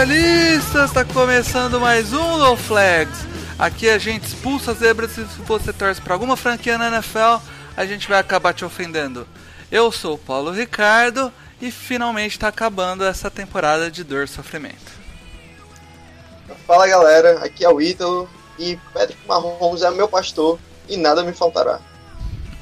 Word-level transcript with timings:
Especialistas! 0.00 0.92
Tá 0.92 1.04
começando 1.04 1.78
mais 1.78 2.14
um 2.14 2.38
No 2.38 2.56
Flags. 2.56 3.26
Aqui 3.58 3.88
a 3.90 3.98
gente 3.98 4.24
expulsa 4.24 4.72
zebras 4.72 5.18
e 5.18 5.26
se 5.26 5.42
você 5.42 5.74
torce 5.74 6.00
pra 6.00 6.14
alguma 6.14 6.38
franquia 6.38 6.78
na 6.78 6.88
NFL, 6.88 7.42
a 7.76 7.84
gente 7.84 8.08
vai 8.08 8.18
acabar 8.18 8.54
te 8.54 8.64
ofendendo. 8.64 9.28
Eu 9.70 9.92
sou 9.92 10.14
o 10.14 10.18
Paulo 10.18 10.52
Ricardo 10.52 11.30
e 11.60 11.70
finalmente 11.70 12.38
tá 12.38 12.48
acabando 12.48 13.04
essa 13.04 13.30
temporada 13.30 13.90
de 13.90 14.02
dor 14.02 14.24
e 14.24 14.28
sofrimento. 14.28 14.90
Fala 16.66 16.88
galera, 16.88 17.44
aqui 17.44 17.62
é 17.62 17.68
o 17.68 17.78
Ítalo 17.78 18.26
e 18.58 18.78
Patrick 18.94 19.20
Mahomes 19.28 19.82
é 19.82 19.90
meu 19.90 20.08
pastor 20.08 20.58
e 20.88 20.96
nada 20.96 21.22
me 21.22 21.34
faltará. 21.34 21.78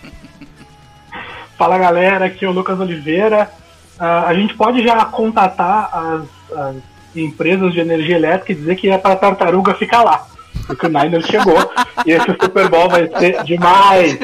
Fala 1.56 1.78
galera, 1.78 2.26
aqui 2.26 2.44
é 2.44 2.48
o 2.48 2.52
Lucas 2.52 2.80
Oliveira. 2.80 3.48
Ah, 3.96 4.26
a 4.26 4.34
gente 4.34 4.54
pode 4.54 4.82
já 4.82 5.04
contatar 5.04 5.88
as, 5.92 6.58
as 6.58 6.97
empresas 7.14 7.72
de 7.72 7.80
energia 7.80 8.16
elétrica 8.16 8.52
e 8.52 8.54
dizer 8.54 8.76
que 8.76 8.88
é 8.88 8.98
para 8.98 9.16
tartaruga 9.16 9.74
ficar 9.74 10.02
lá. 10.02 10.26
Porque 10.66 10.86
o 10.86 10.88
Niners 10.88 11.26
chegou 11.26 11.58
e 12.04 12.12
esse 12.12 12.26
Super 12.40 12.68
Bowl 12.68 12.88
vai 12.88 13.08
ser 13.18 13.42
demais. 13.44 14.18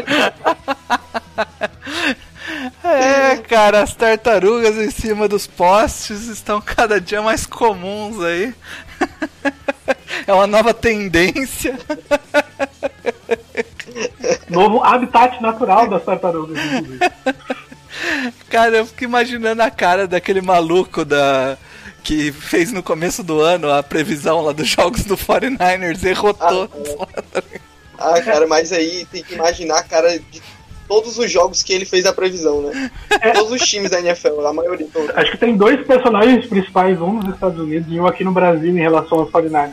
É, 2.82 3.36
cara, 3.36 3.82
as 3.82 3.94
tartarugas 3.94 4.76
em 4.76 4.90
cima 4.90 5.26
dos 5.26 5.46
postes 5.46 6.28
estão 6.28 6.60
cada 6.60 7.00
dia 7.00 7.22
mais 7.22 7.46
comuns 7.46 8.22
aí. 8.22 8.54
É 10.26 10.32
uma 10.32 10.46
nova 10.46 10.72
tendência. 10.72 11.78
Novo 14.48 14.82
habitat 14.82 15.40
natural 15.42 15.88
das 15.88 16.04
tartarugas, 16.04 16.58
inclusive. 16.58 16.98
Cara, 18.50 18.76
eu 18.76 18.86
fico 18.86 19.04
imaginando 19.04 19.62
a 19.62 19.70
cara 19.70 20.06
daquele 20.06 20.40
maluco 20.40 21.04
da 21.04 21.56
que 22.04 22.30
fez 22.30 22.70
no 22.70 22.82
começo 22.82 23.22
do 23.24 23.40
ano 23.40 23.72
a 23.72 23.82
previsão 23.82 24.42
lá 24.42 24.52
dos 24.52 24.68
jogos 24.68 25.02
do 25.04 25.16
49ers, 25.16 26.04
errou 26.04 26.36
Ah, 26.38 26.48
todos. 26.48 26.96
Ah, 27.98 28.20
cara, 28.20 28.46
mas 28.46 28.72
aí 28.72 29.06
tem 29.10 29.22
que 29.24 29.34
imaginar 29.34 29.78
a 29.78 29.82
cara 29.82 30.18
de 30.18 30.42
todos 30.86 31.16
os 31.18 31.30
jogos 31.30 31.62
que 31.62 31.72
ele 31.72 31.86
fez 31.86 32.04
a 32.04 32.12
previsão, 32.12 32.60
né? 32.60 32.90
Todos 33.34 33.52
os 33.52 33.62
times 33.68 33.90
da 33.90 33.98
NFL, 34.00 34.46
a 34.46 34.52
maioria. 34.52 34.86
todos. 34.92 35.10
Acho 35.16 35.30
que 35.32 35.38
tem 35.38 35.56
dois 35.56 35.84
personagens 35.86 36.44
principais, 36.46 37.00
um 37.00 37.14
nos 37.14 37.34
Estados 37.34 37.58
Unidos 37.58 37.90
e 37.90 37.98
um 37.98 38.06
aqui 38.06 38.22
no 38.22 38.32
Brasil 38.32 38.68
em 38.70 38.80
relação 38.80 39.20
aos 39.20 39.30
49ers. 39.30 39.72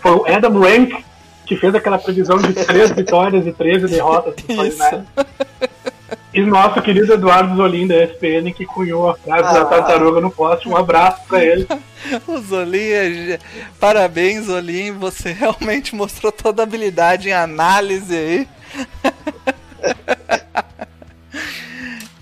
Foi 0.00 0.12
o 0.12 0.26
Adam 0.26 0.58
Rank, 0.58 1.04
que 1.44 1.56
fez 1.56 1.74
aquela 1.74 1.98
previsão 1.98 2.38
de 2.38 2.52
3 2.54 2.92
vitórias 2.92 3.46
e 3.46 3.52
13 3.52 3.86
derrotas 3.88 4.34
Isso. 4.48 4.80
49ers. 4.80 5.04
E 6.32 6.40
nosso 6.42 6.80
querido 6.82 7.12
Eduardo 7.14 7.56
Zolim 7.56 7.86
da 7.86 8.04
ESPN, 8.04 8.52
que 8.54 8.64
cunhou 8.64 9.08
a 9.10 9.16
frase 9.16 9.52
da 9.54 9.62
Ah. 9.62 9.64
tartaruga 9.64 10.20
no 10.20 10.30
poste. 10.30 10.68
Um 10.68 10.76
abraço 10.76 11.22
pra 11.26 11.44
ele. 11.44 11.66
O 12.28 12.38
Zolim, 12.38 12.78
é- 12.78 13.38
parabéns, 13.80 14.44
Zolim, 14.46 14.92
você 14.92 15.32
realmente 15.32 15.94
mostrou 15.96 16.30
toda 16.30 16.62
a 16.62 16.64
habilidade 16.64 17.28
em 17.28 17.32
análise 17.32 18.14
aí. 18.14 18.48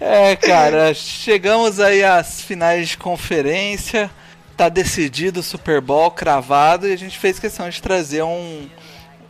É, 0.00 0.36
cara, 0.36 0.92
chegamos 0.92 1.80
aí 1.80 2.04
às 2.04 2.42
finais 2.42 2.90
de 2.90 2.98
conferência, 2.98 4.10
tá 4.56 4.68
decidido 4.68 5.40
o 5.40 5.42
Super 5.42 5.80
Bowl 5.80 6.10
cravado 6.10 6.86
e 6.86 6.92
a 6.92 6.96
gente 6.96 7.18
fez 7.18 7.38
questão 7.38 7.68
de 7.70 7.80
trazer 7.80 8.22
um, 8.22 8.68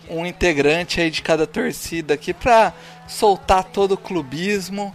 um 0.09 0.25
integrante 0.27 1.01
aí 1.01 1.11
de 1.11 1.23
cada 1.23 1.47
torcida 1.47 2.15
aqui 2.15 2.33
pra 2.35 2.73
soltar 3.09 3.65
todo 3.65 3.93
o 3.93 3.97
clubismo 3.99 4.93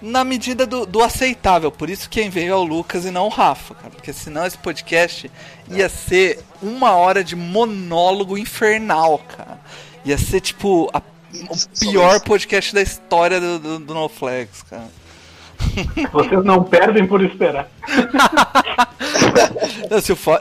na 0.00 0.24
medida 0.24 0.66
do, 0.66 0.84
do 0.84 1.02
aceitável. 1.02 1.70
Por 1.70 1.88
isso 1.88 2.08
quem 2.10 2.28
veio 2.28 2.52
é 2.52 2.56
o 2.56 2.62
Lucas 2.64 3.04
e 3.04 3.10
não 3.10 3.26
o 3.26 3.28
Rafa, 3.28 3.74
cara. 3.74 3.90
Porque 3.90 4.12
senão 4.12 4.44
esse 4.46 4.58
podcast 4.58 5.30
ia 5.70 5.88
ser 5.88 6.40
uma 6.60 6.92
hora 6.92 7.22
de 7.22 7.36
monólogo 7.36 8.36
infernal, 8.36 9.18
cara. 9.18 9.60
Ia 10.04 10.18
ser 10.18 10.40
tipo 10.40 10.90
a- 10.92 11.00
o 11.32 11.78
pior 11.78 12.20
podcast 12.20 12.74
da 12.74 12.82
história 12.82 13.40
do, 13.40 13.58
do, 13.58 13.78
do 13.78 13.94
No 13.94 14.08
Flags, 14.08 14.62
cara. 14.62 14.88
Vocês 16.12 16.44
não 16.44 16.62
perdem 16.64 17.06
por 17.06 17.22
esperar. 17.24 17.68
Não, 19.90 20.00
se 20.00 20.12
o 20.12 20.16
Fo- 20.16 20.40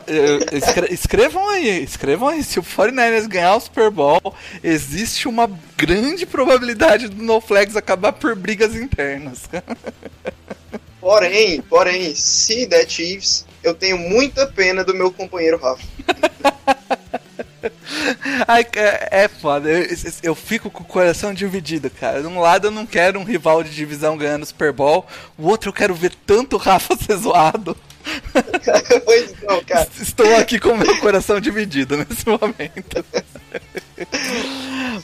escre- 0.52 0.94
escrevam 0.94 1.50
aí, 1.50 1.84
escrevam 1.84 2.28
aí. 2.30 2.44
Se 2.44 2.60
o 2.60 2.64
49ers 2.64 3.28
ganhar 3.28 3.56
o 3.56 3.60
Super 3.60 3.90
Bowl, 3.90 4.22
existe 4.64 5.28
uma 5.28 5.50
grande 5.78 6.26
probabilidade 6.26 7.08
do 7.08 7.22
No 7.24 7.42
Flags 7.42 7.76
acabar 7.76 8.14
por 8.14 8.36
brigas 8.36 8.76
internas. 8.76 9.50
Porém, 11.00 11.62
porém, 11.62 12.14
se 12.14 12.66
der 12.68 12.88
Chiefs, 12.88 13.46
eu 13.64 13.74
tenho 13.74 13.98
muita 13.98 14.46
pena 14.46 14.84
do 14.84 14.94
meu 14.94 15.12
companheiro 15.12 15.58
Rafa. 15.60 15.84
Ai, 18.48 18.66
é, 18.74 19.28
foda. 19.28 19.70
Eu, 19.70 19.88
eu 20.24 20.36
fico 20.36 20.70
com 20.70 20.84
o 20.84 20.88
coração 20.88 21.34
dividido, 21.34 21.90
cara. 21.90 22.22
De 22.22 22.28
um 22.28 22.40
lado 22.40 22.68
eu 22.68 22.72
não 22.72 22.86
quero 22.86 23.20
um 23.20 23.24
rival 23.24 23.64
de 23.64 23.70
divisão 23.70 24.18
ganhando 24.18 24.46
Super 24.46 24.72
Bowl, 24.72 25.06
o 25.38 25.48
outro 25.48 25.70
eu 25.70 25.74
quero 25.74 25.94
ver 25.94 26.14
tanto 26.26 26.56
o 26.56 26.60
Rafa 26.60 26.96
ser 27.04 27.16
zoado. 27.18 27.76
pois 29.06 29.34
não, 29.44 29.64
cara. 29.64 29.88
Estou 30.00 30.36
aqui 30.36 30.60
com 30.60 30.70
o 30.70 30.78
meu 30.78 31.00
coração 31.00 31.40
dividido 31.40 31.98
nesse 31.98 32.26
momento. 32.28 33.06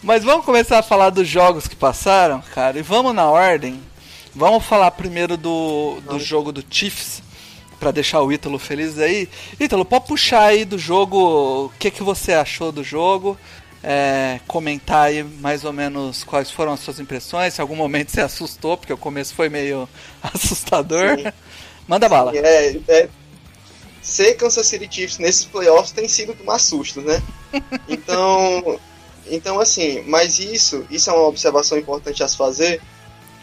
Mas 0.02 0.24
vamos 0.24 0.46
começar 0.46 0.80
a 0.80 0.84
falar 0.84 1.12
dos 1.12 1.28
jogos 1.28 1.68
que 1.68 1.76
passaram, 1.76 2.42
cara. 2.54 2.80
E 2.80 2.82
vamos 2.82 3.14
na 3.14 3.26
ordem. 3.26 3.80
Vamos 4.34 4.66
falar 4.66 4.92
primeiro 4.92 5.36
do, 5.36 6.00
do 6.02 6.20
jogo 6.20 6.52
do 6.52 6.64
Chiefs, 6.70 7.24
pra 7.80 7.92
deixar 7.92 8.22
o 8.22 8.32
Ítalo 8.32 8.60
feliz 8.60 8.98
aí. 9.00 9.30
Ítalo, 9.60 9.86
pode 9.86 10.08
puxar 10.08 10.44
aí 10.44 10.66
do 10.66 10.78
jogo 10.78 11.66
o 11.66 11.70
que, 11.80 11.92
que 11.92 12.04
você 12.04 12.34
achou 12.34 12.72
do 12.72 12.84
jogo. 12.84 13.38
é, 13.84 14.40
comentar 14.48 15.08
aí 15.08 15.24
mais 15.24 15.64
ou 15.64 15.72
menos 15.72 16.24
quais 16.24 16.52
foram 16.52 16.74
as 16.74 16.80
suas 16.80 17.00
impressões. 17.00 17.54
Se 17.54 17.62
em 17.62 17.64
algum 17.64 17.76
momento 17.76 18.12
você 18.12 18.22
assustou, 18.22 18.78
porque 18.78 18.92
o 18.92 18.98
começo 18.98 19.34
foi 19.34 19.50
meio 19.50 19.88
assustador. 20.22 21.18
Sim. 21.18 21.32
Manda 21.88 22.10
bala. 22.10 22.36
É, 22.36 22.78
é, 22.88 23.10
ser 24.02 24.36
Kansas 24.36 24.68
City 24.68 24.88
Chiefs 24.90 25.20
nesses 25.20 25.46
playoffs 25.46 25.92
tem 25.92 26.08
sido 26.08 26.34
tomar 26.34 26.60
susto, 26.60 27.02
né? 27.02 27.22
Então, 27.88 28.80
então 29.28 29.60
assim, 29.60 30.04
mas 30.06 30.38
isso, 30.40 30.86
isso 30.92 31.10
é 31.10 31.14
uma 31.14 31.28
observação 31.28 31.78
importante 31.78 32.22
a 32.22 32.28
se 32.28 32.36
fazer, 32.36 32.82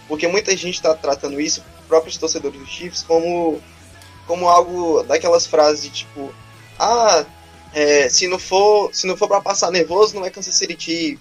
porque 0.06 0.28
muita 0.28 0.54
gente 0.54 0.74
está 0.74 0.94
tratando 0.94 1.40
isso, 1.40 1.64
próprios 1.88 2.18
torcedores 2.18 2.60
dos 2.60 2.68
Chiefs, 2.68 3.02
como, 3.02 3.62
como 4.26 4.48
algo 4.48 5.02
daquelas 5.02 5.46
frases 5.46 5.84
de 5.84 5.90
tipo, 5.90 6.32
ah, 6.78 7.24
é, 7.72 8.08
se 8.08 8.28
não 8.28 8.38
for, 8.38 8.94
se 8.94 9.06
não 9.06 9.16
for 9.16 9.28
para 9.28 9.40
passar 9.40 9.70
nervoso, 9.70 10.14
não 10.14 10.24
é 10.24 10.30
Kansas 10.30 10.54
City. 10.54 11.18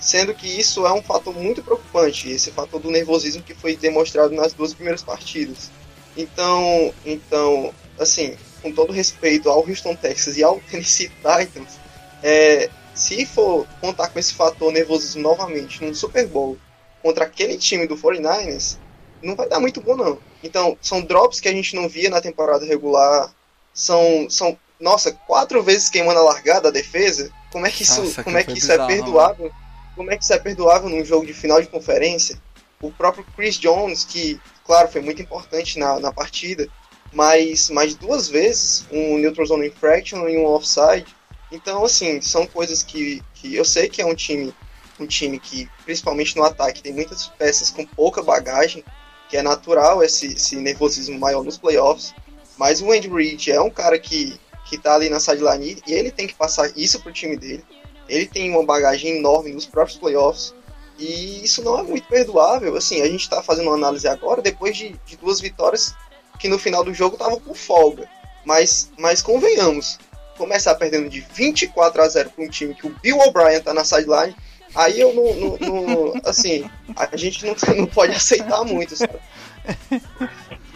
Sendo 0.00 0.34
que 0.34 0.48
isso 0.48 0.84
é 0.84 0.92
um 0.92 1.02
fator 1.02 1.32
muito 1.32 1.62
preocupante, 1.62 2.28
esse 2.28 2.50
fator 2.50 2.80
do 2.80 2.90
nervosismo 2.90 3.42
que 3.42 3.54
foi 3.54 3.76
demonstrado 3.76 4.34
nas 4.34 4.52
duas 4.52 4.74
primeiras 4.74 5.02
partidas. 5.02 5.70
Então, 6.16 6.92
então, 7.04 7.72
assim, 7.98 8.36
com 8.60 8.72
todo 8.72 8.92
respeito 8.92 9.48
ao 9.48 9.60
Houston 9.60 9.94
Texas 9.94 10.36
e 10.36 10.42
ao 10.42 10.58
Tennessee 10.70 11.08
Titans, 11.08 11.78
é, 12.22 12.68
se 12.94 13.24
for 13.24 13.66
contar 13.80 14.08
com 14.08 14.18
esse 14.18 14.34
fator 14.34 14.72
nervosismo 14.72 15.22
novamente 15.22 15.84
num 15.84 15.94
Super 15.94 16.26
Bowl 16.26 16.58
contra 17.02 17.24
aquele 17.24 17.56
time 17.56 17.86
do 17.86 17.96
49ers, 17.96 18.78
não 19.22 19.36
vai 19.36 19.48
dar 19.48 19.60
muito 19.60 19.80
bom 19.80 19.96
não. 19.96 20.18
Então, 20.42 20.76
são 20.80 21.00
drops 21.00 21.40
que 21.40 21.48
a 21.48 21.52
gente 21.52 21.74
não 21.76 21.88
via 21.88 22.10
na 22.10 22.20
temporada 22.20 22.66
regular, 22.66 23.32
são, 23.72 24.28
são 24.28 24.58
nossa, 24.80 25.12
quatro 25.12 25.62
vezes 25.62 25.88
queimando 25.88 26.18
a 26.18 26.24
largada 26.24 26.68
a 26.68 26.72
defesa. 26.72 27.30
Como 27.50 27.66
é 27.66 27.70
que 27.70 27.82
isso, 27.82 28.02
Nossa, 28.02 28.24
como 28.24 28.36
é 28.36 28.44
foi 28.44 28.52
que 28.52 28.58
isso 28.58 28.72
é 28.72 28.74
bizarro, 28.74 28.88
perdoável? 28.88 29.52
Como 29.94 30.10
é 30.10 30.16
que 30.16 30.24
isso 30.24 30.32
é 30.32 30.38
perdoável 30.38 30.88
num 30.88 31.04
jogo 31.04 31.26
de 31.26 31.32
final 31.32 31.60
de 31.60 31.68
conferência? 31.68 32.40
O 32.80 32.90
próprio 32.90 33.24
Chris 33.36 33.56
Jones, 33.56 34.04
que, 34.04 34.40
claro, 34.66 34.88
foi 34.88 35.00
muito 35.00 35.22
importante 35.22 35.78
na, 35.78 36.00
na 36.00 36.12
partida, 36.12 36.68
mas 37.12 37.70
mais 37.70 37.94
duas 37.94 38.28
vezes 38.28 38.84
um 38.90 39.18
neutral 39.18 39.46
zone 39.46 39.68
infraction 39.68 40.28
e 40.28 40.36
um 40.36 40.46
offside. 40.46 41.06
Então, 41.52 41.84
assim, 41.84 42.20
são 42.20 42.46
coisas 42.46 42.82
que, 42.82 43.22
que 43.34 43.54
eu 43.54 43.64
sei 43.64 43.88
que 43.88 44.02
é 44.02 44.06
um 44.06 44.14
time 44.14 44.52
um 44.98 45.06
time 45.06 45.38
que, 45.38 45.68
principalmente 45.84 46.36
no 46.36 46.44
ataque, 46.44 46.82
tem 46.82 46.92
muitas 46.92 47.26
peças 47.26 47.70
com 47.70 47.84
pouca 47.84 48.22
bagagem, 48.22 48.84
que 49.32 49.38
é 49.38 49.42
natural 49.42 50.04
esse, 50.04 50.34
esse 50.34 50.56
nervosismo 50.56 51.18
maior 51.18 51.42
nos 51.42 51.56
playoffs. 51.56 52.14
Mas 52.58 52.82
o 52.82 52.92
Andy 52.92 53.08
Reid 53.08 53.50
é 53.50 53.58
um 53.62 53.70
cara 53.70 53.98
que, 53.98 54.38
que 54.66 54.76
tá 54.76 54.94
ali 54.94 55.08
na 55.08 55.18
sideline 55.18 55.82
e 55.86 55.94
ele 55.94 56.10
tem 56.10 56.26
que 56.26 56.34
passar 56.34 56.70
isso 56.76 57.00
pro 57.00 57.10
time 57.10 57.34
dele. 57.34 57.64
Ele 58.06 58.26
tem 58.26 58.50
uma 58.50 58.62
bagagem 58.62 59.16
enorme 59.16 59.50
nos 59.50 59.64
próprios 59.64 59.98
playoffs. 59.98 60.54
E 60.98 61.42
isso 61.42 61.64
não 61.64 61.78
é 61.78 61.82
muito 61.82 62.06
perdoável. 62.08 62.76
Assim, 62.76 63.00
a 63.00 63.06
gente 63.06 63.26
tá 63.26 63.42
fazendo 63.42 63.68
uma 63.68 63.76
análise 63.76 64.06
agora, 64.06 64.42
depois 64.42 64.76
de, 64.76 65.00
de 65.06 65.16
duas 65.16 65.40
vitórias 65.40 65.94
que 66.38 66.46
no 66.46 66.58
final 66.58 66.84
do 66.84 66.92
jogo 66.92 67.14
estavam 67.14 67.40
com 67.40 67.54
folga. 67.54 68.06
Mas, 68.44 68.90
mas 68.98 69.22
convenhamos, 69.22 69.98
começar 70.36 70.74
perdendo 70.74 71.08
de 71.08 71.20
24 71.20 72.02
a 72.02 72.08
0 72.08 72.30
para 72.30 72.44
um 72.44 72.50
time 72.50 72.74
que 72.74 72.86
o 72.86 72.94
Bill 73.00 73.18
O'Brien 73.18 73.62
tá 73.62 73.72
na 73.72 73.82
sideline, 73.82 74.36
aí 74.74 75.00
eu 75.00 75.12
não, 75.14 75.34
não- 75.58 75.86
não- 75.86 76.20
assim, 76.24 76.68
a 76.96 77.16
gente 77.16 77.44
não, 77.46 77.54
não 77.76 77.86
pode 77.86 78.12
aceitar 78.14 78.64
muito, 78.64 78.96
sabe? 78.96 79.18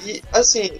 E 0.04 0.22
assim, 0.32 0.70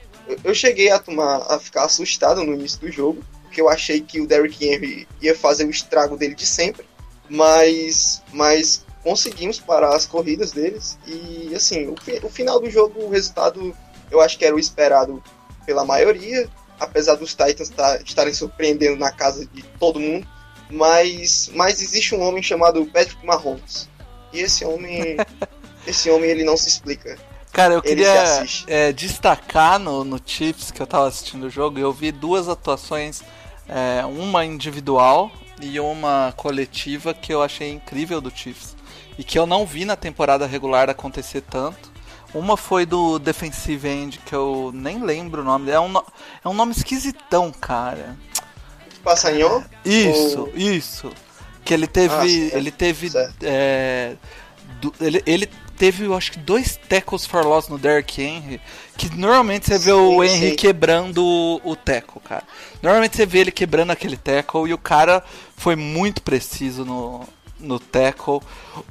eu- 0.44 0.54
cheguei 0.54 0.90
a 0.90 0.98
tomar 0.98 1.38
a 1.52 1.58
ficar 1.58 1.84
assustado 1.84 2.42
no 2.44 2.54
início 2.54 2.80
do 2.80 2.90
jogo, 2.90 3.22
porque 3.42 3.60
eu 3.60 3.68
achei 3.68 4.00
que 4.00 4.20
o 4.20 4.26
Derrick 4.26 4.64
Henry 4.66 5.08
ia 5.20 5.34
fazer 5.36 5.64
o 5.64 5.70
estrago 5.70 6.16
dele 6.16 6.34
de 6.34 6.46
sempre, 6.46 6.84
mas 7.28 8.22
mas 8.32 8.84
conseguimos 9.02 9.58
parar 9.60 9.94
as 9.94 10.04
corridas 10.06 10.50
deles 10.52 10.98
e 11.06 11.52
assim, 11.54 11.86
o, 11.86 11.94
o 12.24 12.28
final 12.28 12.58
do 12.60 12.68
jogo, 12.70 13.04
o 13.04 13.08
resultado 13.10 13.74
eu 14.10 14.20
acho 14.20 14.36
que 14.38 14.44
era 14.44 14.54
o 14.54 14.58
esperado 14.58 15.22
pela 15.64 15.84
maioria, 15.84 16.48
apesar 16.78 17.14
dos 17.16 17.34
Titans 17.34 17.68
tá- 17.70 17.98
estarem 18.04 18.32
surpreendendo 18.34 18.96
na 18.96 19.10
casa 19.10 19.46
de 19.46 19.62
todo 19.80 19.98
mundo, 20.00 20.26
mas, 20.70 21.50
mas 21.54 21.80
existe 21.80 22.14
um 22.14 22.22
homem 22.22 22.42
chamado 22.42 22.84
Patrick 22.86 23.24
Mahomes. 23.24 23.88
E 24.32 24.40
esse 24.40 24.64
homem, 24.64 25.16
esse 25.86 26.10
homem 26.10 26.30
ele 26.30 26.44
não 26.44 26.56
se 26.56 26.68
explica. 26.68 27.18
Cara, 27.52 27.72
eu 27.72 27.80
Ele 27.84 28.04
queria 28.04 28.44
é, 28.66 28.92
destacar 28.92 29.78
no, 29.78 30.04
no 30.04 30.20
Chiefs 30.22 30.70
que 30.70 30.82
eu 30.82 30.86
tava 30.86 31.08
assistindo 31.08 31.44
o 31.44 31.50
jogo, 31.50 31.78
eu 31.78 31.90
vi 31.90 32.12
duas 32.12 32.50
atuações, 32.50 33.22
é, 33.66 34.04
uma 34.04 34.44
individual 34.44 35.32
e 35.62 35.80
uma 35.80 36.34
coletiva 36.36 37.14
que 37.14 37.32
eu 37.32 37.42
achei 37.42 37.72
incrível 37.72 38.20
do 38.20 38.30
Chiefs. 38.30 38.76
E 39.18 39.24
que 39.24 39.38
eu 39.38 39.46
não 39.46 39.64
vi 39.64 39.86
na 39.86 39.96
temporada 39.96 40.46
regular 40.46 40.90
acontecer 40.90 41.40
tanto. 41.40 41.90
Uma 42.34 42.58
foi 42.58 42.84
do 42.84 43.18
Defensive 43.18 43.88
End, 43.88 44.18
que 44.18 44.34
eu 44.34 44.70
nem 44.74 45.02
lembro 45.02 45.40
o 45.40 45.44
nome. 45.44 45.70
É 45.70 45.80
um, 45.80 45.96
é 45.96 46.48
um 46.48 46.52
nome 46.52 46.72
esquisitão, 46.72 47.50
cara. 47.50 48.18
Passanhão? 49.06 49.64
Isso, 49.84 50.40
Ou- 50.40 50.52
isso. 50.56 51.12
Que 51.64 51.72
ele 51.72 51.86
teve. 51.86 52.14
Ah, 52.14 52.26
ele 52.26 52.70
teve. 52.72 53.08
é, 53.42 54.14
do- 54.80 54.92
ele, 55.00 55.22
ele 55.24 55.46
teve, 55.76 56.04
eu 56.06 56.14
acho 56.16 56.32
que, 56.32 56.38
dois 56.38 56.76
tackles 56.88 57.24
for 57.24 57.44
loss 57.44 57.68
no 57.68 57.78
Derrick 57.78 58.20
Henry. 58.20 58.60
Que 58.96 59.14
normalmente 59.16 59.66
você 59.66 59.78
vê 59.78 59.92
o 59.92 60.10
Sim, 60.24 60.28
Henry 60.28 60.50
sim. 60.50 60.56
quebrando 60.56 61.24
o, 61.24 61.60
o 61.64 61.76
tackle, 61.76 62.20
cara. 62.20 62.42
Normalmente 62.82 63.16
você 63.16 63.24
vê 63.26 63.38
ele 63.40 63.52
quebrando 63.52 63.90
aquele 63.92 64.16
tackle 64.16 64.68
e 64.68 64.74
o 64.74 64.78
cara 64.78 65.22
foi 65.56 65.76
muito 65.76 66.20
preciso 66.22 66.84
no, 66.84 67.28
no 67.60 67.78
tackle. 67.78 68.40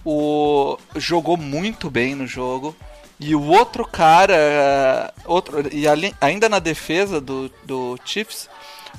O, 0.05 0.77
jogou 0.95 1.35
muito 1.37 1.89
bem 1.89 2.15
no 2.15 2.25
jogo. 2.25 2.73
E 3.19 3.33
o 3.33 3.41
outro 3.43 3.85
cara, 3.87 5.13
outro, 5.25 5.65
e 5.73 5.87
ali- 5.87 6.13
ainda 6.19 6.49
na 6.49 6.59
defesa 6.59 7.19
do, 7.21 7.49
do 7.63 7.97
Chiefs, 8.05 8.49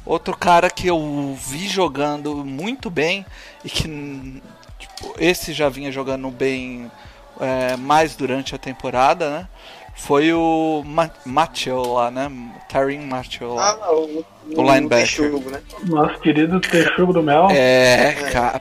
outro 0.05 0.37
cara 0.37 0.69
que 0.71 0.87
eu 0.87 1.37
vi 1.41 1.69
jogando 1.69 2.45
muito 2.45 2.91
bem 2.91 3.25
e 3.65 3.71
que 3.71 4.43
tipo, 4.79 5.15
esse 5.19 5.53
já 5.53 5.69
vinha 5.69 5.91
jogando 5.91 6.31
bem 6.31 6.91
é, 7.41 7.77
mais 7.77 8.15
durante 8.17 8.55
a 8.55 8.59
temporada, 8.59 9.31
né? 9.31 9.49
Foi 9.97 10.31
o 10.31 10.83
Ma 10.85 11.11
lá, 11.95 12.11
né? 12.11 12.31
Tyrin 12.69 13.07
Mathieu 13.07 13.55
lá. 13.55 13.79
Ah, 13.81 13.93
o, 13.95 14.25
O 14.55 14.63
linebacker. 14.63 15.07
Texugo, 15.07 15.51
né? 15.51 15.63
Nosso 15.85 16.21
querido 16.21 16.61
Texugo 16.61 17.15
do 17.15 17.23
Mel. 17.23 17.49
É, 17.51 18.13
cara, 18.31 18.61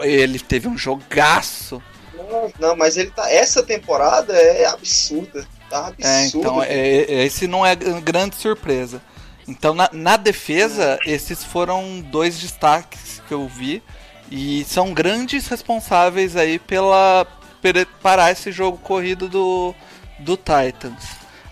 ele 0.00 0.40
teve 0.40 0.66
um 0.66 0.76
jogaço. 0.76 1.80
Não, 2.14 2.52
não, 2.58 2.76
mas 2.76 2.96
ele 2.96 3.10
tá. 3.10 3.30
Essa 3.30 3.62
temporada 3.62 4.32
é 4.32 4.66
absurda. 4.66 5.46
Tá 5.70 5.92
É, 6.00 6.24
absurda. 6.24 6.38
então, 6.48 6.62
é, 6.62 6.74
é- 6.74 7.24
esse 7.24 7.46
não 7.46 7.64
é 7.64 7.76
grande 7.76 8.34
surpresa. 8.34 9.00
Então, 9.52 9.74
na, 9.74 9.90
na 9.92 10.16
defesa, 10.16 10.98
esses 11.04 11.44
foram 11.44 12.00
dois 12.00 12.38
destaques 12.40 13.20
que 13.28 13.34
eu 13.34 13.46
vi. 13.46 13.82
E 14.30 14.64
são 14.64 14.94
grandes 14.94 15.46
responsáveis 15.46 16.36
aí 16.36 16.58
pela 16.58 17.26
parar 18.02 18.32
esse 18.32 18.50
jogo 18.50 18.78
corrido 18.78 19.28
do, 19.28 19.74
do 20.18 20.36
Titans. 20.36 21.04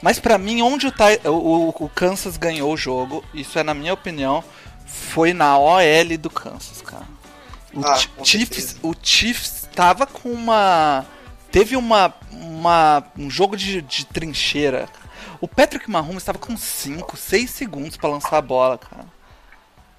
Mas 0.03 0.19
pra 0.19 0.39
mim, 0.39 0.63
onde 0.63 0.87
o, 0.87 0.93
o, 1.29 1.69
o 1.69 1.89
Kansas 1.91 2.39
ganhou 2.39 2.73
o 2.73 2.77
jogo, 2.77 3.23
isso 3.35 3.59
é 3.59 3.63
na 3.63 3.75
minha 3.75 3.93
opinião, 3.93 4.43
foi 4.87 5.35
na 5.35 5.59
OL 5.59 6.19
do 6.19 6.31
Kansas, 6.31 6.81
cara. 6.81 7.05
O, 7.75 7.85
Ah, 7.85 8.01
Chiefs, 8.25 8.77
o 8.83 8.95
Chiefs 9.01 9.69
tava 9.75 10.07
com 10.07 10.31
uma. 10.31 11.05
Teve 11.53 11.77
uma, 11.77 12.15
uma 12.33 13.05
um 13.17 13.29
jogo 13.29 13.57
de, 13.57 13.83
de 13.83 14.07
trincheira. 14.07 14.89
O 15.41 15.49
Patrick 15.49 15.91
Mahomes 15.91 16.19
estava 16.19 16.39
com 16.39 16.57
5, 16.57 17.17
6 17.17 17.51
segundos 17.51 17.97
pra 17.97 18.11
lançar 18.11 18.37
a 18.39 18.43
bola, 18.43 18.77
cara. 18.79 19.05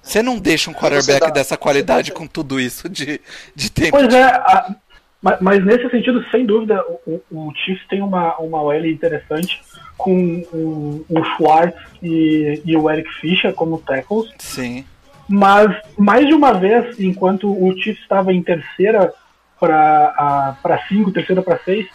Você 0.02 0.22
não 0.22 0.38
deixa 0.38 0.70
um 0.70 0.74
quarterback 0.74 1.20
dá- 1.20 1.30
dessa 1.30 1.56
qualidade 1.56 2.12
com 2.12 2.26
tudo 2.26 2.58
isso 2.60 2.88
de, 2.88 3.20
de 3.54 3.70
tempo. 3.70 3.90
Pois 3.92 4.12
é, 4.12 4.22
a- 4.24 4.74
ma- 5.20 5.38
mas, 5.40 5.64
nesse 5.64 5.88
sentido, 5.90 6.24
sem 6.30 6.44
dúvida, 6.46 6.80
o, 7.06 7.20
o, 7.30 7.48
o 7.48 7.54
Chiefs 7.56 7.86
tem 7.88 8.02
uma, 8.02 8.36
uma 8.38 8.60
OL 8.62 8.86
interessante 8.86 9.62
com 9.96 10.42
o, 10.52 11.04
o 11.08 11.24
Schwartz 11.36 11.80
e, 12.02 12.60
e 12.64 12.76
o 12.76 12.90
Eric 12.90 13.08
Fischer 13.20 13.52
como 13.54 13.78
tackles. 13.78 14.28
Sim. 14.38 14.84
Mas, 15.28 15.74
mais 15.96 16.26
de 16.26 16.34
uma 16.34 16.52
vez, 16.52 16.98
enquanto 17.00 17.48
o 17.50 17.72
Chiefs 17.80 18.02
estava 18.02 18.32
em 18.32 18.42
terceira 18.42 19.12
para 19.60 20.84
cinco, 20.88 21.12
terceira 21.12 21.42
para 21.42 21.58
seis, 21.64 21.86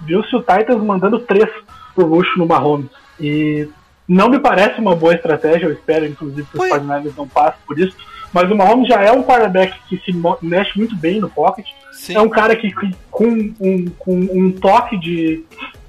viu-se 0.00 0.34
o 0.36 0.40
Titans 0.40 0.82
mandando 0.82 1.18
três 1.18 1.48
pro 1.96 2.06
rush 2.06 2.28
no 2.36 2.46
Mahomes. 2.46 2.90
E 3.18 3.68
não 4.06 4.28
me 4.28 4.38
parece 4.38 4.78
uma 4.80 4.94
boa 4.94 5.14
estratégia, 5.14 5.66
eu 5.66 5.72
espero, 5.72 6.06
inclusive, 6.06 6.46
que 6.46 6.58
os 6.58 6.68
49ers 6.68 7.16
não 7.16 7.26
passem 7.26 7.58
por 7.66 7.78
isso. 7.78 7.96
Mas 8.32 8.50
o 8.50 8.54
Mahomes 8.54 8.86
já 8.86 9.00
é 9.00 9.10
um 9.10 9.22
quarterback 9.22 9.74
que 9.88 9.96
se 9.98 10.12
mexe 10.42 10.76
muito 10.76 10.94
bem 10.94 11.18
no 11.20 11.30
pocket. 11.30 11.66
Sim. 11.92 12.14
É 12.14 12.20
um 12.20 12.28
cara 12.28 12.54
que, 12.54 12.70
que 12.70 12.94
com, 13.10 13.26
um, 13.60 13.86
com 13.98 14.14
um 14.14 14.52
toque 14.52 14.98
de, 14.98 15.42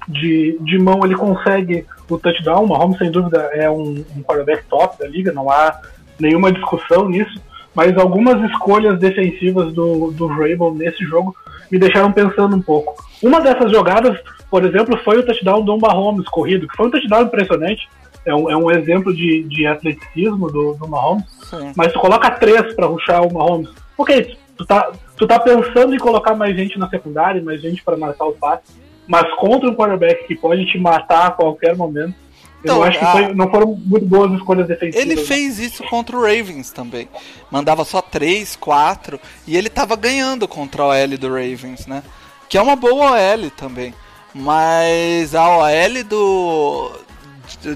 de, 0.08 0.56
de 0.60 0.78
mão 0.78 1.04
ele 1.04 1.14
consegue 1.14 1.84
o 2.08 2.18
touchdown. 2.18 2.64
O 2.64 2.68
Mahomes, 2.68 2.98
sem 2.98 3.10
dúvida, 3.10 3.50
é 3.52 3.70
um, 3.70 4.04
um 4.16 4.22
quarterback 4.22 4.64
top 4.68 4.98
da 4.98 5.06
liga, 5.06 5.32
não 5.32 5.50
há 5.50 5.78
nenhuma 6.18 6.50
discussão 6.50 7.08
nisso. 7.08 7.40
Mas 7.74 7.96
algumas 7.96 8.42
escolhas 8.50 8.98
defensivas 8.98 9.72
do, 9.72 10.10
do 10.10 10.28
Vrabel 10.28 10.74
nesse 10.74 11.04
jogo 11.04 11.34
me 11.70 11.78
deixaram 11.78 12.10
pensando 12.10 12.56
um 12.56 12.62
pouco. 12.62 12.94
Uma 13.22 13.40
dessas 13.40 13.70
jogadas, 13.70 14.18
por 14.50 14.64
exemplo, 14.64 14.96
foi 15.04 15.18
o 15.18 15.26
touchdown 15.26 15.64
do 15.64 15.76
Mahomes 15.78 16.26
corrido, 16.28 16.66
que 16.68 16.76
foi 16.76 16.86
um 16.86 16.90
touchdown 16.90 17.22
impressionante. 17.22 17.88
É 18.26 18.34
um, 18.34 18.50
é 18.50 18.56
um 18.56 18.70
exemplo 18.70 19.14
de, 19.14 19.42
de 19.44 19.66
atleticismo 19.66 20.50
do, 20.50 20.74
do 20.74 20.86
Mahomes 20.88 21.24
Sim. 21.48 21.72
mas 21.76 21.92
tu 21.92 21.98
coloca 21.98 22.30
três 22.32 22.74
pra 22.74 22.86
ruxar 22.86 23.22
o 23.26 23.32
Mahomes. 23.32 23.70
Ok, 23.96 24.36
tu 24.56 24.66
tá, 24.66 24.90
tu 25.16 25.26
tá 25.26 25.38
pensando 25.38 25.94
em 25.94 25.98
colocar 25.98 26.34
mais 26.34 26.54
gente 26.56 26.78
na 26.78 26.88
secundária, 26.90 27.42
mais 27.42 27.62
gente 27.62 27.82
pra 27.82 27.96
marcar 27.96 28.26
o 28.26 28.32
passe, 28.32 28.64
mas 29.06 29.24
contra 29.36 29.70
um 29.70 29.74
quarterback 29.74 30.26
que 30.26 30.34
pode 30.34 30.66
te 30.66 30.78
matar 30.78 31.28
a 31.28 31.30
qualquer 31.30 31.74
momento, 31.76 32.14
Então, 32.62 32.78
eu 32.78 32.82
acho 32.82 32.98
que 32.98 33.04
a- 33.04 33.12
foi- 33.12 33.34
não 33.34 33.48
foram 33.50 33.68
muito 33.86 34.04
boas 34.04 34.32
escolhas 34.32 34.66
defensivas. 34.66 35.00
Ele 35.06 35.14
né? 35.14 35.22
fez 35.22 35.58
isso 35.58 35.82
contra 35.84 36.16
o 36.16 36.20
Ravens 36.20 36.70
também. 36.70 37.08
Mandava 37.50 37.84
só 37.84 38.02
3, 38.02 38.56
4 38.56 39.18
e 39.46 39.56
ele 39.56 39.70
tava 39.70 39.94
ganhando 39.96 40.46
contra 40.48 40.82
a 40.82 40.86
OL 40.88 41.16
do 41.16 41.28
Ravens, 41.28 41.86
né? 41.86 42.02
Que 42.48 42.58
é 42.58 42.60
uma 42.62 42.74
boa 42.76 43.12
OL 43.12 43.48
também. 43.56 43.94
Mas 44.34 45.34
a 45.34 45.48
OL 45.58 46.04
do 46.04 46.92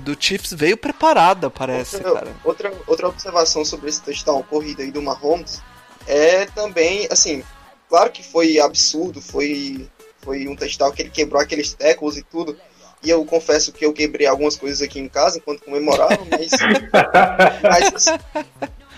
do 0.02 0.16
Chiefs 0.18 0.52
veio 0.52 0.76
preparada, 0.76 1.48
parece, 1.48 1.96
outra, 1.96 2.12
cara. 2.12 2.36
outra, 2.44 2.72
outra 2.86 3.08
observação 3.08 3.64
sobre 3.64 3.88
esse 3.88 4.02
touchdown 4.02 4.42
corrida 4.42 4.82
aí 4.82 4.90
do 4.90 5.00
Mahomes 5.00 5.62
é 6.06 6.44
também, 6.46 7.08
assim, 7.10 7.42
claro 7.88 8.10
que 8.10 8.22
foi 8.22 8.58
absurdo, 8.60 9.20
foi, 9.20 9.88
foi 10.20 10.46
um 10.46 10.54
touchdown 10.54 10.92
que 10.92 11.02
ele 11.02 11.10
quebrou 11.10 11.40
aqueles 11.40 11.72
tackles 11.72 12.16
e 12.16 12.22
tudo. 12.22 12.56
E 13.02 13.10
eu 13.10 13.24
confesso 13.24 13.72
que 13.72 13.84
eu 13.84 13.92
quebrei 13.92 14.26
algumas 14.28 14.56
coisas 14.56 14.80
aqui 14.80 15.00
em 15.00 15.08
casa 15.08 15.38
enquanto 15.38 15.64
comemorava, 15.64 16.18
mas. 16.30 16.50
mas, 17.62 17.94
assim- 17.94 18.18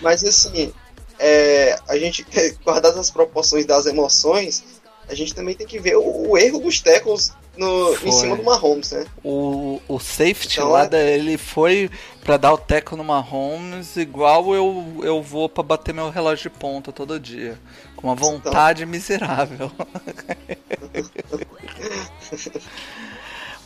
mas 0.03 0.25
assim, 0.25 0.75
é, 1.19 1.79
a 1.89 1.97
gente, 1.97 2.27
guardadas 2.63 2.99
as 2.99 3.11
proporções 3.11 3.65
das 3.65 3.87
emoções, 3.87 4.63
a 5.09 5.15
gente 5.15 5.35
também 5.35 5.55
tem 5.55 5.67
que 5.67 5.79
ver 5.79 5.97
o, 5.97 6.31
o 6.31 6.37
erro 6.39 6.59
dos 6.59 6.81
tackles 6.81 7.33
no, 7.57 7.95
Foi. 7.95 8.09
em 8.09 8.13
cima 8.13 8.37
do 8.37 8.43
Mahomes, 8.43 8.91
né? 8.93 9.07
O, 9.23 9.81
o 9.89 9.99
safety 10.01 10.59
Então, 10.59 10.71
lá, 10.71 10.89
é- 10.93 11.15
ele 11.15 11.39
foi 11.39 11.91
pra 12.25 12.37
dar 12.37 12.53
o 12.53 12.59
teco 12.59 12.97
no 12.97 13.05
Mahomes 13.05 13.97
igual 13.97 14.55
eu, 14.55 15.01
eu 15.03 15.23
vou 15.23 15.49
pra 15.49 15.63
bater 15.63 15.93
meu 15.95 16.11
relógio 16.11 16.51
de 16.51 16.59
ponta 16.59 16.91
todo 16.93 17.21
dia. 17.21 17.59
Com 17.97 18.09
uma 18.09 18.15
vontade 18.15 18.85
miserável. 18.87 19.71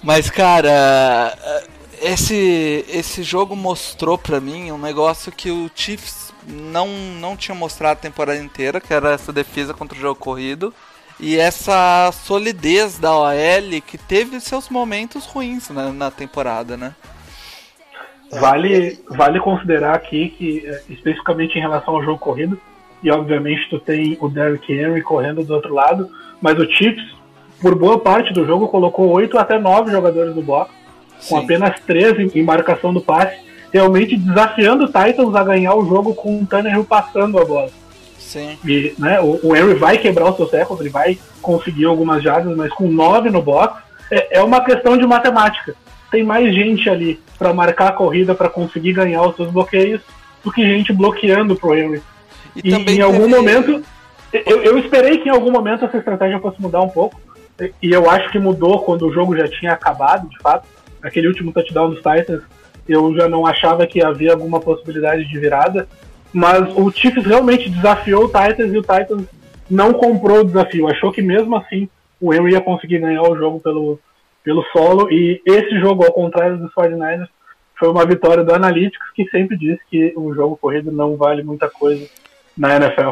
Mas, 0.03 0.31
cara, 0.31 1.37
esse, 2.01 2.85
esse 2.89 3.23
jogo 3.23 3.57
mostrou 3.57 4.17
pra 4.17 4.41
mim 4.41 4.71
um 4.71 4.79
negócio 4.79 5.33
que 5.33 5.51
o 5.51 5.71
Chiefs 5.75 6.33
não, 6.47 6.89
não 6.89 7.37
tinha 7.37 7.55
mostrado 7.55 7.99
a 7.99 8.03
temporada 8.03 8.39
inteira, 8.41 8.81
que 8.81 8.93
era 8.95 9.13
essa 9.13 9.33
defesa 9.33 9.75
contra 9.75 9.97
o 9.97 10.01
jogo 10.01 10.19
corrido. 10.21 10.73
E 11.21 11.37
essa 11.37 12.11
solidez 12.13 12.99
da 12.99 13.13
OL 13.17 13.83
que 13.87 13.99
teve 13.99 14.41
seus 14.41 14.69
momentos 14.69 15.27
ruins 15.27 15.69
na, 15.71 15.93
na 15.93 16.11
temporada, 16.11 16.77
né? 16.77 16.95
Vale, 18.31 19.01
vale 19.09 19.41
considerar 19.41 19.95
aqui 19.95 20.29
que, 20.29 20.63
eh, 20.67 20.83
especificamente 20.91 21.59
em 21.59 21.63
relação 21.63 21.97
ao 21.97 22.05
jogo 22.05 22.19
corrido, 22.19 22.61
e 23.03 23.11
obviamente 23.11 23.69
tu 23.71 23.79
tem 23.79 24.19
o 24.21 24.29
Derrick 24.29 24.71
Henry 24.73 25.03
correndo 25.03 25.43
do 25.43 25.55
outro 25.55 25.75
lado, 25.75 26.11
mas 26.41 26.59
o 26.59 26.71
Chiefs, 26.71 27.17
por 27.61 27.75
boa 27.75 27.99
parte 27.99 28.33
do 28.33 28.47
jogo, 28.47 28.69
colocou 28.69 29.09
8 29.11 29.39
até 29.39 29.59
9 29.59 29.91
jogadores 29.91 30.35
no 30.35 30.43
box, 30.43 30.71
com 31.29 31.39
apenas 31.39 31.81
13 31.81 32.31
em 32.35 32.43
marcação 32.43 32.93
do 32.93 33.01
passe, 33.01 33.39
realmente 33.73 34.17
desafiando 34.17 34.85
o 34.85 34.87
Titans 34.87 35.35
a 35.35 35.43
ganhar 35.43 35.75
o 35.75 35.87
jogo 35.87 36.15
com 36.15 36.43
o 36.43 36.47
Tannehill 36.47 36.85
passando 36.85 37.39
a 37.39 37.45
bola. 37.45 37.71
Sim. 38.29 38.59
E, 38.63 38.95
né, 38.99 39.19
o, 39.21 39.41
o 39.43 39.57
Henry 39.57 39.73
vai 39.75 39.97
quebrar 39.97 40.27
o 40.31 40.37
seu 40.37 40.47
tackle, 40.47 40.77
ele 40.81 40.91
vai 40.91 41.19
conseguir 41.41 41.87
algumas 41.87 42.23
jardas, 42.23 42.55
mas 42.55 42.71
com 42.75 42.87
9 42.87 43.31
no 43.31 43.41
box, 43.41 43.83
é, 44.11 44.39
é 44.39 44.43
uma 44.43 44.63
questão 44.63 44.99
de 44.99 45.07
matemática. 45.07 45.75
Tem 46.11 46.23
mais 46.23 46.55
gente 46.55 46.89
ali 46.91 47.19
para 47.39 47.55
marcar 47.55 47.89
a 47.89 47.93
corrida, 47.93 48.35
para 48.35 48.51
conseguir 48.51 48.93
ganhar 48.93 49.23
os 49.23 49.35
seus 49.35 49.51
bloqueios, 49.51 50.03
do 50.45 50.53
que 50.53 50.63
gente 50.63 50.93
bloqueando 50.93 51.57
pro 51.57 51.75
Henry. 51.75 52.03
E, 52.55 52.71
E 52.71 52.97
em 52.97 53.01
algum 53.01 53.21
teve- 53.25 53.35
momento, 53.37 53.83
eu, 54.33 54.63
eu 54.63 54.79
esperei 54.79 55.19
que 55.19 55.29
em 55.29 55.33
algum 55.33 55.51
momento 55.51 55.85
essa 55.87 55.97
estratégia 55.97 56.39
fosse 56.39 56.61
mudar 56.61 56.83
um 56.83 56.89
pouco, 56.91 57.19
e- 57.59 57.73
e 57.83 57.91
eu 57.93 58.11
acho 58.11 58.31
que 58.31 58.39
mudou 58.39 58.81
quando 58.83 59.07
o 59.07 59.13
jogo 59.13 59.35
já 59.37 59.49
tinha 59.49 59.73
acabado, 59.73 60.29
de 60.29 60.39
fato. 60.39 60.67
Aquele 61.03 61.29
último 61.29 61.51
touchdown 61.53 61.91
dos 61.91 61.99
Titans, 61.99 62.43
eu 62.89 63.15
já 63.17 63.27
não 63.29 63.47
achava 63.47 63.87
que 63.87 64.03
havia 64.05 64.33
alguma 64.33 64.61
possibilidade 64.61 65.25
de 65.27 65.39
virada, 65.39 65.89
mas 66.33 66.69
o 66.77 66.91
Chiefs 66.91 67.25
realmente 67.25 67.69
desafiou 67.69 68.25
o 68.25 68.29
Titans 68.29 68.73
e 68.73 68.79
o 68.79 68.83
Titans 68.83 69.27
não 69.71 69.93
comprou 69.93 70.41
o 70.41 70.45
desafio. 70.45 70.89
Achou 70.89 71.13
que 71.13 71.23
mesmo 71.23 71.57
assim 71.57 71.89
o 72.21 72.33
Henry 72.35 72.53
ia 72.53 72.61
conseguir 72.61 72.99
ganhar 72.99 73.23
o 73.23 73.37
jogo 73.37 73.61
pelo, 73.61 73.99
pelo 74.43 74.65
solo, 74.73 75.11
e 75.11 75.41
esse 75.47 75.79
jogo, 75.79 76.05
ao 76.05 76.13
contrário 76.13 76.59
dos 76.59 76.73
49ers, 76.75 77.29
foi 77.79 77.89
uma 77.89 78.05
vitória 78.05 78.43
do 78.43 78.53
Analytics, 78.53 79.13
que 79.15 79.29
sempre 79.31 79.57
diz 79.57 79.79
que 79.89 80.13
o 80.17 80.35
jogo 80.35 80.57
corrido 80.57 80.91
não 80.91 81.17
vale 81.17 81.43
muita 81.45 81.71
coisa 81.71 82.09
na 82.57 82.77
NFL. 82.77 83.11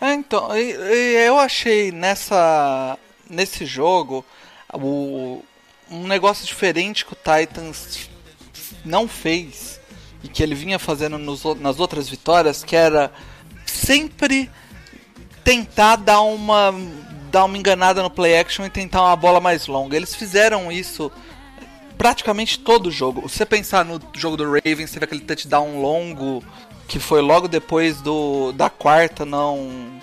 É, 0.00 0.12
então, 0.12 0.48
eu 0.56 1.38
achei 1.38 1.92
nessa 1.92 2.98
nesse 3.28 3.64
jogo 3.64 4.24
o, 4.74 5.44
um 5.88 6.06
negócio 6.08 6.44
diferente 6.44 7.06
que 7.06 7.12
o 7.12 7.16
Titans 7.16 8.10
não 8.84 9.06
fez 9.06 9.79
e 10.22 10.28
que 10.28 10.42
ele 10.42 10.54
vinha 10.54 10.78
fazendo 10.78 11.18
nos 11.18 11.42
nas 11.60 11.78
outras 11.78 12.08
vitórias, 12.08 12.62
que 12.62 12.76
era 12.76 13.12
sempre 13.66 14.50
tentar 15.44 15.96
dar 15.96 16.20
uma 16.20 16.72
dar 17.30 17.44
uma 17.44 17.56
enganada 17.56 18.02
no 18.02 18.10
play 18.10 18.38
action 18.38 18.64
e 18.66 18.70
tentar 18.70 19.02
uma 19.02 19.16
bola 19.16 19.40
mais 19.40 19.66
longa. 19.66 19.96
Eles 19.96 20.14
fizeram 20.14 20.70
isso 20.70 21.10
praticamente 21.96 22.58
todo 22.58 22.86
o 22.86 22.90
jogo. 22.90 23.28
Se 23.28 23.38
você 23.38 23.46
pensar 23.46 23.84
no 23.84 24.00
jogo 24.16 24.36
do 24.36 24.44
Ravens, 24.44 24.90
teve 24.90 25.04
aquele 25.04 25.20
touchdown 25.20 25.80
longo 25.80 26.42
que 26.88 26.98
foi 26.98 27.20
logo 27.20 27.46
depois 27.46 28.00
do 28.00 28.52
da 28.52 28.68
quarta 28.68 29.24
não 29.24 30.00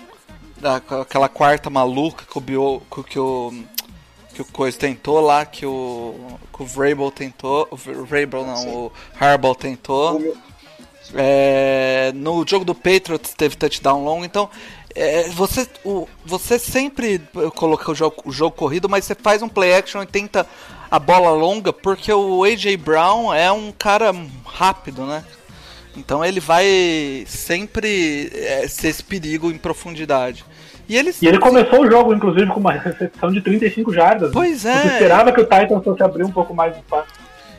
aquela 1.00 1.28
quarta 1.28 1.68
maluca 1.68 2.24
que 2.24 2.38
o 2.38 3.02
que 3.04 3.18
o 3.18 3.52
que 4.38 4.42
o 4.42 4.52
Coisa 4.52 4.78
tentou 4.78 5.20
lá, 5.20 5.44
que 5.44 5.66
o 5.66 6.38
que 6.54 6.62
o 6.62 6.66
Vrabel 6.66 7.10
tentou, 7.10 7.66
o 7.70 7.76
Vrabel 7.76 8.46
não, 8.46 8.56
Sim. 8.56 8.68
o 8.68 8.92
Harbaugh 9.18 9.54
tentou. 9.54 10.36
É, 11.14 12.12
no 12.14 12.46
jogo 12.46 12.64
do 12.64 12.74
Patriots 12.74 13.32
teve 13.34 13.56
touchdown 13.56 14.04
longo, 14.04 14.24
então 14.24 14.48
é, 14.94 15.28
você, 15.30 15.66
o, 15.84 16.06
você 16.24 16.58
sempre 16.58 17.20
coloca 17.56 17.90
o 17.90 17.94
jogo, 17.94 18.16
o 18.24 18.30
jogo 18.30 18.54
corrido, 18.54 18.88
mas 18.88 19.06
você 19.06 19.14
faz 19.14 19.42
um 19.42 19.48
play 19.48 19.74
action 19.74 20.02
e 20.02 20.06
tenta 20.06 20.46
a 20.90 20.98
bola 20.98 21.30
longa, 21.30 21.72
porque 21.72 22.12
o 22.12 22.44
AJ 22.44 22.76
Brown 22.76 23.32
é 23.34 23.50
um 23.50 23.72
cara 23.72 24.14
rápido, 24.44 25.04
né? 25.06 25.24
Então 25.96 26.24
ele 26.24 26.38
vai 26.38 27.24
sempre 27.26 28.30
é, 28.32 28.68
ser 28.68 28.88
esse 28.88 29.02
perigo 29.02 29.50
em 29.50 29.58
profundidade. 29.58 30.44
E 30.88 30.96
eles 30.96 31.20
E 31.20 31.26
ele 31.26 31.38
começou 31.38 31.82
o 31.82 31.90
jogo, 31.90 32.14
inclusive, 32.14 32.46
com 32.46 32.60
uma 32.60 32.72
recepção 32.72 33.30
de 33.30 33.40
35 33.40 33.92
jardas. 33.92 34.32
Pois 34.32 34.64
é. 34.64 34.82
Você 34.82 34.88
esperava 34.88 35.32
que 35.32 35.40
o 35.40 35.44
Titans 35.44 35.84
fosse 35.84 36.02
abrir 36.02 36.24
um 36.24 36.32
pouco 36.32 36.54
mais 36.54 36.72
de 36.72 36.80
espaço. 36.80 37.12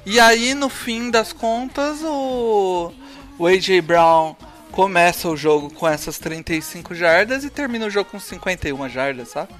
E 0.06 0.20
aí, 0.20 0.54
no 0.54 0.70
fim 0.70 1.12
das 1.12 1.32
contas, 1.32 2.02
o, 2.04 2.92
o 3.38 3.46
AJ 3.46 3.82
Brown 3.82 4.36
começa 4.72 5.30
o 5.30 5.38
jogo 5.38 5.72
com 5.74 5.88
essas 5.88 6.18
35 6.18 6.96
jardas 6.96 7.44
e 7.44 7.50
termina 7.50 7.86
o 7.86 7.90
jogo 7.90 8.10
com 8.10 8.20
51 8.20 8.90
jardas, 8.90 9.30
saca? 9.30 9.54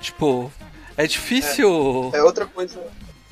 Tipo, 0.00 0.50
é 0.96 1.06
difícil. 1.06 2.10
É 2.14 2.22
outra 2.22 2.46
coisa, 2.46 2.80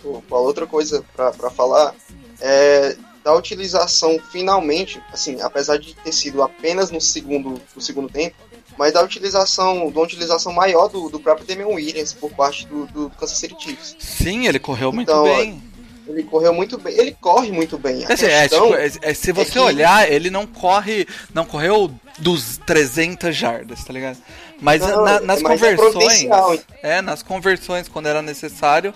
pô, 0.03 0.23
Paulo, 0.29 0.47
outra 0.47 0.67
coisa 0.67 1.05
pra, 1.15 1.31
pra 1.31 1.51
falar 1.51 1.95
é 2.41 2.97
da 3.25 3.35
utilização 3.35 4.19
finalmente, 4.31 5.03
assim, 5.13 5.41
apesar 5.43 5.77
de 5.77 5.95
ter 5.95 6.13
sido 6.13 6.43
apenas 6.43 6.91
no 6.91 7.01
segundo, 7.01 7.61
no 7.75 7.81
segundo 7.81 8.09
tempo, 8.09 8.37
mas 8.79 8.93
da 8.93 9.03
utilização, 9.03 9.91
de 9.91 9.97
uma 9.99 10.03
utilização 10.05 10.53
maior 10.53 10.89
do, 10.89 11.09
do 11.09 11.19
próprio 11.21 11.47
Damian 11.47 11.67
Williams 11.75 12.13
por 12.13 12.31
parte 12.31 12.67
do, 12.67 12.87
do 12.87 13.11
Kansas 13.19 13.37
City 13.37 13.57
Chiefs. 13.59 13.97
Sim, 13.99 14.47
ele 14.47 14.59
correu 14.59 14.93
muito 14.93 15.11
Então, 15.11 15.25
bem. 15.25 15.63
Ele 16.07 16.23
correu 16.23 16.55
muito 16.55 16.79
bem, 16.79 16.95
ele 16.99 17.15
corre 17.21 17.53
muito 17.53 17.77
bem. 17.77 18.03
A 18.07 18.15
Assim, 18.15 18.25
é, 18.25 18.49
questão- 18.49 18.63
tipo, 18.69 18.75
é- 18.77 19.11
é- 19.11 19.15
se 19.15 19.31
você 19.31 19.53
que- 19.53 19.59
olhar, 19.59 20.11
ele 20.11 20.31
não 20.31 20.47
corre. 20.47 21.07
Não 21.35 21.45
correu 21.45 21.93
dos 22.19 22.57
300 22.65 23.37
jardas, 23.37 23.85
tá 23.85 23.93
ligado? 23.93 24.17
Mas 24.59 24.81
Não, 24.81 25.05
na- 25.05 25.21
nas 25.21 25.43
mas 25.43 25.63
é 25.63 25.77
conversões. 25.77 26.29
É, 26.83 27.03
nas 27.03 27.23
conversões, 27.23 27.89
quando 27.89 28.07
era 28.07 28.23
necessário, 28.23 28.95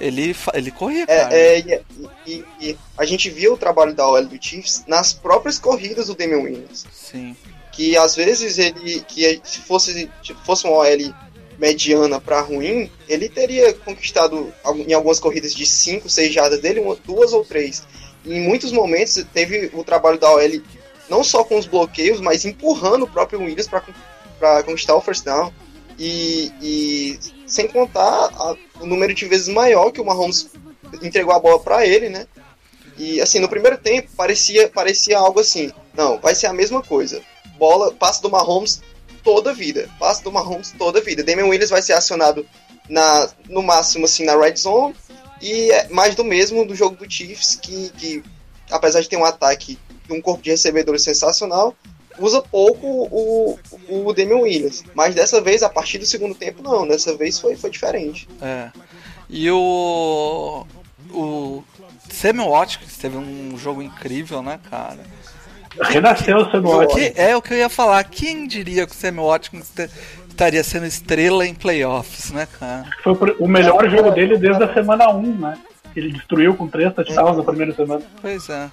ele, 0.00 0.34
ele 0.54 0.70
corria, 0.70 1.04
É, 1.06 1.06
cara. 1.06 1.34
é, 1.36 1.58
e, 1.60 1.82
e- 2.26 2.44
e 2.60 2.78
a 2.96 3.04
gente 3.04 3.28
viu 3.28 3.52
o 3.52 3.56
trabalho 3.58 3.92
da 3.94 4.08
OL 4.08 4.24
do 4.24 4.38
Chiefs 4.42 4.84
nas 4.88 5.12
próprias 5.12 5.58
corridas 5.58 6.06
do 6.06 6.14
Damian 6.14 6.38
Williams. 6.38 6.86
Sim. 6.90 7.36
Que 7.74 7.96
às 7.96 8.14
vezes 8.14 8.58
ele 8.58 9.00
que 9.08 9.40
se 9.44 9.60
fosse 9.60 10.10
se 10.22 10.34
fosse 10.44 10.64
uma 10.66 10.78
OL 10.78 11.14
mediana 11.58 12.20
para 12.20 12.40
ruim, 12.40 12.90
ele 13.08 13.28
teria 13.28 13.72
conquistado 13.74 14.52
em 14.86 14.92
algumas 14.92 15.20
corridas 15.20 15.54
de 15.54 15.66
5, 15.66 16.08
6 16.08 16.32
jardas 16.32 16.60
dele, 16.60 16.80
uma- 16.80 16.96
duas 16.96 17.32
ou 17.32 17.44
três. 17.44 17.84
E 18.24 18.32
em 18.34 18.40
muitos 18.40 18.72
momentos 18.72 19.24
teve 19.32 19.70
o 19.72 19.84
trabalho 19.84 20.18
da 20.18 20.30
OL 20.32 20.62
não 21.08 21.22
só 21.22 21.44
com 21.44 21.56
os 21.58 21.66
bloqueios, 21.66 22.20
mas 22.20 22.44
empurrando 22.44 23.04
o 23.04 23.08
próprio 23.10 23.40
Williams 23.40 23.68
para 23.68 24.62
conquistar 24.62 24.94
o 24.96 25.00
first 25.00 25.24
down. 25.24 25.52
E, 25.98 26.50
e 26.60 27.18
sem 27.46 27.68
contar 27.68 28.02
a- 28.02 28.56
o 28.80 28.86
número 28.86 29.14
de 29.14 29.24
vezes 29.26 29.46
maior 29.48 29.92
que 29.92 30.00
o 30.00 30.04
Mahomes 30.04 30.50
entregou 31.02 31.32
a 31.34 31.38
bola 31.38 31.60
para 31.60 31.86
ele, 31.86 32.08
né? 32.08 32.26
E 32.98 33.20
assim, 33.20 33.38
no 33.38 33.48
primeiro 33.48 33.78
tempo 33.78 34.08
parecia, 34.16 34.68
parecia 34.68 35.18
algo 35.18 35.38
assim, 35.40 35.70
não, 35.96 36.18
vai 36.18 36.34
ser 36.34 36.46
a 36.48 36.52
mesma 36.52 36.82
coisa. 36.82 37.22
Bola, 37.58 37.92
passe 37.92 38.22
do 38.22 38.30
Mahomes 38.30 38.82
toda 39.22 39.54
vida. 39.54 39.88
Passe 39.98 40.22
do 40.22 40.32
Mahomes 40.32 40.74
toda 40.76 41.00
vida. 41.00 41.22
Damian 41.22 41.46
Williams 41.46 41.70
vai 41.70 41.82
ser 41.82 41.94
acionado 41.94 42.46
na, 42.88 43.28
no 43.48 43.62
máximo 43.62 44.04
assim 44.04 44.24
na 44.24 44.36
red 44.36 44.56
zone 44.56 44.94
e 45.40 45.70
é 45.70 45.88
mais 45.88 46.14
do 46.14 46.24
mesmo 46.24 46.66
do 46.66 46.74
jogo 46.74 46.96
do 46.96 47.10
Chiefs 47.10 47.56
que, 47.56 47.90
que 47.90 48.22
apesar 48.70 49.00
de 49.00 49.08
ter 49.08 49.16
um 49.16 49.24
ataque 49.24 49.78
e 50.08 50.12
um 50.12 50.20
corpo 50.20 50.42
de 50.42 50.50
recebedores 50.50 51.02
sensacional, 51.02 51.74
usa 52.18 52.40
pouco 52.42 52.86
o, 52.86 53.58
o 53.88 54.12
Damian 54.12 54.38
Williams. 54.38 54.84
Mas 54.94 55.14
dessa 55.14 55.40
vez, 55.40 55.62
a 55.62 55.68
partir 55.68 55.98
do 55.98 56.06
segundo 56.06 56.34
tempo, 56.34 56.62
não. 56.62 56.86
Dessa 56.86 57.16
vez 57.16 57.38
foi, 57.38 57.56
foi 57.56 57.70
diferente. 57.70 58.28
É. 58.40 58.70
E 59.28 59.50
o. 59.50 60.66
O. 61.12 61.62
Samuel 62.10 62.50
Watkins 62.50 62.96
teve 62.96 63.16
um 63.16 63.56
jogo 63.56 63.82
incrível, 63.82 64.42
né, 64.42 64.60
cara? 64.70 65.00
Renasceu 65.80 66.38
o 66.38 66.50
Samuel 66.50 66.82
Eu- 66.82 66.88
Watkins. 66.88 67.10
Que, 67.10 67.20
é 67.20 67.36
o 67.36 67.42
que 67.42 67.52
eu 67.54 67.58
ia 67.58 67.68
falar. 67.68 68.02
Quem 68.04 68.46
diria 68.46 68.86
que 68.86 68.92
o 68.92 68.96
Samuel 68.96 69.28
Watkins 69.28 69.72
estaria 70.28 70.62
sendo 70.64 70.86
estrela 70.86 71.46
em 71.46 71.54
playoffs, 71.54 72.30
né, 72.32 72.46
cara? 72.58 72.84
Foi 73.02 73.14
o 73.38 73.48
melhor 73.48 73.88
jogo 73.88 74.10
dele 74.10 74.36
desde 74.36 74.62
a 74.62 74.72
semana 74.72 75.08
1, 75.10 75.22
né? 75.38 75.58
Ele 75.94 76.12
destruiu 76.12 76.54
com 76.54 76.66
três 76.66 76.92
touchdowns 76.92 77.36
na 77.36 77.44
primeira 77.44 77.74
semana. 77.74 78.02
Pois 78.20 78.48
é. 78.48 78.70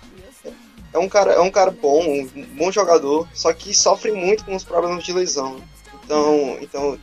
É 0.93 0.97
um 0.97 1.07
cara, 1.07 1.31
é 1.33 1.39
um 1.39 1.51
cara 1.51 1.71
bom, 1.71 2.03
um 2.03 2.45
bom 2.55 2.71
jogador, 2.71 3.27
só 3.33 3.53
que 3.53 3.73
sofre 3.73 4.11
muito 4.11 4.43
com 4.43 4.55
os 4.55 4.63
problemas 4.63 5.03
de 5.03 5.13
lesão. 5.13 5.57
Então, 6.03 6.57
então 6.61 6.97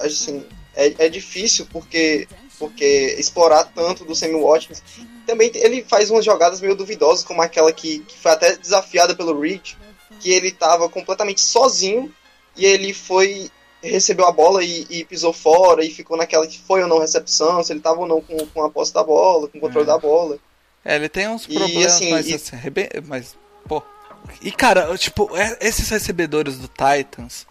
assim, 0.00 0.44
é, 0.74 1.06
é 1.06 1.08
difícil 1.08 1.66
porque 1.70 2.26
porque 2.58 3.16
explorar 3.18 3.64
tanto 3.64 4.04
do 4.04 4.14
Sammy 4.14 4.40
Watkins. 4.40 4.82
Também 5.26 5.50
ele 5.54 5.84
faz 5.88 6.10
umas 6.10 6.24
jogadas 6.24 6.60
meio 6.60 6.74
duvidosas, 6.74 7.24
como 7.24 7.40
aquela 7.42 7.72
que, 7.72 8.00
que 8.00 8.18
foi 8.18 8.32
até 8.32 8.56
desafiada 8.56 9.14
pelo 9.14 9.38
Reed, 9.40 9.72
que 10.20 10.30
ele 10.30 10.50
tava 10.52 10.88
completamente 10.88 11.40
sozinho 11.40 12.12
e 12.56 12.64
ele 12.64 12.92
foi 12.94 13.50
recebeu 13.82 14.24
a 14.26 14.32
bola 14.32 14.64
e, 14.64 14.86
e 14.88 15.04
pisou 15.04 15.30
fora 15.32 15.84
e 15.84 15.90
ficou 15.90 16.16
naquela 16.16 16.46
que 16.46 16.58
foi 16.58 16.80
ou 16.82 16.88
não 16.88 16.98
recepção, 16.98 17.62
se 17.62 17.70
ele 17.70 17.80
tava 17.80 18.00
ou 18.00 18.06
não 18.06 18.18
com, 18.20 18.46
com 18.46 18.64
a 18.64 18.70
posse 18.70 18.94
da 18.94 19.04
bola, 19.04 19.46
com 19.48 19.58
o 19.58 19.60
controle 19.60 19.84
É. 19.84 19.92
da 19.92 19.98
bola. 19.98 20.38
É, 20.82 20.96
ele 20.96 21.08
tem 21.08 21.28
uns 21.28 21.44
E, 21.46 21.54
problemas, 21.54 21.92
assim, 21.92 22.10
mas 22.10 22.26
e- 22.26 22.34
assim, 22.34 22.56
mas, 23.06 23.36
pô. 23.68 23.82
E 24.40 24.50
cara, 24.50 24.96
tipo, 24.96 25.36
é- 25.36 25.58
esses 25.60 25.86
recebedores 25.90 26.56
do 26.58 26.66
Titans, 26.68 27.46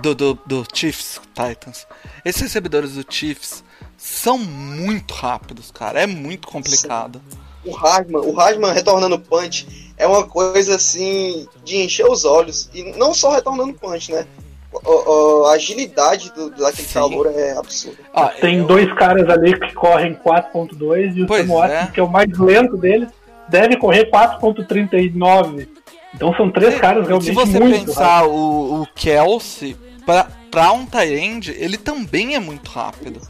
do, 0.00 0.14
do, 0.14 0.34
do 0.46 0.66
Chiefs 0.72 1.20
Titans, 1.34 1.86
esses 2.24 2.40
recebedores 2.40 2.92
do 2.94 3.04
Chiefs 3.12 3.62
são 3.96 4.38
muito 4.38 5.12
rápidos, 5.14 5.70
cara. 5.70 6.00
É 6.02 6.06
muito 6.06 6.46
complicado. 6.48 7.20
O 7.64 7.72
Hardman, 7.72 8.20
o 8.22 8.32
Hardman 8.32 8.72
retornando 8.72 9.18
punch 9.18 9.66
é 9.96 10.06
uma 10.06 10.24
coisa 10.24 10.76
assim 10.76 11.46
de 11.64 11.76
encher 11.78 12.06
os 12.06 12.24
olhos. 12.24 12.68
E 12.72 12.92
não 12.96 13.12
só 13.12 13.30
retornando 13.32 13.74
punch, 13.74 14.12
né? 14.12 14.26
O- 14.72 15.40
o- 15.42 15.46
a 15.46 15.52
agilidade 15.52 16.30
do, 16.32 16.50
daquele 16.50 16.86
Sim. 16.86 16.94
calor 16.94 17.26
é 17.34 17.56
absurda. 17.56 17.96
Ó, 18.12 18.26
Tem 18.28 18.58
eu- 18.58 18.66
dois 18.66 18.92
caras 18.94 19.28
ali 19.28 19.58
que 19.58 19.72
correm 19.72 20.14
4.2 20.14 21.16
e 21.16 21.22
o 21.22 21.26
Pois 21.26 21.46
Sam 21.46 21.54
Watkins, 21.54 21.88
é. 21.88 21.92
que 21.92 22.00
é 22.00 22.02
o 22.02 22.08
mais 22.10 22.28
lento 22.38 22.76
deles, 22.76 23.08
deve 23.48 23.76
correr 23.78 24.10
4.39. 24.10 25.68
Então 26.14 26.34
são 26.34 26.50
três 26.50 26.78
caras 26.78 27.02
Se 27.04 27.08
realmente 27.08 27.32
você 27.32 27.58
muito 27.60 27.86
pensar 27.86 28.26
o, 28.26 28.82
o 28.82 28.86
Kelsey, 28.94 29.76
pra, 30.04 30.28
pra 30.50 30.72
um 30.72 30.86
tie-end, 30.86 31.50
ele 31.58 31.76
também 31.76 32.34
é 32.34 32.38
muito 32.40 32.70
rápido. 32.70 33.20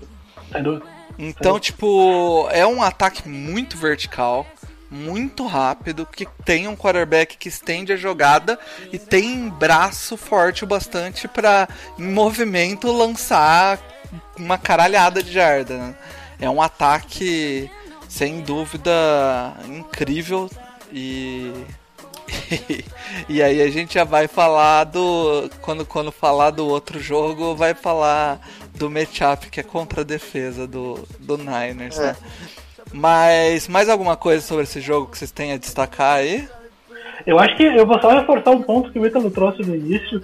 Então, 1.19 1.59
tipo, 1.59 2.47
é 2.51 2.67
um 2.67 2.83
ataque 2.83 3.27
muito 3.29 3.77
vertical, 3.77 4.47
muito 4.91 5.47
rápido, 5.47 6.07
que 6.07 6.27
tem 6.45 6.69
um 6.69 6.77
quarterback 6.77 7.37
que 7.37 7.49
estende 7.49 7.93
a 7.93 7.97
jogada 7.97 8.59
e 8.93 8.99
tem 8.99 9.49
braço 9.49 10.17
forte 10.17 10.65
o 10.65 10.67
bastante 10.67 11.27
pra, 11.27 11.69
em 11.99 12.13
movimento, 12.13 12.93
lançar 12.93 13.79
uma 14.39 14.59
caralhada 14.59 15.23
de 15.23 15.33
jarda. 15.33 15.77
né? 15.79 15.95
É 16.39 16.51
um 16.51 16.61
ataque, 16.61 17.71
sem 18.09 18.41
dúvida, 18.41 18.93
incrível 19.67 20.51
e. 20.93 21.53
e 23.29 23.43
aí 23.43 23.63
a 23.63 23.71
gente 23.71 23.95
já 23.95 24.05
vai 24.05 24.29
falar 24.29 24.85
do. 24.85 25.49
Quando, 25.63 25.87
quando 25.87 26.13
falar 26.13 26.51
do 26.51 26.67
outro 26.67 27.01
jogo, 27.01 27.55
vai 27.55 27.73
falar 27.73 28.41
do 28.79 28.91
matchup 28.91 29.51
que 29.51 29.61
é 29.61 29.63
contra 29.63 30.03
a 30.03 30.05
defesa 30.05 30.67
do, 30.67 30.99
do 31.19 31.37
Niners, 31.37 31.99
né? 31.99 32.17
Mas 32.93 33.69
mais 33.69 33.89
alguma 33.89 34.17
coisa 34.17 34.43
sobre 34.43 34.65
esse 34.65 34.81
jogo 34.81 35.11
que 35.11 35.19
vocês 35.19 35.31
têm 35.31 35.53
a 35.53 35.57
destacar 35.57 36.19
aí? 36.19 36.49
Eu 37.27 37.39
acho 37.39 37.57
que 37.57 37.65
eu 37.65 37.87
vou 37.87 38.01
só 38.01 38.11
reforçar 38.11 38.51
um 38.51 38.63
ponto 38.63 38.91
que 38.93 38.99
o 38.99 39.07
Ítalo 39.07 39.31
trouxe 39.31 39.63
no 39.63 39.75
início 39.75 40.21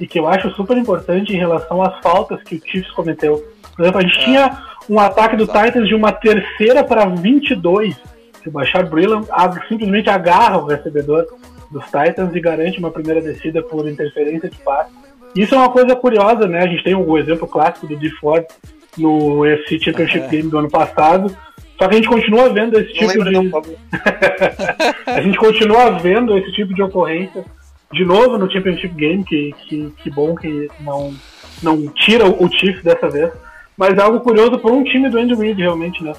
e 0.00 0.06
que 0.06 0.18
eu 0.18 0.26
acho 0.26 0.50
super 0.52 0.76
importante 0.76 1.32
em 1.32 1.36
relação 1.36 1.82
às 1.82 2.00
faltas 2.00 2.42
que 2.42 2.56
o 2.56 2.62
Chiefs 2.64 2.90
cometeu. 2.92 3.44
Por 3.74 3.82
exemplo, 3.82 4.00
a 4.00 4.02
gente 4.02 4.18
tinha 4.20 4.62
um 4.88 4.98
ataque 4.98 5.36
do 5.36 5.46
Titans 5.46 5.88
de 5.88 5.94
uma 5.94 6.12
terceira 6.12 6.82
para 6.82 7.04
22, 7.06 7.96
que 8.42 8.48
o 8.48 8.52
Bashar 8.52 8.88
Brillan 8.88 9.22
simplesmente 9.68 10.08
agarra 10.08 10.58
o 10.58 10.66
recebedor 10.66 11.26
dos 11.70 11.84
Titans 11.86 12.34
e 12.34 12.40
garante 12.40 12.78
uma 12.78 12.90
primeira 12.90 13.20
descida 13.20 13.62
por 13.62 13.88
interferência 13.88 14.48
de 14.48 14.56
passe. 14.58 14.90
Isso 15.36 15.54
é 15.54 15.58
uma 15.58 15.70
coisa 15.70 15.94
curiosa, 15.94 16.46
né? 16.46 16.62
A 16.62 16.66
gente 16.66 16.82
tem 16.82 16.94
o 16.94 17.18
exemplo 17.18 17.46
clássico 17.46 17.86
do 17.86 17.96
D 17.96 18.10
Ford 18.10 18.44
no 18.96 19.40
UFC 19.40 19.78
Championship 19.78 20.24
É. 20.24 20.28
Game 20.28 20.48
do 20.48 20.58
ano 20.58 20.70
passado. 20.70 21.36
Só 21.78 21.86
que 21.86 21.94
a 21.94 21.96
gente 21.98 22.08
continua 22.08 22.48
vendo 22.48 22.78
esse 22.78 23.00
Não 23.00 23.08
tipo 23.08 23.24
de, 23.24 23.32
não, 23.32 23.62
a 25.06 25.20
gente 25.20 25.36
continua 25.36 25.90
vendo 25.98 26.36
esse 26.38 26.50
tipo 26.52 26.72
de 26.72 26.82
ocorrência 26.82 27.44
de 27.92 28.04
novo 28.04 28.38
no 28.38 28.50
Championship 28.50 28.94
Game, 28.94 29.22
que, 29.22 29.54
que, 29.68 29.92
que 30.02 30.10
bom 30.10 30.34
que 30.34 30.70
não, 30.80 31.14
não 31.62 31.86
tira 31.88 32.26
o 32.26 32.50
Chiefs 32.50 32.82
dessa 32.82 33.08
vez. 33.10 33.30
Mas 33.76 33.96
é 33.98 34.00
algo 34.00 34.20
curioso 34.20 34.58
por 34.58 34.72
um 34.72 34.82
time 34.82 35.10
do 35.10 35.18
Andy 35.18 35.34
Reid, 35.34 35.60
realmente, 35.60 36.02
né? 36.02 36.14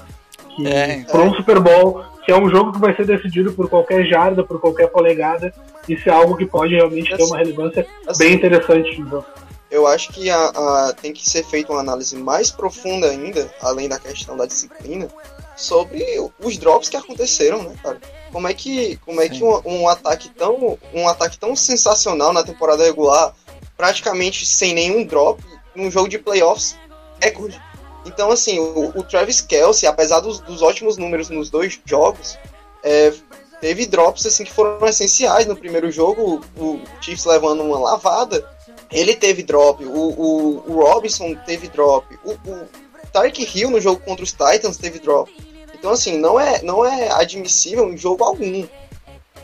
Que, 0.56 0.68
É, 0.68 1.04
por 1.10 1.22
um 1.22 1.34
Super 1.34 1.60
Bowl, 1.60 2.04
que 2.28 2.32
é 2.34 2.38
um 2.38 2.50
jogo 2.50 2.74
que 2.74 2.80
vai 2.80 2.94
ser 2.94 3.06
decidido 3.06 3.54
por 3.54 3.70
qualquer 3.70 4.06
jarda, 4.06 4.44
por 4.44 4.60
qualquer 4.60 4.88
polegada. 4.88 5.54
Isso 5.88 6.10
é 6.10 6.12
algo 6.12 6.36
que 6.36 6.46
pode 6.46 6.76
realmente 6.76 7.16
ter 7.16 7.24
uma 7.24 7.38
relevância 7.38 7.88
Assim, 8.06 8.20
bem 8.26 8.34
interessante 8.34 9.00
no 9.00 9.10
jogo. 9.10 9.26
eu 9.72 9.88
acho 9.88 10.12
que 10.12 10.30
a, 10.30 10.38
a- 10.48 10.94
tem 11.02 11.14
que 11.14 11.28
ser 11.28 11.46
feita 11.46 11.72
uma 11.72 11.80
análise 11.80 12.18
mais 12.18 12.52
profunda 12.52 13.10
ainda, 13.10 13.50
além 13.62 13.88
da 13.88 13.98
questão 13.98 14.36
da 14.36 14.46
disciplina, 14.46 15.08
sobre 15.56 16.04
os 16.44 16.58
drops 16.58 16.90
que 16.90 16.98
aconteceram, 16.98 17.64
né, 17.64 17.74
cara? 17.82 17.98
Como 18.34 18.46
é 18.46 18.54
que, 18.54 18.98
como 19.06 19.22
é 19.22 19.30
que 19.30 19.42
um, 19.42 19.62
um 19.66 19.88
ataque 19.88 20.30
tão, 20.32 20.78
um 20.94 21.08
ataque 21.08 21.40
tão 21.40 21.56
sensacional 21.56 22.34
na 22.34 22.44
temporada 22.44 22.84
regular, 22.84 23.34
praticamente 23.78 24.46
sem 24.46 24.74
nenhum 24.74 25.06
drop, 25.06 25.42
num 25.74 25.90
jogo 25.90 26.10
de 26.10 26.20
playoffs, 26.20 26.76
recorde. 27.24 27.58
Então, 28.08 28.32
assim, 28.32 28.58
o, 28.58 28.98
o 28.98 29.04
Travis 29.04 29.42
Kelsey, 29.42 29.88
apesar 29.88 30.22
dos, 30.22 30.40
dos 30.40 30.62
ótimos 30.62 30.98
números 30.98 31.30
nos 31.30 31.50
dois 31.50 31.80
jogos, 31.86 32.38
é, 32.82 33.14
teve 33.60 33.86
drops 33.86 34.26
assim 34.26 34.46
que 34.46 34.52
foram 34.52 34.88
essenciais 34.88 35.46
no 35.46 35.58
primeiro 35.58 35.92
jogo, 35.92 36.42
o, 36.56 36.64
o 36.64 36.82
Chiefs 37.02 37.26
levando 37.26 37.62
uma 37.64 37.78
lavada, 37.78 38.50
ele 38.90 39.14
teve 39.14 39.44
drop, 39.44 39.84
o, 39.84 39.90
o, 39.90 40.72
o 40.72 40.82
Robinson 40.82 41.36
teve 41.46 41.68
drop, 41.68 42.08
o, 42.24 42.32
o 42.32 42.68
Hill 43.54 43.72
no 43.72 43.82
jogo 43.82 44.02
contra 44.02 44.24
os 44.24 44.32
Titans 44.32 44.78
teve 44.78 45.00
drop. 45.00 45.30
Então, 45.74 45.92
assim, 45.92 46.18
não 46.18 46.40
é, 46.40 46.62
não 46.62 46.86
é 46.86 47.12
admissível 47.12 47.92
em 47.92 47.98
jogo 47.98 48.24
algum. 48.24 48.66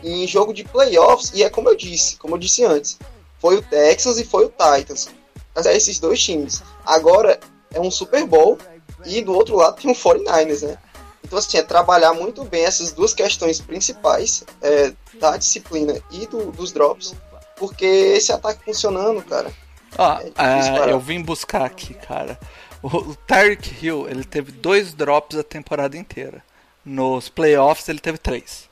Em 0.03 0.27
jogo 0.27 0.53
de 0.53 0.63
playoffs, 0.63 1.31
e 1.33 1.43
é 1.43 1.49
como 1.49 1.69
eu 1.69 1.75
disse, 1.75 2.17
como 2.17 2.35
eu 2.35 2.39
disse 2.39 2.63
antes, 2.63 2.97
foi 3.39 3.57
o 3.57 3.61
Texans 3.61 4.17
e 4.19 4.25
foi 4.25 4.45
o 4.45 4.49
Titans. 4.49 5.09
É 5.55 5.75
esses 5.75 5.99
dois 5.99 6.21
times. 6.21 6.61
Agora 6.85 7.39
é 7.73 7.79
um 7.79 7.91
Super 7.91 8.25
Bowl 8.25 8.57
e 9.05 9.21
do 9.21 9.33
outro 9.33 9.55
lado 9.55 9.81
tem 9.81 9.89
um 9.91 9.93
49ers, 9.95 10.65
né? 10.65 10.77
Então, 11.23 11.39
assim, 11.39 11.57
é 11.57 11.63
trabalhar 11.63 12.13
muito 12.13 12.43
bem 12.43 12.63
essas 12.65 12.91
duas 12.91 13.13
questões 13.13 13.59
principais 13.59 14.43
é, 14.61 14.93
da 15.19 15.35
disciplina 15.37 15.99
e 16.11 16.27
do- 16.27 16.51
dos 16.51 16.71
drops, 16.71 17.15
porque 17.57 17.85
esse 17.85 18.31
ataque 18.31 18.63
funcionando, 18.63 19.21
cara. 19.23 19.51
Ó, 19.97 20.19
É 20.19 20.31
ah, 20.35 20.87
eu 20.89 20.99
vim 20.99 21.21
buscar 21.21 21.63
aqui, 21.65 21.93
cara. 21.93 22.37
O, 22.81 22.87
o 22.97 23.15
Tyreek 23.15 23.85
Hill, 23.85 24.07
ele 24.09 24.23
teve 24.23 24.51
dois 24.51 24.93
drops 24.93 25.37
a 25.37 25.43
temporada 25.43 25.95
inteira. 25.97 26.43
Nos 26.85 27.29
playoffs 27.29 27.87
ele 27.87 27.99
teve 27.99 28.17
três. 28.17 28.69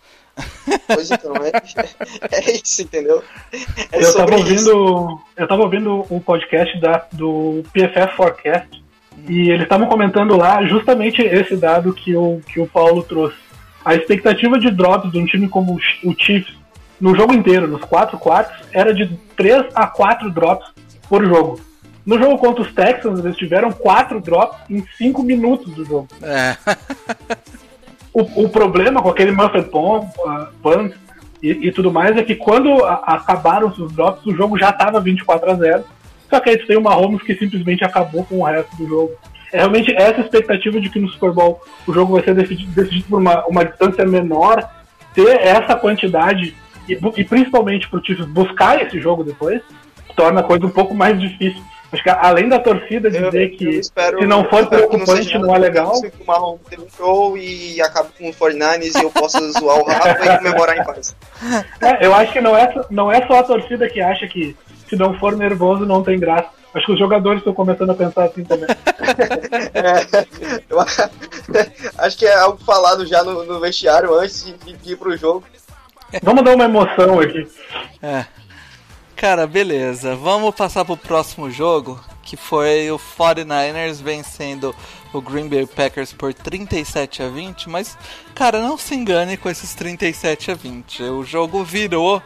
Pois 0.87 1.09
então, 1.11 1.33
é, 1.37 1.51
é 2.31 2.51
isso, 2.57 2.81
entendeu? 2.81 3.23
É 3.91 4.03
eu 4.03 4.13
tava 4.15 4.35
isso. 4.35 4.75
ouvindo. 4.75 5.21
Eu 5.37 5.47
tava 5.47 5.61
ouvindo 5.61 6.05
o 6.09 6.19
podcast 6.19 6.79
da, 6.81 7.05
do 7.11 7.63
PFF 7.73 8.15
Forecast 8.17 8.83
e 9.27 9.49
eles 9.49 9.63
estavam 9.63 9.87
comentando 9.87 10.35
lá 10.37 10.63
justamente 10.65 11.21
esse 11.21 11.55
dado 11.55 11.93
que 11.93 12.15
o, 12.15 12.41
que 12.51 12.59
o 12.59 12.67
Paulo 12.67 13.03
trouxe. 13.03 13.35
A 13.83 13.95
expectativa 13.95 14.59
de 14.59 14.69
drops 14.71 15.11
de 15.11 15.17
um 15.17 15.25
time 15.25 15.47
como 15.47 15.73
o 15.75 15.79
Ch- 15.79 16.03
o 16.03 16.13
Chiefs 16.17 16.53
no 16.99 17.15
jogo 17.15 17.33
inteiro, 17.33 17.67
nos 17.67 17.81
quatro 17.83 18.17
quartos, 18.17 18.55
era 18.71 18.93
de 18.93 19.07
3 19.35 19.65
a 19.73 19.87
4 19.87 20.29
drops 20.29 20.67
por 21.09 21.25
jogo. 21.25 21.59
No 22.05 22.17
jogo 22.19 22.37
contra 22.37 22.61
os 22.63 22.71
Texans, 22.73 23.19
eles 23.19 23.35
tiveram 23.37 23.71
quatro 23.71 24.19
drops 24.21 24.57
em 24.69 24.83
5 24.97 25.23
minutos 25.23 25.73
do 25.73 25.83
jogo. 25.85 26.07
É. 26.21 26.55
O, 28.13 28.43
o 28.43 28.49
problema 28.49 29.01
com 29.01 29.07
aquele 29.09 29.31
Muffet 29.31 29.61
Bomb, 29.71 30.03
uh, 30.03 30.47
Punt 30.61 30.91
e, 31.41 31.49
e 31.67 31.71
tudo 31.71 31.89
mais 31.93 32.17
é 32.17 32.23
que 32.23 32.35
quando 32.35 32.83
a- 32.83 32.95
acabaram 33.05 33.69
os 33.69 33.91
drops, 33.93 34.25
o 34.25 34.35
jogo 34.35 34.59
já 34.59 34.69
estava 34.69 34.99
24 34.99 35.49
a 35.49 35.55
0 35.55 35.83
Só 36.31 36.39
que 36.39 36.49
aí 36.49 36.57
tu 36.57 36.65
tem 36.65 36.77
o 36.77 36.81
Mahomes 36.81 37.21
que 37.21 37.35
simplesmente 37.35 37.83
acabou 37.83 38.23
com 38.23 38.39
o 38.39 38.45
resto 38.45 38.75
do 38.77 38.87
jogo. 38.87 39.11
É 39.51 39.57
realmente 39.57 39.93
essa 39.93 40.21
expectativa 40.21 40.79
de 40.79 40.89
que 40.89 40.97
no 40.97 41.09
Super 41.09 41.31
Bowl 41.31 41.61
o 41.85 41.93
jogo 41.93 42.13
vai 42.13 42.23
ser 42.23 42.33
decidido, 42.33 42.71
decidido 42.71 43.05
por 43.09 43.19
uma, 43.19 43.45
uma 43.45 43.65
distância 43.65 44.05
menor, 44.05 44.67
ter 45.13 45.41
essa 45.41 45.75
quantidade 45.75 46.55
e, 46.87 46.97
e 47.17 47.23
principalmente 47.25 47.89
para 47.89 47.99
o 47.99 48.05
Chiefs 48.05 48.25
buscar 48.27 48.81
esse 48.81 48.97
jogo 48.99 49.25
depois, 49.25 49.61
torna 50.15 50.39
a 50.39 50.43
coisa 50.43 50.65
um 50.65 50.69
pouco 50.69 50.95
mais 50.95 51.19
difícil. 51.19 51.61
Acho 51.91 52.03
que 52.03 52.09
além 52.09 52.47
da 52.47 52.57
torcida 52.57 53.11
dizer 53.11 53.33
eu 53.51 53.57
que 53.57 53.69
espero- 53.79 54.19
se 54.19 54.25
não 54.25 54.45
for 54.45 54.65
preocupante 54.67 55.25
seja 55.25 55.37
não 55.39 55.53
é 55.53 55.59
legal, 55.59 55.93
Se 55.95 56.07
o 56.07 56.59
teve 56.69 56.83
um 56.83 56.89
show 56.89 57.37
e 57.37 57.81
acaba 57.81 58.07
com 58.17 58.29
o 58.29 58.33
49ers 58.33 58.97
e 58.97 59.03
eu 59.03 59.11
possa 59.11 59.39
zoar 59.51 59.79
o 59.79 59.83
Rafa 59.83 60.25
e 60.33 60.37
comemorar 60.37 60.77
em 60.77 60.83
paz. 60.85 61.13
É, 61.81 62.05
eu 62.05 62.15
acho 62.15 62.31
que 62.31 62.39
não 62.39 62.55
é, 62.55 62.73
não 62.89 63.11
é 63.11 63.27
só 63.27 63.39
a 63.39 63.43
torcida 63.43 63.89
que 63.89 63.99
acha 63.99 64.25
que 64.27 64.55
se 64.91 64.97
não 64.97 65.17
for 65.17 65.37
nervoso 65.37 65.85
não 65.85 66.03
tem 66.03 66.19
graça. 66.19 66.49
Acho 66.73 66.85
que 66.85 66.91
os 66.91 66.99
jogadores 66.99 67.39
estão 67.39 67.53
começando 67.53 67.91
a 67.91 67.95
pensar 67.95 68.25
assim 68.25 68.43
também. 68.43 68.67
É, 69.73 70.61
eu 70.69 70.79
acho 71.97 72.17
que 72.17 72.25
é 72.25 72.35
algo 72.35 72.63
falado 72.63 73.05
já 73.05 73.23
no, 73.23 73.43
no 73.45 73.59
vestiário 73.59 74.13
antes 74.13 74.45
de, 74.45 74.73
de 74.73 74.93
ir 74.93 74.95
pro 74.95 75.17
jogo. 75.17 75.43
Vamos 76.21 76.43
dar 76.43 76.55
uma 76.55 76.65
emoção 76.65 77.19
aqui. 77.19 77.47
É. 78.01 78.25
Cara, 79.15 79.47
beleza. 79.47 80.15
Vamos 80.15 80.55
passar 80.55 80.85
pro 80.85 80.95
próximo 80.95 81.49
jogo, 81.49 81.99
que 82.23 82.37
foi 82.37 82.91
o 82.91 82.99
49ers 82.99 84.01
vencendo 84.01 84.75
o 85.13 85.21
Green 85.21 85.47
Bay 85.47 85.65
Packers 85.65 86.13
por 86.13 86.33
37 86.33 87.23
a 87.23 87.29
20, 87.29 87.69
mas 87.69 87.97
cara, 88.33 88.61
não 88.61 88.77
se 88.77 88.95
engane 88.95 89.35
com 89.35 89.49
esses 89.49 89.73
37 89.73 90.51
a 90.51 90.53
20. 90.53 91.03
O 91.03 91.23
jogo 91.23 91.63
virou 91.63 92.21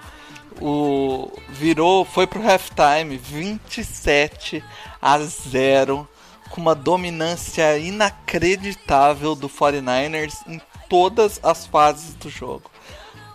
o 0.61 1.31
virou, 1.49 2.05
foi 2.05 2.27
pro 2.27 2.41
halftime 2.41 3.17
27 3.17 4.63
a 5.01 5.19
0 5.19 6.07
com 6.49 6.61
uma 6.61 6.75
dominância 6.75 7.77
inacreditável 7.77 9.35
do 9.35 9.49
49ers 9.49 10.35
em 10.47 10.61
todas 10.89 11.39
as 11.43 11.65
fases 11.65 12.13
do 12.15 12.29
jogo. 12.29 12.69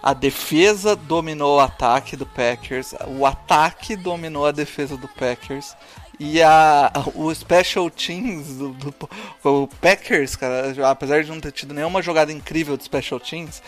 A 0.03 0.15
defesa 0.15 0.97
dominou 0.97 1.59
o 1.59 1.61
ataque 1.61 2.17
do 2.17 2.25
Packers, 2.25 2.95
o 3.07 3.27
ataque 3.27 3.97
dominou 3.97 4.47
a 4.47 4.53
defesa 4.53 4.97
do 4.97 5.07
Packers 5.07 5.77
e 6.19 6.43
a, 6.43 6.93
o 7.15 7.35
Special 7.35 7.91
Teams 7.91 8.57
do, 8.57 8.73
do 8.73 9.69
Packers, 9.81 10.37
cara, 10.37 10.75
apesar 10.91 11.23
de 11.23 11.31
não 11.31 11.41
ter 11.41 11.53
tido 11.53 11.73
nenhuma 11.75 12.03
jogada 12.03 12.31
incrível 12.31 12.77
de 12.77 12.85
Special 12.85 13.19
Teams, 13.19 13.63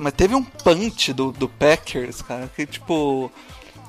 mas 0.00 0.12
teve 0.12 0.34
um 0.34 0.42
punch 0.42 1.12
do, 1.12 1.32
do 1.32 1.48
Packers, 1.48 2.22
cara, 2.22 2.50
que 2.54 2.66
tipo. 2.66 3.30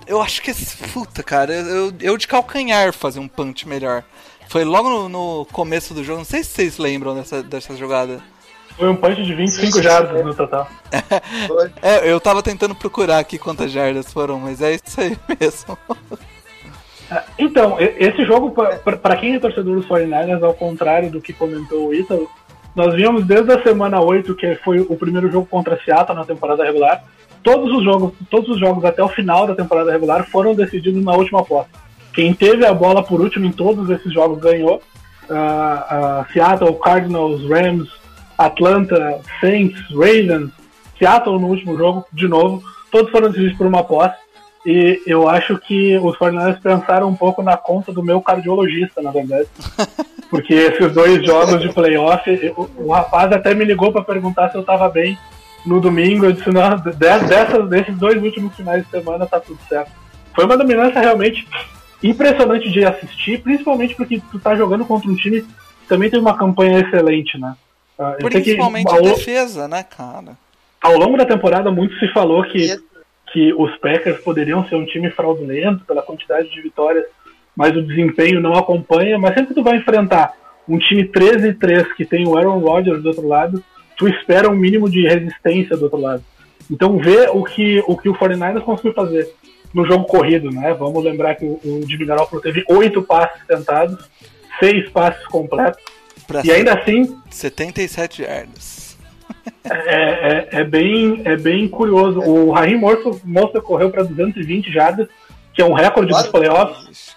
Eu 0.08 0.22
acho 0.22 0.42
que. 0.42 0.54
Puta, 0.94 1.24
cara, 1.24 1.54
eu, 1.54 1.94
eu 2.00 2.18
de 2.18 2.28
calcanhar 2.28 2.94
fazer 2.94 3.20
um 3.20 3.28
punch 3.28 3.68
melhor. 3.68 4.04
Foi 4.48 4.64
logo 4.64 4.90
no, 4.90 5.10
no 5.10 5.46
começo 5.52 5.94
do 5.94 6.04
jogo, 6.04 6.20
não 6.20 6.26
sei 6.26 6.44
se 6.44 6.52
vocês 6.52 6.78
lembram 6.78 7.16
dessa, 7.16 7.42
dessa 7.42 7.76
jogada. 7.76 8.22
Foi 8.78 8.90
um 8.90 8.96
punch 8.96 9.24
de 9.24 9.34
25 9.34 9.82
jardas 9.82 10.26
no 10.26 10.34
total. 10.34 10.68
É, 11.82 12.10
eu 12.10 12.20
tava 12.20 12.42
tentando 12.42 12.76
procurar 12.76 13.20
aqui 13.20 13.38
quantas 13.38 13.72
jardas 13.72 14.12
foram, 14.12 14.40
mas 14.40 14.62
é 14.62 14.76
isso 14.76 15.00
aí 15.00 15.18
mesmo. 15.40 15.78
Então, 17.38 17.80
e- 17.80 17.96
esse 18.00 18.26
jogo, 18.26 18.52
para 18.52 19.16
quem 19.16 19.36
é 19.36 19.40
torcedor 19.40 19.76
dos 19.76 19.88
49ers, 19.88 20.44
ao 20.44 20.54
contrário 20.54 21.10
do 21.10 21.22
que 21.22 21.34
comentou 21.34 21.88
o 21.90 21.94
Ítalo, 21.94 22.30
nós 22.76 22.94
vimos 22.94 23.26
desde 23.26 23.54
a 23.54 23.64
semana 23.64 24.02
8, 24.02 24.36
que 24.36 24.56
foi 24.56 24.80
o 24.82 24.96
primeiro 24.96 25.32
jogo 25.32 25.46
contra 25.46 25.80
Seattle 25.84 26.18
na 26.18 26.26
temporada 26.26 26.64
regular, 26.64 27.04
todos 27.42 27.72
os 27.72 27.84
jogos, 27.84 28.14
todos 28.30 28.50
os 28.50 28.60
jogos 28.60 28.84
até 28.84 29.04
o 29.04 29.08
final 29.08 29.48
da 29.48 29.56
temporada 29.56 29.92
regular 29.92 30.28
foram 30.30 30.54
decididos 30.54 31.04
na 31.04 31.14
última 31.14 31.44
posse. 31.44 31.70
Quem 32.14 32.34
teve 32.34 32.66
a 32.66 32.74
bola 32.74 33.04
por 33.04 33.22
último 33.22 33.46
em 33.46 33.52
todos 33.52 33.90
esses 33.90 34.12
jogos 34.12 34.40
ganhou. 34.40 34.82
Ah, 35.30 35.86
ah, 35.90 36.26
Seattle, 36.34 36.74
Cardinals, 36.76 37.48
Rams, 37.50 37.90
Atlanta, 38.38 39.20
Saints, 39.40 39.80
Ravens, 39.92 40.52
Seattle 40.98 41.40
no 41.40 41.48
último 41.48 41.78
jogo, 41.78 42.06
de 42.12 42.28
novo, 42.28 42.64
todos 42.92 43.12
foram 43.12 43.30
decididos 43.30 43.58
por 43.58 43.68
uma 43.68 43.84
posse. 43.84 44.16
E 44.66 45.02
eu 45.06 45.30
acho 45.30 45.58
que 45.60 45.96
os 45.98 46.18
49ers 46.18 46.60
pensaram 46.62 47.08
um 47.08 47.16
pouco 47.16 47.44
na 47.44 47.56
conta 47.56 47.92
do 47.94 48.02
meu 48.02 48.20
cardiologista, 48.22 49.02
na 49.02 49.12
verdade. 49.12 49.48
Porque 50.30 50.54
esses 50.54 50.92
dois 50.92 51.24
jogos 51.26 51.62
de 51.62 51.72
playoff, 51.72 52.28
eu- 52.30 52.70
o 52.78 52.92
rapaz 52.92 53.32
até 53.32 53.54
me 53.54 53.64
ligou 53.64 53.92
para 53.92 54.04
perguntar 54.04 54.50
se 54.50 54.58
eu 54.58 54.64
tava 54.64 54.90
bem 54.90 55.18
no 55.66 55.80
domingo. 55.80 56.26
Eu 56.26 56.32
disse, 56.34 56.50
não, 56.50 56.76
de- 56.78 56.94
dessas, 56.94 57.70
desses 57.70 57.96
dois 57.98 58.22
últimos 58.22 58.56
finais 58.56 58.84
de 58.84 58.90
semana 58.90 59.26
tá 59.28 59.40
tudo 59.40 59.60
certo. 59.70 59.92
Foi 60.34 60.46
uma 60.46 60.58
dominância 60.58 61.00
realmente 61.00 61.48
impressionante 62.04 62.70
de 62.72 62.84
assistir, 62.84 63.42
principalmente 63.42 63.96
porque 63.96 64.22
tu 64.32 64.40
tá 64.40 64.56
jogando 64.56 64.84
contra 64.86 65.10
um 65.10 65.16
time 65.16 65.42
que 65.42 65.88
também 65.88 66.10
tem 66.10 66.20
uma 66.20 66.38
campanha 66.38 66.80
excelente, 66.80 67.38
né? 67.40 67.56
Ah, 67.98 68.16
eu 68.20 68.22
sei 68.32 68.42
que 68.42 68.42
Principalmente 68.42 68.90
ao, 68.92 68.98
a 68.98 69.02
defesa, 69.02 69.68
né, 69.68 69.84
cara? 69.84 70.36
ao 70.82 70.98
longo 70.98 71.18
da 71.18 71.26
temporada 71.26 71.72
muito 71.72 71.98
se 72.00 72.12
falou 72.12 72.44
que 72.44 72.58
E- 72.74 72.80
que 73.36 73.54
os 73.54 73.76
Packers 73.80 74.22
poderiam 74.22 74.66
ser 74.70 74.76
um 74.76 74.86
time 74.86 75.12
fraudulento 75.12 75.84
pela 75.84 76.02
quantidade 76.02 76.50
de 76.50 76.62
vitórias, 76.62 77.04
mas 77.54 77.76
o 77.76 77.82
desempenho 77.82 78.40
não 78.40 78.54
acompanha. 78.54 79.20
Mas 79.20 79.34
sempre 79.34 79.48
que 79.50 79.56
tu 79.56 79.64
vai 79.64 79.76
enfrentar 79.76 80.32
um 80.66 80.78
time 80.78 81.04
13 81.04 81.50
e 81.50 81.54
3 81.54 81.94
que 81.96 82.06
tem 82.06 82.26
o 82.26 82.38
Aaron 82.38 82.60
Rodgers 82.60 83.04
do 83.04 83.10
outro 83.10 83.28
lado, 83.28 83.62
tu 83.98 84.08
espera 84.08 84.50
um 84.50 84.56
mínimo 84.56 84.90
de 84.90 85.06
resistência 85.06 85.76
do 85.76 85.84
outro 85.84 86.00
lado. 86.00 86.24
Então 86.72 86.98
vê 86.98 87.28
o 87.28 87.44
que 87.44 87.84
o, 87.86 87.98
que 87.98 88.08
o 88.08 88.16
49ers 88.16 88.62
conseguiu 88.62 88.94
fazer 88.94 89.30
no 89.74 89.86
jogo 89.86 90.06
corrido, 90.06 90.50
né? 90.50 90.74
Vamos 90.74 91.04
lembrar 91.04 91.36
que 91.36 91.44
o, 91.44 91.60
o 91.62 91.86
Jimmy 91.86 92.06
Garoppolo 92.06 92.42
teve 92.42 92.64
oito 92.70 93.04
passes 93.04 93.46
tentados, 93.46 94.10
seis 94.62 94.90
passes 94.92 95.28
completos, 95.28 95.84
Pra 96.26 96.42
e 96.42 96.52
ainda 96.52 96.74
assim 96.74 97.14
77 97.30 98.24
yardas. 98.24 98.75
É, 99.64 99.74
é, 99.74 100.48
é 100.52 100.64
bem, 100.64 101.22
é 101.26 101.36
bem 101.36 101.68
curioso. 101.68 102.20
O 102.20 102.52
Raheem 102.52 102.78
Monster, 102.80 103.62
correu 103.62 103.90
para 103.90 104.04
220 104.04 104.72
jardas, 104.72 105.08
que 105.54 105.62
é 105.62 105.66
um 105.66 105.74
recorde 105.74 106.12
dos 106.12 106.28
playoffs. 106.28 107.16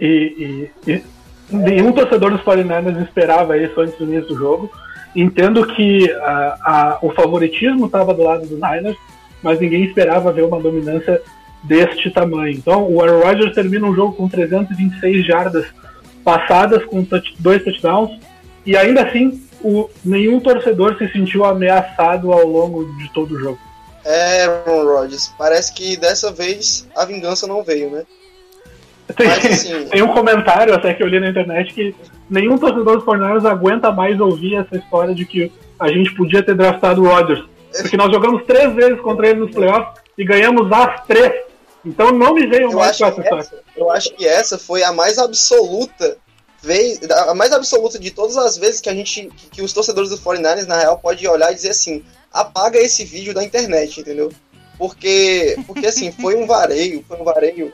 E, 0.00 0.68
e- 0.86 0.90
e 0.90 1.02
nenhum 1.50 1.92
torcedor 1.92 2.30
dos 2.30 2.40
49ers 2.42 3.02
esperava 3.02 3.56
isso 3.58 3.80
antes 3.80 3.96
do 3.98 4.04
início 4.04 4.28
do 4.28 4.36
jogo. 4.36 4.70
Entendo 5.14 5.66
que 5.66 6.10
a- 6.12 6.56
a- 6.64 6.98
o 7.02 7.10
favoritismo 7.10 7.86
estava 7.86 8.14
do 8.14 8.22
lado 8.22 8.42
dos 8.46 8.52
Niners, 8.58 8.96
mas 9.42 9.58
ninguém 9.60 9.84
esperava 9.84 10.32
ver 10.32 10.42
uma 10.44 10.60
dominância 10.60 11.20
deste 11.64 12.10
tamanho. 12.10 12.52
Então, 12.56 12.90
o 12.90 13.02
Aaron 13.02 13.20
Rodgers 13.20 13.54
termina 13.54 13.86
um 13.86 13.94
jogo 13.94 14.14
com 14.14 14.28
326 14.28 15.26
jardas 15.26 15.66
passadas, 16.24 16.84
com 16.84 17.04
dois 17.38 17.62
touchdowns, 17.64 18.10
e 18.64 18.76
ainda 18.76 19.02
assim, 19.02 19.42
o- 19.62 19.90
nenhum 20.04 20.40
torcedor 20.40 20.96
se 20.98 21.08
sentiu 21.12 21.44
ameaçado 21.44 22.32
ao 22.32 22.46
longo 22.46 22.84
de 22.98 23.12
todo 23.12 23.34
o 23.34 23.38
jogo. 23.38 23.58
É, 24.04 24.44
Aaron 24.44 24.84
Rodgers. 24.84 25.32
Parece 25.36 25.72
que 25.74 25.96
dessa 25.96 26.32
vez 26.32 26.86
a 26.96 27.04
vingança 27.04 27.46
não 27.46 27.62
veio, 27.62 27.90
né? 27.90 28.04
Tem, 29.16 29.26
Mas, 29.26 29.44
assim- 29.44 29.84
tem 29.90 30.02
um 30.02 30.08
comentário 30.12 30.74
até 30.74 30.94
que 30.94 31.02
eu 31.02 31.06
li 31.08 31.18
na 31.20 31.28
internet 31.28 31.74
que 31.74 31.94
nenhum 32.28 32.56
torcedor 32.56 32.96
dos 32.96 33.04
49ers 33.04 33.44
aguenta 33.44 33.90
mais 33.90 34.18
ouvir 34.20 34.54
essa 34.56 34.76
história 34.76 35.14
de 35.14 35.24
que 35.26 35.52
a 35.78 35.88
gente 35.88 36.14
podia 36.14 36.42
ter 36.42 36.54
draftado 36.54 37.02
o 37.02 37.06
Rodgers. 37.08 37.44
Porque 37.82 37.96
nós 37.96 38.10
jogamos 38.10 38.44
três 38.46 38.74
vezes 38.74 39.00
contra 39.00 39.28
ele 39.28 39.40
nos 39.40 39.50
playoffs 39.54 40.00
e 40.16 40.24
ganhamos 40.24 40.70
as 40.72 41.04
três. 41.06 41.32
Então 41.84 42.10
não 42.12 42.34
me 42.34 42.46
venham 42.46 42.70
Eu 42.70 42.76
mais 42.78 42.96
com 42.98 43.06
essa 43.06 43.20
história. 43.20 43.46
eu 43.76 43.90
acho 43.90 44.14
que 44.14 44.26
essa 44.26 44.58
foi 44.58 44.82
a 44.82 44.92
mais 44.92 45.18
absoluta 45.18 46.16
vez, 46.62 47.00
a 47.10 47.34
mais 47.34 47.52
absoluta 47.52 47.98
de 47.98 48.10
todas 48.10 48.36
as 48.36 48.56
vezes 48.56 48.80
que 48.80 48.88
a 48.88 48.94
gente, 48.94 49.30
que 49.50 49.62
os 49.62 49.72
torcedores 49.72 50.10
do 50.10 50.18
49ers 50.18 50.66
na 50.66 50.78
real 50.78 50.98
pode 50.98 51.26
olhar 51.26 51.50
e 51.52 51.54
dizer 51.54 51.70
assim, 51.70 52.04
apaga 52.32 52.78
esse 52.78 53.04
vídeo 53.04 53.34
da 53.34 53.42
internet, 53.42 54.00
entendeu? 54.00 54.32
Porque, 54.76 55.56
porque 55.66 55.86
assim, 55.86 56.12
foi 56.20 56.36
um 56.36 56.46
vareio, 56.46 57.04
foi 57.06 57.20
um 57.20 57.24
vareio, 57.24 57.72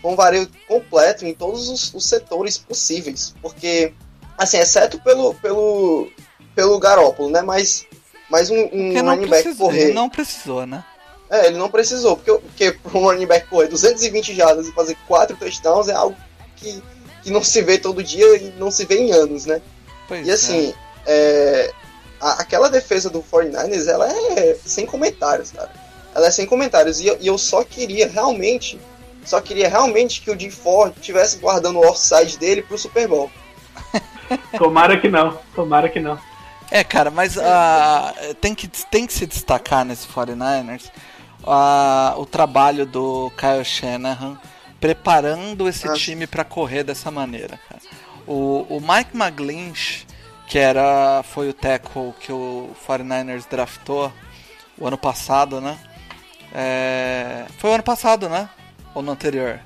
foi 0.00 0.12
um 0.12 0.16
vareio 0.16 0.48
completo 0.68 1.26
em 1.26 1.34
todos 1.34 1.68
os, 1.68 1.94
os 1.94 2.06
setores 2.06 2.58
possíveis, 2.58 3.34
porque 3.40 3.92
assim, 4.36 4.58
exceto 4.58 4.98
pelo 5.00 5.34
pelo 5.34 6.10
pelo 6.54 6.78
Garópolo, 6.78 7.30
né? 7.30 7.42
Mas 7.42 7.86
mas 8.30 8.50
um, 8.50 8.68
um 8.72 8.92
running 8.92 9.28
back 9.28 9.42
precisou, 9.42 9.66
correr. 9.66 9.92
não 9.92 10.08
precisou, 10.08 10.66
né? 10.66 10.84
É, 11.30 11.46
ele 11.46 11.58
não 11.58 11.70
precisou, 11.70 12.16
porque, 12.16 12.32
porque 12.32 12.78
um 12.94 13.00
running 13.00 13.26
back 13.26 13.48
correr 13.48 13.68
220 13.68 14.34
jardas 14.34 14.68
e 14.68 14.72
fazer 14.72 14.96
4 15.06 15.36
touchdowns 15.36 15.88
é 15.88 15.94
algo 15.94 16.16
que, 16.56 16.82
que 17.24 17.30
não 17.30 17.42
se 17.42 17.62
vê 17.62 17.78
todo 17.78 18.02
dia 18.04 18.36
e 18.36 18.52
não 18.58 18.70
se 18.70 18.84
vê 18.84 18.98
em 18.98 19.12
anos, 19.12 19.46
né? 19.46 19.60
Pois 20.06 20.26
E 20.26 20.30
assim, 20.30 20.74
é, 21.06 21.72
a- 22.20 22.42
aquela 22.42 22.68
defesa 22.68 23.08
do 23.08 23.22
49ers, 23.22 23.88
ela 23.88 24.06
é 24.08 24.56
sem 24.64 24.84
comentários, 24.86 25.50
cara. 25.50 25.70
Ela 26.14 26.26
é 26.26 26.30
sem 26.30 26.46
comentários. 26.46 27.00
E 27.00 27.06
eu, 27.06 27.16
e 27.20 27.26
eu 27.26 27.38
só 27.38 27.64
queria 27.64 28.06
realmente, 28.06 28.78
só 29.24 29.40
queria 29.40 29.68
realmente 29.68 30.20
que 30.20 30.30
o 30.30 30.38
Jim 30.38 30.50
Ford 30.50 30.92
estivesse 30.96 31.38
guardando 31.38 31.80
o 31.80 31.88
offside 31.88 32.38
dele 32.38 32.62
pro 32.62 32.78
Super 32.78 33.08
Bowl. 33.08 33.30
Tomara 34.58 35.00
que 35.00 35.08
não, 35.08 35.38
tomara 35.54 35.88
que 35.88 36.00
não. 36.00 36.18
É, 36.70 36.82
cara, 36.84 37.10
mas 37.10 37.36
ah, 37.38 38.14
tem, 38.40 38.54
que, 38.54 38.66
tem 38.68 39.06
que 39.06 39.12
se 39.12 39.26
destacar 39.26 39.84
nesse 39.84 40.06
49ers 40.08 40.90
ah, 41.46 42.14
o 42.16 42.24
trabalho 42.24 42.86
do 42.86 43.30
Kyle 43.36 43.64
Shanahan 43.64 44.38
preparando 44.84 45.66
esse 45.66 45.88
Ah. 45.88 45.94
time 45.94 46.26
pra 46.26 46.44
correr 46.44 46.84
dessa 46.84 47.10
maneira, 47.10 47.58
cara. 47.70 47.80
O, 48.26 48.66
o 48.68 48.80
Mike 48.82 49.16
McGlinch, 49.16 50.06
que 50.46 50.58
era, 50.58 51.22
foi 51.22 51.48
o 51.48 51.54
tackle 51.54 52.12
que 52.20 52.30
o 52.30 52.68
49ers 52.86 53.46
draftou 53.48 54.12
o 54.76 54.86
ano 54.86 54.98
passado, 54.98 55.58
né? 55.58 55.78
É, 56.52 57.46
foi 57.56 57.70
o 57.70 57.72
ano 57.72 57.82
passado, 57.82 58.28
né? 58.28 58.46
Ou 58.94 59.00
no 59.00 59.12
anterior? 59.12 59.58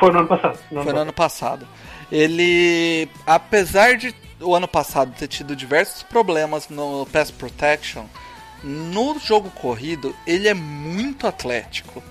Foi 0.00 0.10
no 0.10 0.18
ano 0.18 0.26
passado. 0.26 0.58
no 0.72 0.82
Foi 0.82 0.92
no 0.92 0.98
ano 0.98 1.12
passado. 1.12 1.68
Ele, 2.10 3.08
apesar 3.24 3.96
de 3.96 4.12
o 4.40 4.56
ano 4.56 4.66
passado 4.66 5.14
ter 5.16 5.28
tido 5.28 5.54
diversos 5.54 6.02
problemas 6.02 6.68
no 6.68 7.06
pass 7.12 7.30
protection, 7.30 8.06
no 8.64 9.20
jogo 9.20 9.50
corrido 9.50 10.12
ele 10.26 10.48
é 10.48 10.54
muito 10.54 11.28
atlético. 11.28 12.02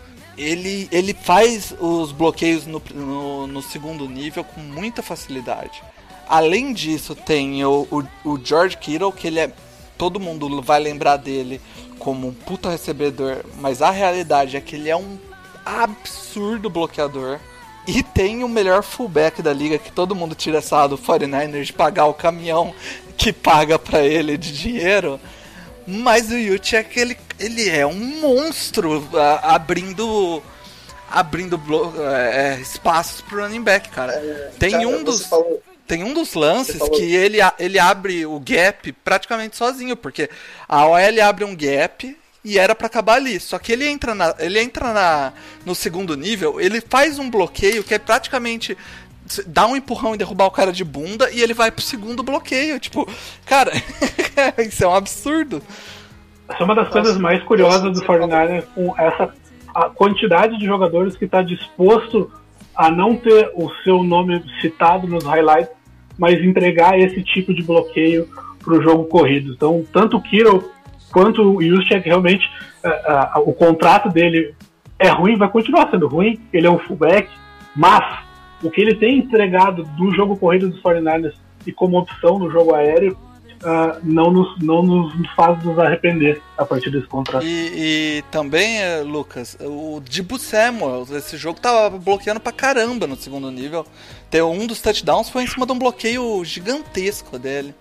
Ele, 0.41 0.89
ele 0.91 1.13
faz 1.13 1.73
os 1.79 2.11
bloqueios 2.11 2.65
no, 2.65 2.81
no, 2.93 3.47
no 3.47 3.61
segundo 3.61 4.07
nível 4.07 4.43
com 4.43 4.59
muita 4.59 5.03
facilidade. 5.03 5.83
Além 6.27 6.73
disso, 6.73 7.13
tem 7.13 7.63
o, 7.65 7.87
o, 7.91 8.29
o 8.29 8.39
George 8.43 8.77
Kittle, 8.77 9.11
que 9.11 9.27
ele 9.27 9.39
é. 9.39 9.51
Todo 9.97 10.19
mundo 10.19 10.61
vai 10.61 10.79
lembrar 10.79 11.17
dele 11.17 11.61
como 11.99 12.29
um 12.29 12.33
puta 12.33 12.71
recebedor, 12.71 13.45
mas 13.59 13.83
a 13.83 13.91
realidade 13.91 14.57
é 14.57 14.61
que 14.61 14.75
ele 14.75 14.89
é 14.89 14.95
um 14.95 15.19
absurdo 15.63 16.69
bloqueador. 16.69 17.39
E 17.87 18.01
tem 18.01 18.43
o 18.43 18.49
melhor 18.49 18.81
fullback 18.83 19.41
da 19.41 19.53
liga, 19.53 19.77
que 19.77 19.91
todo 19.91 20.15
mundo 20.15 20.33
tira 20.33 20.59
essa 20.59 20.87
do 20.87 20.97
49ers 20.97 21.65
de 21.65 21.73
pagar 21.73 22.05
o 22.05 22.13
caminhão 22.13 22.73
que 23.17 23.31
paga 23.33 23.77
pra 23.77 24.01
ele 24.01 24.37
de 24.37 24.51
dinheiro. 24.51 25.19
Mas 25.85 26.31
o 26.31 26.39
Juszczyk, 26.39 26.99
ele, 26.99 27.17
ele 27.41 27.69
é 27.69 27.85
um 27.85 28.19
monstro 28.21 29.07
a- 29.13 29.55
abrindo 29.55 30.41
abrindo 31.09 31.57
blo- 31.57 31.93
é, 31.99 32.55
é, 32.55 32.61
espaços 32.61 33.19
pro 33.21 33.41
running 33.41 33.61
back, 33.61 33.89
cara. 33.89 34.13
tem 34.57 34.71
Cara, 34.71 34.87
um 34.87 35.03
dos 35.03 35.25
falou- 35.25 35.61
tem 35.85 36.03
um 36.05 36.13
dos 36.13 36.33
lances 36.35 36.81
que 36.89 37.13
ele, 37.13 37.39
ele 37.59 37.77
abre 37.77 38.25
o 38.25 38.39
gap 38.39 38.89
praticamente 39.03 39.57
sozinho, 39.57 39.97
porque 39.97 40.29
a 40.69 40.85
OL 40.85 41.21
abre 41.21 41.43
um 41.43 41.53
gap 41.53 42.17
e 42.45 42.57
era 42.57 42.73
pra 42.73 42.87
acabar 42.87 43.15
ali. 43.15 43.41
Só 43.41 43.59
que 43.59 43.73
ele 43.73 43.85
entra, 43.85 44.15
na, 44.15 44.33
ele 44.39 44.57
entra 44.61 44.93
na, 44.93 45.33
no 45.65 45.75
segundo 45.75 46.15
nível, 46.15 46.61
ele 46.61 46.79
faz 46.79 47.19
um 47.19 47.29
bloqueio 47.29 47.83
que 47.83 47.93
é 47.93 47.99
praticamente 47.99 48.77
dar 49.47 49.67
um 49.67 49.75
empurrão 49.75 50.15
e 50.15 50.17
derrubar 50.17 50.45
o 50.45 50.51
cara 50.51 50.71
de 50.71 50.83
bunda 50.85 51.29
e 51.29 51.41
ele 51.41 51.53
vai 51.53 51.69
pro 51.71 51.83
segundo 51.83 52.23
bloqueio. 52.23 52.79
Tipo, 52.79 53.05
cara, 53.45 53.73
isso 54.65 54.81
é 54.81 54.87
um 54.87 54.95
absurdo. 54.95 55.61
Essa 56.51 56.63
é 56.63 56.65
uma 56.65 56.75
das 56.75 56.85
Nossa, 56.85 56.99
coisas 56.99 57.17
mais 57.17 57.43
curiosas 57.43 57.91
do 57.93 57.99
você 57.99 58.05
49ers 58.05 58.65
com 58.75 58.93
essa 58.97 59.33
a 59.73 59.89
quantidade 59.89 60.57
de 60.57 60.65
jogadores 60.65 61.15
que 61.15 61.25
está 61.25 61.41
disposto 61.41 62.29
a 62.75 62.91
não 62.91 63.15
ter 63.15 63.51
o 63.55 63.69
seu 63.83 64.03
nome 64.03 64.43
citado 64.59 65.07
nos 65.07 65.23
highlights, 65.23 65.71
mas 66.17 66.43
entregar 66.43 66.99
esse 66.99 67.23
tipo 67.23 67.53
de 67.53 67.63
bloqueio 67.63 68.27
para 68.63 68.73
o 68.73 68.81
jogo 68.81 69.05
corrido. 69.05 69.53
Então, 69.53 69.83
tanto 69.91 70.17
o 70.17 70.21
Kiro 70.21 70.71
quanto 71.11 71.41
o 71.41 71.61
Juszczyk, 71.61 72.07
realmente, 72.07 72.49
ah, 72.83 73.31
ah, 73.33 73.39
o 73.39 73.53
contrato 73.53 74.09
dele 74.09 74.53
é 74.99 75.09
ruim, 75.09 75.37
vai 75.37 75.49
continuar 75.49 75.89
sendo 75.89 76.07
ruim, 76.07 76.39
ele 76.51 76.67
é 76.67 76.69
um 76.69 76.79
fullback, 76.79 77.29
mas 77.75 78.19
o 78.61 78.69
que 78.69 78.81
ele 78.81 78.95
tem 78.95 79.19
entregado 79.19 79.83
do 79.83 80.11
jogo 80.13 80.37
corrido 80.37 80.69
dos 80.69 80.81
49ers 80.81 81.33
e 81.65 81.71
como 81.71 81.97
opção 81.97 82.37
no 82.37 82.51
jogo 82.51 82.75
aéreo 82.75 83.17
ah, 83.63 83.97
não, 84.03 84.31
nos, 84.31 84.59
não 84.59 84.81
nos 84.81 85.13
faz 85.35 85.63
nos 85.63 85.77
arrepender 85.77 86.41
a 86.57 86.65
partir 86.65 86.89
desse 86.89 87.07
contrato. 87.07 87.45
E, 87.45 88.19
e 88.19 88.23
também, 88.31 88.81
eh, 88.81 89.01
Lucas, 89.01 89.57
o 89.61 90.01
Dibu 90.03 90.39
Samuel, 90.39 91.05
esse 91.11 91.37
jogo 91.37 91.59
tava 91.59 91.95
bloqueando 91.97 92.39
pra 92.39 92.51
caramba 92.51 93.05
no 93.05 93.15
segundo 93.15 93.51
nível. 93.51 93.85
Um 94.33 94.65
dos 94.65 94.81
touchdowns 94.81 95.29
foi 95.29 95.43
em 95.43 95.47
cima 95.47 95.65
de 95.65 95.73
um 95.73 95.79
bloqueio 95.79 96.43
gigantesco 96.43 97.37
dele. 97.37 97.75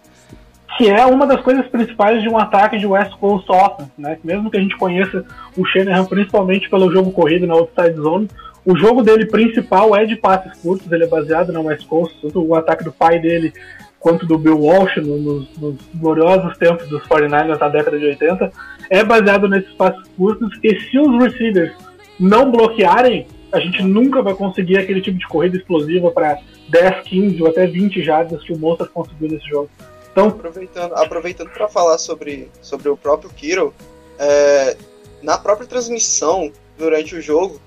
que 0.76 0.88
é 0.90 1.04
uma 1.06 1.26
das 1.26 1.40
coisas 1.40 1.66
principais 1.68 2.22
de 2.22 2.28
um 2.28 2.36
ataque 2.36 2.78
de 2.78 2.86
West 2.86 3.12
Coast 3.18 3.50
Offense, 3.50 3.90
né? 3.96 4.18
Mesmo 4.22 4.50
que 4.50 4.56
a 4.56 4.60
gente 4.60 4.76
conheça 4.76 5.24
o 5.56 5.64
Shanahan 5.64 6.04
principalmente 6.04 6.68
pelo 6.68 6.92
jogo 6.92 7.10
corrido 7.12 7.46
na 7.46 7.54
outside 7.54 7.94
zone, 7.94 8.28
o 8.64 8.76
jogo 8.76 9.02
dele 9.02 9.26
principal 9.26 9.96
é 9.96 10.04
de 10.04 10.16
passes 10.16 10.58
curtos, 10.60 10.90
ele 10.92 11.04
é 11.04 11.08
baseado 11.08 11.52
na 11.52 11.60
West 11.60 11.86
Coast, 11.86 12.16
o 12.34 12.54
ataque 12.54 12.84
do 12.84 12.92
pai 12.92 13.18
dele 13.18 13.52
quanto 14.00 14.26
do 14.26 14.36
Bill 14.38 14.58
Walsh 14.58 14.96
no- 14.96 15.18
nos, 15.18 15.56
nos 15.58 15.76
gloriosos 15.94 16.56
tempos 16.58 16.88
dos 16.88 17.02
49ers 17.06 17.58
na 17.60 17.68
década 17.68 17.98
de 17.98 18.06
80, 18.06 18.50
é 18.88 19.04
baseado 19.04 19.46
nesses 19.48 19.72
passes 19.74 20.02
curtos 20.16 20.50
e 20.64 20.80
se 20.80 20.98
os 20.98 21.22
receivers 21.22 21.72
não 22.18 22.50
bloquearem, 22.50 23.26
a 23.52 23.60
gente 23.60 23.82
nunca 23.82 24.22
vai 24.22 24.34
conseguir 24.34 24.78
aquele 24.78 25.00
tipo 25.00 25.18
de 25.18 25.26
corrida 25.28 25.56
explosiva 25.56 26.10
para 26.10 26.38
10, 26.68 27.02
15 27.04 27.42
ou 27.42 27.48
até 27.48 27.66
20 27.66 28.02
jardas 28.02 28.42
que 28.42 28.52
o 28.52 28.58
Mostert 28.58 28.90
conseguiu 28.90 29.28
nesse 29.28 29.46
jogo. 29.48 29.68
Então, 30.10 30.28
aproveitando, 30.28 30.92
aproveitando 30.94 31.50
para 31.50 31.68
falar 31.68 31.98
sobre, 31.98 32.48
sobre 32.62 32.88
o 32.88 32.96
próprio 32.96 33.30
Kiro, 33.30 33.72
é, 34.18 34.76
na 35.22 35.36
própria 35.38 35.66
transmissão 35.66 36.50
durante 36.78 37.14
o 37.14 37.20
jogo, 37.20 37.60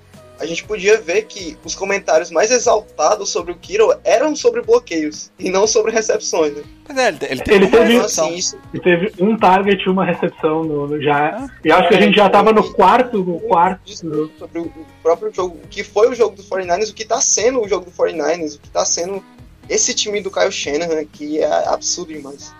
a 0.44 0.46
gente 0.46 0.64
podia 0.64 1.00
ver 1.00 1.22
que 1.22 1.56
os 1.64 1.74
comentários 1.74 2.30
mais 2.30 2.50
exaltados 2.50 3.30
sobre 3.30 3.52
o 3.52 3.56
Kiro 3.56 3.92
eram 4.04 4.36
sobre 4.36 4.62
bloqueios 4.62 5.30
e 5.38 5.50
não 5.50 5.66
sobre 5.66 5.90
recepções. 5.92 6.54
Né? 6.54 6.62
Mas 6.88 6.96
é, 6.98 7.08
ele, 7.08 7.18
ele 7.30 7.40
tem 7.42 7.54
Ele 7.56 7.66
teve- 7.68 7.92
Então, 7.94 8.04
assim, 8.04 8.34
isso, 8.34 8.58
E 8.72 8.80
teve 8.80 9.12
um 9.20 9.36
target 9.36 9.82
e 9.84 9.88
uma 9.90 10.04
recepção 10.04 10.62
no, 10.64 10.86
no- 10.86 11.02
já. 11.02 11.48
E 11.64 11.72
acho 11.72 11.88
que 11.88 11.94
a 11.94 12.00
gente 12.00 12.14
já 12.16 12.28
tava 12.28 12.52
no 12.52 12.72
quarto, 12.72 13.18
no 13.24 13.40
quarto. 13.40 13.90
Sobre 13.96 14.58
o 14.60 14.70
próprio 15.02 15.32
jogo, 15.32 15.58
o 15.64 15.68
que 15.68 15.82
foi 15.82 16.08
o 16.10 16.14
jogo 16.14 16.36
do 16.36 16.42
49ers, 16.42 16.90
o 16.90 16.94
que 16.94 17.04
tá 17.04 17.20
sendo 17.20 17.60
o 17.62 17.68
jogo 17.68 17.86
do 17.86 17.90
49ers, 17.90 18.56
o 18.56 18.60
que 18.60 18.68
tá 18.70 18.84
sendo 18.84 19.24
esse 19.68 19.94
time 19.94 20.20
do 20.20 20.30
Kyle 20.30 20.52
Shanahan, 20.52 21.04
que 21.06 21.38
é 21.40 21.68
absurdo 21.68 22.12
demais. 22.12 22.54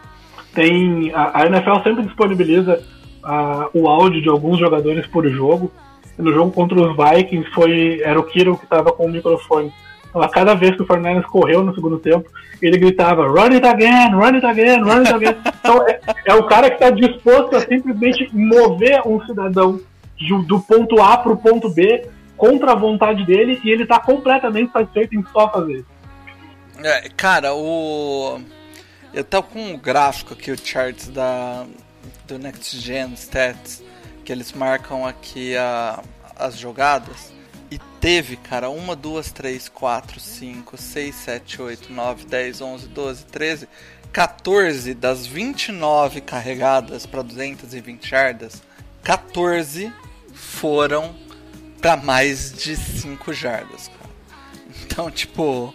Tem 0.55 1.13
a, 1.15 1.43
a 1.43 1.47
NFL 1.47 1.83
sempre 1.83 2.05
disponibiliza 2.05 2.83
ah, 3.23 3.69
o 3.75 3.89
áudio 3.89 4.23
de 4.23 4.29
alguns 4.29 4.59
jogadores 4.59 5.07
por 5.09 5.29
jogo. 5.29 5.71
No 6.19 6.33
jogo 6.33 6.53
contra 6.53 6.81
os 6.81 6.97
Vikings 6.97 7.51
foi 7.51 8.01
era 8.03 8.19
o 8.19 8.25
Kiro 8.25 8.57
que 8.57 8.65
estava 8.65 8.93
com 8.93 9.07
o 9.07 9.11
microfone. 9.11 9.73
Então, 10.09 10.23
a 10.23 10.29
cada 10.29 10.55
vez 10.55 10.77
que 10.77 10.83
o 10.83 10.87
Fernandes 10.87 11.27
correu 11.27 11.65
no 11.65 11.75
segundo 11.75 11.99
tempo, 11.99 12.31
ele 12.63 12.79
gritava 12.79 13.27
Run 13.27 13.53
it 13.55 13.67
again, 13.67 14.13
run 14.13 14.35
it 14.35 14.47
again, 14.47 14.81
run 14.83 15.01
it 15.01 15.13
again. 15.13 15.37
Então 15.61 15.87
é, 15.89 16.01
é 16.27 16.35
o 16.35 16.45
cara 16.47 16.69
que 16.71 16.75
está 16.77 16.91
disposto 16.91 17.57
a 17.57 17.61
simplesmente 17.61 18.29
mover 18.33 19.01
um 19.07 19.25
cidadão 19.27 19.81
de- 20.17 20.47
do 20.47 20.61
ponto 20.61 21.01
A 21.03 21.17
para 21.17 21.33
o 21.33 21.37
ponto 21.37 21.69
B 21.69 22.07
contra 22.37 22.73
a 22.73 22.75
vontade 22.77 23.25
dele 23.25 23.61
e 23.65 23.71
ele 23.71 23.83
está 23.85 23.99
completamente 23.99 24.71
satisfeito 24.73 25.17
em 25.17 25.25
só 25.33 25.51
fazer 25.51 25.79
isso. 25.79 25.87
É, 26.83 27.09
cara, 27.17 27.55
o. 27.55 28.41
Eu 29.13 29.23
tô 29.25 29.43
com 29.43 29.61
um 29.61 29.79
gráfico 29.79 30.35
aqui, 30.35 30.51
o 30.51 30.59
charts 30.59 31.09
da 31.09 31.65
do 32.27 32.39
Next 32.39 32.77
Gen 32.79 33.13
Stats, 33.15 33.83
que 34.25 34.33
eles 34.33 34.53
marcam 34.53 35.07
aqui 35.07 35.57
a, 35.57 36.03
as 36.37 36.59
jogadas. 36.59 37.33
E 37.71 37.79
teve, 38.01 38.37
cara, 38.37 38.71
1, 38.71 38.97
2, 38.97 39.33
3, 39.33 39.69
4, 39.69 40.21
5, 40.21 40.77
6, 40.77 41.15
7, 41.15 41.63
8, 41.63 41.93
9, 41.93 42.25
10, 42.27 42.61
11, 42.61 42.89
12, 42.89 43.25
13, 43.27 43.69
14 44.13 44.95
das 44.95 45.27
29 45.27 46.21
carregadas 46.21 47.05
para 47.07 47.23
220 47.23 48.09
jardas, 48.09 48.63
14 49.03 49.93
foram 50.33 51.15
para 51.81 51.97
mais 51.97 52.53
de 52.53 52.77
5 52.77 53.33
jardas, 53.33 53.89
cara. 53.89 54.11
Então, 54.85 55.11
tipo, 55.11 55.75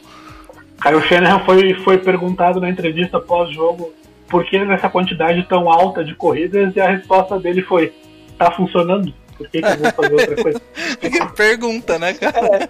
Aí 0.81 0.95
o 0.95 1.01
Shanahan 1.01 1.39
foi, 1.43 1.73
foi 1.83 1.97
perguntado 1.97 2.61
na 2.61 2.69
entrevista 2.69 3.19
pós-jogo 3.19 3.93
por 4.29 4.45
que 4.45 4.57
nessa 4.59 4.89
quantidade 4.89 5.43
tão 5.43 5.69
alta 5.69 6.03
de 6.03 6.15
corridas 6.15 6.73
e 6.75 6.79
a 6.79 6.89
resposta 6.89 7.37
dele 7.37 7.61
foi: 7.61 7.93
tá 8.39 8.51
funcionando? 8.51 9.13
Por 9.37 9.47
que, 9.49 9.61
que 9.61 9.67
eu 9.67 9.77
vou 9.77 9.91
fazer 9.91 10.13
outra 10.13 10.43
coisa? 10.43 10.61
Pergunta, 11.35 11.99
né, 11.99 12.13
cara? 12.13 12.69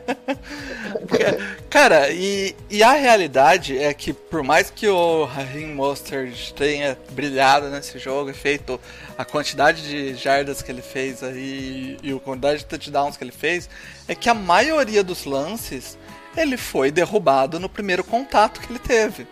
cara, 1.69 2.11
e, 2.11 2.55
e 2.69 2.83
a 2.83 2.93
realidade 2.93 3.77
é 3.77 3.91
que 3.93 4.13
por 4.13 4.43
mais 4.43 4.69
que 4.69 4.87
o 4.87 5.25
Raheem 5.25 5.73
Mostert 5.73 6.51
tenha 6.53 6.97
brilhado 7.11 7.69
nesse 7.69 7.97
jogo 7.97 8.29
e 8.29 8.33
feito 8.33 8.79
a 9.17 9.25
quantidade 9.25 9.81
de 9.81 10.13
jardas 10.13 10.61
que 10.61 10.71
ele 10.71 10.83
fez 10.83 11.23
aí 11.23 11.97
e 12.03 12.11
a 12.11 12.19
quantidade 12.19 12.59
de 12.59 12.65
touchdowns 12.65 13.17
que 13.17 13.23
ele 13.23 13.31
fez, 13.31 13.67
é 14.07 14.13
que 14.13 14.29
a 14.29 14.35
maioria 14.35 15.03
dos 15.03 15.25
lances 15.25 15.97
ele 16.37 16.55
foi 16.55 16.91
derrubado 16.91 17.59
no 17.59 17.67
primeiro 17.67 18.03
contato 18.03 18.59
que 18.59 18.71
ele 18.71 18.79
teve. 18.79 19.25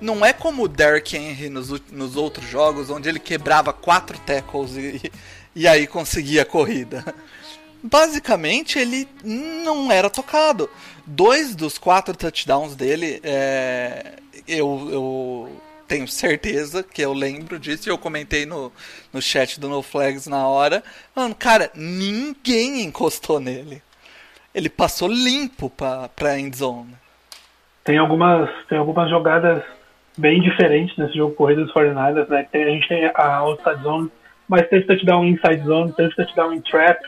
Não 0.00 0.24
é 0.24 0.32
como 0.32 0.64
o 0.64 0.68
Derrick 0.68 1.16
Henry 1.16 1.48
nos, 1.48 1.70
nos 1.92 2.16
outros 2.16 2.48
jogos, 2.48 2.90
onde 2.90 3.08
ele 3.08 3.20
quebrava 3.20 3.72
quatro 3.72 4.18
tackles 4.18 4.76
e, 4.76 5.10
e 5.54 5.66
aí 5.68 5.86
conseguia 5.86 6.42
a 6.42 6.46
corrida. 6.46 7.04
Basicamente, 7.82 8.78
ele 8.78 9.06
não 9.22 9.92
era 9.92 10.08
tocado. 10.08 10.70
Dois 11.06 11.54
dos 11.54 11.76
quatro 11.76 12.16
touchdowns 12.16 12.74
dele, 12.74 13.20
é, 13.22 14.14
eu, 14.48 14.88
eu 14.90 15.60
tenho 15.86 16.08
certeza 16.08 16.82
que 16.82 17.02
eu 17.02 17.12
lembro 17.12 17.58
disso 17.58 17.88
e 17.88 17.90
eu 17.90 17.98
comentei 17.98 18.46
no, 18.46 18.72
no 19.12 19.20
chat 19.20 19.60
do 19.60 19.68
No 19.68 19.82
Flags 19.82 20.26
na 20.26 20.48
hora. 20.48 20.82
Mano, 21.14 21.34
cara, 21.34 21.70
ninguém 21.74 22.82
encostou 22.82 23.38
nele. 23.38 23.82
Ele 24.54 24.70
passou 24.70 25.08
limpo 25.08 25.68
pra, 25.68 26.08
pra 26.08 26.38
endzone. 26.38 26.94
Tem 27.84 27.98
algumas, 27.98 28.48
tem 28.66 28.78
algumas 28.78 29.10
jogadas 29.10 29.62
bem 30.16 30.40
diferentes 30.40 30.96
nesse 30.96 31.16
jogo 31.16 31.34
corrido 31.34 31.64
dos 31.64 31.74
49ers, 31.74 32.28
né? 32.28 32.46
Tem- 32.50 32.64
a 32.64 32.70
gente 32.70 32.88
tem 32.88 33.10
a 33.14 33.36
outside 33.36 33.82
zone, 33.82 34.10
mas 34.48 34.68
teve 34.68 34.86
touchdown 34.86 35.24
em 35.24 35.32
inside 35.32 35.64
zone, 35.64 35.92
teve 35.92 36.14
touchdown 36.14 36.52
em 36.52 36.60
trap, 36.60 37.00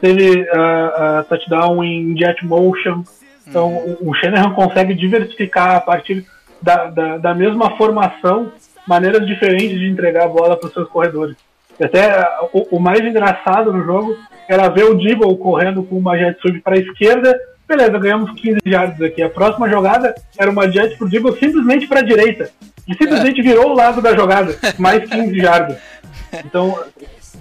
teve 0.00 0.48
ah, 0.52 0.92
ah, 0.96 1.24
touchdown 1.28 1.82
em 1.84 2.16
jet 2.16 2.44
motion. 2.44 3.02
Então 3.46 3.68
o, 3.68 4.10
o 4.10 4.14
Shanahan 4.14 4.52
consegue 4.52 4.94
diversificar 4.94 5.76
a 5.76 5.80
partir 5.80 6.24
da, 6.62 6.86
da, 6.86 7.18
da 7.18 7.34
mesma 7.34 7.76
formação 7.76 8.52
maneiras 8.86 9.26
diferentes 9.26 9.78
de 9.78 9.88
entregar 9.88 10.24
a 10.24 10.28
bola 10.28 10.56
para 10.56 10.66
os 10.66 10.72
seus 10.72 10.88
corredores. 10.88 11.36
E 11.78 11.84
até 11.84 12.10
ah, 12.10 12.48
o, 12.52 12.76
o 12.76 12.80
mais 12.80 13.00
engraçado 13.00 13.72
no 13.72 13.84
jogo 13.84 14.16
era 14.48 14.68
ver 14.68 14.84
o 14.84 14.96
Dibble 14.96 15.36
correndo 15.38 15.82
com 15.82 15.96
uma 15.96 16.18
jet 16.18 16.38
sweep 16.40 16.60
para 16.60 16.76
a 16.76 16.80
esquerda. 16.80 17.38
Beleza, 17.68 17.98
ganhamos 17.98 18.32
15 18.32 18.58
jardas 18.66 19.00
aqui. 19.00 19.22
A 19.22 19.30
próxima 19.30 19.68
jogada 19.68 20.12
era 20.36 20.50
uma 20.50 20.68
jet 20.68 20.96
pro 20.98 21.08
Dibble 21.08 21.38
simplesmente 21.38 21.86
para 21.86 22.00
a 22.00 22.04
direita. 22.04 22.50
E 22.88 22.94
simplesmente 22.94 23.40
virou 23.42 23.70
o 23.70 23.74
lado 23.74 24.02
da 24.02 24.14
jogada, 24.16 24.56
mais 24.76 25.08
15 25.08 25.38
jardas. 25.38 25.78
Então, 26.44 26.78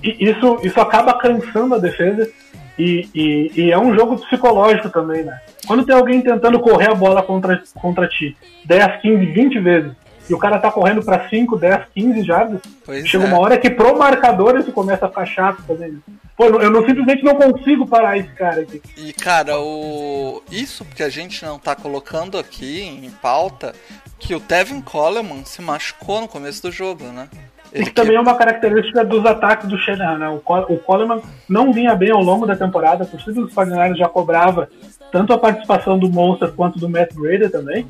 isso, 0.02 0.60
isso 0.64 0.80
acaba 0.80 1.14
cansando 1.18 1.76
a 1.76 1.78
defesa. 1.78 2.30
E, 2.78 3.10
e, 3.14 3.52
e 3.64 3.72
é 3.72 3.78
um 3.78 3.94
jogo 3.94 4.18
psicológico 4.20 4.90
também, 4.90 5.24
né? 5.24 5.38
Quando 5.68 5.86
tem 5.86 5.94
alguém 5.94 6.22
tentando 6.22 6.60
correr 6.62 6.90
a 6.90 6.96
bola 6.96 7.22
contra, 7.22 7.62
contra 7.76 8.08
ti 8.08 8.38
10, 8.64 9.02
15, 9.02 9.26
20 9.26 9.60
vezes, 9.60 9.92
e 10.30 10.34
o 10.34 10.38
cara 10.38 10.60
tá 10.60 10.72
correndo 10.72 11.04
pra 11.04 11.28
5, 11.28 11.58
10, 11.58 11.82
15 11.94 12.24
jardas, 12.24 12.62
Pois 12.86 13.06
chega 13.06 13.26
é. 13.26 13.28
uma 13.28 13.40
hora 13.40 13.58
que 13.58 13.70
pro 13.70 13.98
marcador 13.98 14.58
isso 14.58 14.72
começa 14.72 15.06
a 15.06 15.10
ficar 15.10 15.26
chato 15.26 15.62
fazer 15.64 15.90
isso. 15.90 16.04
Pô, 16.38 16.46
eu 16.46 16.52
não- 16.54 16.62
eu 16.62 16.70
não, 16.72 16.86
simplesmente 16.86 17.22
não 17.22 17.36
consigo 17.36 17.86
parar 17.86 18.18
esse 18.18 18.30
cara 18.30 18.62
aqui. 18.62 18.82
E 18.96 19.12
cara, 19.12 19.60
o 19.60 20.42
isso 20.50 20.86
que 20.86 21.04
a 21.04 21.10
gente 21.10 21.44
não 21.44 21.60
tá 21.60 21.76
colocando 21.76 22.38
aqui 22.38 22.82
em 22.82 23.10
pauta, 23.10 23.74
que 24.18 24.34
o 24.34 24.40
Tevin 24.40 24.80
Coleman 24.80 25.44
se 25.44 25.62
machucou 25.62 26.22
no 26.22 26.30
começo 26.30 26.62
do 26.62 26.72
jogo, 26.72 27.04
né? 27.06 27.28
Ele 27.72 27.84
Isso 27.84 27.94
também 27.94 28.16
é 28.16 28.20
uma 28.20 28.36
característica 28.36 29.04
dos 29.06 29.26
ataques 29.26 29.68
do 29.68 29.78
Shanahan, 29.78 30.18
né? 30.18 30.30
O, 30.30 30.40
Col- 30.40 30.66
o 30.70 30.78
Coleman 30.80 31.22
não 31.48 31.72
vinha 31.72 31.96
bem 31.96 32.12
ao 32.12 32.22
longo 32.22 32.46
da 32.46 32.56
temporada, 32.56 33.04
a 33.04 33.08
torcida 33.08 33.42
dos 33.42 33.54
49ers 33.54 33.96
já 33.98 34.08
cobrava 34.10 34.68
tanto 35.12 35.34
a 35.34 35.38
participação 35.38 35.98
do 35.98 36.10
Monster 36.10 36.52
quanto 36.54 36.80
do 36.80 36.90
Matt 36.90 37.14
Breda 37.14 37.50
também. 37.50 37.86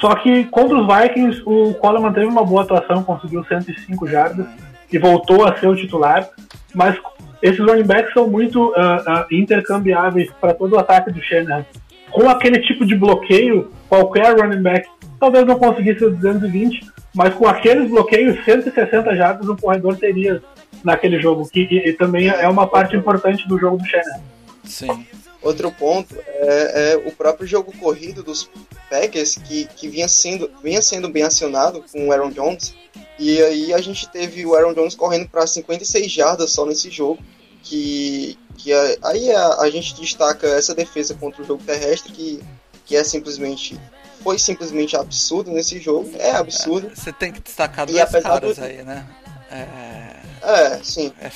Só 0.00 0.14
que 0.14 0.44
contra 0.44 0.76
os 0.78 0.86
Vikings, 0.86 1.42
o 1.44 1.74
Coleman 1.74 2.12
teve 2.12 2.26
uma 2.26 2.44
boa 2.44 2.62
atuação, 2.62 3.02
conseguiu 3.02 3.44
105 3.44 4.06
jardas 4.08 4.46
e 4.92 4.98
voltou 4.98 5.44
a 5.44 5.56
ser 5.56 5.68
o 5.68 5.76
titular. 5.76 6.28
Mas 6.74 6.96
esses 7.42 7.58
running 7.60 7.84
backs 7.84 8.12
são 8.12 8.26
muito 8.28 8.72
ah, 8.76 9.02
ah, 9.06 9.26
intercambiáveis 9.30 10.30
para 10.40 10.54
todo 10.54 10.74
o 10.74 10.78
ataque 10.78 11.12
do 11.12 11.22
Shanahan. 11.22 11.64
Com 12.10 12.28
aquele 12.28 12.60
tipo 12.60 12.84
de 12.84 12.94
bloqueio, 12.96 13.70
qualquer 13.88 14.36
running 14.40 14.62
back 14.62 14.88
talvez 15.20 15.46
não 15.46 15.58
conseguisse 15.58 16.04
os 16.04 16.16
220, 16.16 16.90
mas 17.14 17.34
com 17.34 17.46
aqueles 17.46 17.88
bloqueios, 17.90 18.42
160 18.44 19.14
jardas 19.14 19.48
o 19.48 19.56
corredor 19.56 19.96
teria 19.96 20.42
naquele 20.82 21.20
jogo, 21.20 21.48
que 21.48 21.60
e, 21.70 21.90
e 21.90 21.92
também 21.92 22.28
é 22.28 22.48
uma 22.48 22.66
parte 22.66 22.96
importante 22.96 23.46
do 23.46 23.58
jogo 23.58 23.76
do 23.76 23.84
Shanahan. 23.84 24.22
Sim. 24.64 25.06
Outro 25.42 25.70
ponto 25.72 26.14
é, 26.26 26.92
é 26.92 26.96
o 27.08 27.12
próprio 27.12 27.46
jogo 27.46 27.72
corrido 27.78 28.22
dos 28.22 28.50
Packers, 28.90 29.36
que, 29.36 29.66
que 29.76 29.88
vinha, 29.88 30.06
sendo, 30.06 30.50
vinha 30.62 30.82
sendo 30.82 31.08
bem 31.08 31.22
acionado 31.22 31.82
com 31.90 32.08
o 32.08 32.12
Aaron 32.12 32.30
Jones. 32.30 32.74
E 33.18 33.40
aí 33.42 33.72
a 33.72 33.80
gente 33.80 34.08
teve 34.10 34.44
o 34.44 34.54
Aaron 34.54 34.74
Jones 34.74 34.94
correndo 34.94 35.28
para 35.28 35.46
56 35.46 36.10
jardas 36.10 36.52
só 36.52 36.66
nesse 36.66 36.90
jogo. 36.90 37.22
Que, 37.62 38.38
que 38.56 38.72
aí 39.02 39.30
a, 39.32 39.60
a 39.60 39.70
gente 39.70 39.98
destaca 39.98 40.46
essa 40.46 40.74
defesa 40.74 41.14
contra 41.14 41.42
o 41.42 41.44
jogo 41.44 41.62
terrestre, 41.62 42.12
que, 42.12 42.40
que 42.84 42.96
é 42.96 43.04
simplesmente. 43.04 43.78
Foi 44.22 44.38
simplesmente 44.38 44.96
absurdo 44.96 45.50
nesse 45.50 45.78
jogo. 45.80 46.10
É 46.18 46.32
absurdo. 46.32 46.90
Você 46.94 47.12
tem 47.12 47.32
que 47.32 47.40
destacar 47.40 47.88
E 47.88 47.92
dois 47.92 48.10
caras 48.22 48.56
do- 48.56 48.64
aí, 48.64 48.82
né? 48.82 49.06
É, 49.50 50.16
É, 50.42 50.80
sim. 50.82 51.12
é 51.20 51.30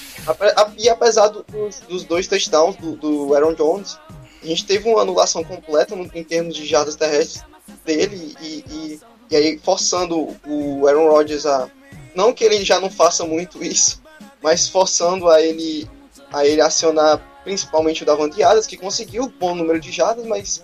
E 0.78 0.88
apesar 0.88 1.28
do- 1.28 1.42
dos, 1.44 1.80
dos 1.80 2.04
dois 2.04 2.26
touchdowns 2.26 2.76
do, 2.76 2.96
do 2.96 3.34
Aaron 3.34 3.54
Jones, 3.54 3.98
a 4.42 4.46
gente 4.46 4.64
teve 4.66 4.88
uma 4.88 5.00
anulação 5.02 5.42
completa 5.42 5.96
no- 5.96 6.08
em 6.14 6.22
termos 6.24 6.54
de 6.54 6.64
jardas 6.66 6.94
terrestres 6.96 7.42
dele 7.84 8.34
e, 8.40 8.46
e, 8.68 9.00
e 9.30 9.36
aí 9.36 9.58
forçando 9.62 10.36
o 10.46 10.86
Aaron 10.86 11.08
Rodgers 11.10 11.44
a. 11.46 11.68
Não 12.14 12.32
que 12.32 12.44
ele 12.44 12.64
já 12.64 12.78
não 12.78 12.88
faça 12.90 13.24
muito 13.24 13.62
isso, 13.64 14.00
mas 14.42 14.68
forçando 14.68 15.28
a 15.28 15.40
ele 15.42 15.88
a 16.32 16.46
ele 16.46 16.60
acionar 16.60 17.20
principalmente 17.44 18.02
o 18.02 18.06
Davante 18.06 18.42
Adams, 18.42 18.66
que 18.66 18.76
conseguiu 18.76 19.24
um 19.24 19.28
bom 19.28 19.54
número 19.54 19.78
de 19.80 19.90
jardas, 19.92 20.24
mas 20.26 20.62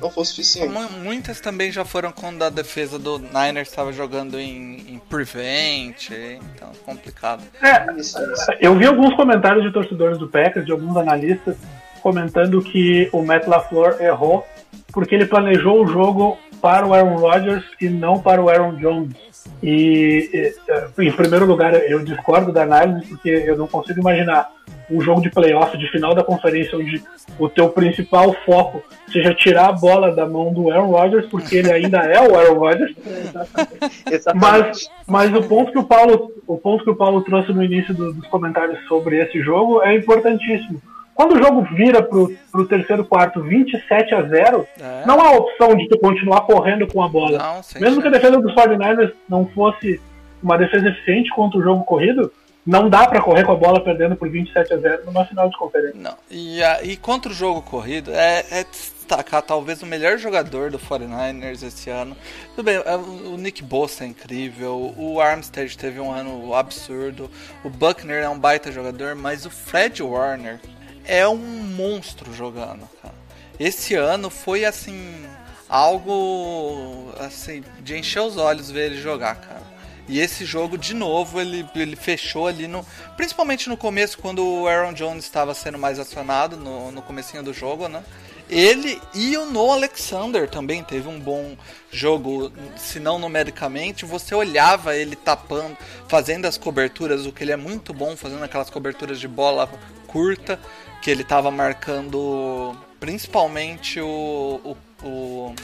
não 0.00 0.10
foi 0.10 0.24
suficiente. 0.24 0.68
Mu- 0.72 0.90
Muitas 1.02 1.40
também 1.40 1.70
já 1.72 1.84
foram 1.84 2.12
quando 2.12 2.42
a 2.42 2.50
defesa 2.50 2.98
do 2.98 3.18
Niners 3.18 3.68
estava 3.68 3.92
jogando 3.92 4.38
em, 4.38 4.94
em 4.94 4.98
prevent, 5.08 6.10
então 6.10 6.70
complicado. 6.84 7.42
É, 7.62 7.92
Isso, 7.98 8.18
isso. 8.32 8.46
eu 8.60 8.76
vi 8.76 8.86
alguns 8.86 9.14
comentários 9.14 9.64
de 9.64 9.72
torcedores 9.72 10.18
do 10.18 10.28
Packers, 10.28 10.64
de 10.66 10.72
alguns 10.72 10.96
analistas, 10.96 11.56
comentando 12.02 12.62
que 12.62 13.08
o 13.12 13.22
Matt 13.22 13.46
LaFleur 13.46 14.00
errou 14.00 14.46
porque 14.92 15.14
ele 15.14 15.26
planejou 15.26 15.84
o 15.84 15.86
jogo 15.86 16.38
para 16.62 16.86
o 16.86 16.94
Aaron 16.94 17.16
Rodgers 17.16 17.64
e 17.80 17.88
não 17.88 18.18
para 18.20 18.42
o 18.42 18.48
Aaron 18.48 18.76
Jones. 18.76 19.14
E, 19.62 20.52
e, 20.98 21.04
em 21.04 21.12
primeiro 21.12 21.46
lugar, 21.46 21.74
eu 21.74 22.04
discordo 22.04 22.52
da 22.52 22.62
análise 22.62 23.06
porque 23.06 23.28
eu 23.28 23.56
não 23.56 23.66
consigo 23.66 24.00
imaginar 24.00 24.50
um 24.90 25.00
jogo 25.00 25.20
de 25.20 25.30
playoff 25.30 25.76
de 25.76 25.86
final 25.90 26.14
da 26.14 26.22
conferência 26.24 26.78
onde 26.78 27.02
o 27.38 27.48
teu 27.48 27.68
principal 27.68 28.32
foco 28.46 28.82
seja 29.12 29.34
tirar 29.34 29.68
a 29.68 29.72
bola 29.72 30.10
da 30.14 30.26
mão 30.26 30.52
do 30.52 30.70
Aaron 30.70 30.90
Rodgers, 30.90 31.26
porque 31.26 31.56
ele 31.56 31.70
ainda 31.72 31.98
é 31.98 32.20
o 32.20 32.36
Aaron 32.38 32.58
Rodgers. 32.58 32.94
Mas, 34.34 34.90
mas 35.06 35.34
o 35.34 35.42
ponto 35.42 35.72
que 35.72 35.78
o 35.78 35.84
Paulo, 35.84 36.32
o 36.46 36.56
ponto 36.58 36.84
que 36.84 36.90
o 36.90 36.96
Paulo 36.96 37.22
trouxe 37.22 37.52
no 37.52 37.62
início 37.62 37.94
do- 37.94 38.12
dos 38.12 38.26
comentários 38.28 38.78
sobre 38.86 39.16
esse 39.18 39.40
jogo 39.42 39.82
é 39.82 39.94
importantíssimo. 39.94 40.80
Quando 41.14 41.34
o 41.34 41.42
jogo 41.42 41.62
vira 41.74 42.02
pro, 42.02 42.32
pro 42.52 42.66
terceiro 42.66 43.04
quarto 43.04 43.42
27 43.42 44.14
a 44.14 44.22
0, 44.22 44.66
É. 44.80 45.02
não 45.06 45.20
há 45.20 45.32
opção 45.32 45.74
de 45.76 45.88
tu 45.88 45.98
continuar 45.98 46.42
correndo 46.42 46.86
com 46.86 47.02
a 47.02 47.08
bola. 47.08 47.38
Não, 47.38 47.80
Mesmo 47.80 48.00
que 48.00 48.08
a 48.08 48.10
defesa 48.12 48.40
dos 48.40 48.54
49ers 48.54 49.12
não 49.28 49.46
fosse 49.46 50.00
uma 50.42 50.56
defesa 50.56 50.88
eficiente 50.88 51.30
contra 51.30 51.58
o 51.58 51.62
jogo 51.62 51.84
corrido, 51.84 52.30
não 52.68 52.88
dá 52.90 53.06
pra 53.08 53.20
correr 53.22 53.44
com 53.44 53.52
a 53.52 53.56
bola 53.56 53.82
perdendo 53.82 54.14
por 54.14 54.28
27 54.30 54.74
a 54.74 54.76
0 54.78 55.04
numa 55.06 55.24
final 55.24 55.48
de 55.48 55.56
conferência. 55.56 55.98
Não. 56.00 56.14
E, 56.30 56.62
a- 56.62 56.82
e 56.82 56.96
contra 56.96 57.30
o 57.32 57.34
jogo 57.34 57.62
corrido, 57.62 58.12
é, 58.12 58.44
é 58.50 58.64
destacar 58.64 59.40
talvez 59.42 59.82
o 59.82 59.86
melhor 59.86 60.18
jogador 60.18 60.70
do 60.70 60.78
49ers 60.78 61.62
esse 61.62 61.88
ano. 61.88 62.14
Tudo 62.54 62.64
bem, 62.66 62.74
é, 62.76 62.96
o 62.96 63.34
o 63.34 63.36
Nick 63.38 63.62
Bosa 63.62 64.04
é 64.04 64.06
incrível, 64.06 64.94
o 64.98 65.20
Armstead 65.20 65.76
teve 65.78 65.98
um 65.98 66.12
ano 66.12 66.54
absurdo, 66.54 67.30
o 67.64 67.70
Buckner 67.70 68.22
é 68.22 68.28
um 68.28 68.38
baita 68.38 68.70
jogador, 68.70 69.14
mas 69.14 69.46
o 69.46 69.50
Fred 69.50 70.02
Warner 70.02 70.60
é 71.06 71.26
um 71.26 71.36
monstro 71.38 72.34
jogando, 72.34 72.86
cara. 73.02 73.14
Esse 73.58 73.94
ano 73.94 74.28
foi 74.30 74.64
assim 74.66 75.24
algo 75.68 77.12
assim 77.18 77.62
de 77.80 77.96
encher 77.96 78.20
os 78.20 78.36
olhos 78.36 78.70
ver 78.70 78.86
ele 78.92 79.00
jogar, 79.00 79.36
cara. 79.36 79.67
E 80.08 80.20
esse 80.20 80.44
jogo, 80.44 80.78
de 80.78 80.94
novo, 80.94 81.40
ele, 81.40 81.68
ele 81.74 81.94
fechou 81.94 82.46
ali 82.46 82.66
no. 82.66 82.84
Principalmente 83.16 83.68
no 83.68 83.76
começo, 83.76 84.18
quando 84.18 84.42
o 84.44 84.66
Aaron 84.66 84.94
Jones 84.94 85.24
estava 85.24 85.52
sendo 85.54 85.78
mais 85.78 85.98
acionado 85.98 86.56
no, 86.56 86.90
no 86.90 87.02
comecinho 87.02 87.42
do 87.42 87.52
jogo, 87.52 87.88
né? 87.88 88.02
Ele 88.48 88.98
e 89.14 89.36
o 89.36 89.44
Noah 89.44 89.74
Alexander 89.74 90.48
também 90.48 90.82
teve 90.82 91.06
um 91.06 91.20
bom 91.20 91.54
jogo, 91.92 92.50
se 92.76 92.98
não 92.98 93.18
numericamente, 93.18 94.06
você 94.06 94.34
olhava 94.34 94.96
ele 94.96 95.14
tapando, 95.14 95.76
fazendo 96.08 96.46
as 96.46 96.56
coberturas, 96.56 97.26
o 97.26 97.32
que 97.32 97.44
ele 97.44 97.52
é 97.52 97.56
muito 97.56 97.92
bom, 97.92 98.16
fazendo 98.16 98.42
aquelas 98.42 98.70
coberturas 98.70 99.20
de 99.20 99.28
bola 99.28 99.68
curta, 100.06 100.58
que 101.02 101.10
ele 101.10 101.20
estava 101.20 101.50
marcando 101.50 102.74
principalmente 102.98 104.00
o, 104.00 104.76
o, 105.02 105.06
o 105.06 105.54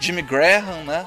Jimmy 0.00 0.22
Graham, 0.22 0.84
né? 0.84 1.06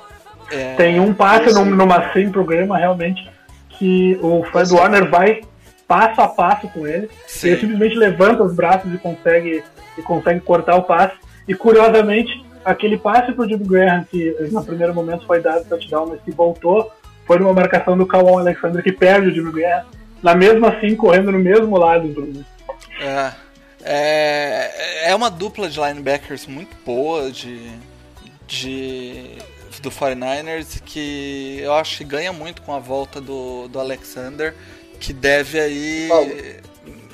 É, 0.52 0.76
Tem 0.76 1.00
um 1.00 1.14
passe 1.14 1.50
Sim. 1.50 1.56
num- 1.56 1.76
numa 1.76 2.12
sim 2.14 2.30
programa 2.32 2.78
realmente 2.78 3.30
que 3.70 4.18
o 4.22 4.44
Fred 4.46 4.72
Warner 4.74 5.10
vai 5.10 5.42
passo 5.88 6.20
a 6.22 6.28
passo 6.28 6.68
com 6.70 6.86
ele. 6.88 7.10
Sim. 7.28 7.50
Ele 7.50 7.60
simplesmente 7.62 7.96
levanta 7.96 8.44
os 8.44 8.54
braços 8.56 8.94
e 8.94 8.98
consegue, 8.98 9.64
e 9.98 10.02
consegue 10.02 10.40
cortar 10.42 10.76
o 10.76 10.84
passe. 10.84 11.16
E 11.48 11.54
curiosamente, 11.54 12.44
aquele 12.66 12.98
passe 12.98 13.32
pro 13.32 13.48
Jimmy 13.48 13.66
Graham, 13.66 14.04
que 14.10 14.36
no 14.52 14.64
primeiro 14.66 14.94
momento 14.94 15.26
foi 15.26 15.42
dado 15.42 15.64
touchdown, 15.68 16.08
mas 16.08 16.22
que 16.22 16.32
voltou, 16.32 16.92
foi 17.26 17.40
numa 17.40 17.54
marcação 17.54 17.98
do 17.98 18.06
Kawan 18.06 18.40
Alexander 18.42 18.82
que 18.84 18.92
perde 18.92 19.28
o 19.28 19.34
Jimmy 19.34 19.52
Graham. 19.52 19.84
Na 20.24 20.34
mesma 20.34 20.70
assim, 20.70 20.96
correndo 20.96 21.32
no 21.32 21.40
mesmo 21.40 21.78
lado. 21.78 22.08
do- 22.08 22.46
É, 23.00 23.32
é, 23.84 25.10
é 25.12 25.16
uma 25.16 25.30
dupla 25.30 25.70
de 25.70 25.80
linebackers 25.80 26.48
muito 26.48 26.76
boa 26.86 27.30
de, 27.32 27.70
de 28.48 29.38
do 29.82 29.92
49ers 29.92 30.82
que 30.84 31.60
eu 31.62 31.74
acho 31.74 31.98
que 31.98 32.04
ganha 32.04 32.34
muito 32.34 32.62
com 32.62 32.74
a 32.74 32.80
volta 32.80 33.20
do, 33.22 33.68
do 33.68 33.80
Alexander, 33.80 34.56
que 35.00 35.14
deve 35.14 35.60
aí 35.60 36.10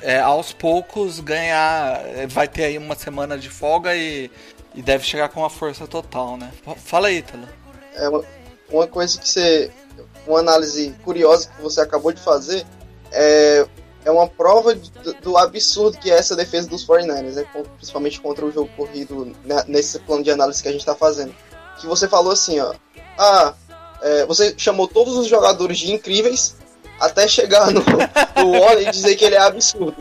é, 0.00 0.20
aos 0.20 0.52
poucos 0.52 1.20
ganhar, 1.20 2.00
é, 2.16 2.26
vai 2.26 2.46
ter 2.48 2.64
aí 2.64 2.78
uma 2.78 2.94
semana 2.94 3.38
de 3.38 3.48
folga 3.48 3.94
e, 3.94 4.30
e 4.74 4.82
deve 4.82 5.04
chegar 5.04 5.28
com 5.28 5.40
uma 5.40 5.50
força 5.50 5.86
total, 5.86 6.36
né? 6.36 6.52
Fala 6.76 7.08
aí, 7.08 7.18
Ítalo. 7.18 7.48
É 7.94 8.08
uma, 8.08 8.24
uma 8.70 8.86
coisa 8.86 9.18
que 9.18 9.28
você. 9.28 9.70
Uma 10.26 10.40
análise 10.40 10.94
curiosa 11.04 11.50
que 11.50 11.60
você 11.60 11.82
acabou 11.82 12.10
de 12.10 12.20
fazer 12.20 12.64
é, 13.12 13.66
é 14.04 14.10
uma 14.10 14.26
prova 14.26 14.74
do, 14.74 15.14
do 15.14 15.36
absurdo 15.36 15.98
que 15.98 16.10
é 16.10 16.18
essa 16.18 16.34
defesa 16.34 16.68
dos 16.68 16.86
49ers, 16.86 17.34
né? 17.34 17.46
principalmente 17.76 18.20
contra 18.20 18.44
o 18.44 18.50
jogo 18.50 18.70
corrido, 18.76 19.32
nesse 19.66 19.98
plano 20.00 20.22
de 20.22 20.30
análise 20.30 20.62
que 20.62 20.68
a 20.68 20.72
gente 20.72 20.80
está 20.80 20.94
fazendo. 20.94 21.34
Que 21.80 21.86
você 21.86 22.08
falou 22.08 22.32
assim, 22.32 22.58
ó. 22.60 22.72
Ah, 23.18 23.54
é, 24.02 24.26
você 24.26 24.54
chamou 24.56 24.86
todos 24.88 25.16
os 25.16 25.26
jogadores 25.26 25.78
de 25.78 25.92
incríveis 25.92 26.56
até 27.00 27.26
chegar 27.26 27.70
no, 27.72 27.80
no 28.36 28.60
Warner 28.60 28.88
e 28.88 28.90
dizer 28.90 29.16
que 29.16 29.24
ele 29.24 29.34
é 29.34 29.40
absurdo. 29.40 29.96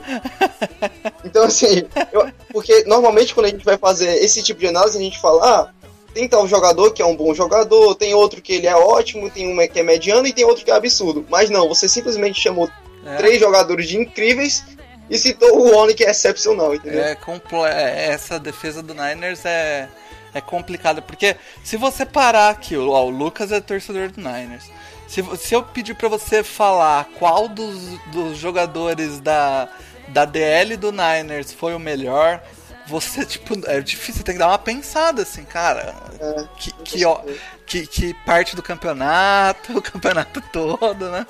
Então, 1.24 1.44
assim, 1.46 1.84
eu- 2.12 2.30
porque 2.52 2.84
normalmente 2.86 3.34
quando 3.34 3.48
a 3.48 3.50
gente 3.50 3.66
vai 3.66 3.78
fazer 3.78 4.16
esse 4.24 4.42
tipo 4.44 4.60
de 4.60 4.68
análise, 4.68 4.98
a 4.98 5.02
gente 5.02 5.20
fala, 5.20 5.44
ah, 5.46 5.70
tem 6.14 6.28
tal 6.28 6.48
jogador 6.48 6.92
que 6.94 7.02
é 7.02 7.06
um 7.06 7.16
bom 7.16 7.34
jogador, 7.34 7.96
tem 7.96 8.14
outro 8.14 8.42
que 8.42 8.54
ele 8.54 8.68
é 8.68 8.76
ótimo, 8.76 9.30
tem 9.30 9.48
um 9.48 9.68
que 9.68 9.80
é 9.80 9.84
mediano 9.84 10.28
e 10.28 10.34
tem 10.34 10.46
outro 10.46 10.64
que 10.64 10.70
é 10.72 10.76
absurdo. 10.76 11.26
Mas 11.30 11.50
não, 11.50 11.68
você 11.68 11.90
simplesmente 11.90 12.40
chamou 12.40 12.70
É. 13.06 13.16
três 13.18 13.40
jogadores 13.40 13.88
de 13.88 13.98
incríveis 13.98 14.64
e 15.10 15.18
citou 15.18 15.58
o 15.60 15.76
Warner 15.76 15.96
que 15.96 16.04
é 16.06 16.12
excepcional, 16.12 16.74
entendeu? 16.76 17.02
É, 17.04 17.18
é, 17.66 18.08
essa 18.12 18.40
defesa 18.40 18.82
do 18.84 18.94
Niners 18.94 19.44
é, 19.46 19.90
é 20.34 20.42
complicado, 20.42 21.02
porque 21.02 21.36
se 21.64 21.78
você 21.78 22.06
parar 22.06 22.50
aqui, 22.50 22.76
ó, 22.78 23.04
o 23.06 23.10
Lucas 23.10 23.52
é 23.52 23.60
torcedor 23.62 24.10
do 24.12 24.20
Niners. 24.22 24.70
Se, 25.08 25.22
se 25.38 25.54
eu 25.54 25.62
pedir 25.62 25.94
pra 25.96 26.10
você 26.10 26.44
falar 26.44 27.06
qual 27.20 27.48
dos, 27.48 28.00
dos 28.08 28.38
jogadores 28.38 29.20
da, 29.20 29.68
da 30.08 30.26
DL 30.26 30.76
do 30.78 30.92
Niners 30.92 31.54
foi 31.54 31.76
o 31.76 31.80
melhor, 31.80 32.42
você, 32.88 33.24
tipo, 33.26 33.54
é 33.70 33.80
difícil, 33.80 34.16
você 34.16 34.24
tem 34.24 34.36
que 34.36 34.40
dar 34.40 34.48
uma 34.50 34.58
pensada, 34.58 35.22
assim, 35.22 35.44
cara. 35.44 35.94
É, 36.20 36.44
Que, 36.58 36.72
que, 36.84 37.06
ó, 37.06 37.22
que, 37.66 37.86
que 37.88 38.14
parte 38.26 38.56
do 38.56 38.64
campeonato, 38.64 39.78
o 39.78 39.82
campeonato 39.82 40.42
todo, 40.52 41.10
né? 41.10 41.26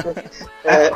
é, 0.64 0.90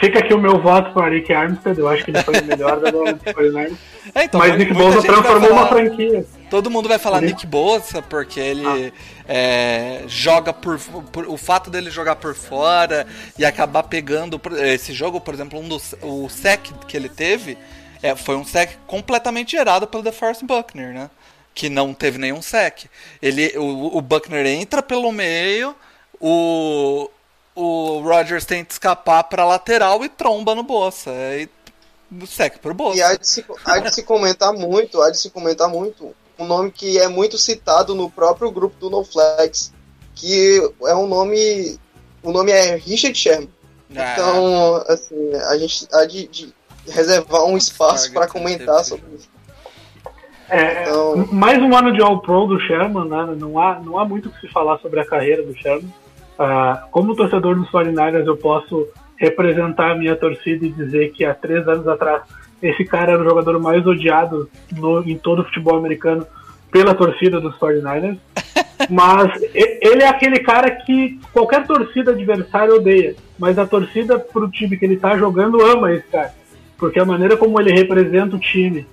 Fica 0.00 0.20
aqui 0.20 0.32
o 0.32 0.38
meu 0.40 0.60
voto 0.62 0.92
para 0.94 1.10
Rick 1.10 1.30
Armstead, 1.32 1.78
eu 1.78 1.86
acho 1.88 2.02
que 2.04 2.10
ele 2.10 2.22
foi 2.22 2.40
o 2.40 2.44
melhor 2.44 2.80
da 2.80 2.90
bola 2.90 3.12
do 3.12 3.22
49ers. 3.22 3.76
É, 4.14 4.24
então, 4.24 4.40
Mas 4.40 4.56
Nick 4.56 4.72
Bosa 4.72 5.02
transformou 5.02 5.50
uma 5.50 5.66
falar- 5.66 5.68
franquia. 5.68 6.24
Todo 6.50 6.68
mundo 6.68 6.88
vai 6.88 6.98
falar 6.98 7.20
Nick 7.22 7.46
Bosa 7.46 8.02
porque 8.02 8.40
ele 8.40 8.92
é, 9.28 10.02
joga 10.08 10.52
por, 10.52 10.78
por- 11.12 11.28
O 11.28 11.36
fato 11.36 11.70
dele 11.70 11.90
jogar 11.90 12.16
por 12.16 12.34
fora 12.34 13.06
e 13.38 13.44
acabar 13.44 13.84
pegando. 13.84 14.40
Esse 14.58 14.92
jogo, 14.92 15.20
por 15.20 15.32
exemplo, 15.32 15.58
um 15.60 15.68
dos, 15.68 15.94
o 16.02 16.28
sec 16.28 16.72
que 16.88 16.96
ele 16.96 17.08
teve 17.08 17.56
é, 18.02 18.16
foi 18.16 18.34
um 18.36 18.44
sec 18.44 18.72
completamente 18.86 19.52
gerado 19.52 19.86
pelo 19.86 20.02
DeForest 20.02 20.42
Buckner, 20.44 20.92
né? 20.92 21.08
Que 21.54 21.68
não 21.68 21.94
teve 21.94 22.18
nenhum 22.18 22.42
sec. 22.42 22.86
Ele, 23.22 23.56
o, 23.56 23.96
o 23.98 24.00
Buckner 24.00 24.44
entra 24.46 24.82
pelo 24.82 25.12
meio, 25.12 25.74
o, 26.20 27.08
o 27.54 28.00
Rodgers 28.00 28.44
tenta 28.44 28.72
escapar 28.72 29.24
pra 29.24 29.44
lateral 29.44 30.04
e 30.04 30.08
tromba 30.08 30.54
no 30.54 30.62
Bossa. 30.62 31.10
Aí, 31.10 31.48
sec 32.26 32.58
pro 32.58 32.74
Bossa. 32.74 32.96
E 32.98 33.02
há 33.02 33.14
de, 33.14 33.26
se, 33.28 33.44
há 33.64 33.78
de 33.78 33.94
se 33.94 34.02
comentar 34.02 34.52
muito, 34.52 35.00
há 35.02 35.10
de 35.10 35.18
se 35.18 35.30
comentar 35.30 35.68
muito, 35.68 36.14
um 36.40 36.46
nome 36.46 36.70
que 36.70 36.98
é 36.98 37.06
muito 37.06 37.36
citado 37.36 37.94
no 37.94 38.10
próprio 38.10 38.50
grupo 38.50 38.74
do 38.80 38.88
NoFlex, 38.88 39.72
que 40.14 40.60
é 40.84 40.94
um 40.94 41.06
nome. 41.06 41.78
O 42.22 42.32
nome 42.32 42.50
é 42.50 42.76
Richard 42.76 43.16
Sherman. 43.16 43.48
Ah. 43.94 44.12
Então, 44.12 44.84
assim, 44.88 45.34
a 45.34 45.58
gente 45.58 45.86
há 45.92 46.04
de, 46.06 46.26
de 46.28 46.54
reservar 46.88 47.44
um 47.44 47.56
espaço 47.56 48.12
para 48.12 48.26
comentar 48.26 48.82
sobre 48.84 49.04
isso. 49.14 49.28
É, 50.48 50.82
Então- 50.82 51.28
mais 51.30 51.62
um 51.62 51.76
ano 51.76 51.92
de 51.92 52.02
All-Pro 52.02 52.46
do 52.46 52.60
Sherman, 52.60 53.08
né? 53.08 53.34
Não 53.38 53.58
há, 53.58 53.78
não 53.78 53.98
há 53.98 54.04
muito 54.04 54.28
o 54.28 54.32
que 54.32 54.40
se 54.40 54.48
falar 54.48 54.78
sobre 54.78 55.00
a 55.00 55.06
carreira 55.06 55.42
do 55.42 55.54
Sherman. 55.54 55.92
Ah, 56.38 56.86
como 56.90 57.14
torcedor 57.14 57.54
dos 57.54 57.70
49ers, 57.70 58.26
eu 58.26 58.36
posso 58.36 58.88
representar 59.16 59.92
a 59.92 59.94
minha 59.94 60.16
torcida 60.16 60.64
e 60.64 60.70
dizer 60.72 61.12
que 61.12 61.24
há 61.24 61.34
três 61.34 61.68
anos 61.68 61.86
atrás 61.86 62.22
esse 62.62 62.84
cara 62.84 63.12
era 63.12 63.22
o 63.22 63.28
jogador 63.28 63.58
mais 63.60 63.86
odiado 63.86 64.48
no- 64.72 65.02
em 65.02 65.16
todo 65.16 65.40
o 65.42 65.44
futebol 65.44 65.76
americano 65.78 66.26
pela 66.70 66.94
torcida 66.94 67.40
dos 67.40 67.56
49ers. 67.58 68.18
Mas 68.88 69.30
ele 69.54 70.02
é 70.02 70.08
aquele 70.08 70.38
cara 70.40 70.70
que 70.70 71.20
qualquer 71.32 71.66
torcida 71.66 72.12
adversária 72.12 72.74
odeia, 72.74 73.14
mas 73.38 73.58
a 73.58 73.66
torcida 73.66 74.18
pro 74.18 74.50
time 74.50 74.74
que 74.76 74.84
ele 74.86 74.96
tá 74.96 75.18
jogando 75.18 75.60
ama 75.60 75.92
esse 75.92 76.06
cara. 76.08 76.32
Porque 76.78 76.98
a 76.98 77.04
maneira 77.04 77.36
como 77.36 77.60
ele 77.60 77.72
representa 77.72 78.36
o 78.36 78.38
time, 78.40 78.86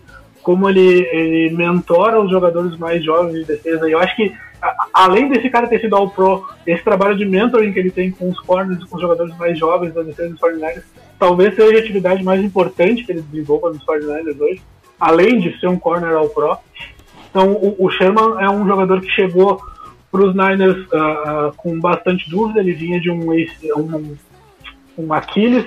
como 0.44 0.70
ele, 0.70 1.08
ele 1.12 1.56
mentora 1.56 2.20
os 2.22 2.30
jogadores 2.30 2.78
mais 2.78 3.02
jovens 3.04 3.40
de 3.40 3.46
defesa. 3.46 3.88
E 3.88 3.94
eu 3.94 4.00
acho 4.00 4.14
que, 4.18 4.34
a- 4.62 4.88
além 4.94 5.30
desse 5.30 5.50
cara 5.50 5.68
ter 5.68 5.80
sido 5.80 5.96
all 5.96 6.10
pro, 6.10 6.46
esse 6.66 6.84
trabalho 6.84 7.16
de 7.16 7.26
mentoring 7.26 7.72
que 7.72 7.80
ele 7.80 7.92
tem 7.92 8.12
com 8.12 8.30
os 8.30 8.40
corners, 8.42 8.84
com 8.84 8.98
os 8.98 9.02
jogadores 9.02 9.36
mais 9.38 9.58
jovens 9.58 9.94
da 9.94 10.02
defesa 10.04 10.30
dos 10.30 10.40
49ers, 10.40 10.84
talvez 11.20 11.56
seja 11.56 11.78
a 11.78 11.80
atividade 11.80 12.24
mais 12.24 12.44
importante 12.44 13.04
que 13.04 13.12
ele 13.12 13.22
desenvolva 13.22 13.70
nos 13.70 13.84
49ers 13.86 14.40
hoje, 14.40 14.62
além 15.00 15.40
de 15.40 15.60
ser 15.60 15.68
um 15.68 15.78
corner 15.80 16.16
all 16.16 16.30
pro. 16.30 16.58
Então, 17.30 17.52
o, 17.54 17.76
o 17.86 17.90
Sherman 17.92 18.42
é 18.42 18.50
um 18.50 18.66
jogador 18.68 19.02
que 19.02 19.10
chegou 19.10 19.62
para 20.12 20.22
os 20.22 20.34
Niners 20.34 20.88
ah, 20.94 20.98
ah, 20.98 21.52
com 21.56 21.80
bastante 21.80 22.30
dúvida. 22.30 22.60
Ele 22.60 22.74
vinha 22.74 23.00
de 23.00 23.10
um, 23.12 23.32
um, 23.32 24.16
um 24.98 25.14
Aquiles, 25.14 25.66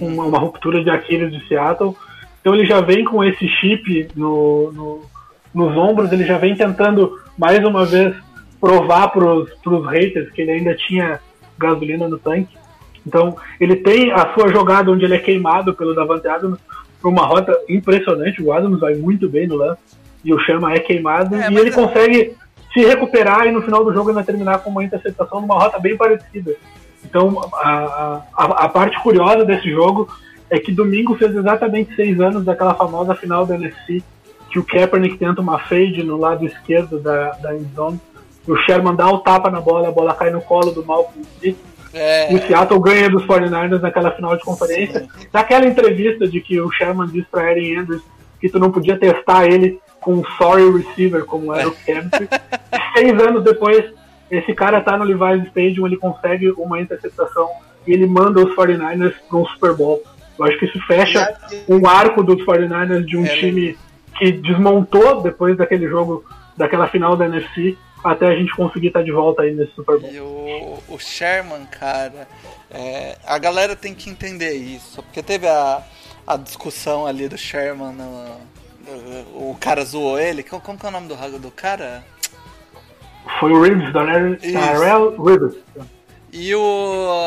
uma, 0.00 0.24
uma 0.24 0.38
ruptura 0.38 0.82
de 0.84 0.90
Aquiles 0.90 1.32
de 1.32 1.46
Seattle. 1.48 1.96
Então, 2.40 2.54
ele 2.54 2.66
já 2.66 2.80
vem 2.80 3.04
com 3.04 3.24
esse 3.24 3.46
chip 3.48 4.08
no, 4.14 4.70
no- 4.72 5.00
nos 5.52 5.76
ombros. 5.76 6.12
Ele 6.12 6.24
já 6.24 6.38
vem 6.38 6.54
tentando, 6.54 7.18
mais 7.36 7.64
uma 7.64 7.84
vez, 7.84 8.14
provar 8.60 9.08
para 9.08 9.24
os 9.34 9.86
haters 9.90 10.30
que 10.32 10.42
ele 10.42 10.52
ainda 10.52 10.74
tinha 10.74 11.18
gasolina 11.58 12.06
no 12.08 12.18
tanque. 12.18 12.56
Então, 13.06 13.36
ele 13.60 13.76
tem 13.76 14.12
a 14.12 14.32
sua 14.34 14.48
jogada 14.48 14.90
onde 14.90 15.04
ele 15.04 15.14
é 15.14 15.18
queimado 15.18 15.74
pelo 15.74 15.94
Davante 15.94 16.28
Adams 16.28 16.58
por 17.00 17.08
uma 17.08 17.24
rota 17.24 17.56
impressionante. 17.68 18.42
O 18.42 18.52
Adams 18.52 18.80
vai 18.80 18.94
muito 18.94 19.28
bem 19.28 19.46
no 19.46 19.56
lance 19.56 19.80
e 20.24 20.34
o 20.34 20.38
Chama 20.40 20.72
é 20.74 20.78
queimado 20.78 21.34
É, 21.34 21.50
e 21.50 21.56
ele 21.56 21.70
é- 21.70 21.72
consegue 21.72 22.36
se 22.72 22.80
recuperar 22.80 23.46
e 23.46 23.52
no 23.52 23.62
final 23.62 23.84
do 23.84 23.92
jogo 23.92 24.10
ainda 24.10 24.22
terminar 24.22 24.58
com 24.58 24.70
uma 24.70 24.84
interceptação 24.84 25.40
numa 25.40 25.54
rota 25.54 25.78
bem 25.78 25.96
parecida. 25.96 26.54
Então, 27.04 27.40
a, 27.54 28.22
a, 28.36 28.44
a 28.64 28.68
parte 28.68 29.00
curiosa 29.02 29.44
desse 29.44 29.70
jogo 29.70 30.08
é 30.50 30.58
que 30.58 30.70
domingo 30.70 31.16
fez 31.16 31.34
exatamente 31.34 31.94
seis 31.96 32.20
anos 32.20 32.44
daquela 32.44 32.74
famosa 32.74 33.14
final 33.14 33.46
da 33.46 33.54
NFC 33.54 34.02
que 34.50 34.58
o 34.58 34.64
Kaepernick 34.64 35.16
tenta 35.16 35.40
uma 35.40 35.60
fade 35.60 36.02
no 36.02 36.16
lado 36.16 36.44
esquerdo 36.44 36.98
da, 36.98 37.30
da 37.32 37.54
endzone. 37.56 38.00
O 38.46 38.56
Sherman 38.56 38.96
dá 38.96 39.08
o 39.08 39.18
tapa 39.18 39.48
na 39.48 39.60
bola, 39.60 39.88
a 39.88 39.92
bola 39.92 40.12
cai 40.12 40.30
no 40.30 40.40
colo 40.40 40.72
do 40.72 40.84
Malcolm 40.84 41.22
Smith. 41.36 41.56
É, 41.92 42.32
o 42.32 42.38
Seattle 42.46 42.80
ganha 42.80 43.10
dos 43.10 43.24
49ers 43.24 43.80
naquela 43.80 44.10
final 44.12 44.36
de 44.36 44.44
conferência. 44.44 45.08
Naquela 45.32 45.66
entrevista 45.66 46.26
de 46.28 46.40
que 46.40 46.60
o 46.60 46.70
Sherman 46.70 47.08
disse 47.08 47.26
pra 47.30 47.42
Aaron 47.42 47.80
Andrews 47.80 48.02
que 48.40 48.48
tu 48.48 48.58
não 48.58 48.70
podia 48.70 48.96
testar 48.98 49.46
ele 49.46 49.80
com 50.00 50.14
um 50.14 50.24
sorry 50.38 50.82
receiver, 50.82 51.24
como 51.24 51.52
era 51.54 51.68
o 51.68 51.72
Kempsey. 51.72 52.28
Seis 52.96 53.20
anos 53.20 53.44
depois, 53.44 53.84
esse 54.30 54.54
cara 54.54 54.80
tá 54.80 54.96
no 54.96 55.04
Levi's 55.04 55.46
Stadium, 55.48 55.86
ele 55.86 55.96
consegue 55.96 56.50
uma 56.56 56.80
interceptação 56.80 57.48
e 57.86 57.92
ele 57.92 58.06
manda 58.06 58.40
os 58.40 58.54
49ers 58.54 59.14
para 59.28 59.38
um 59.38 59.46
Super 59.46 59.74
Bowl. 59.74 60.02
Eu 60.38 60.44
acho 60.46 60.58
que 60.58 60.64
isso 60.64 60.80
fecha 60.86 61.36
um 61.68 61.86
arco 61.86 62.22
dos 62.22 62.42
49ers 62.44 63.04
de 63.04 63.16
um 63.16 63.26
É, 63.26 63.36
time 63.36 63.76
que 64.18 64.32
desmontou 64.32 65.20
depois 65.22 65.56
daquele 65.56 65.86
jogo, 65.88 66.24
daquela 66.56 66.86
final 66.88 67.16
da 67.16 67.26
NFC, 67.26 67.76
até 68.04 68.26
a 68.28 68.34
gente 68.34 68.54
conseguir 68.54 68.88
estar 68.88 69.02
de 69.02 69.12
volta 69.12 69.42
aí 69.42 69.54
nesse 69.54 69.72
Super 69.74 69.98
Bowl. 69.98 70.10
E 70.10 70.20
o, 70.20 70.78
o 70.94 70.98
Sherman, 70.98 71.66
cara, 71.66 72.26
é, 72.70 73.16
a 73.26 73.38
galera 73.38 73.76
tem 73.76 73.94
que 73.94 74.08
entender 74.10 74.52
isso, 74.54 75.02
porque 75.02 75.22
teve 75.22 75.46
a, 75.46 75.82
a 76.26 76.36
discussão 76.36 77.06
ali 77.06 77.28
do 77.28 77.36
Sherman, 77.38 77.92
no- 77.92 78.24
no- 78.34 79.50
o 79.50 79.56
cara 79.60 79.84
zoou 79.84 80.18
ele, 80.18 80.42
como, 80.42 80.62
como 80.62 80.78
que 80.78 80.86
é 80.86 80.88
o 80.88 80.92
nome 80.92 81.08
do, 81.08 81.38
do 81.38 81.50
cara? 81.50 82.04
Foi 83.38 83.52
o 83.52 83.62
Reeves, 83.62 83.92
Darrell 83.92 84.34
Isso. 84.34 84.52
Darrell 84.52 85.22
Reeves. 85.22 85.56
E 86.32 86.54
o. 86.54 87.24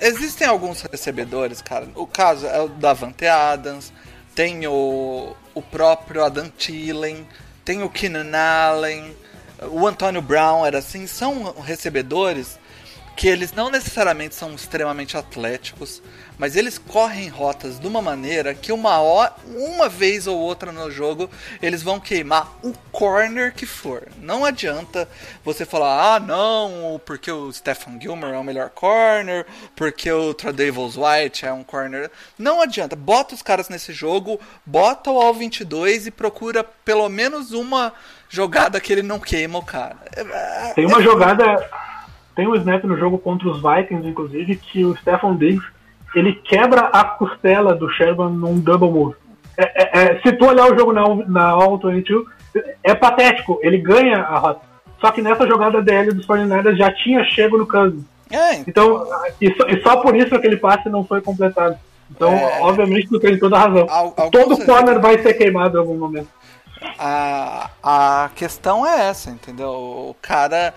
Existem 0.00 0.46
alguns 0.46 0.82
recebedores, 0.82 1.62
cara. 1.62 1.86
O 1.94 2.06
caso 2.06 2.46
é 2.46 2.60
o 2.60 2.68
Davante 2.68 3.26
Adams, 3.26 3.92
tem 4.34 4.66
o, 4.66 5.34
o 5.54 5.62
próprio 5.62 6.24
Adam 6.24 6.48
Thielen, 6.50 7.26
tem 7.64 7.82
o 7.82 7.88
Keenan 7.88 8.36
Allen, 8.36 9.14
o 9.70 9.86
Antônio 9.86 10.22
Brown 10.22 10.64
era 10.66 10.78
assim. 10.78 11.06
São 11.06 11.52
recebedores 11.60 12.58
que 13.16 13.28
eles 13.28 13.52
não 13.52 13.70
necessariamente 13.70 14.34
são 14.34 14.54
extremamente 14.54 15.16
atléticos, 15.16 16.02
mas 16.38 16.56
eles 16.56 16.78
correm 16.78 17.28
rotas 17.28 17.78
de 17.78 17.86
uma 17.86 18.00
maneira 18.00 18.54
que 18.54 18.72
uma, 18.72 19.00
hora, 19.00 19.34
uma 19.54 19.88
vez 19.88 20.26
ou 20.26 20.38
outra 20.38 20.72
no 20.72 20.90
jogo 20.90 21.28
eles 21.60 21.82
vão 21.82 22.00
queimar 22.00 22.58
o 22.62 22.72
corner 22.90 23.54
que 23.54 23.66
for. 23.66 24.08
Não 24.18 24.44
adianta 24.44 25.08
você 25.44 25.66
falar, 25.66 26.14
ah 26.14 26.20
não, 26.20 27.00
porque 27.04 27.30
o 27.30 27.52
Stephen 27.52 28.00
Gilmore 28.00 28.32
é 28.32 28.38
o 28.38 28.44
melhor 28.44 28.70
corner, 28.70 29.46
porque 29.76 30.10
o 30.10 30.32
Tredavious 30.32 30.96
White 30.96 31.44
é 31.44 31.52
um 31.52 31.62
corner. 31.62 32.10
Não 32.38 32.62
adianta, 32.62 32.96
bota 32.96 33.34
os 33.34 33.42
caras 33.42 33.68
nesse 33.68 33.92
jogo, 33.92 34.40
bota 34.64 35.10
o 35.10 35.20
All 35.20 35.34
22 35.34 36.06
e 36.06 36.10
procura 36.10 36.64
pelo 36.64 37.08
menos 37.08 37.52
uma 37.52 37.92
jogada 38.36 38.80
que 38.80 38.92
ele 38.92 39.02
não 39.02 39.20
queima 39.20 39.58
o 39.58 39.62
cara. 39.62 39.96
É- 40.16 40.72
Tem 40.74 40.86
uma 40.86 41.02
jogada, 41.02 41.64
tem 42.34 42.48
um 42.48 42.54
snap 42.56 42.82
no 42.84 42.96
jogo 42.96 43.18
contra 43.18 43.48
os 43.48 43.60
Vikings, 43.62 44.08
inclusive, 44.08 44.56
que 44.56 44.84
o 44.84 44.96
Stefan 44.96 45.36
Diggs 45.36 45.64
ele 46.14 46.32
quebra 46.34 46.82
a 46.92 47.04
costela 47.04 47.74
do 47.74 47.88
Sherman 47.90 48.30
num 48.32 48.58
double 48.58 48.90
move. 48.90 49.14
É, 49.56 49.82
é, 49.82 50.02
é, 50.16 50.20
se 50.20 50.32
tu 50.32 50.46
olhar 50.46 50.72
o 50.72 50.78
jogo 50.78 50.92
na, 50.92 51.02
na 51.26 51.48
All 51.50 51.78
22, 51.78 52.24
é 52.82 52.94
patético, 52.94 53.58
ele 53.62 53.76
ganha 53.78 54.18
a 54.22 54.38
rota. 54.38 54.60
Só 55.00 55.10
que 55.10 55.20
nessa 55.20 55.46
jogada 55.46 55.82
DL 55.82 56.12
dos 56.12 56.26
49ers 56.26 56.76
já 56.76 56.90
tinha 56.92 57.24
chego 57.24 57.58
no 57.58 57.66
Cousins. 57.66 58.04
É, 58.30 58.56
Então, 58.66 59.06
e 59.40 59.54
só, 59.54 59.66
e 59.68 59.82
só 59.82 59.96
por 59.98 60.16
isso 60.16 60.34
aquele 60.34 60.56
passe 60.56 60.88
não 60.88 61.04
foi 61.04 61.20
completado. 61.20 61.76
Então, 62.10 62.30
É. 62.32 62.60
obviamente, 62.60 63.08
tu 63.08 63.18
tem 63.18 63.38
toda 63.38 63.56
a 63.56 63.60
razão. 63.60 63.86
Al- 63.90 64.12
Todo 64.12 64.52
exemplos- 64.52 64.64
corner 64.64 65.00
vai 65.00 65.18
ser 65.18 65.34
queimado 65.34 65.76
em 65.76 65.80
algum 65.80 65.96
momento. 65.98 66.28
A, 66.98 67.70
a 67.82 68.30
questão 68.34 68.86
é 68.86 69.08
essa, 69.08 69.30
entendeu? 69.30 69.70
O 69.70 70.16
cara. 70.20 70.74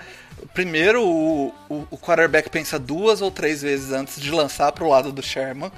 Primeiro, 0.53 1.03
o, 1.03 1.47
o, 1.70 1.88
o 1.89 1.97
quarterback 1.97 2.49
pensa 2.49 2.78
duas 2.78 3.22
ou 3.22 3.32
três 3.32 3.62
vezes 3.62 3.91
antes 3.91 4.22
de 4.22 4.30
lançar 4.32 4.72
pro 4.72 4.88
lado 4.88 5.12
do 5.12 5.24
Sherman. 5.24 5.72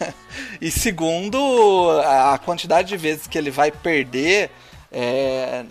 e 0.60 0.70
segundo, 0.70 1.90
a 2.04 2.38
quantidade 2.38 2.88
de 2.88 2.96
vezes 2.96 3.26
que 3.26 3.38
ele 3.38 3.50
vai 3.50 3.70
perder 3.70 4.50
é, 4.92 5.64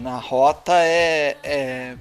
na 0.00 0.16
rota 0.16 0.72
é, 0.74 1.36
é 1.42 1.96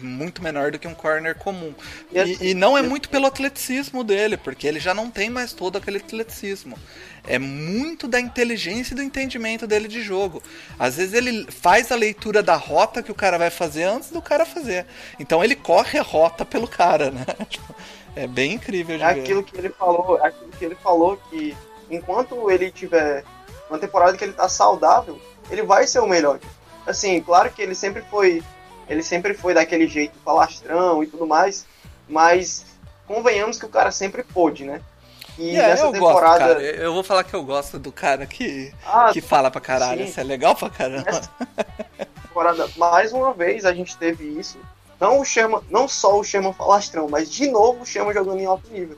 muito 0.00 0.42
menor 0.42 0.72
do 0.72 0.78
que 0.78 0.88
um 0.88 0.94
corner 0.94 1.34
comum. 1.34 1.74
E, 2.12 2.50
e 2.50 2.54
não 2.54 2.76
é 2.76 2.82
muito 2.82 3.08
pelo 3.08 3.26
atleticismo 3.26 4.02
dele, 4.02 4.36
porque 4.36 4.66
ele 4.66 4.80
já 4.80 4.94
não 4.94 5.10
tem 5.10 5.30
mais 5.30 5.52
todo 5.52 5.76
aquele 5.76 5.98
atleticismo. 5.98 6.78
É 7.26 7.38
muito 7.38 8.06
da 8.06 8.20
inteligência 8.20 8.94
e 8.94 8.96
do 8.96 9.02
entendimento 9.02 9.66
dele 9.66 9.88
de 9.88 10.00
jogo. 10.02 10.42
Às 10.78 10.96
vezes 10.96 11.12
ele 11.14 11.46
faz 11.50 11.90
a 11.90 11.96
leitura 11.96 12.42
da 12.42 12.54
rota 12.56 13.02
que 13.02 13.10
o 13.10 13.14
cara 13.14 13.36
vai 13.36 13.50
fazer 13.50 13.84
antes 13.84 14.10
do 14.10 14.22
cara 14.22 14.46
fazer. 14.46 14.86
Então 15.18 15.42
ele 15.42 15.56
corre 15.56 15.98
a 15.98 16.02
rota 16.02 16.44
pelo 16.44 16.68
cara, 16.68 17.10
né? 17.10 17.24
Tipo, 17.48 17.74
É 18.14 18.26
bem 18.26 18.52
incrível 18.54 18.96
de 18.96 19.02
É 19.04 19.14
ver. 19.14 19.20
aquilo 19.20 19.42
que 19.42 19.56
ele 19.58 19.70
falou, 19.70 20.18
é 20.18 20.28
aquilo 20.28 20.50
que 20.50 20.64
ele 20.64 20.74
falou 20.76 21.16
que 21.28 21.56
enquanto 21.90 22.50
ele 22.50 22.70
tiver 22.70 23.24
uma 23.68 23.78
temporada 23.78 24.16
que 24.16 24.24
ele 24.24 24.32
tá 24.32 24.48
saudável, 24.48 25.20
ele 25.50 25.62
vai 25.62 25.86
ser 25.86 25.98
o 26.00 26.06
melhor. 26.06 26.38
Assim, 26.86 27.20
claro 27.20 27.50
que 27.50 27.60
ele 27.60 27.74
sempre 27.74 28.02
foi, 28.10 28.42
ele 28.88 29.02
sempre 29.02 29.34
foi 29.34 29.52
daquele 29.52 29.88
jeito 29.88 30.16
falastrão 30.24 31.02
e 31.02 31.06
tudo 31.08 31.26
mais, 31.26 31.66
mas 32.08 32.64
convenhamos 33.06 33.58
que 33.58 33.66
o 33.66 33.68
cara 33.68 33.90
sempre 33.90 34.22
pôde, 34.22 34.64
né? 34.64 34.80
E 35.38 35.56
É, 35.56 35.68
nessa 35.68 35.84
eu 35.84 35.92
gosto, 35.92 36.02
temporada, 36.14 36.38
cara. 36.38 36.62
Eu 36.62 36.92
vou 36.94 37.02
falar 37.04 37.24
que 37.24 37.34
eu 37.34 37.42
gosto 37.42 37.78
do 37.78 37.92
cara 37.92 38.26
que, 38.26 38.72
Ah, 38.86 39.10
que 39.12 39.20
fala 39.20 39.50
pra 39.50 39.60
caralho. 39.60 40.02
sim. 40.04 40.08
Isso 40.10 40.20
é 40.20 40.24
legal 40.24 40.54
pra 40.54 40.70
caramba. 40.70 41.10
Nessa 41.10 41.30
temporada, 42.22 42.68
mais 42.76 43.12
uma 43.12 43.32
vez 43.32 43.64
a 43.64 43.72
gente 43.74 43.96
teve 43.96 44.24
isso. 44.24 44.58
Não 44.98 45.20
o 45.20 45.24
Sherman, 45.24 45.60
não 45.70 45.86
só 45.86 46.18
o 46.18 46.24
Sherman 46.24 46.54
falastrão, 46.54 47.06
mas 47.08 47.30
de 47.30 47.50
novo 47.50 47.82
o 47.82 47.86
Sherman 47.86 48.14
jogando 48.14 48.40
em 48.40 48.46
alto 48.46 48.70
nível. 48.70 48.96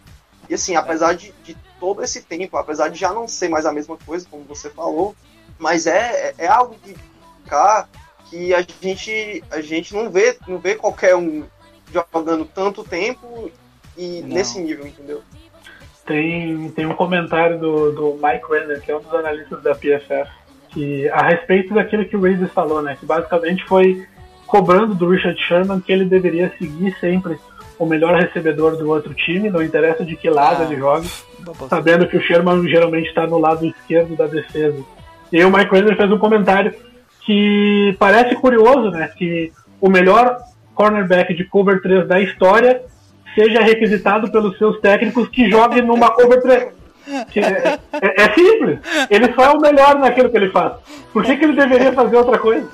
E 0.49 0.55
assim, 0.55 0.77
apesar 0.77 1.15
de, 1.15 1.33
de 1.43 1.57
todo 1.81 2.03
esse 2.05 2.23
tempo, 2.23 2.57
apesar 2.57 2.89
de 2.89 2.99
já 2.99 3.13
não 3.13 3.27
ser 3.27 3.49
mais 3.49 3.67
a 3.67 3.73
mesma 3.73 3.97
coisa, 4.07 4.27
como 4.31 4.45
você 4.45 4.71
falou, 4.71 5.15
mas 5.59 5.87
é, 5.89 6.35
é 6.39 6.47
algo 6.47 6.77
ficar 7.43 7.89
que 8.31 8.55
a 8.55 8.65
gente, 8.81 9.43
a 9.51 9.61
gente 9.61 9.93
não 9.95 10.09
vê, 10.09 10.39
não 10.47 10.59
vê 10.59 10.75
qualquer 10.77 11.17
um 11.17 11.45
jogando 11.93 12.45
tanto 12.45 12.85
tempo 12.85 13.51
e 13.97 14.21
Não. 14.21 14.29
nesse 14.29 14.61
nível, 14.61 14.87
entendeu? 14.87 15.23
Tem, 16.09 16.71
tem 16.71 16.87
um 16.87 16.95
comentário 16.95 17.59
do, 17.59 17.93
do 17.93 18.15
Mike 18.15 18.51
Renner, 18.51 18.81
que 18.81 18.91
é 18.91 18.97
um 18.97 19.01
dos 19.01 19.15
analistas 19.15 19.63
da 19.63 19.75
PFF, 19.75 20.31
que 20.71 21.07
a 21.11 21.23
respeito 21.23 21.75
daquilo 21.75 22.07
que 22.07 22.17
o 22.17 22.21
Reeves 22.21 22.51
falou, 22.53 22.81
né? 22.83 22.97
Que 22.99 23.05
basicamente 23.05 23.63
foi 23.67 24.07
cobrando 24.47 24.95
do 24.95 25.11
Richard 25.11 25.39
Sherman 25.43 25.81
que 25.81 25.93
ele 25.93 26.07
deveria 26.07 26.51
seguir 26.59 26.97
sempre 26.99 27.39
o 27.79 27.85
melhor 27.85 28.15
recebedor 28.19 28.77
do 28.77 28.89
outro 28.89 29.13
time, 29.15 29.51
não 29.51 29.63
interessa 29.63 30.03
de 30.05 30.17
que 30.17 30.31
lado 30.31 30.63
Ah. 30.63 30.65
ele 30.65 30.77
joga, 30.77 31.07
sabendo 31.69 32.09
que 32.09 32.17
o 32.17 32.23
Sherman 32.23 32.67
geralmente 32.69 33.09
está 33.09 33.27
no 33.27 33.39
lado 33.39 33.67
esquerdo 33.67 34.17
da 34.17 34.27
defesa. 34.27 34.83
E 35.31 35.37
aí 35.37 35.45
o 35.45 35.53
Mike 35.53 35.71
Renner 35.71 35.97
fez 35.97 36.11
um 36.11 36.19
comentário 36.19 36.75
que 37.21 37.95
parece 37.99 38.35
curioso, 38.37 38.91
né? 38.91 39.09
Que 39.15 39.53
o 39.79 39.91
melhor 39.91 40.39
cornerback 40.75 41.35
de 41.35 41.45
cover 41.45 41.83
3 41.83 42.09
da 42.09 42.19
história 42.19 42.81
seja 43.39 43.61
requisitado 43.63 44.31
pelos 44.33 44.59
seus 44.59 44.81
técnicos 44.81 45.29
que 45.29 45.49
jogue 45.49 45.81
numa 45.83 46.11
cover 46.11 46.43
3. 46.43 46.69
Que 47.31 47.41
é, 47.41 47.79
é- 47.93 48.23
é 48.23 48.35
simples. 48.35 48.79
Ele 49.09 49.33
só 49.35 49.45
é 49.45 49.51
o 49.51 49.61
melhor 49.61 49.99
naquilo 49.99 50.29
que 50.29 50.37
ele 50.37 50.51
faz. 50.51 50.73
Por 51.13 51.25
que, 51.25 51.37
que 51.37 51.45
ele 51.45 51.55
deveria 51.55 51.93
fazer 51.93 52.17
outra 52.17 52.39
coisa? 52.39 52.69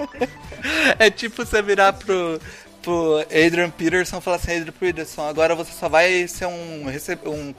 É 0.98 1.10
tipo 1.10 1.44
você 1.44 1.60
virar 1.62 1.92
pro, 1.92 2.40
pro 2.82 3.20
Adrian 3.30 3.70
Peterson 3.70 4.18
e 4.18 4.20
falar 4.22 4.36
assim, 4.36 4.56
Adrian 4.56 4.72
Peterson, 4.80 5.28
agora 5.28 5.54
você 5.54 5.72
só 5.72 5.88
vai 5.88 6.26
ser 6.26 6.46
um, 6.46 6.86
um, 7.26 7.54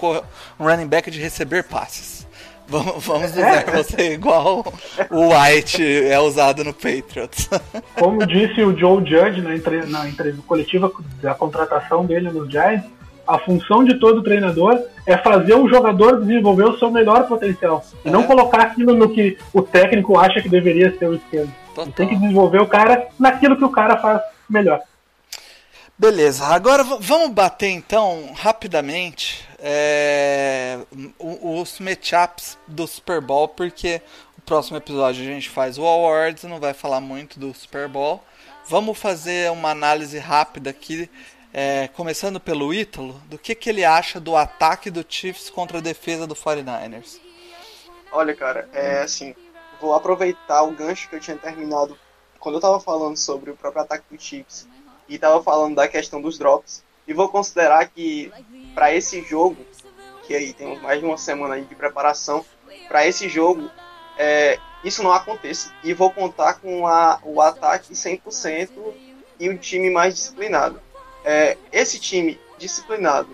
um 0.60 0.66
running 0.66 0.88
back 0.88 1.10
de 1.12 1.20
receber 1.22 1.64
passes. 1.64 2.26
Vamos, 2.68 3.06
vamos 3.06 3.32
usar 3.32 3.64
você 3.72 4.14
igual 4.14 4.66
o 5.12 5.30
White 5.30 5.84
é 6.08 6.20
usado 6.20 6.64
no 6.64 6.74
Patriots. 6.74 7.48
Como 8.00 8.26
disse 8.26 8.64
o 8.64 8.76
Joe 8.76 9.06
Judge 9.08 9.40
na, 9.42 9.56
entre, 9.56 9.86
na 9.86 10.10
entrevista 10.10 10.42
coletiva 10.48 10.92
da 11.22 11.36
contratação 11.36 12.04
dele 12.06 12.32
nos 12.32 12.50
Giants, 12.52 12.86
a 13.28 13.38
função 13.40 13.84
de 13.84 14.00
todo 14.00 14.24
treinador 14.24 14.82
é 15.06 15.18
fazer 15.18 15.56
um 15.56 15.68
jogador 15.70 16.22
desenvolver 16.22 16.66
o 16.66 16.78
seu 16.80 16.90
melhor 16.92 17.28
potencial. 17.28 17.84
E 18.04 18.10
não 18.10 18.22
É. 18.22 18.28
colocar 18.28 18.62
aquilo 18.62 18.94
no 18.94 19.10
que 19.10 19.38
o 19.54 19.62
técnico 19.62 20.18
acha 20.18 20.42
que 20.42 20.50
deveria 20.50 20.96
ser 20.98 21.08
o 21.10 21.16
esquema. 21.16 21.52
Total. 21.74 21.92
Tem 21.94 22.08
que 22.08 22.16
desenvolver 22.16 22.60
o 22.62 22.68
cara 22.68 23.08
naquilo 23.20 23.58
que 23.58 23.66
o 23.66 23.70
cara 23.70 23.98
faz 23.98 24.22
melhor. 24.50 24.82
Beleza, 25.98 26.46
agora 26.48 26.84
vamos 26.84 27.30
bater 27.32 27.70
então 27.70 28.32
rapidamente 28.36 29.46
é, 29.60 30.78
o- 31.18 31.60
os 31.62 31.80
matchups 31.80 32.58
do 32.68 32.86
Super 32.86 33.22
Bowl, 33.22 33.48
porque 33.48 34.02
o 34.38 34.42
próximo 34.42 34.76
episódio 34.78 35.22
a 35.24 35.26
gente 35.26 35.50
faz 35.50 35.78
o 35.78 35.86
Awards, 35.86 36.44
não 36.44 36.60
vai 36.60 36.74
falar 36.74 37.00
muito 37.00 37.40
do 37.40 37.54
Super 37.54 37.88
Bowl. 37.88 38.22
Vamos 38.68 38.98
fazer 38.98 39.50
uma 39.52 39.70
análise 39.70 40.18
rápida 40.20 40.70
aqui, 40.70 41.10
é, 41.58 41.88
começando 41.88 42.38
pelo 42.38 42.74
Ítalo, 42.74 43.14
do 43.30 43.38
que, 43.38 43.56
que 43.56 43.70
ele 43.70 43.86
acha 43.86 44.20
do 44.20 44.36
ataque 44.36 44.92
do 44.92 45.06
Chiefs 45.08 45.50
contra 45.50 45.78
a 45.78 45.82
defesa 45.82 46.28
do 46.28 46.36
49ers. 46.36 47.18
Olha, 48.12 48.36
cara, 48.36 48.68
é 48.74 49.00
assim, 49.00 49.34
vou 49.80 49.96
aproveitar 49.96 50.64
o 50.64 50.72
gancho 50.72 51.08
que 51.08 51.16
eu 51.16 51.20
tinha 51.22 51.38
terminado 51.38 51.98
quando 52.42 52.56
eu 52.56 52.62
tava 52.62 52.78
falando 52.82 53.16
sobre 53.16 53.52
o 53.52 53.56
próprio 53.56 53.84
ataque 53.84 54.04
do 54.12 54.22
Chiefs 54.22 54.68
e 55.08 55.18
tava 55.18 55.42
falando 55.42 55.76
da 55.76 55.88
questão 55.88 56.22
dos 56.22 56.38
drops 56.38 56.84
e 57.08 57.14
vou 57.14 57.30
considerar 57.30 57.88
que 57.88 58.34
para 58.74 58.94
esse 58.94 59.22
jogo, 59.22 59.56
que 60.28 60.36
aí 60.36 60.52
temos 60.52 60.82
mais 60.82 61.00
de 61.00 61.06
uma 61.06 61.18
semana 61.18 61.58
de 61.62 61.74
preparação, 61.74 62.44
para 62.90 63.08
esse 63.08 63.30
jogo 63.30 63.72
é, 64.18 64.60
isso 64.84 65.02
não 65.02 65.14
aconteça 65.14 65.72
e 65.86 65.94
vou 65.94 66.12
contar 66.12 66.56
com 66.56 66.86
a, 66.86 67.18
o 67.24 67.40
ataque 67.40 67.94
100% 67.94 68.72
e 69.40 69.48
o 69.48 69.58
time 69.58 69.90
mais 69.90 70.16
disciplinado. 70.16 70.84
É, 71.26 71.58
esse 71.72 72.00
time 72.00 72.40
disciplinado, 72.58 73.30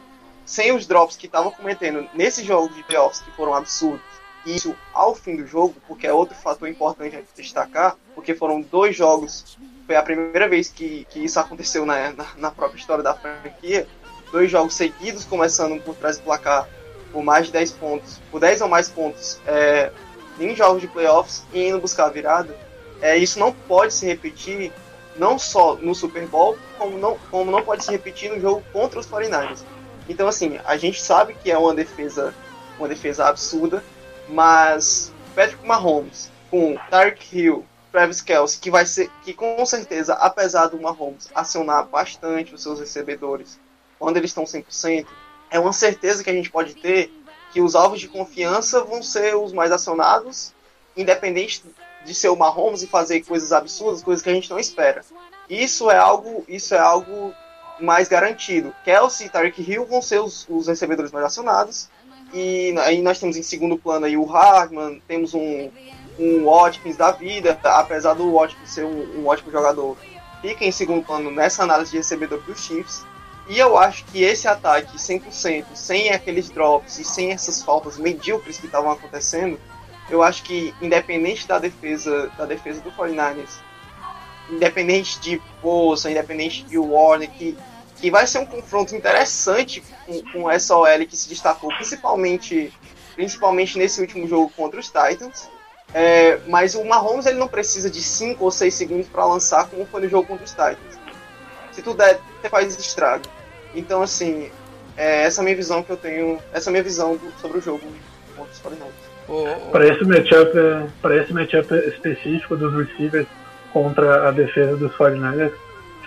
sem 0.46 0.72
os 0.74 0.88
drops 0.88 1.16
que 1.16 1.28
estavam 1.28 1.52
cometendo 1.52 2.10
nesse 2.14 2.44
jogo 2.44 2.74
de 2.74 2.84
playoffs 2.84 3.22
que 3.22 3.32
foram 3.32 3.54
absurdos, 3.54 4.02
isso 4.46 4.76
ao 4.94 5.14
fim 5.14 5.36
do 5.36 5.46
jogo, 5.46 5.76
porque 5.88 6.08
é 6.08 6.14
outro 6.14 6.36
fator 6.36 6.68
importante 6.68 7.16
a 7.16 7.22
destacar, 7.36 7.96
porque 8.16 8.34
foram 8.34 8.62
dois 8.62 8.96
jogos, 8.96 9.58
foi 9.86 9.96
a 9.96 10.02
primeira 10.02 10.48
vez 10.48 10.70
que, 10.70 11.06
que 11.10 11.24
isso 11.24 11.40
aconteceu 11.40 11.86
na, 11.86 12.12
na, 12.12 12.26
na 12.38 12.52
própria 12.52 12.80
história 12.80 13.04
da 13.04 13.14
franquia, 13.14 13.88
dois 14.32 14.50
jogos 14.50 14.74
seguidos, 14.74 15.26
começando 15.26 15.80
por 15.84 15.94
trás 15.96 16.18
do 16.18 16.24
placar 16.24 16.68
por 17.12 17.24
mais 17.24 17.48
de 17.48 17.52
10 17.52 17.72
pontos, 17.72 18.20
por 18.32 18.40
10 18.40 18.62
ou 18.62 18.70
mais 18.70 18.90
pontos 18.90 19.40
é, 19.46 19.92
em 20.40 20.56
jogos 20.56 20.82
de 20.82 20.88
playoffs 20.88 21.44
e 21.54 21.68
indo 21.68 21.80
buscar 21.80 22.06
a 22.06 22.10
virada, 22.10 22.56
é, 23.02 23.18
isso 23.18 23.40
não 23.40 23.52
pode 23.52 23.94
se 23.94 24.06
repetir 24.06 24.72
não 25.16 25.38
só 25.38 25.76
no 25.76 25.94
Super 25.94 26.26
Bowl, 26.28 26.58
como 26.78 26.98
não, 26.98 27.18
como 27.30 27.52
não 27.52 27.62
pode 27.62 27.84
se 27.84 27.92
repetir 27.92 28.32
no 28.32 28.40
jogo 28.40 28.64
contra 28.72 29.00
os 29.00 29.08
49ers. 29.08 29.64
Então, 30.08 30.28
assim, 30.28 30.60
a 30.66 30.78
gente 30.78 31.02
sabe 31.02 31.36
que 31.36 31.52
é 31.52 31.58
uma 31.58 31.74
defesa, 31.74 32.34
uma 32.78 32.88
defesa 32.88 33.26
absurda, 33.26 33.84
mas 34.28 35.14
Patrick 35.36 35.66
Mahomes 35.66 36.32
com 36.50 36.78
Tark 36.90 37.18
Hill, 37.32 37.66
Travis 37.92 38.22
Kelce, 38.22 38.60
que 38.60 38.70
vai 38.70 38.86
ser, 38.86 39.10
que 39.24 39.34
com 39.34 39.66
certeza, 39.66 40.14
apesar 40.16 40.68
do 40.68 40.80
Mahomes 40.80 41.30
acionar 41.34 41.86
bastante 41.86 42.54
os 42.54 42.62
seus 42.62 42.80
recebedores 42.80 43.60
quando 43.98 44.18
eles 44.18 44.32
estão 44.32 44.44
100%, 44.44 45.06
é 45.50 45.60
uma 45.60 45.74
certeza 45.74 46.24
que 46.24 46.30
a 46.30 46.34
gente 46.34 46.50
pode 46.50 46.76
ter 46.76 47.14
que 47.52 47.62
os 47.62 47.76
alvos 47.76 48.00
de 48.00 48.08
confiança 48.08 48.84
vão 48.84 49.04
ser 49.04 49.36
os 49.36 49.54
mais 49.54 49.72
acionados, 49.72 50.54
independente 50.96 51.64
de 52.06 52.14
ser 52.14 52.30
o 52.30 52.36
Mahomes 52.36 52.82
e 52.82 52.88
fazer 52.88 53.22
coisas 53.22 53.52
absurdas, 53.52 54.04
coisas 54.04 54.24
que 54.24 54.30
a 54.30 54.34
gente 54.34 54.50
não 54.50 54.60
espera. 54.60 55.04
Isso 55.50 55.92
é 55.92 55.98
algo, 55.98 56.44
isso 56.48 56.74
é 56.74 56.80
algo 56.80 57.34
mais 57.80 58.08
garantido. 58.08 58.74
Kelsey 58.84 59.28
e 59.28 59.30
Tarek 59.30 59.62
Hill 59.62 59.86
vão 59.86 60.02
ser 60.02 60.20
os, 60.20 60.48
os 60.50 60.68
recebedores 60.68 61.12
mais 61.12 61.26
acionados. 61.26 61.90
E 62.34 62.74
aí 62.80 63.02
nós 63.02 63.20
temos 63.20 63.36
em 63.36 63.44
segundo 63.44 63.78
plano 63.78 64.06
aí 64.06 64.16
o 64.16 64.32
Hartman, 64.32 65.02
temos 65.08 65.34
um, 65.34 65.70
um 66.18 66.46
Watkins 66.46 66.96
da 66.96 67.12
vida, 67.12 67.60
apesar 67.64 68.14
do 68.14 68.32
Watkins 68.32 68.74
ser 68.74 68.86
um, 68.86 69.20
um 69.20 69.28
ótimo 69.28 69.52
jogador, 69.52 69.98
fica 70.42 70.64
em 70.64 70.72
segundo 70.72 71.06
plano 71.06 71.30
nessa 71.30 71.64
análise 71.64 71.92
de 71.92 71.98
recebedor 71.98 72.42
dos 72.42 72.64
Chiefs. 72.64 73.06
E 73.50 73.60
eu 73.60 73.78
acho 73.78 74.06
que 74.06 74.24
esse 74.24 74.48
ataque 74.48 74.98
100%, 74.98 75.66
sem 75.74 76.10
aqueles 76.12 76.50
drops 76.50 77.00
e 77.00 77.04
sem 77.04 77.32
essas 77.32 77.62
faltas 77.62 77.98
medíocres 77.98 78.58
que 78.58 78.68
estavam 78.68 78.92
acontecendo, 78.92 79.60
eu 80.12 80.22
acho 80.24 80.44
que 80.44 80.74
independente 80.82 81.48
da 81.48 81.58
defesa 81.60 82.30
da 82.38 82.46
defesa 82.46 82.82
do 82.82 82.92
49ers, 82.92 83.60
independente 84.50 85.20
de 85.20 85.42
Bolsa, 85.62 86.10
independente 86.12 86.64
de 86.64 86.78
Warner, 86.78 87.30
que, 87.32 87.58
que 87.98 88.12
vai 88.12 88.28
ser 88.28 88.40
um 88.40 88.46
confronto 88.46 88.96
interessante 88.96 89.84
com, 90.06 90.22
com 90.32 90.52
essa 90.52 90.76
OL 90.76 91.06
que 91.08 91.16
se 91.16 91.30
destacou, 91.30 91.70
principalmente, 91.76 92.74
principalmente 93.16 93.78
nesse 93.78 94.02
último 94.02 94.28
jogo 94.28 94.52
contra 94.56 94.80
os 94.80 94.88
Titans. 94.88 95.50
É, 95.94 96.40
mas 96.48 96.74
o 96.74 96.86
Mahomes 96.86 97.26
ele 97.26 97.38
não 97.38 97.50
precisa 97.50 97.90
de 97.90 98.02
5 98.02 98.44
ou 98.46 98.50
6 98.52 98.74
segundos 98.74 99.08
para 99.10 99.26
lançar 99.26 99.68
como 99.70 99.86
foi 99.86 100.02
no 100.02 100.10
jogo 100.10 100.26
contra 100.28 100.46
os 100.46 100.52
Titans. 100.52 101.00
Se 101.74 101.82
tu 101.82 101.94
der, 101.94 102.20
você 102.42 102.50
faz 102.50 102.78
estrago. 102.80 103.26
Então, 103.76 104.02
assim, 104.02 104.50
é 104.96 105.24
essa 105.24 105.44
minha 105.44 105.56
visão 105.56 105.84
que 105.84 105.90
eu 105.90 105.98
tenho, 105.98 106.40
essa 106.54 106.72
minha 106.72 106.84
visão 106.84 107.16
do- 107.18 107.34
sobre 107.42 107.58
o 107.58 107.62
jogo 107.62 107.82
contra 108.36 108.52
os 108.52 108.60
49ers. 108.60 109.11
Para 109.72 109.88
esse 109.88 110.04
matchup, 110.04 110.52
para 111.02 111.18
esse 111.18 111.34
matchup 111.34 111.74
específico 111.74 112.56
dos 112.56 112.74
receivers, 112.74 113.28
contra 113.72 114.28
a 114.28 114.32
defesa 114.32 114.76
dos 114.76 114.92
49ers. 114.94 115.52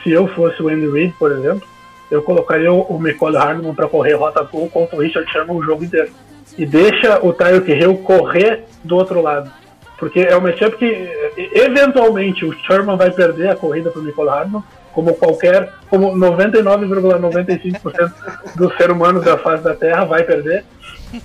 Se 0.02 0.10
eu 0.10 0.26
fosse 0.28 0.62
o 0.62 0.68
Andy 0.68 0.90
Reid, 0.90 1.14
por 1.18 1.32
exemplo, 1.32 1.66
eu 2.10 2.22
colocaria 2.22 2.72
o 2.72 3.02
Nicole 3.02 3.36
Hardman 3.36 3.74
para 3.74 3.88
correr 3.88 4.14
rota 4.14 4.44
full 4.44 4.68
contra 4.68 4.96
o 4.96 5.00
Richard 5.00 5.30
Sherman 5.30 5.56
o 5.56 5.62
jogo 5.62 5.84
inteiro. 5.84 6.10
E 6.56 6.66
deixa 6.66 7.24
o 7.24 7.32
Tyreek 7.32 7.72
Hill 7.72 7.96
correr 7.98 8.64
do 8.84 8.96
outro 8.96 9.22
lado. 9.22 9.50
Porque 9.98 10.20
é 10.20 10.36
um 10.36 10.40
matchup 10.40 10.76
que, 10.76 11.08
eventualmente, 11.54 12.44
o 12.44 12.52
Sherman 12.52 12.96
vai 12.96 13.10
perder 13.10 13.50
a 13.50 13.56
corrida 13.56 13.90
para 13.90 14.00
o 14.00 14.04
Nicole 14.04 14.28
Hardman, 14.28 14.62
como 14.92 15.14
qualquer, 15.14 15.72
como 15.88 16.14
99,95% 16.14 18.12
dos 18.54 18.76
seres 18.76 18.94
humanos 18.94 19.24
da 19.24 19.38
face 19.38 19.64
da 19.64 19.74
Terra 19.74 20.04
vai 20.04 20.22
perder, 20.22 20.64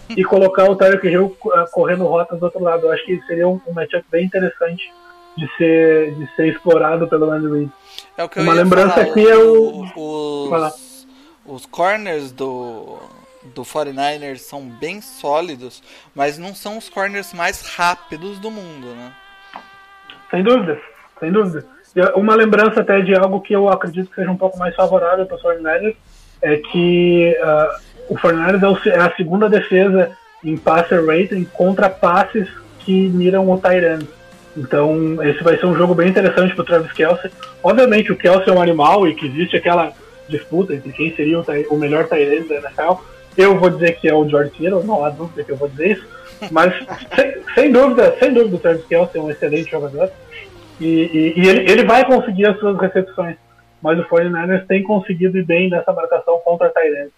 e 0.09 0.23
colocar 0.23 0.69
o 0.69 0.75
Tyreek 0.75 1.07
Hill 1.07 1.35
ah, 1.53 1.65
correndo 1.71 2.05
rotas 2.05 2.39
do 2.39 2.43
outro 2.43 2.63
lado. 2.63 2.87
Eu 2.87 2.91
acho 2.91 3.05
que 3.05 3.21
seria 3.27 3.47
um, 3.47 3.59
um 3.67 3.73
matchup 3.73 4.03
bem 4.11 4.25
interessante 4.25 4.91
de 5.37 5.47
ser, 5.55 6.13
de 6.15 6.35
ser 6.35 6.47
explorado 6.47 7.07
pelo 7.07 7.31
Andy 7.31 7.47
Reid. 7.47 7.71
É 8.17 8.23
o 8.23 8.29
que 8.29 8.39
Uma 8.39 8.53
lembrança 8.53 8.95
falar, 8.95 9.07
aqui 9.07 9.27
é 9.27 9.37
o-. 9.37 9.85
Os, 9.95 11.07
os 11.45 11.65
corners 11.65 12.31
do, 12.31 12.99
do 13.55 13.63
49ers 13.63 14.39
são 14.39 14.61
bem 14.61 15.01
sólidos, 15.01 15.81
mas 16.13 16.37
não 16.37 16.53
são 16.53 16.77
os 16.77 16.89
corners 16.89 17.33
mais 17.33 17.61
rápidos 17.61 18.39
do 18.39 18.51
mundo, 18.51 18.87
né? 18.87 19.13
Sem 20.29 20.43
dúvida, 20.43 20.79
sem 21.19 21.31
dúvida. 21.31 21.65
E 21.95 22.01
uma 22.19 22.35
lembrança 22.35 22.81
até 22.81 23.01
de 23.01 23.15
algo 23.15 23.41
que 23.41 23.53
eu 23.53 23.67
acredito 23.67 24.09
que 24.09 24.15
seja 24.15 24.29
um 24.29 24.37
pouco 24.37 24.57
mais 24.57 24.75
favorável 24.75 25.25
para 25.25 25.37
os 25.37 25.41
49ers 25.41 25.95
é 26.41 26.57
que 26.57 27.35
ah, 27.41 27.79
o 28.09 28.15
49ers 28.15 28.85
é, 28.87 28.89
é 28.89 28.99
a 28.99 29.15
segunda 29.15 29.47
defesa 29.47 30.11
em 30.43 30.57
passer 30.57 31.05
rating 31.05 31.45
contra 31.45 31.89
passes 31.89 32.47
que 32.79 33.07
miram 33.09 33.47
o 33.47 33.55
end. 33.55 34.07
Então, 34.57 35.21
esse 35.23 35.43
vai 35.43 35.57
ser 35.57 35.65
um 35.67 35.75
jogo 35.75 35.93
bem 35.93 36.09
interessante 36.09 36.53
para 36.55 36.63
o 36.63 36.65
Travis 36.65 36.91
Kelsey. 36.91 37.31
Obviamente, 37.63 38.11
o 38.11 38.15
Kelsey 38.17 38.49
é 38.49 38.51
um 38.51 38.61
animal 38.61 39.07
e 39.07 39.13
que 39.13 39.27
existe 39.27 39.55
aquela 39.55 39.93
disputa 40.27 40.73
entre 40.73 40.91
quem 40.91 41.15
seria 41.15 41.39
o, 41.39 41.45
o 41.69 41.77
melhor 41.77 42.07
end 42.11 42.47
da 42.49 42.55
NFL. 42.55 43.01
Eu 43.37 43.57
vou 43.57 43.69
dizer 43.69 43.97
que 43.99 44.09
é 44.09 44.13
o 44.13 44.27
George 44.27 44.51
Kittle, 44.51 44.83
não 44.83 45.05
há 45.05 45.09
dúvida 45.09 45.43
que 45.43 45.51
eu 45.51 45.55
vou 45.55 45.69
dizer 45.69 45.91
isso. 45.91 46.07
Mas, 46.51 46.73
sem, 47.15 47.33
sem 47.53 47.71
dúvida, 47.71 48.15
sem 48.19 48.33
dúvida, 48.33 48.55
o 48.55 48.59
Travis 48.59 48.85
Kelsey 48.85 49.21
é 49.21 49.23
um 49.23 49.29
excelente 49.29 49.69
jogador. 49.69 50.09
E, 50.79 50.85
e- 50.85 51.33
e 51.37 51.47
ele, 51.47 51.71
ele 51.71 51.83
vai 51.83 52.05
conseguir 52.05 52.47
as 52.47 52.57
suas 52.59 52.77
recepções. 52.79 53.35
Mas 53.81 53.97
o 53.99 54.03
49ers 54.03 54.65
tem 54.67 54.83
conseguido 54.83 55.37
ir 55.37 55.45
bem 55.45 55.69
nessa 55.69 55.93
marcação 55.93 56.39
contra 56.43 56.67
a 56.67 56.69
Tyrant. 56.69 57.11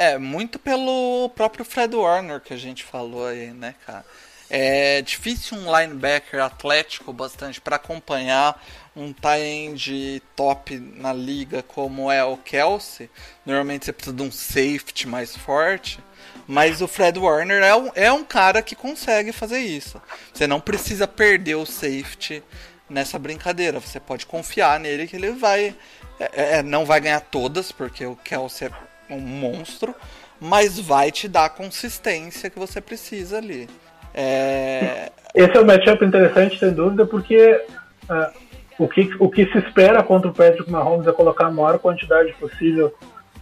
É, 0.00 0.16
muito 0.16 0.58
pelo 0.58 1.30
próprio 1.36 1.62
Fred 1.62 1.94
Warner 1.94 2.40
que 2.40 2.54
a 2.54 2.56
gente 2.56 2.82
falou 2.82 3.26
aí, 3.26 3.50
né, 3.50 3.74
cara? 3.84 4.02
É 4.48 5.02
difícil 5.02 5.58
um 5.58 5.78
linebacker 5.78 6.42
atlético 6.42 7.12
bastante 7.12 7.60
para 7.60 7.76
acompanhar 7.76 8.64
um 8.96 9.14
end 9.36 10.22
top 10.34 10.78
na 10.78 11.12
liga 11.12 11.62
como 11.62 12.10
é 12.10 12.24
o 12.24 12.38
Kelsey. 12.38 13.10
Normalmente 13.44 13.84
você 13.84 13.92
precisa 13.92 14.16
de 14.16 14.22
um 14.22 14.32
safety 14.32 15.06
mais 15.06 15.36
forte. 15.36 16.00
Mas 16.48 16.80
o 16.80 16.88
Fred 16.88 17.18
Warner 17.18 17.62
é 17.62 17.76
um, 17.76 17.90
é 17.94 18.10
um 18.10 18.24
cara 18.24 18.62
que 18.62 18.74
consegue 18.74 19.32
fazer 19.32 19.58
isso. 19.58 20.00
Você 20.32 20.46
não 20.46 20.62
precisa 20.62 21.06
perder 21.06 21.56
o 21.56 21.66
safety 21.66 22.42
nessa 22.88 23.18
brincadeira. 23.18 23.78
Você 23.78 24.00
pode 24.00 24.24
confiar 24.24 24.80
nele 24.80 25.06
que 25.06 25.16
ele 25.16 25.32
vai. 25.32 25.76
é, 26.18 26.56
é, 26.56 26.62
não 26.62 26.86
vai 26.86 27.02
ganhar 27.02 27.20
todas, 27.20 27.70
porque 27.70 28.06
o 28.06 28.16
Kelsey 28.16 28.68
é 28.68 28.89
um 29.14 29.20
monstro, 29.20 29.94
mas 30.40 30.78
vai 30.78 31.10
te 31.10 31.28
dar 31.28 31.46
a 31.46 31.50
consistência 31.50 32.50
que 32.50 32.58
você 32.58 32.80
precisa 32.80 33.38
ali. 33.38 33.68
É, 34.14 35.10
Esse 35.34 35.56
é 35.56 35.60
um 35.60 35.64
matchup 35.64 36.04
interessante, 36.04 36.58
sem 36.58 36.72
dúvida, 36.72 37.06
porque 37.06 37.62
ah, 38.08 38.32
o, 38.78 38.88
que, 38.88 39.10
o 39.18 39.28
que 39.28 39.46
se 39.46 39.58
espera 39.58 40.02
contra 40.02 40.28
o 40.28 40.34
Patrick 40.34 40.70
Mahomes 40.70 41.06
é 41.06 41.12
colocar 41.12 41.46
a 41.46 41.50
maior 41.50 41.78
quantidade 41.78 42.32
possível 42.34 42.92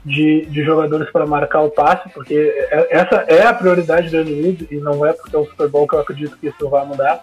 de, 0.05 0.47
de 0.47 0.63
jogadores 0.65 1.11
para 1.11 1.27
marcar 1.27 1.61
o 1.63 1.71
passe, 1.71 2.09
porque 2.11 2.35
é- 2.71 2.89
essa 2.91 3.25
é 3.29 3.47
a 3.47 3.55
prioridade 3.55 4.11
do 4.11 4.19
Andy 4.19 4.69
e 4.71 4.77
não 4.77 5.05
é 5.05 5.13
porque 5.13 5.35
é 5.35 5.39
o 5.39 5.47
Super 5.47 5.69
Bowl 5.69 5.87
que 5.87 5.95
eu 5.95 6.01
acredito 6.01 6.37
que 6.39 6.49
isso 6.49 6.69
vai 6.69 6.85
mudar. 6.85 7.23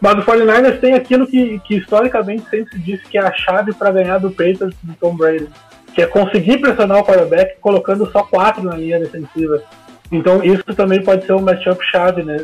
Mas 0.00 0.14
o 0.14 0.22
49ers 0.22 0.80
tem 0.80 0.94
aquilo 0.94 1.26
que, 1.26 1.58
que 1.60 1.76
historicamente 1.76 2.48
sempre 2.48 2.72
se 2.72 2.78
disse 2.78 3.04
que 3.04 3.18
é 3.18 3.20
a 3.20 3.32
chave 3.32 3.74
para 3.74 3.90
ganhar 3.92 4.18
do 4.18 4.30
Patriots 4.30 4.74
do 4.82 4.94
Tom 4.94 5.14
Brady, 5.14 5.48
que 5.94 6.02
é 6.02 6.06
conseguir 6.06 6.58
pressionar 6.58 6.98
o 6.98 7.04
quarterback 7.04 7.58
colocando 7.60 8.10
só 8.10 8.22
quatro 8.22 8.62
na 8.62 8.76
linha 8.76 8.98
defensiva. 8.98 9.62
Então 10.12 10.42
isso 10.42 10.64
também 10.74 11.02
pode 11.02 11.24
ser 11.24 11.32
um 11.34 11.40
matchup 11.40 11.84
chave 11.84 12.22
né, 12.22 12.36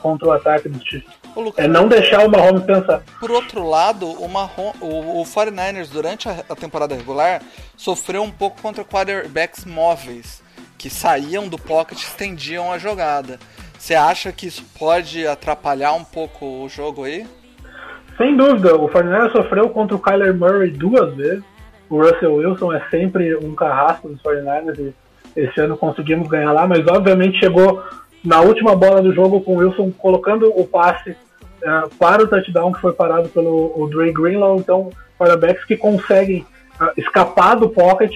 contra 0.00 0.28
o 0.28 0.32
ataque 0.32 0.68
dos 0.68 0.82
Chiefs. 0.82 1.14
É 1.58 1.68
não 1.68 1.86
deixar 1.86 2.26
o 2.26 2.30
Mahomes 2.30 2.64
pensar. 2.64 3.02
Por 3.20 3.30
outro 3.30 3.68
lado, 3.68 4.06
o, 4.06 4.26
Mahom, 4.26 4.72
o, 4.80 5.20
o 5.20 5.24
49ers 5.24 5.90
durante 5.90 6.28
a, 6.28 6.42
a 6.48 6.56
temporada 6.56 6.94
regular 6.94 7.42
sofreu 7.76 8.22
um 8.22 8.30
pouco 8.30 8.62
contra 8.62 8.82
quarterbacks 8.82 9.66
móveis, 9.66 10.42
que 10.78 10.88
saíam 10.88 11.46
do 11.46 11.58
pocket 11.58 11.98
e 11.98 12.04
estendiam 12.04 12.72
a 12.72 12.78
jogada. 12.78 13.38
Você 13.78 13.94
acha 13.94 14.32
que 14.32 14.46
isso 14.46 14.64
pode 14.78 15.26
atrapalhar 15.26 15.92
um 15.92 16.04
pouco 16.04 16.64
o 16.64 16.68
jogo 16.70 17.04
aí? 17.04 17.26
Sem 18.16 18.34
dúvida, 18.34 18.74
o 18.74 18.88
49ers 18.88 19.32
sofreu 19.32 19.68
contra 19.68 19.94
o 19.94 20.00
Kyler 20.00 20.34
Murray 20.34 20.70
duas 20.70 21.14
vezes. 21.14 21.44
O 21.88 21.98
Russell 21.98 22.34
Wilson 22.34 22.72
é 22.72 22.82
sempre 22.90 23.36
um 23.36 23.54
carrasco 23.54 24.08
dos 24.08 24.20
49ers 24.22 24.78
e 24.78 24.94
esse 25.40 25.60
ano 25.60 25.76
conseguimos 25.76 26.28
ganhar 26.28 26.52
lá, 26.52 26.66
mas 26.66 26.86
obviamente 26.86 27.38
chegou 27.38 27.82
na 28.24 28.40
última 28.40 28.74
bola 28.74 29.02
do 29.02 29.12
jogo 29.12 29.40
com 29.40 29.54
o 29.54 29.58
Wilson 29.58 29.92
colocando 29.92 30.50
o 30.58 30.66
passe 30.66 31.16
eh, 31.62 31.82
para 31.98 32.24
o 32.24 32.26
touchdown 32.26 32.72
que 32.72 32.80
foi 32.80 32.92
parado 32.92 33.28
pelo 33.28 33.72
o 33.76 33.88
Dre 33.88 34.12
Greenlaw. 34.12 34.56
Então, 34.56 34.90
quarterbacks 35.18 35.64
que 35.64 35.76
conseguem 35.76 36.46
ah, 36.78 36.92
escapar 36.96 37.56
do 37.56 37.68
pocket 37.68 38.12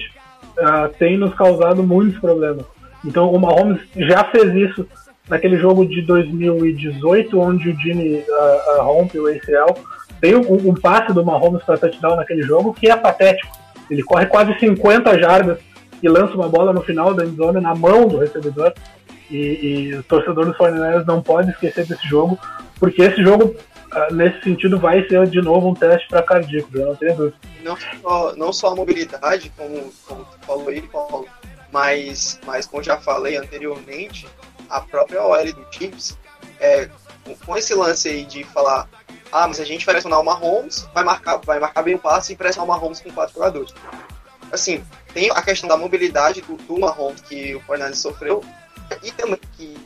ah, 0.59 0.89
tem 0.97 1.17
nos 1.17 1.33
causado 1.33 1.83
muitos 1.83 2.19
problemas. 2.19 2.65
Então, 3.05 3.31
o 3.31 3.39
Mahomes 3.39 3.81
já 3.95 4.23
fez 4.25 4.53
isso 4.53 4.87
naquele 5.27 5.57
jogo 5.57 5.85
de 5.85 6.01
2018, 6.01 7.39
onde 7.39 7.69
o 7.69 7.79
Jimmy 7.79 8.23
ah, 8.29 8.77
rompe 8.81 9.19
o 9.19 9.27
ACL. 9.27 9.75
Tem 10.19 10.35
um, 10.35 10.69
um 10.69 10.73
passe 10.73 11.13
do 11.13 11.25
Mahomes 11.25 11.63
para 11.63 11.77
touchdown 11.77 12.15
naquele 12.15 12.43
jogo 12.43 12.73
que 12.73 12.89
é 12.89 12.95
patético. 12.95 13.60
Ele 13.91 14.01
corre 14.01 14.25
quase 14.25 14.57
50 14.57 15.19
jardas 15.19 15.59
e 16.01 16.07
lança 16.07 16.33
uma 16.33 16.47
bola 16.47 16.71
no 16.71 16.81
final 16.81 17.13
da 17.13 17.25
endzone 17.25 17.59
na 17.59 17.75
mão 17.75 18.07
do 18.07 18.17
recebedor. 18.17 18.73
E, 19.29 19.37
e 19.37 19.93
o 19.95 20.03
torcedor 20.03 20.45
dos 20.45 20.57
49ers 20.57 21.05
não 21.05 21.21
pode 21.21 21.51
esquecer 21.51 21.85
desse 21.85 22.07
jogo, 22.07 22.39
porque 22.79 23.01
esse 23.01 23.21
jogo, 23.21 23.55
ah, 23.91 24.07
nesse 24.11 24.41
sentido, 24.41 24.79
vai 24.79 25.07
ser 25.07 25.25
de 25.27 25.41
novo 25.41 25.69
um 25.69 25.73
teste 25.73 26.07
para 26.09 26.23
cardíaco, 26.23 26.69
eu 26.73 26.87
não 26.87 26.95
tenho 26.95 27.15
dúvida. 27.15 27.37
não 27.63 27.77
só, 27.77 28.35
não 28.35 28.53
só 28.53 28.67
a 28.69 28.75
mobilidade, 28.75 29.51
como, 29.55 29.93
como 30.05 30.25
tu 30.25 30.45
falou 30.45 30.67
aí, 30.67 30.81
Paulo, 30.81 31.25
mas, 31.71 32.39
mas 32.45 32.65
como 32.65 32.83
já 32.83 32.97
falei 32.97 33.37
anteriormente, 33.37 34.27
a 34.69 34.81
própria 34.81 35.23
OL 35.23 35.53
do 35.53 35.65
Chiefs, 35.71 36.17
é, 36.59 36.89
com 37.45 37.55
esse 37.55 37.73
lance 37.73 38.09
aí 38.09 38.25
de 38.25 38.43
falar, 38.43 38.89
ah, 39.31 39.47
mas 39.47 39.59
a 39.59 39.65
gente 39.65 39.85
vai 39.85 39.95
pressionar 39.95 40.19
o 40.19 40.25
Mahomes, 40.25 40.87
vai 40.93 41.03
marcar, 41.03 41.37
vai 41.37 41.59
marcar 41.59 41.81
bem 41.81 41.95
o 41.95 41.99
passe 41.99 42.33
e 42.33 42.35
pressionar 42.35 42.65
o 42.65 42.79
Mahomes 42.79 42.99
com 42.99 43.11
quatro 43.11 43.35
jogadores. 43.35 43.73
Assim, 44.51 44.83
tem 45.13 45.31
a 45.31 45.41
questão 45.41 45.69
da 45.69 45.77
mobilidade 45.77 46.41
do, 46.41 46.55
do 46.55 46.79
Mahomes 46.79 47.21
que 47.21 47.55
o 47.55 47.61
Fernandes 47.61 47.99
sofreu, 47.99 48.43
e 49.01 49.11
também 49.11 49.39
que 49.53 49.77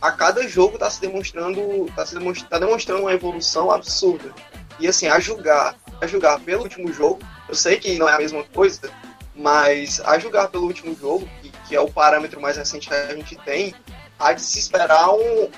a 0.00 0.10
cada 0.10 0.46
jogo 0.48 0.74
está 0.74 0.90
se 0.90 1.00
demonstrando, 1.00 1.86
tá 1.94 2.04
se 2.04 2.14
demonstra- 2.14 2.48
tá 2.48 2.58
demonstrando 2.58 3.02
uma 3.02 3.12
evolução 3.12 3.70
absurda. 3.70 4.32
E 4.80 4.88
assim, 4.88 5.06
a 5.06 5.20
julgar, 5.20 5.76
a 6.00 6.06
julgar 6.08 6.40
pelo 6.40 6.64
último 6.64 6.92
jogo, 6.92 7.20
eu 7.48 7.54
sei 7.54 7.78
que 7.78 7.96
não 7.96 8.08
é 8.08 8.14
a 8.14 8.18
mesma 8.18 8.42
coisa, 8.42 8.90
mas 9.36 10.00
a 10.00 10.18
julgar 10.18 10.48
pelo 10.48 10.66
último 10.66 10.96
jogo, 10.98 11.28
que, 11.40 11.50
que 11.68 11.76
é 11.76 11.80
o 11.80 11.88
parâmetro 11.88 12.40
mais 12.40 12.56
recente 12.56 12.88
que 12.88 12.94
a 12.94 13.14
gente 13.14 13.36
tem, 13.36 13.72
há 14.18 14.32
de 14.32 14.42
se 14.42 14.58
esperar 14.58 15.10
um 15.10 15.48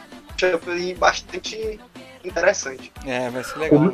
aí 0.66 0.94
bastante 0.94 1.80
interessante. 2.24 2.92
É, 3.06 3.28
vai 3.30 3.44
ser 3.44 3.58
legal. 3.58 3.92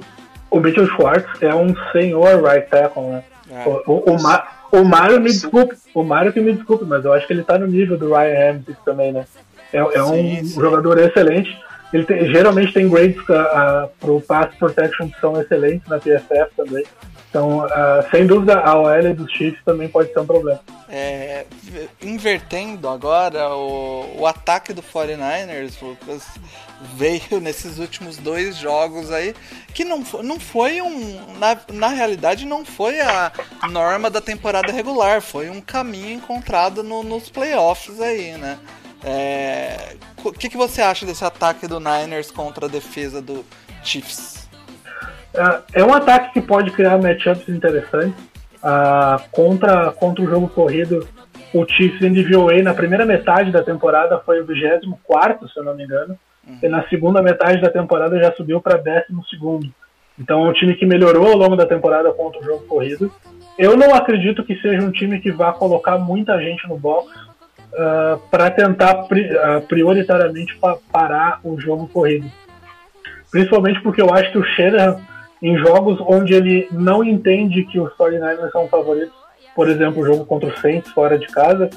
O 0.51 0.59
Mitchell 0.61 0.87
Schwartz 0.87 1.43
é 1.43 1.55
um 1.55 1.75
senhor 1.93 2.43
right 2.43 2.69
tackle, 2.69 3.03
né? 3.05 3.25
É. 3.51 3.69
O, 3.69 3.83
o, 3.87 4.15
o, 4.17 4.23
Ma- 4.23 4.47
o 4.73 4.85
Mário 4.85 5.21
me 5.21 5.31
desculpe, 5.31 5.77
o 5.95 6.03
Mário 6.03 6.33
que 6.33 6.41
me 6.41 6.53
desculpe, 6.53 6.85
mas 6.85 7.05
eu 7.05 7.13
acho 7.13 7.27
que 7.27 7.33
ele 7.33 7.45
tá 7.45 7.59
no 7.59 7.67
nível 7.67 7.97
do 7.99 8.09
Ryan 8.15 8.53
Ramsey 8.53 8.77
também, 8.85 9.13
né? 9.13 9.25
É, 9.73 9.79
é 9.79 10.03
um 10.03 10.15
Sim, 10.15 10.45
sim. 10.45 10.61
jogador 10.61 10.99
excelente. 10.99 11.57
Ele 11.93 12.05
tem- 12.05 12.33
geralmente 12.33 12.73
tem 12.73 12.89
grades 12.89 13.17
uh, 13.29 13.89
pro 13.99 14.21
pass 14.21 14.55
protection 14.57 15.09
que 15.11 15.21
são 15.21 15.41
excelentes 15.41 15.89
na 15.89 15.99
PFF 15.99 16.51
também. 16.57 16.85
Então, 17.29 17.65
ah, 17.71 18.05
sem 18.11 18.27
dúvida, 18.27 18.59
a 18.59 18.75
OL 18.77 19.15
dos 19.15 19.31
Chiefs 19.31 19.63
também 19.65 19.89
pode 19.89 20.13
ser 20.13 20.19
um 20.19 20.27
problema. 20.27 20.59
É, 20.89 21.45
invertendo 22.03 22.89
agora, 22.89 23.51
o, 23.55 24.19
o 24.19 24.27
ataque 24.27 24.73
do 24.73 24.83
49ers, 24.83 25.75
Lucas, 25.81 26.25
veio 26.97 27.39
nesses 27.41 27.79
últimos 27.79 28.17
dois 28.17 28.57
jogos 28.57 29.13
aí, 29.13 29.33
que 29.73 29.85
não, 29.85 30.03
não 30.25 30.41
foi 30.41 30.83
um. 30.83 31.37
Na, 31.39 31.57
na 31.73 31.89
realidade, 31.89 32.45
não 32.45 32.65
foi 32.65 33.01
a 33.01 33.31
norma 33.71 34.11
da 34.11 34.21
temporada 34.21 34.73
regular, 34.73 35.21
foi 35.23 35.49
um 35.51 35.61
caminho 35.61 36.15
encontrado 36.17 36.83
no- 36.83 37.05
nos 37.05 37.31
playoffs 37.31 38.01
aí, 38.01 38.33
né? 38.33 38.59
É, 39.05 39.95
O 40.23 40.33
que, 40.33 40.49
que 40.49 40.57
você 40.57 40.83
acha 40.83 41.07
desse 41.07 41.25
ataque 41.25 41.67
do 41.67 41.81
Niners 41.81 42.31
contra 42.31 42.67
a 42.67 42.69
defesa 42.69 43.21
do 43.23 43.45
Chiefs? 43.83 44.49
Ah, 45.37 45.63
É 45.73 45.85
um 45.85 45.95
ataque 45.95 46.33
que 46.35 46.41
pode 46.41 46.71
criar 46.73 46.99
matchups 46.99 47.49
interessantes. 47.49 48.15
Ah, 48.63 49.21
contra, 49.31 49.91
contra 49.93 50.23
o 50.23 50.29
jogo 50.29 50.49
corrido, 50.49 51.09
o 51.55 51.67
Chiefs 51.67 52.03
em 52.03 52.13
DVOA 52.13 52.63
na 52.63 52.75
primeira 52.75 53.07
metade 53.07 53.51
da 53.51 53.63
temporada 53.63 54.19
foi 54.25 54.41
o 54.41 54.47
24, 54.47 55.49
se 55.49 55.59
eu 55.59 55.65
não 55.65 55.75
me 55.75 55.85
engano. 55.85 56.19
E 56.63 56.69
na 56.69 56.87
segunda 56.89 57.23
metade 57.23 57.61
da 57.61 57.71
temporada 57.71 58.19
já 58.19 58.33
subiu 58.33 58.61
para 58.61 58.77
12. 58.77 59.73
Então 60.19 60.45
é 60.45 60.49
um 60.51 60.53
time 60.53 60.75
que 60.75 60.85
melhorou 60.85 61.29
ao 61.29 61.37
longo 61.37 61.57
da 61.57 61.67
temporada 61.67 62.13
contra 62.13 62.41
o 62.41 62.45
jogo 62.45 62.67
corrido. 62.67 63.13
Eu 63.59 63.77
não 63.77 63.95
acredito 63.95 64.45
que 64.45 64.57
seja 64.61 64.83
um 64.83 64.91
time 64.91 65.21
que 65.21 65.31
vá 65.31 65.53
colocar 65.53 65.99
muita 65.99 66.39
gente 66.41 66.67
no 66.69 66.77
box 66.79 67.11
para 68.31 68.51
tentar 68.51 68.95
pri- 69.05 69.37
ah, 69.39 69.61
prioritariamente 69.67 70.57
pa- 70.57 70.79
parar 70.93 71.41
o 71.45 71.59
jogo 71.61 71.89
corrido. 71.89 72.31
Principalmente 73.31 73.81
porque 73.83 74.03
eu 74.03 74.13
acho 74.13 74.31
que 74.33 74.39
o 74.39 74.45
Shanahan, 74.45 75.01
em 75.41 75.57
jogos 75.59 75.99
onde 76.01 76.35
ele 76.35 76.69
não 76.73 77.03
entende 77.05 77.65
que 77.65 77.79
os 77.79 77.93
49ers 77.97 78.51
são 78.51 78.67
favoritos, 78.69 79.15
por 79.55 79.69
exemplo, 79.69 80.03
o 80.03 80.07
jogo 80.07 80.25
contra 80.25 80.49
o 80.49 80.57
Saints 80.59 80.91
fora 80.93 81.19
de 81.19 81.27
casa, 81.29 81.71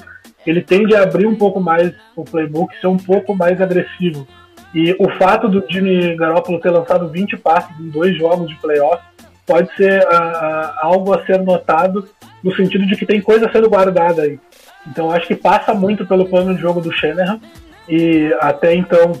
ele 0.46 0.60
tende 0.60 0.94
a 0.94 1.02
abrir 1.02 1.26
um 1.26 1.36
pouco 1.36 1.60
mais 1.60 1.92
o 2.16 2.24
playbook, 2.24 2.74
ser 2.80 2.86
um 2.88 2.96
pouco 2.96 3.34
mais 3.34 3.60
agressivo. 3.60 4.26
E 4.74 4.94
o 4.98 5.08
fato 5.18 5.48
do 5.48 5.64
Jimmy 5.70 6.16
Garoppolo 6.16 6.60
ter 6.60 6.70
lançado 6.70 7.08
20 7.08 7.36
passes 7.36 7.70
em 7.78 7.88
dois 7.88 8.16
jogos 8.18 8.48
de 8.48 8.56
playoff 8.56 9.02
pode 9.46 9.74
ser 9.76 10.04
ah, 10.08 10.14
ah, 10.16 10.78
algo 10.82 11.14
a 11.14 11.24
ser 11.24 11.40
notado 11.40 12.08
no 12.42 12.54
sentido 12.56 12.84
de 12.86 12.96
que 12.96 13.06
tem 13.06 13.20
coisa 13.20 13.48
sendo 13.52 13.70
guardada 13.70 14.22
aí. 14.22 14.38
Então 14.86 15.10
acho 15.10 15.26
que 15.26 15.34
passa 15.34 15.74
muito 15.74 16.06
pelo 16.06 16.26
plano 16.26 16.54
de 16.54 16.60
jogo 16.60 16.80
do 16.80 16.92
Shanahan 16.92 17.40
e 17.88 18.34
até 18.40 18.74
então 18.74 19.12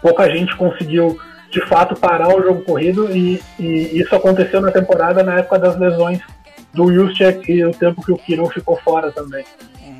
pouca 0.00 0.28
gente 0.28 0.56
conseguiu 0.56 1.18
de 1.50 1.60
fato 1.66 1.94
parar 1.94 2.34
o 2.34 2.42
jogo 2.42 2.62
corrido 2.62 3.14
e, 3.14 3.40
e 3.58 4.00
isso 4.00 4.14
aconteceu 4.14 4.60
na 4.60 4.70
temporada 4.70 5.22
na 5.22 5.38
época 5.38 5.58
das 5.58 5.78
lesões 5.78 6.20
do 6.72 6.92
Juszczyk 6.92 7.52
e 7.52 7.64
o 7.64 7.70
tempo 7.72 8.02
que 8.02 8.12
o 8.12 8.16
Kiro 8.16 8.46
ficou 8.48 8.76
fora 8.78 9.12
também. 9.12 9.44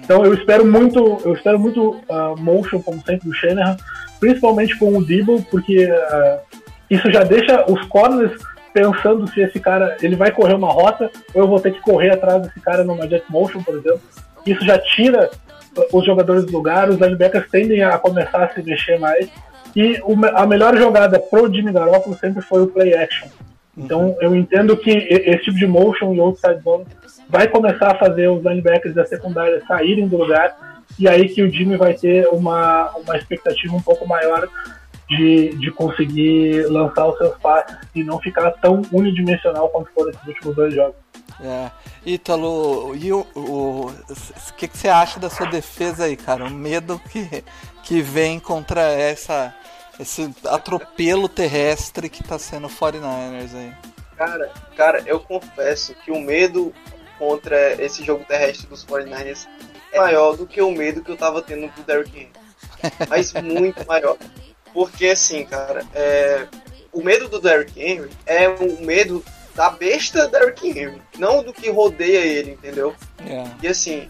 Então 0.02 0.24
eu 0.24 0.34
espero 0.34 0.66
muito, 0.66 1.20
eu 1.24 1.34
espero 1.34 1.58
muito 1.58 2.00
ah, 2.10 2.34
motion 2.38 2.80
como 2.80 3.02
sempre 3.04 3.28
do 3.28 3.34
Shanahan, 3.34 3.76
principalmente 4.18 4.76
com 4.78 4.96
o 4.96 5.04
Debo, 5.04 5.42
porque 5.50 5.88
ah, 5.90 6.40
isso 6.90 7.10
já 7.12 7.22
deixa 7.22 7.70
os 7.70 7.84
corners 7.86 8.32
pensando 8.72 9.28
se 9.28 9.40
esse 9.42 9.60
cara 9.60 9.96
ele 10.00 10.16
vai 10.16 10.30
correr 10.30 10.54
uma 10.54 10.72
rota 10.72 11.10
ou 11.34 11.42
eu 11.42 11.48
vou 11.48 11.60
ter 11.60 11.72
que 11.72 11.80
correr 11.80 12.10
atrás 12.10 12.42
desse 12.42 12.58
cara 12.60 12.82
numa 12.82 13.06
jet 13.06 13.24
motion, 13.28 13.62
por 13.62 13.74
exemplo. 13.74 14.00
Isso 14.46 14.64
já 14.64 14.78
tira 14.78 15.30
os 15.92 16.04
jogadores 16.04 16.44
do 16.44 16.52
lugar, 16.52 16.90
os 16.90 16.98
linebackers 16.98 17.48
tendem 17.50 17.82
a 17.82 17.98
começar 17.98 18.44
a 18.44 18.48
se 18.50 18.62
mexer 18.62 18.98
mais. 18.98 19.28
E 19.74 20.00
a 20.34 20.46
melhor 20.46 20.76
jogada 20.76 21.18
pro 21.18 21.52
Jimmy 21.52 21.72
Garoppolo 21.72 22.16
sempre 22.18 22.42
foi 22.42 22.62
o 22.62 22.66
play 22.66 22.94
action. 22.94 23.28
Então 23.76 24.16
eu 24.20 24.36
entendo 24.36 24.76
que 24.76 24.90
esse 24.90 25.44
tipo 25.44 25.56
de 25.56 25.66
motion 25.66 26.14
e 26.14 26.20
outside 26.20 26.60
zone 26.62 26.84
vai 27.28 27.48
começar 27.48 27.92
a 27.92 27.98
fazer 27.98 28.28
os 28.28 28.44
linebackers 28.44 28.94
da 28.94 29.06
secundária 29.06 29.62
saírem 29.66 30.06
do 30.06 30.18
lugar 30.18 30.54
e 30.98 31.08
aí 31.08 31.28
que 31.28 31.42
o 31.42 31.50
Jimmy 31.50 31.76
vai 31.76 31.94
ter 31.94 32.28
uma, 32.28 32.90
uma 32.96 33.16
expectativa 33.16 33.74
um 33.74 33.80
pouco 33.80 34.06
maior 34.06 34.46
de, 35.08 35.50
de 35.56 35.70
conseguir 35.70 36.66
lançar 36.66 37.06
os 37.06 37.16
seus 37.16 37.36
passes 37.38 37.76
e 37.94 38.04
não 38.04 38.20
ficar 38.20 38.50
tão 38.52 38.82
unidimensional 38.92 39.68
quanto 39.70 39.90
foram 39.92 40.10
esses 40.10 40.26
últimos 40.26 40.54
dois 40.54 40.74
jogos. 40.74 41.01
É. 41.42 41.70
Ítalo, 42.06 42.94
e 42.94 43.12
o, 43.12 43.26
o, 43.34 43.86
o 43.88 44.52
que, 44.56 44.68
que 44.68 44.78
você 44.78 44.88
acha 44.88 45.18
da 45.18 45.28
sua 45.28 45.46
defesa 45.46 46.04
aí, 46.04 46.16
cara? 46.16 46.44
O 46.44 46.50
medo 46.50 47.00
que, 47.10 47.44
que 47.82 48.00
vem 48.00 48.38
contra 48.38 48.80
essa, 48.80 49.54
esse 49.98 50.32
atropelo 50.46 51.28
terrestre 51.28 52.08
que 52.08 52.22
tá 52.22 52.38
sendo 52.38 52.68
o 52.68 52.70
49ers 52.70 53.54
aí. 53.54 53.72
Cara, 54.16 54.52
cara, 54.76 55.02
eu 55.04 55.18
confesso 55.18 55.94
que 56.04 56.12
o 56.12 56.20
medo 56.20 56.72
contra 57.18 57.72
esse 57.82 58.04
jogo 58.04 58.24
terrestre 58.24 58.66
dos 58.68 58.84
49ers 58.84 59.48
é 59.92 59.98
maior 59.98 60.36
do 60.36 60.46
que 60.46 60.62
o 60.62 60.70
medo 60.70 61.02
que 61.02 61.10
eu 61.10 61.16
tava 61.16 61.42
tendo 61.42 61.72
do 61.74 61.82
Derrick 61.82 62.16
Henry. 62.16 62.32
Mas 63.08 63.32
muito 63.32 63.84
maior. 63.86 64.16
Porque 64.72 65.06
assim, 65.06 65.44
cara, 65.44 65.84
é, 65.94 66.46
o 66.92 67.02
medo 67.02 67.28
do 67.28 67.40
Derrick 67.40 67.80
Henry 67.80 68.10
é 68.26 68.48
o 68.48 68.80
medo 68.84 69.24
da 69.54 69.70
besta 69.70 70.28
Derrick 70.28 70.66
Henry, 70.66 71.00
não 71.18 71.42
do 71.42 71.52
que 71.52 71.70
rodeia 71.70 72.20
ele, 72.20 72.52
entendeu? 72.52 72.94
É. 73.26 73.44
E 73.62 73.68
assim, 73.68 74.08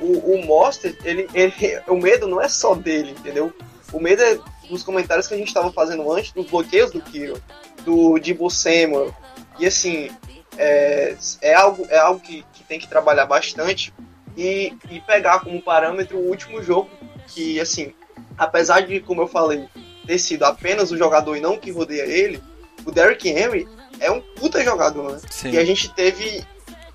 o, 0.00 0.34
o 0.34 0.46
Monster, 0.46 0.96
ele, 1.04 1.28
ele, 1.34 1.52
o 1.88 1.96
medo 1.96 2.26
não 2.26 2.40
é 2.40 2.48
só 2.48 2.74
dele, 2.74 3.10
entendeu? 3.10 3.52
O 3.92 4.00
medo 4.00 4.22
é 4.22 4.38
dos 4.68 4.82
comentários 4.82 5.28
que 5.28 5.34
a 5.34 5.36
gente 5.36 5.48
estava 5.48 5.72
fazendo 5.72 6.10
antes, 6.10 6.32
dos 6.32 6.46
bloqueios 6.46 6.90
do 6.90 7.00
Kiro, 7.00 7.40
do 7.84 8.18
Debo 8.18 8.48
Samuel. 8.50 9.14
E 9.58 9.66
assim, 9.66 10.10
é, 10.56 11.16
é 11.40 11.54
algo, 11.54 11.86
é 11.90 11.98
algo 11.98 12.20
que, 12.20 12.44
que 12.52 12.64
tem 12.64 12.78
que 12.78 12.88
trabalhar 12.88 13.26
bastante 13.26 13.92
e, 14.36 14.74
e 14.90 15.00
pegar 15.00 15.40
como 15.40 15.60
parâmetro 15.60 16.16
o 16.16 16.28
último 16.28 16.62
jogo, 16.62 16.88
que 17.28 17.60
assim, 17.60 17.92
apesar 18.36 18.80
de, 18.80 19.00
como 19.00 19.22
eu 19.22 19.28
falei, 19.28 19.68
ter 20.06 20.18
sido 20.18 20.44
apenas 20.44 20.90
o 20.90 20.96
jogador 20.96 21.36
e 21.36 21.40
não 21.40 21.58
que 21.58 21.70
rodeia 21.70 22.04
ele, 22.04 22.42
o 22.84 22.90
Derrick 22.90 23.28
Henry 23.28 23.68
é 24.00 24.10
um 24.10 24.20
puta 24.20 24.62
jogador, 24.64 25.12
né? 25.12 25.20
Sim. 25.30 25.50
E 25.50 25.58
a 25.58 25.64
gente 25.64 25.92
teve 25.94 26.44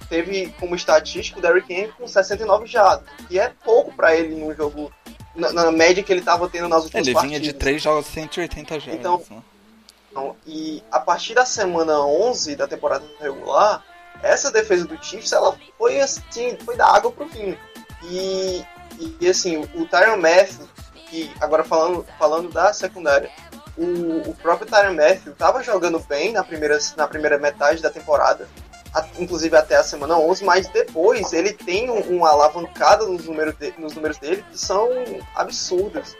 teve 0.09 0.53
como 0.57 0.73
estatística 0.73 1.37
o 1.37 1.41
Derrick 1.41 1.71
Henry 1.73 1.91
com 1.97 2.07
69 2.07 2.65
jardas, 2.65 3.05
que 3.27 3.37
é 3.37 3.51
pouco 3.65 3.93
pra 3.93 4.15
ele 4.15 4.35
num 4.35 4.55
jogo 4.55 4.89
na, 5.35 5.51
na 5.51 5.71
média 5.71 6.01
que 6.01 6.11
ele 6.13 6.21
tava 6.21 6.47
tendo 6.47 6.69
nas 6.69 6.85
últimas 6.85 7.05
Ele 7.05 7.13
partidas. 7.13 7.39
vinha 7.39 7.51
de 7.51 7.57
três 7.57 7.81
jogos 7.81 8.05
de 8.05 8.11
180 8.13 8.79
jardas. 8.79 8.99
Então- 8.99 9.23
né? 9.29 9.43
Então, 10.09 10.35
e 10.47 10.81
a 10.91 10.99
partir 10.99 11.35
da 11.35 11.45
semana 11.45 11.99
11 11.99 12.55
da 12.55 12.67
temporada 12.67 13.05
regular, 13.19 13.83
essa 14.23 14.49
defesa 14.49 14.85
do 14.85 14.97
Chiefs, 15.03 15.31
ela 15.31 15.55
foi 15.77 15.99
assim, 15.99 16.57
foi 16.65 16.75
da 16.75 16.87
água 16.87 17.11
pro 17.11 17.27
vinho. 17.27 17.55
E, 18.09 18.65
e 19.19 19.29
assim, 19.29 19.57
o 19.75 19.85
Tyron 19.85 20.17
Matthew, 20.17 20.67
que 21.07 21.31
agora 21.39 21.63
falando, 21.63 22.03
falando 22.17 22.49
da 22.49 22.73
secundária, 22.73 23.29
o, 23.77 24.29
o 24.29 24.35
próprio 24.35 24.67
Tyron 24.69 24.93
Matthew 24.95 25.33
tava 25.35 25.61
jogando 25.63 25.99
bem 25.99 26.31
na 26.31 26.43
primeira, 26.43 26.77
na 26.95 27.07
primeira 27.07 27.37
metade 27.37 27.81
da 27.81 27.89
temporada, 27.89 28.47
inclusive 29.19 29.55
até 29.55 29.75
a 29.75 29.83
semana 29.83 30.17
11, 30.17 30.43
mas 30.43 30.67
depois 30.67 31.31
ele 31.33 31.53
tem 31.53 31.89
um- 31.89 32.17
uma 32.17 32.29
alavancada 32.29 33.05
nos 33.05 33.25
números, 33.25 33.55
de- 33.57 33.73
nos 33.77 33.93
números 33.93 34.17
dele 34.17 34.43
que 34.51 34.57
são 34.57 34.89
absurdas. 35.35 36.15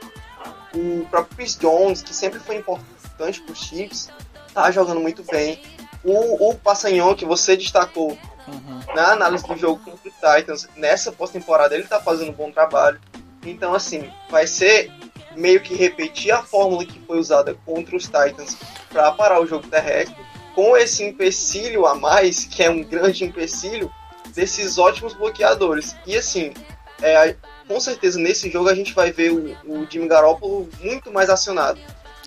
O 0.75 1.05
próprio 1.09 1.35
Chris 1.35 1.55
Jones, 1.57 2.01
que 2.01 2.13
sempre 2.13 2.39
foi 2.39 2.57
importante 2.57 3.41
para 3.41 3.53
os 3.53 3.59
Chiefs, 3.59 4.09
tá 4.53 4.69
jogando 4.71 4.99
muito 4.99 5.23
bem. 5.23 5.61
O, 6.03 6.49
o 6.49 6.55
Passanhão, 6.55 7.15
que 7.15 7.25
você 7.25 7.55
destacou 7.57 8.17
Uhum. 8.47 8.79
na 8.95 9.11
análise 9.11 9.45
do 9.45 9.57
jogo 9.57 9.81
contra 9.83 10.07
o 10.09 10.37
Titans, 10.37 10.69
nessa 10.77 11.11
pós-temporada 11.11 11.75
ele 11.75 11.83
tá 11.83 11.99
fazendo 11.99 12.29
um 12.29 12.33
bom 12.33 12.49
trabalho. 12.49 12.97
Então, 13.45 13.73
assim, 13.73 14.09
vai 14.29 14.47
ser 14.47 14.89
meio 15.37 15.61
que 15.61 15.75
repetir 15.75 16.31
a 16.31 16.41
fórmula 16.41 16.85
que 16.85 16.99
foi 17.01 17.19
usada 17.19 17.55
contra 17.65 17.95
os 17.95 18.05
Titans 18.05 18.57
para 18.89 19.11
parar 19.11 19.39
o 19.39 19.45
jogo 19.45 19.67
terrestre, 19.67 20.15
com 20.55 20.75
esse 20.75 21.03
empecilho 21.03 21.85
a 21.85 21.95
mais, 21.95 22.45
que 22.45 22.63
é 22.63 22.69
um 22.69 22.83
grande 22.83 23.23
empecilho, 23.23 23.91
desses 24.33 24.77
ótimos 24.77 25.13
bloqueadores. 25.13 25.95
E 26.05 26.17
assim, 26.17 26.53
é, 27.01 27.35
com 27.67 27.79
certeza 27.79 28.19
nesse 28.19 28.49
jogo 28.49 28.69
a 28.69 28.75
gente 28.75 28.93
vai 28.93 29.11
ver 29.11 29.31
o, 29.31 29.55
o 29.65 29.87
Jimmy 29.89 30.07
Garoppolo 30.07 30.67
muito 30.79 31.11
mais 31.11 31.29
acionado. 31.29 31.79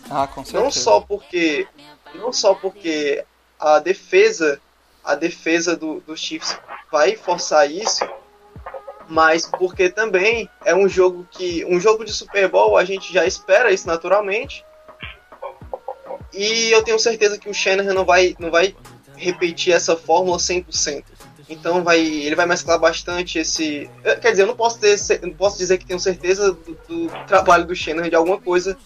Ah, 0.08 0.26
com 0.26 0.44
certeza. 0.44 0.62
Não 0.62 0.70
só 0.70 1.00
porque 1.00 1.66
não 2.14 2.32
só 2.32 2.54
porque 2.54 3.24
a 3.58 3.78
defesa 3.78 4.60
a 5.04 5.14
defesa 5.14 5.76
do, 5.76 6.00
do 6.00 6.16
Chiefs 6.16 6.58
vai 6.90 7.16
forçar 7.16 7.70
isso, 7.70 8.04
mas 9.10 9.44
porque 9.44 9.90
também 9.90 10.48
é 10.64 10.74
um 10.74 10.88
jogo 10.88 11.26
que 11.30 11.64
um 11.66 11.80
jogo 11.80 12.04
de 12.04 12.12
Super 12.12 12.48
Bowl 12.48 12.76
a 12.76 12.84
gente 12.84 13.12
já 13.12 13.26
espera 13.26 13.72
isso 13.72 13.86
naturalmente. 13.86 14.64
E 16.32 16.70
eu 16.70 16.82
tenho 16.84 16.98
certeza 16.98 17.36
que 17.36 17.48
o 17.50 17.54
Shanahan 17.54 17.92
não 17.92 18.04
vai 18.04 18.36
não 18.38 18.50
vai 18.50 18.74
repetir 19.16 19.74
essa 19.74 19.96
fórmula 19.96 20.38
100%. 20.38 21.04
Então 21.48 21.82
vai, 21.82 21.98
ele 22.00 22.36
vai 22.36 22.46
mesclar 22.46 22.78
bastante 22.78 23.36
esse. 23.40 23.90
eh, 24.04 24.14
Quer 24.14 24.30
dizer, 24.30 24.42
eu 24.42 24.46
não 24.46 24.54
posso 24.56 24.78
ter, 24.78 24.96
não 25.22 25.34
posso 25.34 25.58
dizer 25.58 25.78
que 25.78 25.84
tenho 25.84 25.98
certeza 25.98 26.52
do, 26.52 26.78
do 26.88 27.08
trabalho 27.26 27.66
do 27.66 27.74
Shanahan 27.74 28.08
de 28.08 28.14
alguma 28.14 28.40
coisa, 28.40 28.78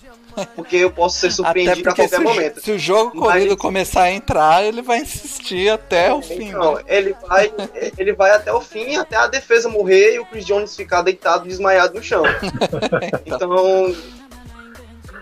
porque 0.56 0.76
eu 0.76 0.90
posso 0.90 1.18
ser 1.18 1.26
Até 1.26 1.34
surpreendido 1.36 1.80
a 1.90 1.94
qualquer 1.94 2.08
se, 2.08 2.16
o- 2.16 2.22
momento. 2.22 2.60
se 2.60 2.72
o 2.72 2.78
jogo 2.78 3.12
Mas- 3.20 3.32
corrido 3.32 3.56
começar 3.56 4.02
a 4.02 4.10
entrar, 4.12 4.64
ele 4.64 4.82
vai 4.82 4.98
insistir 4.98 5.70
até 5.70 6.12
o 6.12 6.20
fim. 6.22 6.48
Então, 6.48 6.74
né? 6.76 6.82
ele 6.86 7.14
vai, 7.26 7.52
ele 7.98 8.12
vai 8.12 8.30
até 8.32 8.52
o 8.52 8.60
fim, 8.60 8.96
até 8.96 9.16
a 9.16 9.26
defesa 9.26 9.68
morrer 9.68 10.14
e 10.14 10.18
o 10.18 10.26
Chris 10.26 10.44
Jones 10.46 10.74
ficar 10.76 11.02
deitado, 11.02 11.46
desmaiado 11.48 11.94
no 11.94 12.02
chão. 12.02 12.22
Então, 13.26 13.94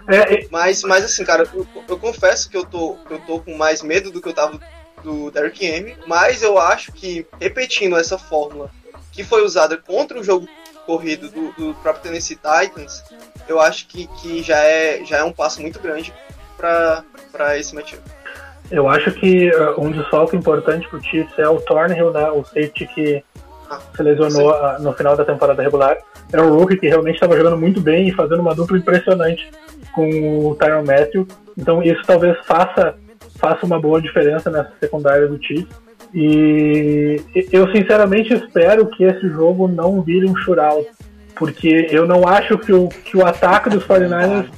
É, 0.09 0.35
é, 0.35 0.47
mas, 0.51 0.83
mas 0.83 1.05
assim, 1.05 1.25
cara, 1.25 1.49
eu, 1.55 1.67
eu 1.89 1.99
confesso 1.99 2.49
que 2.51 2.57
eu 2.57 2.65
tô, 2.65 2.97
que 3.07 3.15
eu 3.15 3.21
tô 3.21 3.39
com 3.41 3.55
mais 3.57 3.83
medo 3.83 4.11
do 4.11 4.21
que 4.21 4.29
eu 4.29 4.33
tava 4.35 4.59
do 5.05 5.31
Derrick 5.31 5.65
Henry, 5.65 5.97
mas 6.07 6.43
eu 6.43 6.59
acho 6.59 6.93
que 6.93 7.27
repetindo 7.41 7.97
essa 7.97 8.19
fórmula 8.19 8.71
que 9.13 9.23
foi 9.23 9.45
usada 9.45 9.77
contra 9.77 10.19
o 10.19 10.25
jogo 10.25 10.49
corrido 10.87 11.29
do, 11.31 11.53
do 11.53 11.75
próprio 11.75 12.03
Tennessee 12.05 12.37
Titans, 12.37 13.03
eu 13.49 13.61
acho 13.61 13.87
que, 13.87 14.07
que 14.07 14.43
já, 14.43 14.59
é, 14.59 15.05
já 15.05 15.19
é 15.19 15.25
um 15.25 15.33
passo 15.33 15.61
muito 15.61 15.81
grande 15.81 16.13
para 16.57 17.59
esse 17.59 17.75
matchup. 17.75 18.03
Eu 18.71 18.89
acho 18.89 19.11
que 19.13 19.51
uh, 19.51 19.79
um 19.79 19.91
desfalque 19.91 20.37
importante 20.37 20.89
pro 20.89 21.03
Chiefs 21.03 21.39
é 21.39 21.49
o 21.49 21.61
Thornhill, 21.61 22.11
né? 22.11 22.31
O 22.31 22.45
safety 22.45 22.87
que 22.87 23.25
se 23.95 24.03
lesionou 24.03 24.51
uh, 24.51 24.81
no 24.81 24.93
final 24.93 25.17
da 25.17 25.25
temporada 25.25 25.63
regular. 25.63 25.99
Era 26.33 26.43
um 26.43 26.57
rookie 26.57 26.79
que 26.79 26.89
realmente 26.89 27.17
estava 27.17 27.37
jogando 27.37 27.59
muito 27.59 27.81
bem 27.81 28.09
e 28.09 28.13
fazendo 28.13 28.41
uma 28.41 28.55
dupla 28.55 28.79
impressionante 28.79 29.51
com 29.95 30.47
o 30.47 30.55
Tyron 30.55 30.85
Matthew. 30.85 31.27
Então 31.57 31.83
isso 31.83 32.03
talvez 32.07 32.39
faça, 32.47 32.95
faça 33.39 33.67
uma 33.67 33.79
boa 33.79 34.01
diferença 34.01 34.51
nessa 34.51 34.73
secundária 34.81 35.29
do 35.29 35.43
Chiefs. 35.43 35.69
E 36.15 37.23
eu 37.51 37.71
sinceramente 37.73 38.35
espero 38.35 38.87
que 38.87 39.05
esse 39.05 39.29
jogo 39.29 39.67
não 39.67 40.03
vire 40.03 40.27
um 40.27 40.37
shootout, 40.37 40.89
porque 41.35 41.89
eu 41.91 42.07
não 42.07 42.27
acho 42.27 42.59
que 42.59 42.73
o, 42.73 42.89
que 42.89 43.17
o 43.17 43.27
ataque 43.27 43.71
dos 43.71 43.85
49ers 43.85 44.49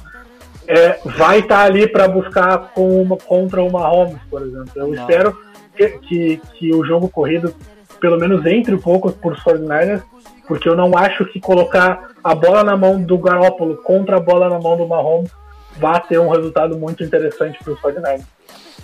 é, 0.67 0.99
vai 1.05 1.39
estar 1.39 1.61
ali 1.61 1.87
para 1.87 2.07
buscar 2.07 2.71
com 2.73 3.01
uma, 3.01 3.17
contra 3.17 3.61
o 3.63 3.71
Mahomes, 3.71 4.19
por 4.29 4.41
exemplo. 4.41 4.71
Eu 4.75 4.87
Não. 4.87 4.93
espero 4.93 5.37
que, 5.75 5.89
que, 5.99 6.41
que 6.53 6.73
o 6.73 6.83
jogo 6.85 7.09
corrido 7.09 7.53
pelo 7.99 8.19
menos 8.19 8.45
entre 8.45 8.75
um 8.75 8.79
pouco 8.79 9.11
por 9.11 9.33
os 9.33 9.43
49ers, 9.43 10.03
porque 10.47 10.67
eu 10.67 10.75
não 10.75 10.97
acho 10.97 11.25
que 11.25 11.39
colocar 11.39 12.11
a 12.23 12.35
bola 12.35 12.63
na 12.63 12.75
mão 12.75 13.01
do 13.01 13.17
Garoppolo 13.17 13.77
contra 13.77 14.17
a 14.17 14.19
bola 14.19 14.49
na 14.49 14.59
mão 14.59 14.77
do 14.77 14.87
Mahomes 14.87 15.31
vá 15.77 15.99
ter 15.99 16.19
um 16.19 16.29
resultado 16.29 16.77
muito 16.77 17.03
interessante 17.03 17.57
para 17.63 17.73
os 17.73 17.79
49ers. 17.79 18.23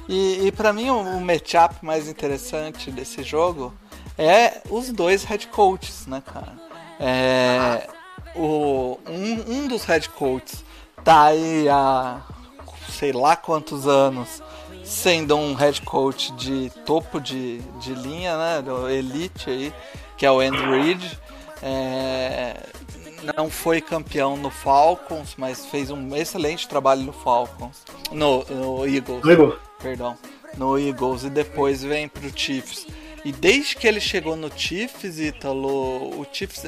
E, 0.07 0.47
e 0.47 0.51
para 0.51 0.73
mim 0.73 0.89
o, 0.89 0.99
o 0.99 1.21
matchup 1.21 1.75
mais 1.83 2.07
interessante 2.07 2.91
desse 2.91 3.23
jogo 3.23 3.73
é 4.17 4.61
os 4.69 4.91
dois 4.91 5.23
head 5.23 5.47
coaches, 5.47 6.07
né, 6.07 6.21
cara? 6.25 6.53
É, 7.01 7.87
o, 8.35 8.99
um, 9.07 9.55
um 9.55 9.67
dos 9.67 9.83
head 9.85 10.07
coaches 10.09 10.63
tá 11.03 11.23
aí 11.23 11.67
há 11.67 12.21
sei 12.87 13.11
lá 13.11 13.35
quantos 13.35 13.87
anos 13.87 14.41
sendo 14.83 15.35
um 15.35 15.53
head 15.53 15.81
coach 15.81 16.31
de 16.33 16.69
topo 16.85 17.19
de, 17.19 17.59
de 17.79 17.93
linha, 17.93 18.37
né? 18.37 18.61
Do 18.61 18.89
elite 18.89 19.49
aí, 19.49 19.73
que 20.17 20.25
é 20.25 20.31
o 20.31 20.39
Andrew 20.39 20.71
Reid. 20.71 21.19
É, 21.63 22.55
não 23.35 23.49
foi 23.49 23.81
campeão 23.81 24.35
no 24.35 24.49
Falcons, 24.49 25.35
mas 25.37 25.65
fez 25.65 25.89
um 25.91 26.15
excelente 26.15 26.67
trabalho 26.67 27.01
no 27.01 27.13
Falcons. 27.13 27.83
No, 28.11 28.43
no 28.45 28.85
Eagles 28.85 29.25
Eagles. 29.25 29.55
perdão, 29.81 30.17
no 30.57 30.77
Eagles 30.77 31.23
e 31.23 31.29
depois 31.29 31.83
vem 31.83 32.07
pro 32.07 32.31
Chiefs. 32.35 32.85
E 33.23 33.31
desde 33.31 33.75
que 33.75 33.87
ele 33.87 33.99
chegou 33.99 34.35
no 34.35 34.51
Chiefs, 34.55 35.19
Ítalo, 35.19 36.19
o 36.19 36.25
Chiefs 36.31 36.63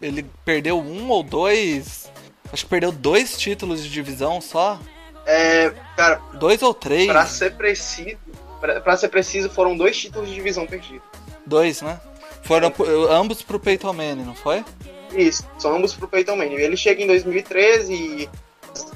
ele 0.00 0.24
perdeu 0.44 0.78
um 0.78 1.08
ou 1.08 1.22
dois, 1.22 2.10
acho 2.52 2.64
que 2.64 2.70
perdeu 2.70 2.92
dois 2.92 3.38
títulos 3.38 3.82
de 3.82 3.88
divisão 3.90 4.40
só, 4.40 4.78
É, 5.24 5.72
cara, 5.96 6.20
dois 6.34 6.60
ou 6.62 6.74
três, 6.74 7.06
pra 7.06 7.24
ser 7.26 7.54
preciso, 7.54 8.18
pra, 8.60 8.80
pra 8.80 8.96
ser 8.96 9.08
preciso, 9.08 9.48
foram 9.48 9.76
dois 9.76 9.96
títulos 9.96 10.28
de 10.28 10.34
divisão 10.34 10.66
perdidos. 10.66 11.06
dois, 11.46 11.80
né? 11.80 12.00
Foram 12.42 12.72
ambos 13.08 13.40
pro 13.40 13.60
Peyton 13.60 13.92
Manning, 13.92 14.24
não 14.24 14.34
foi? 14.34 14.64
Isso, 15.14 15.46
são 15.58 15.76
ambos 15.76 15.94
pro 15.94 16.08
Peyton 16.08 16.34
Manning. 16.36 16.56
Ele 16.56 16.76
chega 16.76 17.00
em 17.02 17.06
2013 17.06 17.94
e 17.94 18.28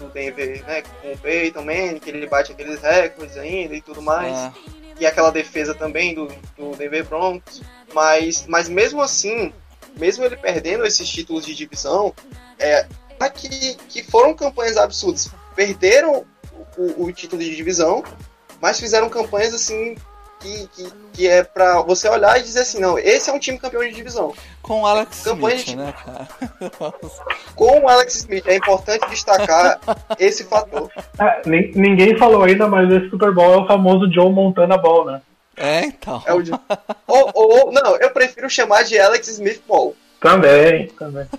no 0.01 0.09
Denver, 0.09 0.65
né, 0.67 0.83
com 0.83 1.13
o 1.13 1.19
Peyton 1.19 1.63
Manning, 1.63 1.99
que 2.01 2.11
ele 2.11 2.27
bate 2.27 2.51
aqueles 2.53 2.81
recordes 2.81 3.37
ainda 3.37 3.75
e 3.77 3.81
tudo 3.81 4.03
mais. 4.03 4.35
É, 4.35 4.53
e 4.99 5.07
aquela 5.07 5.31
defesa 5.31 5.75
também 5.75 6.15
do, 6.15 6.27
do 6.57 6.77
Denver 6.77 7.05
Broncos. 7.05 7.63
Mas, 7.95 8.47
mas 8.47 8.69
mesmo 8.69 9.03
assim, 9.03 9.53
mesmo 9.97 10.25
ele 10.25 10.37
perdendo 10.37 10.85
esses 10.85 11.09
títulos 11.09 11.45
de 11.45 11.55
divisão, 11.55 12.15
é 12.59 12.87
tá 13.19 13.31
que, 13.31 13.75
que 13.89 14.03
foram 14.03 14.35
campanhas 14.35 14.77
absurdas. 14.77 15.31
Perderam 15.55 16.25
o, 16.77 17.05
o 17.05 17.13
título 17.13 17.43
de 17.43 17.55
divisão, 17.55 18.05
mas 18.61 18.79
fizeram 18.79 19.09
campanhas 19.09 19.55
assim 19.55 19.97
que, 20.41 20.67
que, 20.69 20.93
que 21.13 21.29
é 21.29 21.43
pra 21.43 21.81
você 21.83 22.09
olhar 22.09 22.39
e 22.39 22.43
dizer 22.43 22.61
assim, 22.61 22.81
não, 22.81 22.99
esse 22.99 23.29
é 23.29 23.33
um 23.33 23.39
time 23.39 23.59
campeão 23.59 23.83
de 23.83 23.93
divisão. 23.93 24.33
com 24.63 24.83
o 24.83 24.87
Alex 24.87 25.23
Campanha 25.25 25.57
Smith, 25.57 25.69
de- 25.69 25.77
né, 25.77 25.95
cara? 26.05 26.29
Com 27.57 27.81
o 27.81 27.89
Alex 27.89 28.17
Smith, 28.17 28.47
é 28.47 28.57
importante 28.57 29.09
destacar 29.09 29.81
esse 30.19 30.45
fator. 30.45 30.91
Ah, 31.19 31.41
nin- 31.47 31.73
ninguém 31.75 32.17
falou 32.19 32.43
ainda, 32.43 32.67
mas 32.69 32.91
esse 32.91 33.09
Super 33.09 33.33
Bowl 33.33 33.55
é 33.55 33.57
o 33.59 33.67
famoso 33.67 34.13
Joe 34.13 34.31
Montana 34.31 34.77
Ball, 34.77 35.07
né? 35.07 35.23
É, 35.57 35.81
então. 35.87 36.23
É 36.27 36.35
o 36.35 36.43
ou, 37.07 37.31
ou, 37.35 37.73
não, 37.73 37.97
eu 37.97 38.11
prefiro 38.11 38.49
chamar 38.51 38.83
de 38.85 38.99
Alex 38.99 39.27
Smith 39.29 39.63
Ball. 39.67 39.95
Também, 40.21 40.89
também. 40.99 41.27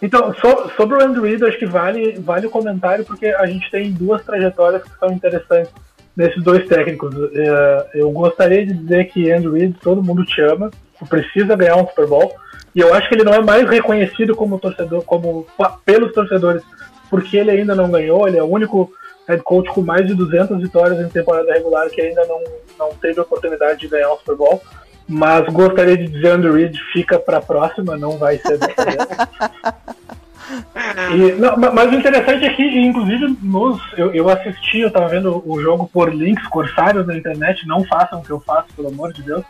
Então, 0.00 0.32
so- 0.34 0.70
sobre 0.76 0.96
o 0.96 1.02
Andrew 1.02 1.24
Reid, 1.24 1.44
acho 1.44 1.58
que 1.58 1.66
vale, 1.66 2.12
vale 2.20 2.46
o 2.46 2.50
comentário, 2.50 3.04
porque 3.04 3.26
a 3.26 3.46
gente 3.46 3.68
tem 3.68 3.90
duas 3.90 4.24
trajetórias 4.24 4.82
que 4.84 4.96
são 4.96 5.10
interessantes 5.10 5.72
nesses 6.18 6.42
dois 6.42 6.66
técnicos. 6.66 7.14
É, 7.32 7.90
Eu 7.94 8.10
gostaria 8.10 8.66
de 8.66 8.74
dizer 8.74 9.04
que 9.04 9.30
Andrew 9.30 9.52
Reid, 9.52 9.76
todo 9.80 10.02
mundo 10.02 10.24
te 10.24 10.40
ama, 10.42 10.68
precisa 11.08 11.54
ganhar 11.54 11.76
um 11.76 11.86
Super 11.86 12.08
Bowl, 12.08 12.34
e 12.74 12.80
eu 12.80 12.92
acho 12.92 13.08
que 13.08 13.14
ele 13.14 13.24
não 13.24 13.32
é 13.32 13.40
mais 13.40 13.68
reconhecido 13.70 14.34
como 14.34 14.58
torcedor, 14.58 15.02
como 15.04 15.46
pelos 15.84 16.12
torcedores, 16.12 16.62
porque 17.08 17.36
ele 17.36 17.52
ainda 17.52 17.74
não 17.74 17.88
ganhou, 17.88 18.26
ele 18.26 18.36
é 18.36 18.42
o 18.42 18.50
único 18.50 18.92
head 19.28 19.42
coach 19.42 19.70
com 19.70 19.80
mais 19.80 20.06
de 20.06 20.14
200 20.14 20.60
vitórias 20.60 21.00
em 21.00 21.08
temporada 21.08 21.52
regular 21.52 21.88
que 21.88 22.00
ainda 22.00 22.26
não, 22.26 22.42
não 22.78 22.94
teve 22.94 23.20
a 23.20 23.22
oportunidade 23.22 23.78
de 23.78 23.88
ganhar 23.88 24.12
um 24.12 24.16
Super 24.16 24.36
Bowl. 24.36 24.60
Mas 25.06 25.46
gostaria 25.52 25.96
de 25.96 26.06
dizer, 26.08 26.32
Andrew 26.32 26.52
Reid 26.52 26.78
fica 26.92 27.18
para 27.18 27.38
a 27.38 27.42
próxima, 27.42 27.96
não 27.96 28.18
vai 28.18 28.38
ser 28.38 28.58
dessa 28.58 28.84
vez. 28.84 28.96
E, 31.14 31.32
não, 31.32 31.56
ma- 31.56 31.70
mas 31.70 31.90
o 31.92 31.94
interessante 31.94 32.44
é 32.44 32.52
que, 32.52 32.62
inclusive, 32.62 33.36
nos, 33.42 33.80
eu, 33.96 34.12
eu 34.12 34.28
assisti, 34.28 34.80
eu 34.80 34.90
tava 34.90 35.08
vendo 35.08 35.42
o 35.46 35.60
jogo 35.60 35.88
por 35.92 36.14
links 36.14 36.46
corsários 36.48 37.06
na 37.06 37.16
internet, 37.16 37.66
não 37.66 37.84
façam 37.84 38.20
o 38.20 38.22
que 38.22 38.30
eu 38.30 38.40
faço, 38.40 38.68
pelo 38.74 38.88
amor 38.88 39.12
de 39.12 39.22
Deus. 39.22 39.44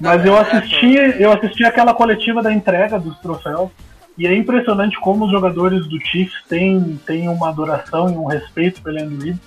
Mas 0.00 0.24
eu 0.24 0.36
assisti, 0.36 0.94
eu 1.18 1.32
assisti 1.32 1.64
aquela 1.64 1.94
coletiva 1.94 2.42
da 2.42 2.52
entrega 2.52 2.98
dos 2.98 3.18
troféus, 3.18 3.70
e 4.18 4.26
é 4.26 4.34
impressionante 4.34 4.98
como 5.00 5.26
os 5.26 5.30
jogadores 5.30 5.86
do 5.86 5.98
Chiefs 6.00 6.42
têm, 6.48 6.98
têm 7.06 7.28
uma 7.28 7.48
adoração 7.48 8.10
e 8.10 8.16
um 8.16 8.26
respeito 8.26 8.82
pelo 8.82 8.98
Reid. 8.98 9.38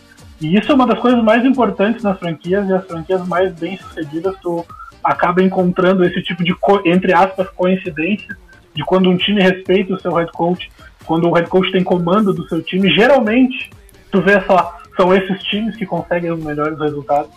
E 0.42 0.58
isso 0.58 0.72
é 0.72 0.76
uma 0.76 0.88
das 0.88 1.00
coisas 1.00 1.24
mais 1.24 1.44
importantes 1.46 2.04
nas 2.04 2.18
franquias, 2.18 2.68
e 2.68 2.74
as 2.74 2.86
franquias 2.86 3.28
mais 3.28 3.54
bem-sucedidas, 3.54 4.36
tu 4.42 4.66
acaba 5.04 5.42
encontrando 5.42 6.04
esse 6.04 6.22
tipo 6.22 6.44
de, 6.44 6.56
entre 6.86 7.14
aspas, 7.14 7.50
coincidência 7.50 8.38
de 8.74 8.84
quando 8.84 9.10
um 9.10 9.18
time 9.18 9.42
respeita 9.42 9.94
o 9.94 10.00
seu 10.00 10.14
head 10.14 10.32
coach, 10.32 10.72
quando 11.06 11.28
o 11.28 11.34
head 11.34 11.50
coach 11.50 11.72
tem 11.72 11.84
comando 11.84 12.34
do 12.34 12.48
seu 12.48 12.62
time, 12.62 12.90
geralmente, 12.94 13.70
tu 14.12 14.22
vê 14.22 14.40
só, 14.42 14.78
são 14.96 15.14
esses 15.14 15.42
times 15.44 15.76
que 15.76 15.86
conseguem 15.86 16.32
os 16.32 16.44
melhores 16.44 16.80
resultados. 16.80 17.32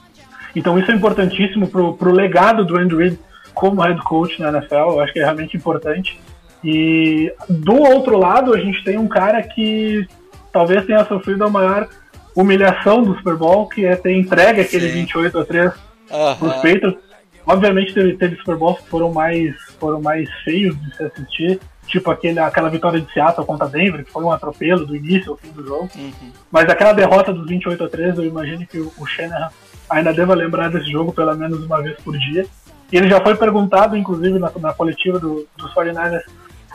Então 0.55 0.79
isso 0.79 0.91
é 0.91 0.95
importantíssimo 0.95 1.69
pro, 1.69 1.95
pro 1.95 2.13
legado 2.13 2.65
do 2.65 2.77
Andrew 2.77 2.99
Reid 2.99 3.19
como 3.55 3.83
head 3.83 4.01
coach 4.03 4.41
na 4.41 4.49
NFL, 4.49 4.75
eu 4.75 5.01
acho 5.01 5.13
que 5.13 5.21
é 5.21 5.25
realmente 5.25 5.57
importante. 5.57 6.19
E 6.65 7.33
do 7.49 7.75
outro 7.75 8.19
lado, 8.19 8.55
a 8.55 8.59
gente 8.59 8.83
tem 8.85 8.99
um 8.99 9.09
cara 9.09 9.43
que 9.43 10.07
talvez 10.53 10.85
tenha 10.87 11.05
sofrido 11.05 11.45
a 11.45 11.51
maior 11.51 11.89
humilhação 12.35 13.03
do 13.03 13.17
Super 13.17 13.37
Bowl, 13.37 13.69
que 13.69 13.85
é 13.85 13.97
ter 13.97 14.17
entregue 14.17 14.61
aquele 14.61 14.89
Sim. 14.89 15.01
28 15.01 15.39
a 15.39 15.45
3 15.45 15.73
Aham. 16.11 16.47
os 16.47 16.55
Patriots. 16.55 17.12
Obviamente 17.47 17.93
teve, 17.93 18.17
teve 18.17 18.37
Super 18.37 18.57
Bowls 18.57 18.81
que 18.81 18.89
foram 18.89 19.13
mais, 19.13 19.55
foram 19.79 20.01
mais 20.01 20.29
feios 20.45 20.81
de 20.81 20.97
se 20.97 21.03
assistir, 21.03 21.61
tipo 21.87 22.11
aquele, 22.11 22.39
aquela 22.39 22.69
vitória 22.69 23.01
de 23.01 23.13
Seattle 23.13 23.47
contra 23.47 23.69
Denver, 23.69 24.05
que 24.05 24.11
foi 24.11 24.23
um 24.23 24.31
atropelo 24.31 24.87
do 24.87 24.95
início 24.95 25.33
ao 25.33 25.37
fim 25.37 25.51
do 25.51 25.65
jogo. 25.67 25.89
Uhum. 25.97 26.33
Mas 26.51 26.69
aquela 26.69 26.93
derrota 26.93 27.33
dos 27.33 27.47
28 27.47 27.85
a 27.85 27.89
3, 27.89 28.19
eu 28.19 28.25
imagino 28.25 28.67
que 28.67 28.79
o, 28.79 28.93
o 28.97 29.07
Shanahan 29.07 29.51
ainda 29.91 30.13
deva 30.13 30.35
lembrar 30.35 30.71
desse 30.71 30.91
jogo 30.91 31.13
pelo 31.13 31.35
menos 31.37 31.65
uma 31.65 31.83
vez 31.83 31.97
por 31.99 32.17
dia. 32.17 32.47
E 32.91 32.97
ele 32.97 33.09
já 33.09 33.21
foi 33.21 33.35
perguntado, 33.37 33.97
inclusive, 33.97 34.39
na, 34.39 34.51
na 34.61 34.73
coletiva 34.73 35.19
do, 35.19 35.47
dos 35.57 35.73
49ers 35.75 36.23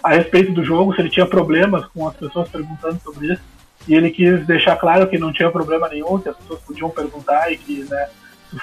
a 0.03 0.09
respeito 0.09 0.51
do 0.51 0.63
jogo, 0.63 0.93
se 0.93 1.01
ele 1.01 1.09
tinha 1.09 1.25
problemas 1.25 1.85
com 1.87 2.07
as 2.07 2.15
pessoas 2.15 2.49
perguntando 2.49 2.99
sobre 3.03 3.33
isso. 3.33 3.41
E 3.87 3.95
ele 3.95 4.09
quis 4.09 4.45
deixar 4.45 4.75
claro 4.75 5.07
que 5.07 5.17
não 5.17 5.31
tinha 5.31 5.49
problema 5.49 5.87
nenhum, 5.87 6.19
que 6.19 6.29
as 6.29 6.35
pessoas 6.37 6.59
podiam 6.61 6.89
perguntar 6.89 7.51
e 7.51 7.57
que 7.57 7.85
né, 7.89 8.07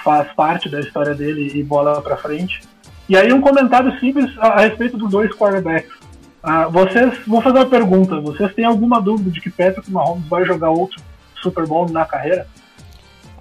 faz 0.03 0.31
parte 0.33 0.69
da 0.69 0.79
história 0.79 1.13
dele 1.13 1.51
e 1.53 1.63
bola 1.63 2.01
pra 2.01 2.17
frente. 2.17 2.61
E 3.07 3.15
aí 3.15 3.31
um 3.31 3.41
comentário 3.41 3.97
simples 3.99 4.31
a, 4.39 4.47
a 4.47 4.59
respeito 4.61 4.97
dos 4.97 5.09
dois 5.11 5.31
quarterbacks. 5.31 5.93
Ah, 6.41 6.67
vocês, 6.67 7.17
vou 7.27 7.41
fazer 7.41 7.57
uma 7.59 7.65
pergunta. 7.65 8.19
Vocês 8.21 8.53
têm 8.53 8.65
alguma 8.65 9.01
dúvida 9.01 9.29
de 9.31 9.41
que 9.41 9.49
Patrick 9.49 9.91
Mahomes 9.91 10.27
vai 10.27 10.45
jogar 10.45 10.69
outro 10.69 11.01
Super 11.41 11.65
Bowl 11.67 11.89
na 11.89 12.05
carreira? 12.05 12.47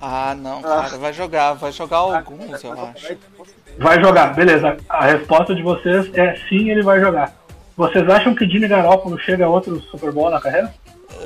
Ah, 0.00 0.34
não, 0.34 0.58
Ah. 0.58 0.82
cara, 0.84 0.98
vai 0.98 1.12
jogar, 1.12 1.52
vai 1.54 1.72
jogar 1.72 1.96
alguns, 1.98 2.62
eu 2.62 2.72
acho. 2.72 3.16
Vai 3.78 4.00
jogar, 4.02 4.34
beleza. 4.34 4.76
A 4.88 5.04
resposta 5.06 5.54
de 5.54 5.62
vocês 5.62 6.10
é 6.14 6.36
sim, 6.48 6.70
ele 6.70 6.82
vai 6.82 7.00
jogar. 7.00 7.32
Vocês 7.76 8.08
acham 8.08 8.34
que 8.34 8.46
Jimmy 8.46 8.68
Garoppolo 8.68 9.18
chega 9.18 9.46
a 9.46 9.48
outro 9.48 9.80
Super 9.82 10.12
Bowl 10.12 10.30
na 10.30 10.40
carreira? 10.40 10.72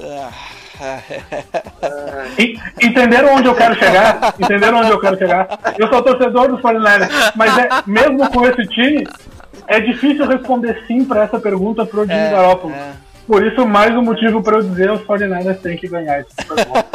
Ah, 0.02 0.30
Entenderam 2.80 3.34
onde 3.34 3.48
eu 3.48 3.54
quero 3.54 3.74
chegar? 3.74 4.34
Entenderam 4.38 4.78
onde 4.78 4.90
eu 4.90 5.00
quero 5.00 5.18
chegar? 5.18 5.48
Eu 5.78 5.88
sou 5.88 6.02
torcedor 6.02 6.48
dos 6.48 6.60
49ers, 6.60 7.32
mas 7.36 7.58
é, 7.58 7.68
mesmo 7.86 8.30
com 8.30 8.46
esse 8.46 8.66
time, 8.68 9.06
é 9.66 9.80
difícil 9.80 10.26
responder 10.26 10.82
sim 10.86 11.04
para 11.04 11.22
essa 11.24 11.38
pergunta 11.38 11.84
pro 11.86 12.02
Jimmy 12.02 12.14
É, 12.18 12.30
Garoppolo. 12.30 12.74
é. 12.74 12.92
Por 13.26 13.46
isso, 13.46 13.66
mais 13.66 13.94
um 13.94 14.02
motivo 14.02 14.42
para 14.42 14.56
eu 14.56 14.62
dizer 14.62 14.90
os 14.90 15.02
49ers 15.02 15.60
têm 15.60 15.76
que 15.76 15.86
ganhar 15.86 16.20
esse 16.20 16.30
Super 16.40 16.64
Bowl. 16.64 16.84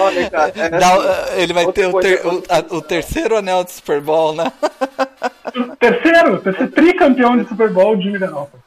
Olha, 0.00 0.28
cara, 0.28 0.52
é 0.56 0.68
Dá- 0.70 0.94
assim, 0.96 1.40
ele 1.40 1.52
vai 1.52 1.66
ter 1.70 1.86
o, 1.86 2.00
ter- 2.00 2.20
eu- 2.24 2.38
o- 2.38 2.42
a- 2.48 2.74
o 2.76 2.82
terceiro 2.82 3.36
anel 3.36 3.62
de 3.62 3.70
Super 3.70 4.00
Bowl, 4.00 4.34
né? 4.34 4.50
Terceiro, 5.78 6.38
terceiro 6.40 6.72
tricampeão 6.72 7.36
de 7.38 7.48
Super 7.48 7.70
Bowl, 7.72 7.96
Jimmy 8.02 8.18
Garoppolo. 8.18 8.60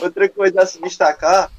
Outra 0.00 0.28
coisa 0.28 0.62
a 0.62 0.66
se 0.66 0.80
destacar 0.80 1.50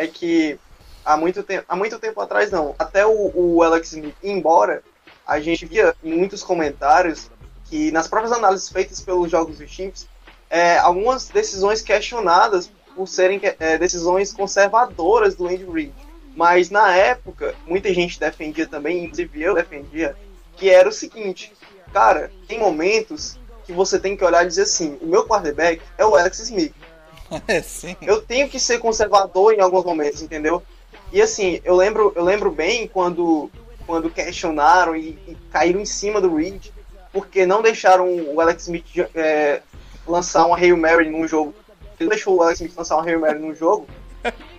é 0.00 0.06
que 0.06 0.58
há 1.04 1.14
muito 1.14 1.42
tempo, 1.42 1.64
há 1.68 1.76
muito 1.76 1.98
tempo 1.98 2.18
atrás 2.22 2.50
não, 2.50 2.74
até 2.78 3.06
o, 3.06 3.32
o 3.34 3.62
Alex 3.62 3.92
Smith 3.92 4.16
ir 4.22 4.30
embora, 4.30 4.82
a 5.26 5.38
gente 5.38 5.66
via 5.66 5.94
em 6.02 6.16
muitos 6.16 6.42
comentários 6.42 7.30
que 7.66 7.92
nas 7.92 8.08
próprias 8.08 8.32
análises 8.32 8.70
feitas 8.70 9.00
pelos 9.00 9.30
jogos 9.30 9.58
dos 9.58 9.70
Chiefs, 9.70 10.08
é, 10.48 10.78
algumas 10.78 11.28
decisões 11.28 11.82
questionadas 11.82 12.70
por 12.96 13.06
serem 13.06 13.38
é, 13.42 13.76
decisões 13.76 14.32
conservadoras 14.32 15.36
do 15.36 15.46
Andy 15.46 15.66
Reid. 15.70 15.92
Mas 16.34 16.70
na 16.70 16.96
época, 16.96 17.54
muita 17.66 17.92
gente 17.92 18.18
defendia 18.18 18.66
também, 18.66 19.04
inclusive 19.04 19.42
eu 19.42 19.54
defendia, 19.54 20.16
que 20.56 20.70
era 20.70 20.88
o 20.88 20.92
seguinte, 20.92 21.52
cara, 21.92 22.32
tem 22.48 22.58
momentos 22.58 23.38
que 23.66 23.72
você 23.72 23.98
tem 23.98 24.16
que 24.16 24.24
olhar 24.24 24.44
e 24.44 24.48
dizer 24.48 24.62
assim, 24.62 24.98
o 25.02 25.06
meu 25.06 25.26
quarterback 25.26 25.82
é 25.98 26.06
o 26.06 26.16
Alex 26.16 26.40
Smith 26.40 26.74
É, 27.46 27.62
sim. 27.62 27.96
eu 28.02 28.20
tenho 28.20 28.48
que 28.48 28.58
ser 28.58 28.78
conservador 28.78 29.54
em 29.54 29.60
alguns 29.60 29.84
momentos, 29.84 30.22
entendeu? 30.22 30.62
E 31.12 31.20
assim, 31.20 31.60
eu 31.64 31.76
lembro, 31.76 32.12
eu 32.14 32.24
lembro 32.24 32.50
bem 32.50 32.86
quando, 32.88 33.50
quando 33.86 34.10
questionaram 34.10 34.94
e, 34.96 35.18
e 35.26 35.36
caíram 35.50 35.80
em 35.80 35.84
cima 35.84 36.20
do 36.20 36.34
Reed, 36.34 36.66
porque 37.12 37.46
não 37.46 37.62
deixaram 37.62 38.08
o 38.08 38.40
Alex 38.40 38.64
Smith 38.64 38.86
é, 39.14 39.62
lançar 40.06 40.46
uma 40.46 40.56
Hail 40.56 40.76
Mary 40.76 41.08
num 41.08 41.26
jogo. 41.26 41.54
Ele 41.98 42.10
deixou 42.10 42.36
o 42.36 42.42
Alex 42.42 42.60
Smith 42.60 42.76
lançar 42.76 42.96
uma 42.96 43.04
Hail 43.04 43.20
Mary 43.20 43.38
num 43.38 43.54
jogo, 43.54 43.86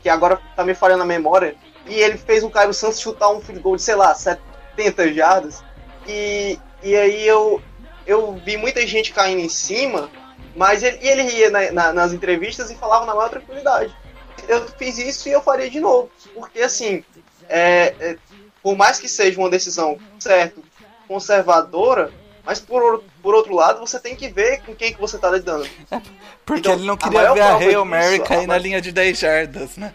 que 0.02 0.10
agora 0.10 0.40
tá 0.56 0.64
me 0.64 0.74
falhando 0.74 1.04
a 1.04 1.06
memória, 1.06 1.56
e 1.88 1.96
ele 1.96 2.18
fez 2.18 2.44
o 2.44 2.50
Caio 2.50 2.74
Santos 2.74 3.00
chutar 3.00 3.30
um 3.30 3.42
field 3.42 3.62
goal 3.62 3.76
de, 3.76 3.82
sei 3.82 3.96
lá, 3.96 4.14
70 4.14 5.14
jardas, 5.14 5.64
e, 6.08 6.60
e 6.84 6.96
aí 6.96 7.28
eu, 7.28 7.62
eu 8.06 8.34
vi 8.46 8.58
muita 8.58 8.86
gente 8.86 9.14
caindo 9.14 9.42
em 9.42 9.50
cima, 9.50 10.10
mas 10.56 10.84
ele, 10.84 10.98
ele 11.02 11.24
ia 11.24 11.50
na- 11.50 11.72
na- 11.72 11.94
nas 11.94 12.14
entrevistas 12.14 12.70
e 12.72 12.76
falava 12.76 13.06
na 13.06 13.16
maior 13.16 13.30
tranquilidade. 13.30 13.96
Eu 14.48 14.68
fiz 14.78 14.98
isso 14.98 15.28
e 15.30 15.32
eu 15.32 15.42
faria 15.42 15.70
de 15.70 15.80
novo. 15.80 16.10
Porque, 16.34 16.60
assim, 16.62 17.04
é, 17.48 17.94
é, 18.00 18.18
por 18.64 18.76
mais 18.76 19.00
que 19.00 19.08
seja 19.08 19.40
uma 19.40 19.50
decisão, 19.50 19.98
certo, 20.20 20.64
conservadora, 21.08 22.12
mas 22.44 22.60
por, 22.60 22.82
or- 22.82 23.04
por 23.22 23.36
outro 23.36 23.54
lado, 23.54 23.80
você 23.80 24.00
tem 24.00 24.16
que 24.16 24.28
ver 24.30 24.62
com 24.64 24.74
quem 24.74 24.94
que 24.94 25.00
você 25.00 25.18
tá 25.18 25.30
lidando. 25.30 25.68
Porque 26.44 26.62
Então, 26.62 26.74
ele 26.74 26.86
não 26.88 26.96
a 26.96 26.98
queria 26.98 27.20
maior 27.20 27.34
ver 27.36 27.42
a 27.42 27.56
Hail 27.58 27.86
Mary 27.86 28.16
a 28.16 28.24
cair 28.24 28.48
na 28.48 28.58
linha 28.58 28.82
de 28.82 28.92
10 28.92 29.18
jardas, 29.20 29.78
né? 29.78 29.94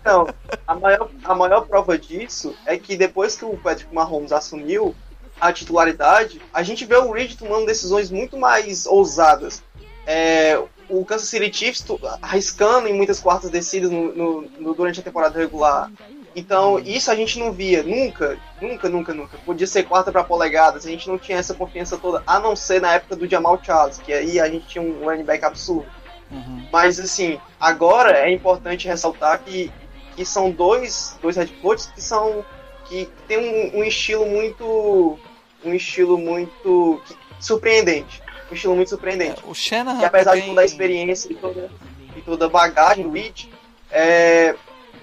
Então, 0.00 0.28
a 0.66 0.74
maior, 0.74 1.10
a 1.24 1.34
maior 1.34 1.60
prova 1.66 1.98
disso 1.98 2.54
é 2.64 2.76
que 2.78 2.96
depois 2.96 3.36
que 3.36 3.44
o 3.44 3.56
Patrick 3.58 3.92
Mahomes 3.94 4.32
assumiu 4.32 4.94
a 5.42 5.52
titularidade, 5.52 6.40
a 6.54 6.62
gente 6.62 6.84
vê 6.84 6.96
o 6.96 7.10
Reed 7.10 7.34
tomando 7.36 7.66
decisões 7.66 8.10
muito 8.12 8.38
mais 8.38 8.86
ousadas. 8.86 9.60
É, 10.06 10.56
o 10.88 11.04
Kansas 11.04 11.28
City 11.28 11.52
Chiefs 11.52 11.84
arriscando 12.22 12.86
em 12.86 12.94
muitas 12.94 13.18
quartas 13.18 13.50
descidas 13.50 13.90
no, 13.90 14.14
no- 14.14 14.42
no- 14.60 14.74
durante 14.74 15.00
a 15.00 15.02
temporada 15.02 15.36
regular. 15.38 15.90
Então, 16.36 16.78
isso 16.78 17.10
a 17.10 17.14
gente 17.16 17.38
não 17.40 17.50
via 17.52 17.82
nunca, 17.82 18.38
nunca, 18.60 18.88
nunca, 18.88 19.12
nunca. 19.12 19.36
Podia 19.38 19.66
ser 19.66 19.82
quarta 19.82 20.12
para 20.12 20.22
polegadas, 20.22 20.86
a 20.86 20.90
gente 20.90 21.08
não 21.08 21.18
tinha 21.18 21.38
essa 21.38 21.54
confiança 21.54 21.98
toda, 21.98 22.22
a 22.24 22.38
não 22.38 22.54
ser 22.54 22.80
na 22.80 22.92
época 22.94 23.16
do 23.16 23.28
Jamal 23.28 23.60
Charles, 23.62 23.98
que 23.98 24.12
aí 24.12 24.38
a 24.38 24.48
gente 24.48 24.66
tinha 24.68 24.82
um 24.82 25.04
running 25.04 25.24
back 25.24 25.44
absurdo. 25.44 25.86
Uhum. 26.30 26.66
Mas 26.72 26.98
assim, 27.00 27.38
agora 27.60 28.16
é 28.16 28.32
importante 28.32 28.86
ressaltar 28.86 29.40
que, 29.44 29.70
que 30.16 30.24
são 30.24 30.50
dois, 30.52 31.18
dois 31.20 31.36
head 31.36 31.52
coaches 31.60 31.86
que 31.86 32.00
são 32.00 32.44
que 32.86 33.08
tem 33.28 33.38
um, 33.74 33.80
um 33.80 33.84
estilo 33.84 34.26
muito 34.26 35.18
um 35.64 35.72
estilo 35.74 36.18
muito 36.18 37.00
surpreendente, 37.40 38.22
um 38.50 38.54
estilo 38.54 38.74
muito 38.74 38.88
surpreendente. 38.88 39.42
O 39.44 39.54
Shanahan 39.54 39.98
que 39.98 40.04
apesar 40.04 40.34
de 40.34 40.40
tem- 40.40 40.48
toda 40.50 40.60
a 40.60 40.64
experiência 40.64 41.32
e 41.32 41.34
toda, 41.34 41.70
e 42.16 42.20
toda 42.20 42.46
a 42.46 42.48
bagagem 42.48 43.04
do 43.04 43.12
Reed, 43.12 43.46
é, 43.90 44.54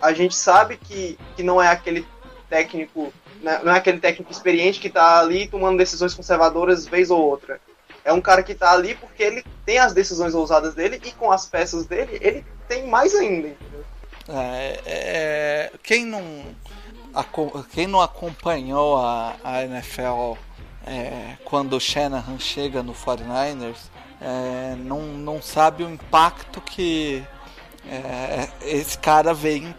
a 0.02 0.14
gente 0.14 0.36
sabe 0.36 0.78
que, 0.78 1.18
que 1.36 1.44
não 1.44 1.62
é 1.62 1.68
aquele 1.68 2.06
técnico, 2.50 3.14
né, 3.42 3.60
não 3.64 3.74
é 3.74 3.78
aquele 3.78 4.00
técnico 4.00 4.32
experiente 4.32 4.80
que 4.80 4.88
está 4.88 5.20
ali 5.20 5.48
tomando 5.48 5.78
decisões 5.78 6.14
conservadoras 6.14 6.88
vez 6.88 7.12
ou 7.12 7.22
outra. 7.22 7.60
É 8.04 8.14
um 8.14 8.22
cara 8.22 8.42
que 8.42 8.54
está 8.54 8.72
ali 8.72 8.96
porque 8.96 9.22
ele 9.22 9.44
tem 9.66 9.78
as 9.78 9.94
decisões 9.94 10.34
ousadas 10.34 10.74
dele 10.74 11.00
e 11.06 11.12
com 11.12 11.32
as 11.32 11.46
peças 11.46 11.86
dele 11.86 12.18
ele 12.22 12.46
tem 12.68 12.88
mais 12.88 13.14
ainda. 13.14 13.50
Entendeu? 13.50 13.86
É, 14.30 14.80
é, 14.86 15.72
quem 15.84 16.06
não 16.06 16.24
quem 17.74 17.88
não 17.88 18.00
acompanhou 18.00 18.98
a, 18.98 19.36
a 19.44 19.64
NFL 19.64 20.34
é, 20.86 21.36
quando 21.46 21.74
o 21.76 21.80
Shanahan 21.80 22.40
chega 22.40 22.82
no 22.84 22.94
49ers 22.94 23.78
é, 24.22 24.76
não, 24.78 25.02
não 25.02 25.42
sabe 25.42 25.84
o 25.84 25.90
impacto 25.90 26.60
que 26.62 27.24
é, 27.90 28.50
esse 28.62 28.98
cara 28.98 29.34
vem 29.34 29.74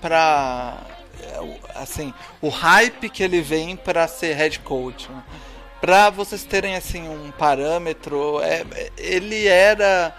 o- 1.43 1.59
assim 1.75 2.13
o 2.41 2.49
hype 2.49 3.09
que 3.11 3.23
ele 3.23 3.41
vem 3.43 3.77
pra 3.77 4.07
ser 4.09 4.35
head 4.35 4.59
coach 4.61 5.09
né? 5.11 5.23
Pra 5.81 6.11
vocês 6.11 6.45
terem 6.45 6.77
assim 6.77 7.09
um 7.09 7.31
parâmetro 7.31 8.41
é, 8.43 8.65
ele 8.99 9.47
era 9.47 10.15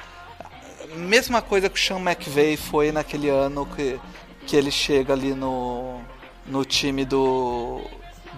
mesma 0.96 1.42
coisa 1.42 1.70
que 1.70 1.80
o 1.80 1.82
Sean 1.82 2.00
McVay 2.00 2.58
foi 2.58 2.92
naquele 2.92 3.30
ano 3.30 3.66
que, 3.66 4.00
que 4.46 4.56
ele 4.56 4.72
chega 4.72 5.14
ali 5.14 5.34
no, 5.34 6.00
no 6.46 6.66
time 6.66 7.06
do 7.06 7.82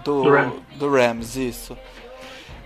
do, 0.04 0.22
Do 0.22 0.30
Rams. 0.30 0.62
do 0.76 0.90
Rams, 0.90 1.36
isso. 1.36 1.76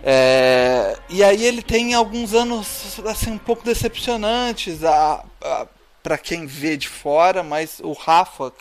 É, 0.03 0.97
e 1.09 1.25
aí 1.25 1.45
ele 1.45 1.63
tem 1.63 1.95
alguns 1.95 2.33
anos 2.33 3.01
assim 3.07 3.33
um 3.33 3.39
pouco 3.39 3.65
decepcionantes 3.65 4.85
a, 4.85 5.25
a, 5.43 5.67
para 6.03 6.17
quem 6.17 6.47
vê 6.47 6.77
de 6.77 6.89
fora, 6.89 7.43
mas 7.43 7.81
o 7.83 7.93
Rafa 7.93 8.53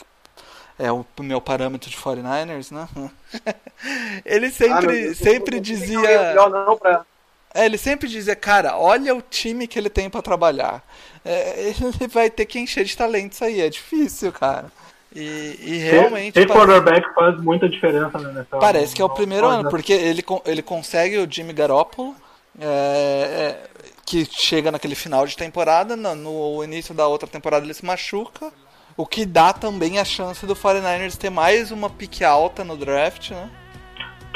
é 0.80 0.92
o 0.92 1.06
meu 1.20 1.40
parâmetro 1.40 1.90
de 1.90 1.98
49ers, 1.98 2.72
né? 2.72 2.88
ele 4.26 4.48
Ah, 4.48 4.52
sempre 4.52 5.02
Deus, 5.02 5.18
sempre 5.18 5.60
dizia 5.60 6.34
não 6.50 6.78
pra, 6.78 7.06
é, 7.54 7.66
ele 7.66 7.78
sempre 7.78 8.08
dizia, 8.08 8.36
cara, 8.36 8.78
olha 8.78 9.16
o 9.16 9.22
time 9.22 9.68
que 9.68 9.80
ele 9.80 9.90
tem 9.90 10.10
pra 10.10 10.22
trabalhar. 10.22 10.84
É, 11.26 11.74
ele 11.74 12.08
vai 12.08 12.30
ter 12.30 12.46
que 12.46 12.60
encher 12.60 12.86
de 12.86 12.96
talentos 12.96 13.42
aí, 13.42 13.62
é 13.62 13.70
difícil, 13.70 14.32
cara. 14.32 14.72
E, 15.20 15.60
e 15.64 15.78
realmente 15.80 16.34
Ter 16.34 16.46
parece, 16.46 16.68
quarterback 16.68 17.16
faz 17.16 17.42
muita 17.42 17.68
diferença 17.68 18.20
na 18.20 18.30
NFL. 18.30 18.58
parece 18.60 18.96
que 18.96 19.02
é 19.02 19.06
o 19.06 19.10
primeiro 19.10 19.48
ano, 19.48 19.64
né? 19.64 19.70
porque 19.72 19.92
ele, 19.92 20.24
ele 20.46 20.62
consegue 20.62 21.18
o 21.18 21.28
Jimmy 21.28 21.54
Garoppolo, 21.54 22.14
é, 22.60 22.68
é, 22.68 23.64
que 24.06 24.26
chega 24.26 24.72
naquele 24.72 24.94
final 24.94 25.26
de 25.26 25.36
temporada, 25.36 25.96
no, 25.96 26.14
no 26.14 26.64
início 26.64 26.94
da 26.94 27.08
outra 27.08 27.28
temporada 27.28 27.66
ele 27.66 27.74
se 27.74 27.84
machuca, 27.84 28.52
o 28.96 29.08
que 29.08 29.26
dá 29.26 29.54
também 29.54 29.98
a 29.98 30.06
chance 30.06 30.46
do 30.46 30.56
49ers 30.56 31.18
ter 31.18 31.32
mais 31.32 31.72
uma 31.72 31.90
pique 31.90 32.24
alta 32.24 32.64
no 32.64 32.78
draft, 32.78 33.32
né? 33.32 33.50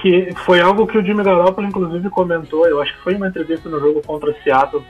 que 0.02 0.34
foi 0.46 0.62
algo 0.62 0.88
que 0.88 0.98
o 0.98 1.06
Jimmy 1.06 1.24
Garoppolo 1.24 1.68
inclusive 1.68 2.10
comentou, 2.10 2.68
eu 2.68 2.82
acho 2.82 2.92
que 2.98 3.04
foi 3.04 3.14
em 3.14 3.18
uma 3.18 3.28
entrevista 3.28 3.70
no 3.70 3.80
jogo 3.80 4.02
contra 4.02 4.32
o 4.32 4.36
Seattle, 4.42 4.84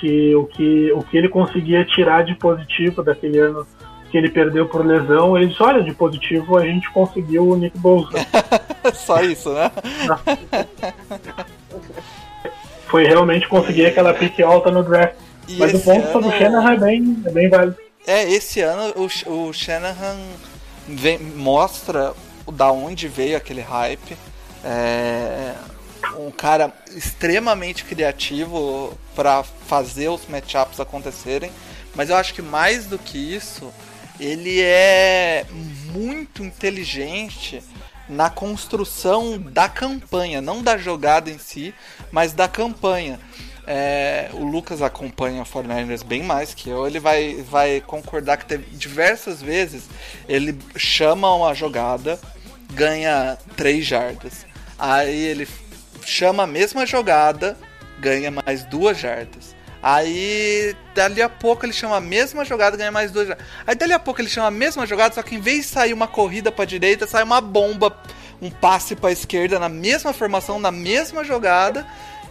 que 0.00 0.34
o 0.34 0.44
que, 0.46 0.90
o 0.90 1.04
que 1.04 1.16
ele 1.16 1.28
conseguia 1.28 1.84
tirar 1.84 2.24
de 2.24 2.34
positivo 2.34 3.00
daquele 3.00 3.38
ano 3.38 3.64
que 4.16 4.18
ele 4.18 4.30
perdeu 4.30 4.66
por 4.66 4.84
lesão, 4.84 5.36
ele 5.36 5.48
disse, 5.48 5.62
olha, 5.62 5.82
de 5.82 5.92
positivo 5.92 6.56
a 6.56 6.64
gente 6.64 6.90
conseguiu 6.90 7.50
o 7.50 7.56
Nick 7.56 7.76
Bosa. 7.76 8.16
Só 8.94 9.20
isso, 9.20 9.52
né? 9.52 9.70
foi 12.88 13.04
realmente 13.04 13.46
conseguir 13.46 13.86
aquela 13.86 14.14
pique 14.14 14.42
alta 14.42 14.70
no 14.70 14.82
draft. 14.82 15.16
E 15.46 15.58
Mas 15.58 15.74
o 15.74 15.80
ponto 15.80 16.10
sobre 16.12 16.28
o 16.28 16.32
Shanahan 16.32 16.72
é 16.72 16.76
bem, 16.78 17.22
é 17.26 17.30
bem 17.30 17.50
válido. 17.50 17.76
É, 18.06 18.30
esse 18.30 18.60
ano 18.60 18.94
o, 18.96 19.30
o 19.30 19.52
Shanahan 19.52 20.16
vem- 20.88 21.18
mostra 21.18 22.14
da 22.50 22.72
onde 22.72 23.06
veio 23.06 23.36
aquele 23.36 23.60
hype. 23.60 24.16
É, 24.64 25.52
um 26.18 26.30
cara 26.30 26.72
extremamente 26.94 27.84
criativo 27.84 28.96
para 29.14 29.42
fazer 29.42 30.08
os 30.08 30.26
matchups 30.26 30.80
acontecerem. 30.80 31.50
Mas 31.94 32.10
eu 32.10 32.16
acho 32.16 32.34
que 32.34 32.42
mais 32.42 32.86
do 32.86 32.98
que 32.98 33.18
isso, 33.18 33.72
ele 34.18 34.60
é 34.60 35.44
muito 35.92 36.44
inteligente 36.44 37.62
na 38.08 38.30
construção 38.30 39.38
da 39.38 39.68
campanha, 39.68 40.40
não 40.40 40.62
da 40.62 40.78
jogada 40.78 41.30
em 41.30 41.38
si, 41.38 41.74
mas 42.10 42.32
da 42.32 42.48
campanha. 42.48 43.18
É, 43.66 44.30
o 44.32 44.44
Lucas 44.44 44.80
acompanha 44.80 45.42
o 45.42 45.44
49ers 45.44 46.04
bem 46.04 46.22
mais 46.22 46.54
que 46.54 46.70
eu, 46.70 46.86
ele 46.86 47.00
vai, 47.00 47.42
vai 47.42 47.80
concordar 47.80 48.36
que 48.36 48.46
teve 48.46 48.64
diversas 48.76 49.42
vezes 49.42 49.88
ele 50.28 50.56
chama 50.76 51.34
uma 51.34 51.52
jogada, 51.52 52.20
ganha 52.72 53.36
3 53.56 53.84
jardas. 53.84 54.46
Aí 54.78 55.18
ele 55.18 55.48
chama 56.04 56.44
a 56.44 56.46
mesma 56.46 56.86
jogada, 56.86 57.56
ganha 57.98 58.30
mais 58.30 58.64
duas 58.64 58.98
jardas. 58.98 59.55
Aí, 59.82 60.74
dali 60.94 61.22
a 61.22 61.28
pouco 61.28 61.64
ele 61.64 61.72
chama 61.72 61.96
a 61.96 62.00
mesma 62.00 62.44
jogada, 62.44 62.76
ganha 62.76 62.90
mais 62.90 63.10
dois. 63.12 63.28
Aí, 63.66 63.74
dali 63.74 63.92
a 63.92 63.98
pouco 63.98 64.20
ele 64.20 64.28
chama 64.28 64.48
a 64.48 64.50
mesma 64.50 64.86
jogada, 64.86 65.14
só 65.14 65.22
que 65.22 65.34
em 65.34 65.40
vez 65.40 65.58
de 65.58 65.70
sair 65.72 65.92
uma 65.92 66.08
corrida 66.08 66.50
pra 66.50 66.64
direita, 66.64 67.06
sai 67.06 67.22
uma 67.22 67.40
bomba, 67.40 67.96
um 68.42 68.50
passe 68.50 68.96
pra 68.96 69.12
esquerda 69.12 69.58
na 69.58 69.68
mesma 69.68 70.12
formação, 70.12 70.58
na 70.58 70.70
mesma 70.72 71.22
jogada. 71.24 71.86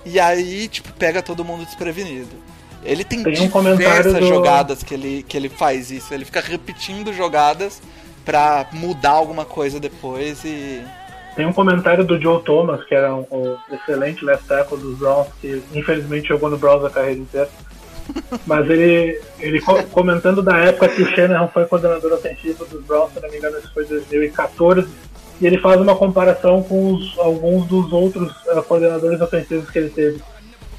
E 0.06 0.20
aí, 0.20 0.68
tipo, 0.68 0.92
pega 0.94 1.22
todo 1.22 1.44
mundo 1.46 1.66
desprevenido. 1.66 2.36
Ele 2.84 3.04
tem, 3.04 3.24
Tem 3.24 3.34
um 3.48 3.76
diversas 3.78 4.14
do- 4.20 4.28
jogadas 4.28 4.84
que 4.84 4.94
ele, 4.94 5.26
que 5.28 5.36
ele 5.36 5.50
faz 5.50 5.90
isso. 5.90 6.14
Ele 6.14 6.24
fica 6.26 6.40
repetindo 6.42 7.12
jogadas 7.12 7.82
pra 8.24 8.68
mudar 8.72 9.12
alguma 9.12 9.46
coisa 9.46 9.80
depois 9.80 10.44
e. 10.44 10.84
Tem 11.36 11.46
um 11.46 11.52
comentário 11.54 12.04
do 12.06 12.20
Joe 12.20 12.42
Thomas, 12.44 12.84
que 12.86 12.96
era 12.96 13.14
um, 13.14 13.26
um 13.32 13.58
excelente 13.74 14.24
left 14.24 14.48
tackle 14.48 14.78
dos 14.78 14.98
Browns, 14.98 15.28
que 15.42 15.62
infelizmente 15.74 16.30
jogou 16.30 16.50
no 16.50 16.58
Browns 16.58 16.86
a 16.86 16.90
carreira 16.90 17.20
inteira. 17.20 17.50
Mas 18.46 18.70
ele, 18.70 19.20
ele 19.40 19.60
co- 19.62 19.84
comentando 19.92 20.42
da 20.42 20.58
época 20.60 20.88
que 20.90 21.02
o 21.02 21.08
Shanahan 21.08 21.48
foi 21.48 21.66
coordenador 21.66 22.14
ofensivo 22.14 22.64
dos 22.66 22.84
Browns, 22.86 23.12
se 23.14 23.20
não 23.22 23.30
me 23.30 23.38
engano, 23.38 23.58
isso 23.58 23.74
foi 23.74 23.84
2014, 23.86 24.88
e 25.42 25.48
ele 25.48 25.58
faz 25.58 25.82
uma 25.82 25.96
comparação 25.96 26.62
com 26.64 26.94
os- 26.94 27.18
alguns 27.18 27.66
dos 27.68 27.92
outros 27.92 28.32
eh, 28.48 28.62
coordenadores 28.62 29.20
ofensivos 29.20 29.70
que 29.70 29.80
ele 29.80 29.90
teve. 29.90 30.22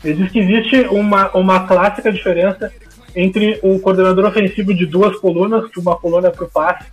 Ele 0.04 0.14
diz 0.22 0.30
que 0.32 0.38
existe 0.38 0.80
uma, 0.88 1.30
uma 1.36 1.66
clássica 1.66 2.12
diferença 2.12 2.72
entre 3.14 3.58
o 3.62 3.78
coordenador 3.80 4.24
ofensivo 4.26 4.72
de 4.72 4.86
duas 4.86 5.16
colunas, 5.18 5.68
que 5.70 5.80
uma 5.80 5.96
coluna 5.96 6.28
é 6.28 6.30
para 6.30 6.44
o 6.44 6.50
passe 6.50 6.84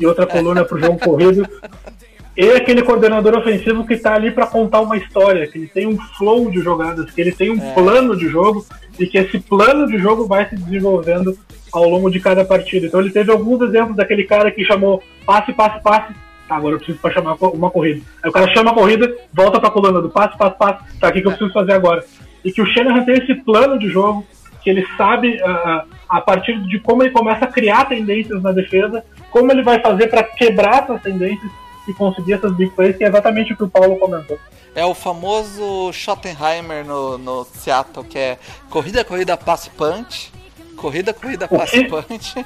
e 0.00 0.06
outra 0.06 0.26
coluna 0.26 0.62
é 0.62 0.64
para 0.64 0.76
o 0.76 0.80
jogo 0.80 0.98
corrido, 0.98 1.46
e 2.36 2.50
aquele 2.50 2.82
coordenador 2.82 3.38
ofensivo 3.38 3.86
que 3.86 3.94
está 3.94 4.14
ali 4.14 4.30
para 4.30 4.46
contar 4.46 4.82
uma 4.82 4.96
história, 4.98 5.46
que 5.46 5.56
ele 5.56 5.68
tem 5.68 5.86
um 5.86 5.96
flow 6.18 6.50
de 6.50 6.60
jogadas, 6.60 7.10
que 7.10 7.20
ele 7.20 7.32
tem 7.32 7.50
um 7.50 7.58
plano 7.72 8.14
de 8.14 8.28
jogo 8.28 8.66
e 8.98 9.06
que 9.06 9.16
esse 9.16 9.38
plano 9.38 9.86
de 9.86 9.96
jogo 9.96 10.26
vai 10.26 10.46
se 10.46 10.54
desenvolvendo 10.54 11.36
ao 11.72 11.88
longo 11.88 12.10
de 12.10 12.20
cada 12.20 12.44
partida. 12.44 12.86
Então 12.86 13.00
ele 13.00 13.10
teve 13.10 13.32
alguns 13.32 13.62
exemplos 13.62 13.96
daquele 13.96 14.24
cara 14.24 14.50
que 14.50 14.64
chamou 14.64 15.02
passe, 15.24 15.52
passe, 15.54 15.82
passe. 15.82 16.12
Tá, 16.46 16.56
agora 16.56 16.74
eu 16.74 16.78
preciso 16.78 16.98
para 16.98 17.14
chamar 17.14 17.36
uma 17.40 17.70
corrida. 17.70 18.02
Aí 18.22 18.28
o 18.28 18.32
cara 18.32 18.52
chama 18.52 18.70
a 18.70 18.74
corrida, 18.74 19.16
volta 19.32 19.58
para 19.58 19.70
a 19.70 19.72
coluna 19.72 20.02
do 20.02 20.10
passe, 20.10 20.36
passe, 20.36 20.58
passe. 20.58 20.98
Tá, 21.00 21.08
o 21.08 21.12
que, 21.12 21.22
que 21.22 21.26
eu 21.26 21.32
preciso 21.32 21.52
fazer 21.54 21.72
agora? 21.72 22.04
E 22.44 22.52
que 22.52 22.60
o 22.60 22.66
Shanahan 22.66 23.04
tem 23.04 23.16
esse 23.16 23.34
plano 23.34 23.78
de 23.78 23.88
jogo, 23.88 24.26
que 24.62 24.68
ele 24.68 24.86
sabe 24.98 25.40
ah, 25.42 25.84
a 26.06 26.20
partir 26.20 26.60
de 26.68 26.78
como 26.80 27.02
ele 27.02 27.10
começa 27.10 27.46
a 27.46 27.48
criar 27.48 27.86
tendências 27.86 28.42
na 28.42 28.52
defesa, 28.52 29.02
como 29.30 29.50
ele 29.50 29.62
vai 29.62 29.80
fazer 29.80 30.08
para 30.08 30.22
quebrar 30.22 30.84
essas 30.84 31.02
tendências 31.02 31.50
e 31.88 31.94
conseguir 31.94 32.34
essas 32.34 32.52
big 32.54 32.70
plays, 32.72 32.96
que 32.96 33.04
é 33.04 33.08
exatamente 33.08 33.52
o 33.52 33.56
que 33.56 33.64
o 33.64 33.68
Paulo 33.68 33.98
comentou. 33.98 34.38
É 34.74 34.84
o 34.84 34.94
famoso 34.94 35.92
Schottenheimer 35.92 36.84
no, 36.84 37.16
no 37.16 37.44
Seattle, 37.44 38.04
que 38.04 38.18
é 38.18 38.38
corrida, 38.68 39.04
corrida, 39.04 39.36
passe 39.36 39.70
punch. 39.70 40.32
Corrida, 40.76 41.14
corrida, 41.14 41.48
passe 41.48 41.84
punch. 41.84 42.44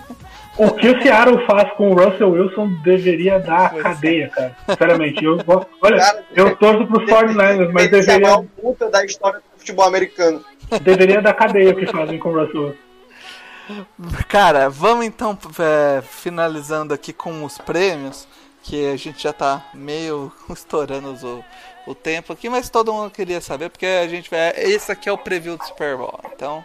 O 0.56 0.70
que 0.72 0.88
o 0.88 1.02
Seattle 1.02 1.44
faz 1.46 1.72
com 1.72 1.90
o 1.90 1.94
Russell 1.94 2.30
Wilson 2.32 2.68
deveria 2.82 3.38
dar 3.38 3.70
Pois 3.70 3.80
é. 3.80 3.82
cadeia, 3.88 4.28
cara. 4.28 4.56
Sinceramente. 4.68 5.24
Eu, 5.24 5.38
olha, 5.80 5.96
Cara, 5.96 6.24
eu 6.34 6.56
torço 6.56 6.86
pros 6.86 7.04
49ers, 7.10 7.72
mas 7.72 7.86
é 7.86 7.88
deveria, 7.88 8.20
maior 8.20 8.44
puta 8.60 8.90
da 8.90 9.04
história 9.04 9.38
do 9.38 9.58
futebol 9.58 9.86
americano. 9.86 10.44
deveria 10.82 11.22
dar 11.22 11.34
cadeia 11.34 11.70
o 11.70 11.76
que 11.76 11.86
fazem 11.86 12.18
com 12.18 12.30
o 12.30 12.40
Russell 12.40 12.62
Wilson. 12.64 12.90
Cara, 14.28 14.68
vamos 14.68 15.06
então 15.06 15.38
é, 15.58 16.02
finalizando 16.02 16.92
aqui 16.92 17.12
com 17.12 17.44
os 17.44 17.56
prêmios, 17.58 18.26
que 18.62 18.86
a 18.88 18.96
gente 18.96 19.22
já 19.22 19.32
tá 19.32 19.64
meio 19.74 20.32
estourando 20.50 21.14
o, 21.86 21.90
o 21.90 21.94
tempo 21.94 22.32
aqui, 22.32 22.48
mas 22.48 22.68
todo 22.70 22.92
mundo 22.92 23.10
queria 23.10 23.40
saber, 23.40 23.70
porque 23.70 23.86
a 23.86 24.06
gente 24.08 24.28
vai. 24.30 24.50
Esse 24.56 24.92
aqui 24.92 25.08
é 25.08 25.12
o 25.12 25.18
preview 25.18 25.56
do 25.56 25.64
Super 25.64 25.96
Bowl. 25.96 26.20
Então, 26.34 26.64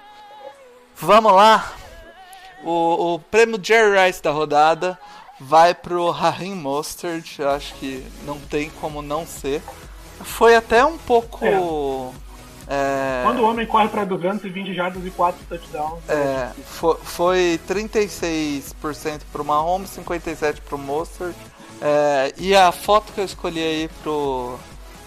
vamos 0.95 1.31
lá. 1.33 1.71
O, 2.63 3.13
o 3.15 3.19
prêmio 3.19 3.59
Jerry 3.61 4.05
Rice 4.07 4.21
da 4.23 4.31
rodada 4.31 4.97
vai 5.39 5.75
pro 5.75 6.09
Raheem 6.11 6.55
Mostert, 6.55 7.37
eu 7.39 7.49
acho 7.49 7.73
que 7.75 8.03
não 8.23 8.39
tem 8.39 8.69
como 8.81 9.01
não 9.01 9.25
ser. 9.25 9.61
Foi 10.21 10.55
até 10.55 10.83
um 10.85 10.97
pouco. 10.97 11.45
é, 12.67 13.21
Quando 13.23 13.39
o 13.41 13.49
homem 13.49 13.67
corre 13.67 13.89
para 13.89 14.05
220 14.05 14.73
jardas 14.73 15.05
e 15.05 15.11
4 15.11 15.39
touchdowns, 15.47 15.99
é, 16.09 16.49
fo- 16.65 16.95
foi 17.03 17.59
36% 17.67 19.21
pro 19.31 19.43
Mahomes, 19.45 19.91
57% 19.91 20.61
pro 20.61 20.77
Mostert. 20.77 21.35
É, 21.81 22.33
e 22.37 22.55
a 22.55 22.71
foto 22.71 23.11
que 23.13 23.19
eu 23.21 23.25
escolhi 23.25 23.59
aí 23.61 23.89
pro, 24.01 24.57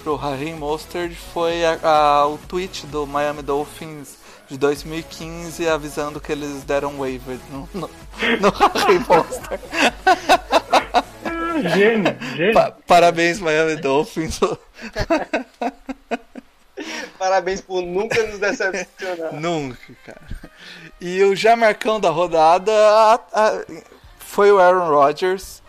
pro 0.02 0.14
Raheem 0.16 0.54
Mostert 0.54 1.14
foi 1.32 1.64
a- 1.64 1.78
a- 1.82 2.26
o 2.26 2.38
tweet 2.38 2.86
do 2.86 3.06
Miami 3.06 3.42
Dolphins 3.42 4.16
de 4.48 4.56
2015 4.58 5.68
avisando 5.68 6.20
que 6.20 6.30
eles 6.32 6.62
deram 6.64 6.98
waiver 6.98 7.38
no, 7.50 7.68
no, 7.74 7.90
no 8.40 8.48
Raheem 8.52 9.00
Mostert. 9.08 9.60
ah, 11.24 11.68
gênio, 11.76 12.16
gênio. 12.36 12.54
Pa- 12.54 12.72
parabéns, 12.86 13.40
Miami 13.40 13.76
Dolphins. 13.76 14.38
Parabéns 17.18 17.60
por 17.60 17.82
nunca 17.82 18.22
nos 18.24 18.38
decepcionar. 18.38 19.32
Nunca, 19.34 19.76
cara. 20.06 20.20
E 21.00 21.22
o 21.24 21.34
já 21.34 21.56
marcão 21.56 21.98
da 21.98 22.10
rodada 22.10 22.72
a- 22.72 23.14
a- 23.32 23.64
foi 24.20 24.52
o 24.52 24.60
Aaron 24.60 24.88
Rodgers. 24.88 25.60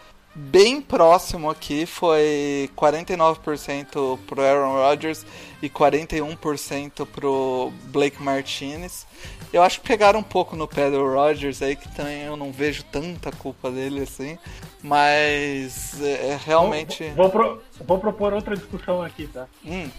Bem 0.41 0.81
próximo 0.81 1.49
aqui, 1.49 1.85
foi 1.85 2.69
49% 2.75 4.17
pro 4.25 4.41
Aaron 4.41 4.73
Rodgers 4.73 5.25
e 5.61 5.69
41% 5.69 7.05
pro 7.05 7.71
Blake 7.85 8.21
Martinez. 8.23 9.05
Eu 9.51 9.61
acho 9.61 9.81
que 9.81 9.87
pegaram 9.87 10.19
um 10.21 10.23
pouco 10.23 10.55
no 10.55 10.67
pé 10.67 10.89
do 10.89 11.03
Rodgers 11.13 11.61
aí, 11.61 11.75
que 11.75 11.93
também 11.93 12.21
eu 12.23 12.37
não 12.37 12.51
vejo 12.51 12.83
tanta 12.85 13.31
culpa 13.31 13.69
dele 13.69 14.01
assim. 14.01 14.37
Mas 14.81 16.01
é, 16.01 16.29
é 16.31 16.39
realmente. 16.43 17.03
Vou, 17.15 17.29
vou 17.29 17.29
pro- 17.29 17.61
vou 17.85 17.97
propor 17.99 18.33
outra 18.33 18.55
discussão 18.55 19.01
aqui, 19.01 19.27
tá? 19.27 19.45
Hum, 19.65 19.89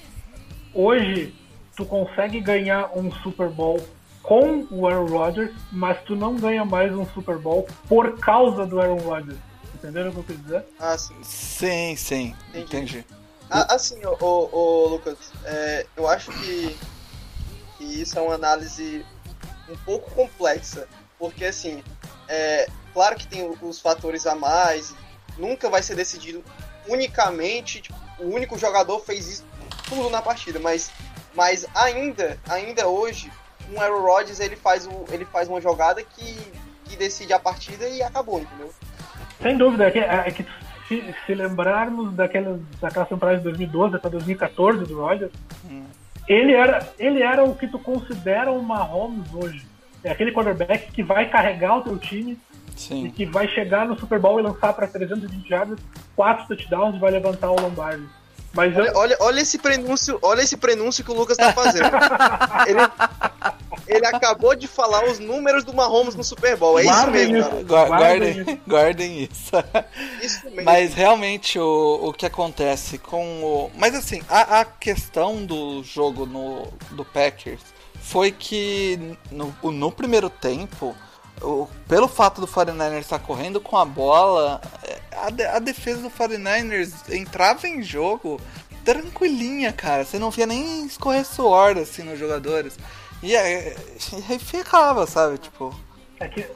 Hoje, 0.72 1.34
tu 1.76 1.84
consegue 1.84 2.40
ganhar 2.40 2.90
um 2.96 3.12
Super 3.22 3.48
Bowl 3.50 3.78
com 4.22 4.66
o 4.70 4.86
Aaron 4.86 5.06
Rodgers, 5.06 5.50
mas 5.72 6.00
tu 6.04 6.14
não 6.16 6.36
ganha 6.36 6.64
mais 6.64 6.94
um 6.94 7.04
Super 7.06 7.36
Bowl 7.38 7.66
por 7.88 8.18
causa 8.20 8.64
do 8.66 8.80
Aaron 8.80 8.98
Rodgers. 8.98 9.38
Entenderam 9.80 10.10
o 10.10 10.12
que 10.12 10.18
eu 10.18 10.24
quis 10.24 10.42
dizer? 10.42 10.64
Ah, 10.78 10.98
sim. 10.98 11.16
sim, 11.22 11.96
sim, 11.96 12.36
Entendi. 12.50 12.98
entendi. 12.98 13.06
Ah, 13.50 13.74
assim, 13.74 14.04
ô, 14.04 14.14
ô, 14.20 14.48
ô, 14.52 14.88
Lucas, 14.88 15.16
é, 15.44 15.86
eu 15.96 16.06
acho 16.06 16.30
que, 16.32 16.78
que 17.78 17.84
isso 17.84 18.18
é 18.18 18.22
uma 18.22 18.34
análise 18.34 19.04
um 19.68 19.76
pouco 19.78 20.10
complexa, 20.10 20.86
porque 21.18 21.46
assim, 21.46 21.82
é, 22.28 22.68
claro 22.92 23.16
que 23.16 23.26
tem 23.26 23.50
os 23.62 23.80
fatores 23.80 24.26
a 24.26 24.34
mais, 24.34 24.94
nunca 25.38 25.70
vai 25.70 25.82
ser 25.82 25.94
decidido 25.96 26.44
unicamente, 26.86 27.80
tipo, 27.80 27.98
o 28.18 28.28
único 28.34 28.58
jogador 28.58 29.00
fez 29.00 29.26
isso 29.26 29.44
tudo 29.88 30.10
na 30.10 30.20
partida, 30.20 30.60
mas, 30.60 30.90
mas 31.34 31.64
ainda, 31.74 32.38
ainda 32.48 32.86
hoje, 32.86 33.32
um 33.72 33.80
Aaron 33.80 34.02
Rodgers 34.02 34.40
ele 34.40 34.56
faz, 34.56 34.86
o, 34.86 35.06
ele 35.10 35.24
faz 35.24 35.48
uma 35.48 35.60
jogada 35.60 36.02
que, 36.04 36.52
que 36.84 36.96
decide 36.96 37.32
a 37.32 37.38
partida 37.38 37.88
e 37.88 38.02
acabou, 38.02 38.40
entendeu? 38.40 38.72
Sem 39.42 39.56
dúvida, 39.56 39.86
é 39.86 39.90
que, 39.90 39.98
é 39.98 40.30
que 40.30 40.46
se, 40.86 41.14
se 41.24 41.34
lembrarmos 41.34 42.12
daquela, 42.14 42.60
daquela 42.80 43.06
temporada 43.06 43.38
de 43.38 43.44
2012 43.44 43.96
até 43.96 44.08
2014 44.10 44.84
do 44.84 45.00
Rodgers, 45.00 45.32
ele, 46.28 46.52
era, 46.52 46.88
ele 46.98 47.22
era 47.22 47.44
o 47.44 47.54
que 47.54 47.66
tu 47.66 47.78
considera 47.78 48.52
um 48.52 48.62
Mahomes 48.62 49.32
hoje. 49.32 49.66
É 50.02 50.10
aquele 50.10 50.32
quarterback 50.32 50.90
que 50.92 51.02
vai 51.02 51.28
carregar 51.28 51.78
o 51.78 51.82
teu 51.82 51.98
time 51.98 52.38
e 52.76 52.80
Sim. 52.80 53.10
que 53.10 53.26
vai 53.26 53.46
chegar 53.48 53.86
no 53.86 53.98
Super 53.98 54.18
Bowl 54.18 54.40
e 54.40 54.42
lançar 54.42 54.72
para 54.72 54.86
320 54.86 55.48
jardas, 55.48 55.78
4 56.16 56.46
touchdowns 56.48 56.96
e 56.96 56.98
vai 56.98 57.10
levantar 57.10 57.50
o 57.50 57.60
Lombardi. 57.60 58.06
Mas 58.52 58.76
eu, 58.76 58.82
Olha, 58.82 58.92
olha, 58.96 59.16
olha 59.20 59.40
esse 59.40 59.58
prenúncio, 59.58 60.18
olha 60.22 60.40
esse 60.40 60.56
prenúncio 60.56 61.04
que 61.04 61.10
o 61.10 61.14
Lucas 61.14 61.36
tá 61.36 61.52
fazendo. 61.52 61.86
ele, 62.66 62.80
ele 63.90 64.06
acabou 64.06 64.54
de 64.54 64.66
falar 64.68 65.04
os 65.04 65.18
números 65.18 65.64
do 65.64 65.72
Mahomes 65.74 66.14
no 66.14 66.22
Super 66.24 66.56
Bowl. 66.56 66.78
É 66.78 66.82
isso 66.82 66.90
Guardem 66.92 67.32
mesmo, 67.32 67.36
isso. 67.38 67.50
cara. 67.50 67.62
Gua- 67.64 67.86
Guardem 67.86 68.34
Guardem, 68.34 68.60
guardem 68.66 69.22
isso. 69.24 69.50
Isso 70.22 70.44
mesmo. 70.46 70.62
Mas 70.64 70.94
realmente 70.94 71.58
o, 71.58 72.00
o 72.08 72.12
que 72.12 72.26
acontece 72.26 72.98
com 72.98 73.42
o. 73.42 73.70
Mas 73.76 73.94
assim, 73.94 74.22
a, 74.28 74.60
a 74.60 74.64
questão 74.64 75.44
do 75.44 75.82
jogo 75.82 76.26
no, 76.26 76.68
do 76.92 77.04
Packers 77.04 77.60
foi 78.00 78.32
que 78.32 79.16
no, 79.30 79.54
no 79.70 79.92
primeiro 79.92 80.30
tempo, 80.30 80.96
o- 81.42 81.68
pelo 81.88 82.08
fato 82.08 82.40
do 82.40 82.46
49ers 82.46 83.00
estar 83.00 83.18
correndo 83.18 83.60
com 83.60 83.76
a 83.76 83.84
bola, 83.84 84.60
é, 84.82 84.98
a, 85.16 85.30
de- 85.30 85.44
a 85.46 85.58
defesa 85.58 86.00
do 86.02 86.10
49ers 86.10 86.92
entrava 87.12 87.68
em 87.68 87.82
jogo 87.82 88.40
tranquilinha, 88.84 89.72
cara. 89.72 90.04
Você 90.04 90.18
não 90.18 90.30
via 90.30 90.46
nem 90.46 90.86
escorrer 90.86 91.24
suor 91.24 91.76
assim 91.78 92.02
nos 92.02 92.18
jogadores. 92.18 92.78
E 93.22 93.36
aí, 93.36 93.74
e 94.12 94.32
aí 94.32 94.38
ficava, 94.38 95.06
sabe? 95.06 95.38
Tipo. 95.38 95.74
é 96.18 96.28
que 96.28 96.46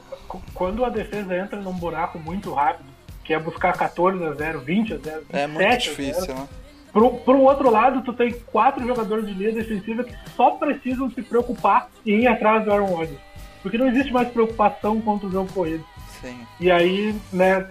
quando 0.53 0.83
a 0.83 0.89
defesa 0.89 1.37
entra 1.37 1.59
num 1.59 1.73
buraco 1.73 2.19
muito 2.19 2.53
rápido, 2.53 2.89
que 3.23 3.33
é 3.33 3.39
buscar 3.39 3.73
14 3.73 4.23
a 4.23 4.33
0, 4.33 4.59
20 4.61 4.93
a 4.93 4.97
0, 4.97 5.01
27 5.01 5.25
É 5.31 5.47
muito 5.47 5.67
a 5.67 5.71
0, 5.71 5.81
difícil, 5.81 6.35
né? 6.35 6.47
Pro, 6.91 7.17
pro 7.17 7.41
outro 7.41 7.69
lado, 7.69 8.01
tu 8.03 8.13
tem 8.13 8.31
quatro 8.31 8.85
jogadores 8.87 9.25
de 9.25 9.33
linha 9.33 9.51
defensiva 9.51 10.03
que 10.03 10.15
só 10.35 10.51
precisam 10.51 11.09
se 11.11 11.21
preocupar 11.21 11.89
em 12.05 12.21
ir 12.21 12.27
atrás 12.27 12.63
do 12.63 12.71
Aaron 12.71 12.85
Rodgers. 12.85 13.19
Porque 13.61 13.77
não 13.77 13.87
existe 13.87 14.13
mais 14.13 14.29
preocupação 14.29 15.01
contra 15.01 15.27
o 15.27 15.31
jogo 15.31 15.51
corrido. 15.51 15.83
Sim. 16.21 16.39
E 16.57 16.71
aí, 16.71 17.13
né, 17.33 17.69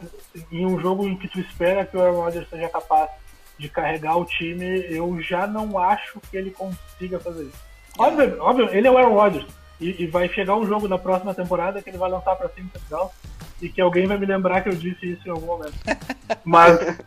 em 0.52 0.66
um 0.66 0.78
jogo 0.78 1.08
em 1.08 1.16
que 1.16 1.26
tu 1.28 1.40
espera 1.40 1.86
que 1.86 1.96
o 1.96 2.02
Aaron 2.02 2.20
Rodgers 2.20 2.48
seja 2.50 2.68
capaz 2.68 3.08
de 3.56 3.68
carregar 3.68 4.18
o 4.18 4.26
time, 4.26 4.84
eu 4.90 5.18
já 5.22 5.46
não 5.46 5.78
acho 5.78 6.20
que 6.30 6.36
ele 6.36 6.50
consiga 6.50 7.18
fazer 7.18 7.44
isso. 7.44 7.73
Óbvio, 7.98 8.36
óbvio 8.40 8.68
ele 8.72 8.86
é 8.86 8.90
o 8.90 8.98
Aaron 8.98 9.14
Rodgers. 9.14 9.46
E, 9.80 10.04
e 10.04 10.06
vai 10.06 10.28
chegar 10.28 10.56
um 10.56 10.66
jogo 10.66 10.88
na 10.88 10.98
próxima 10.98 11.34
temporada 11.34 11.82
que 11.82 11.90
ele 11.90 11.98
vai 11.98 12.10
lançar 12.10 12.36
pra 12.36 12.48
cima 12.48 12.70
touchdowns 12.72 13.10
e 13.60 13.68
que 13.68 13.80
alguém 13.80 14.06
vai 14.06 14.18
me 14.18 14.26
lembrar 14.26 14.60
que 14.60 14.68
eu 14.68 14.74
disse 14.74 15.12
isso 15.12 15.26
em 15.26 15.30
algum 15.30 15.46
momento. 15.46 15.74
Mas, 16.44 16.98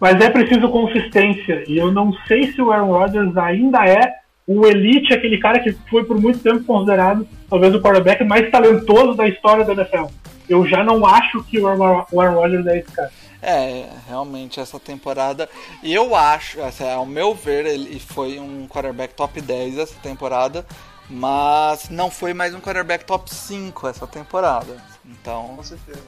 mas 0.00 0.20
é 0.20 0.28
preciso 0.28 0.68
consistência. 0.68 1.64
E 1.66 1.78
eu 1.78 1.90
não 1.90 2.12
sei 2.26 2.52
se 2.52 2.60
o 2.60 2.72
Aaron 2.72 2.88
Rodgers 2.88 3.36
ainda 3.36 3.86
é 3.86 4.14
o 4.46 4.66
elite, 4.66 5.14
aquele 5.14 5.38
cara 5.38 5.60
que 5.60 5.72
foi 5.88 6.04
por 6.04 6.20
muito 6.20 6.38
tempo 6.40 6.64
considerado 6.64 7.26
talvez 7.48 7.74
o 7.74 7.80
quarterback 7.80 8.22
mais 8.24 8.50
talentoso 8.50 9.14
da 9.14 9.26
história 9.26 9.64
da 9.64 9.72
NFL. 9.72 10.06
Eu 10.48 10.66
já 10.66 10.84
não 10.84 11.06
acho 11.06 11.42
que 11.44 11.58
o 11.58 11.66
Aaron 11.66 12.34
Rodgers 12.34 12.66
é 12.66 12.78
esse 12.78 12.92
cara. 12.92 13.10
É, 13.46 13.90
realmente 14.08 14.58
essa 14.58 14.80
temporada. 14.80 15.48
E 15.82 15.92
eu 15.92 16.16
acho, 16.16 16.62
assim, 16.62 16.88
ao 16.90 17.04
meu 17.04 17.34
ver, 17.34 17.66
ele 17.66 18.00
foi 18.00 18.38
um 18.38 18.66
quarterback 18.66 19.12
top 19.14 19.38
10 19.40 19.76
essa 19.78 19.94
temporada, 20.02 20.64
mas 21.10 21.90
não 21.90 22.10
foi 22.10 22.32
mais 22.32 22.54
um 22.54 22.60
quarterback 22.60 23.04
top 23.04 23.32
5 23.34 23.86
essa 23.86 24.06
temporada. 24.06 24.82
Então, 25.04 25.56
Com 25.56 25.62
certeza. 25.62 26.00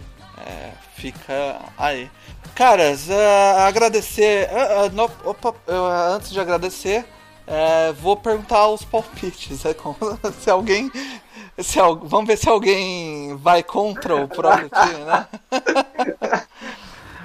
é, 0.46 0.70
fica 0.94 1.58
aí. 1.76 2.10
Caras, 2.54 3.10
é, 3.10 3.66
agradecer. 3.66 4.48
é, 4.50 4.86
é, 4.86 4.88
no- 4.88 5.10
opa, 5.24 5.54
antes 6.14 6.30
de 6.30 6.40
agradecer, 6.40 7.04
vou 8.00 8.16
perguntar 8.16 8.66
os 8.68 8.82
palpites. 8.82 9.60
se 10.40 10.50
alguém. 10.50 10.90
Se, 11.58 11.78
vamos 12.02 12.26
ver 12.26 12.36
se 12.38 12.48
alguém 12.48 13.36
vai 13.36 13.62
contra 13.62 14.16
o 14.16 14.26
próprio 14.26 14.70
time, 14.70 15.04
né? 15.04 15.26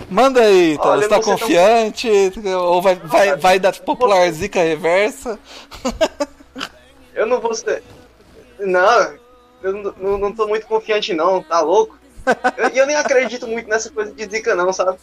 Manda 0.10 0.42
aí, 0.42 0.78
tá? 0.78 0.90
Olha, 0.90 1.02
você 1.04 1.10
tá 1.10 1.20
tá- 1.20 1.24
confiante? 1.24 2.10
Ou 2.58 2.82
vai, 2.82 2.96
vai, 2.96 3.36
vai 3.38 3.60
dar 3.60 3.74
popular 3.80 4.30
zica 4.32 4.60
reversa? 4.60 5.40
Eu 7.14 7.26
não 7.26 7.40
vou 7.40 7.54
ser. 7.54 7.84
Não, 8.60 9.14
eu 9.62 9.74
não, 9.74 10.18
não, 10.18 10.32
tô 10.32 10.48
muito 10.48 10.66
confiante, 10.66 11.14
não, 11.14 11.44
tá 11.44 11.60
louco? 11.60 11.98
Eu- 12.58 12.70
E 12.74 12.78
eu, 12.78 12.86
nem 12.88 12.96
acredito 12.96 13.48
muito 13.48 13.68
nessa 13.68 13.90
coisa 13.92 14.12
de 14.14 14.26
zica, 14.26 14.56
não, 14.56 14.72
sabe? 14.72 14.98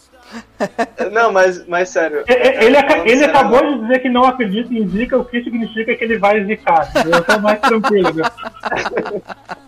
Não, 1.13 1.31
mas, 1.33 1.67
mas 1.67 1.91
sério. 1.91 2.25
Ele, 2.27 2.77
ele 3.05 3.19
sério, 3.19 3.25
acabou 3.27 3.61
de 3.63 3.83
dizer 3.83 3.99
que 4.01 4.09
não 4.09 4.25
acredita 4.25 4.73
em 4.73 4.89
zica, 4.89 5.19
o 5.19 5.25
que 5.25 5.43
significa 5.45 5.95
que 5.95 6.03
ele 6.05 6.19
vai 6.19 6.43
zicar. 6.45 6.91
Eu 7.07 7.23
tô 7.25 7.39
mais 7.41 7.61
tranquilo, 7.61 8.13
né? 8.15 8.25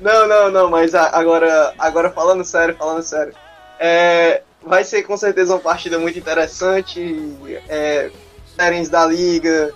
Não, 0.00 0.28
não, 0.28 0.50
não, 0.50 0.70
mas 0.70 0.94
agora, 0.94 1.74
agora 1.78 2.10
falando 2.10 2.44
sério, 2.44 2.76
falando 2.76 3.02
sério. 3.02 3.34
É, 3.80 4.42
vai 4.62 4.84
ser 4.84 5.02
com 5.02 5.16
certeza 5.16 5.54
uma 5.54 5.60
partida 5.60 5.98
muito 5.98 6.18
interessante. 6.18 7.36
É, 7.68 8.10
da 8.90 9.06
liga. 9.06 9.72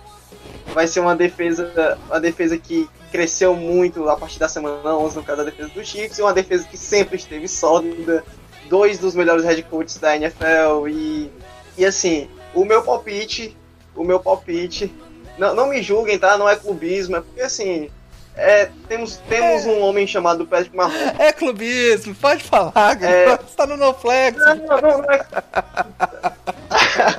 Vai 0.73 0.87
ser 0.87 0.99
uma 0.99 1.15
defesa, 1.15 1.97
uma 2.07 2.19
defesa 2.19 2.57
que 2.57 2.89
cresceu 3.11 3.55
muito 3.55 4.09
a 4.09 4.17
partir 4.17 4.39
da 4.39 4.49
semana 4.49 4.97
11, 4.97 5.15
no 5.15 5.23
caso 5.23 5.37
da 5.37 5.49
defesa 5.49 5.69
dos 5.69 5.87
Chiefs, 5.87 6.17
e 6.17 6.21
uma 6.21 6.33
defesa 6.33 6.67
que 6.67 6.77
sempre 6.77 7.15
esteve 7.15 7.47
sólida. 7.47 8.23
Dois 8.69 8.97
dos 8.97 9.13
melhores 9.13 9.43
head 9.43 9.61
coaches 9.63 9.97
da 9.97 10.15
NFL 10.15 10.87
e, 10.89 11.29
e 11.77 11.85
assim, 11.85 12.29
o 12.55 12.65
meu 12.65 12.81
palpite, 12.81 13.55
o 13.95 14.03
meu 14.03 14.19
palpite, 14.19 14.91
não, 15.37 15.53
não 15.53 15.67
me 15.67 15.81
julguem, 15.81 16.17
tá? 16.17 16.37
Não 16.37 16.49
é 16.49 16.55
clubismo, 16.55 17.17
é 17.17 17.21
porque 17.21 17.41
assim, 17.41 17.89
é, 18.35 18.69
temos, 18.87 19.17
temos 19.29 19.65
um 19.65 19.81
homem 19.81 20.05
chamado 20.07 20.45
Patrick 20.47 20.75
Mahomes. 20.75 21.19
É 21.19 21.31
clubismo, 21.31 22.15
pode 22.15 22.43
falar, 22.43 23.01
É. 23.01 23.37
você 23.37 23.55
tá 23.55 23.65
no 23.67 23.77
NoFlex. 23.77 24.37
Não, 24.37 24.55
não, 24.55 24.81
não, 24.81 24.97
não 25.01 25.11
é- 25.11 25.25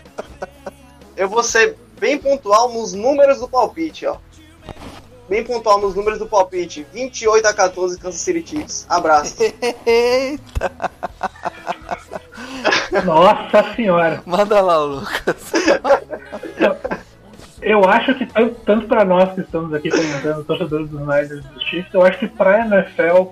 Eu 1.16 1.28
vou 1.28 1.42
ser 1.44 1.76
bem 1.98 2.18
pontual 2.18 2.72
nos 2.72 2.92
números 2.92 3.38
do 3.38 3.48
palpite, 3.48 4.04
ó. 4.06 4.16
Bem 5.28 5.42
pontual 5.44 5.80
nos 5.80 5.94
números 5.94 6.18
do 6.18 6.26
palpite. 6.26 6.84
28 6.92 7.46
a 7.46 7.54
14 7.54 7.98
Kansas 7.98 8.20
City 8.20 8.44
Chiefs. 8.46 8.84
Abraço. 8.88 9.36
Eita, 9.86 10.70
Nossa 13.04 13.74
senhora. 13.74 14.22
manda 14.26 14.60
lá, 14.60 14.76
Lucas. 14.78 15.36
Eu 17.64 17.82
acho 17.88 18.14
que 18.14 18.26
tanto, 18.64 18.86
para 18.86 19.06
nós 19.06 19.32
que 19.34 19.40
estamos 19.40 19.72
aqui 19.72 19.88
comentando, 19.88 20.44
torcedores 20.44 20.90
dos 20.90 21.00
Niners 21.00 21.30
e 21.30 21.40
dos 21.40 21.62
Chiefs, 21.64 21.94
eu 21.94 22.02
acho 22.02 22.18
que 22.18 22.28
para 22.28 22.62
a 22.62 22.66
NFL 22.66 23.30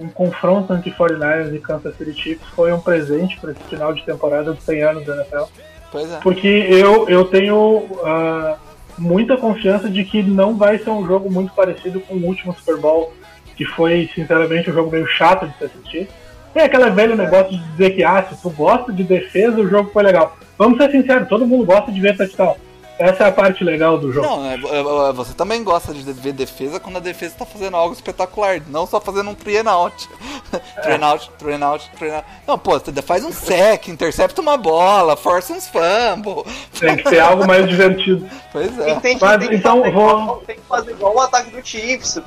um 0.00 0.08
confronto 0.08 0.72
entre 0.72 0.90
49ers 0.90 1.54
e 1.54 1.58
Kansas 1.58 1.96
City 1.96 2.14
Chiefs 2.14 2.48
foi 2.54 2.72
um 2.72 2.80
presente 2.80 3.38
para 3.38 3.52
esse 3.52 3.62
final 3.64 3.92
de 3.92 4.02
temporada 4.02 4.52
dos 4.52 4.64
100 4.64 4.82
anos 4.82 5.06
da 5.06 5.16
NFL. 5.16 5.44
Pois 5.92 6.10
é. 6.10 6.16
Porque 6.16 6.48
eu, 6.48 7.08
eu 7.08 7.26
tenho 7.26 7.84
ah, 8.04 8.56
muita 8.96 9.36
confiança 9.36 9.88
de 9.88 10.02
que 10.02 10.22
não 10.22 10.56
vai 10.56 10.78
ser 10.78 10.90
um 10.90 11.06
jogo 11.06 11.30
muito 11.30 11.52
parecido 11.52 12.00
com 12.00 12.14
o 12.14 12.24
último 12.24 12.54
Super 12.54 12.78
Bowl, 12.78 13.12
que 13.54 13.66
foi, 13.66 14.10
sinceramente, 14.14 14.70
um 14.70 14.74
jogo 14.74 14.90
meio 14.90 15.06
chato 15.06 15.46
de 15.46 15.58
se 15.58 15.64
assistir. 15.64 16.08
Tem 16.52 16.62
aquele 16.62 16.90
velho 16.90 17.16
negócio 17.16 17.50
de 17.50 17.58
dizer 17.72 17.90
que, 17.90 18.02
ah, 18.02 18.24
se 18.28 18.40
tu 18.40 18.50
gosta 18.50 18.92
de 18.92 19.04
defesa, 19.04 19.60
o 19.60 19.68
jogo 19.68 19.90
foi 19.92 20.02
legal. 20.02 20.36
Vamos 20.56 20.78
ser 20.78 20.90
sinceros, 20.90 21.28
todo 21.28 21.46
mundo 21.46 21.64
gosta 21.66 21.92
de 21.92 22.00
ver 22.00 22.16
touchdown. 22.16 22.56
Essa 22.98 23.24
é 23.24 23.28
a 23.28 23.32
parte 23.32 23.64
legal 23.64 23.98
do 23.98 24.12
jogo. 24.12 24.24
Não, 24.26 24.44
é, 24.46 24.54
é, 24.54 25.08
é, 25.08 25.12
você 25.12 25.34
também 25.34 25.64
gosta 25.64 25.92
de 25.92 26.00
ver 26.12 26.32
defesa 26.32 26.78
quando 26.78 26.96
a 26.96 27.00
defesa 27.00 27.34
tá 27.38 27.44
fazendo 27.44 27.76
algo 27.76 27.92
espetacular, 27.92 28.60
não 28.68 28.86
só 28.86 29.00
fazendo 29.00 29.30
um 29.30 29.34
three 29.34 29.58
and 29.58 29.68
out. 29.68 30.08
three 30.82 30.94
and 30.94 31.04
out, 31.04 31.30
three 31.38 31.54
and 31.54 31.66
out, 31.66 31.90
three 31.98 32.10
and 32.10 32.16
out. 32.18 32.26
Não, 32.46 32.56
pô, 32.58 32.78
você 32.78 33.02
faz 33.02 33.24
um 33.24 33.32
sec, 33.32 33.88
intercepta 33.88 34.40
uma 34.40 34.56
bola, 34.56 35.16
força 35.16 35.52
uns 35.52 35.66
fumble. 35.68 36.44
Tem 36.78 36.96
que 36.96 37.08
ser 37.08 37.18
algo 37.18 37.44
mais 37.46 37.68
divertido. 37.68 38.28
Pois 38.52 38.78
é. 38.78 38.94
tem 39.00 39.18
que, 39.18 39.24
Mas, 39.24 39.38
tem 39.40 39.48
que 39.48 39.56
então, 39.56 39.78
fazer 39.82 39.92
vou- 39.92 40.10
igual, 40.10 40.36
tem 40.46 40.54
que 40.54 40.62
fazer 40.68 40.90
igual 40.92 41.14
o 41.16 41.20
ataque 41.20 41.50
do 41.50 41.66
Chiefs. 41.66 42.20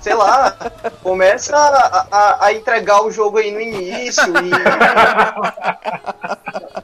Sei 0.00 0.14
lá, 0.14 0.54
começa 1.02 1.56
a, 1.56 2.06
a- 2.12 2.46
a 2.46 2.52
entregar 2.52 3.02
o 3.02 3.10
jogo 3.10 3.38
aí 3.38 3.50
no 3.50 3.60
início 3.60 4.22
e. 4.38 4.50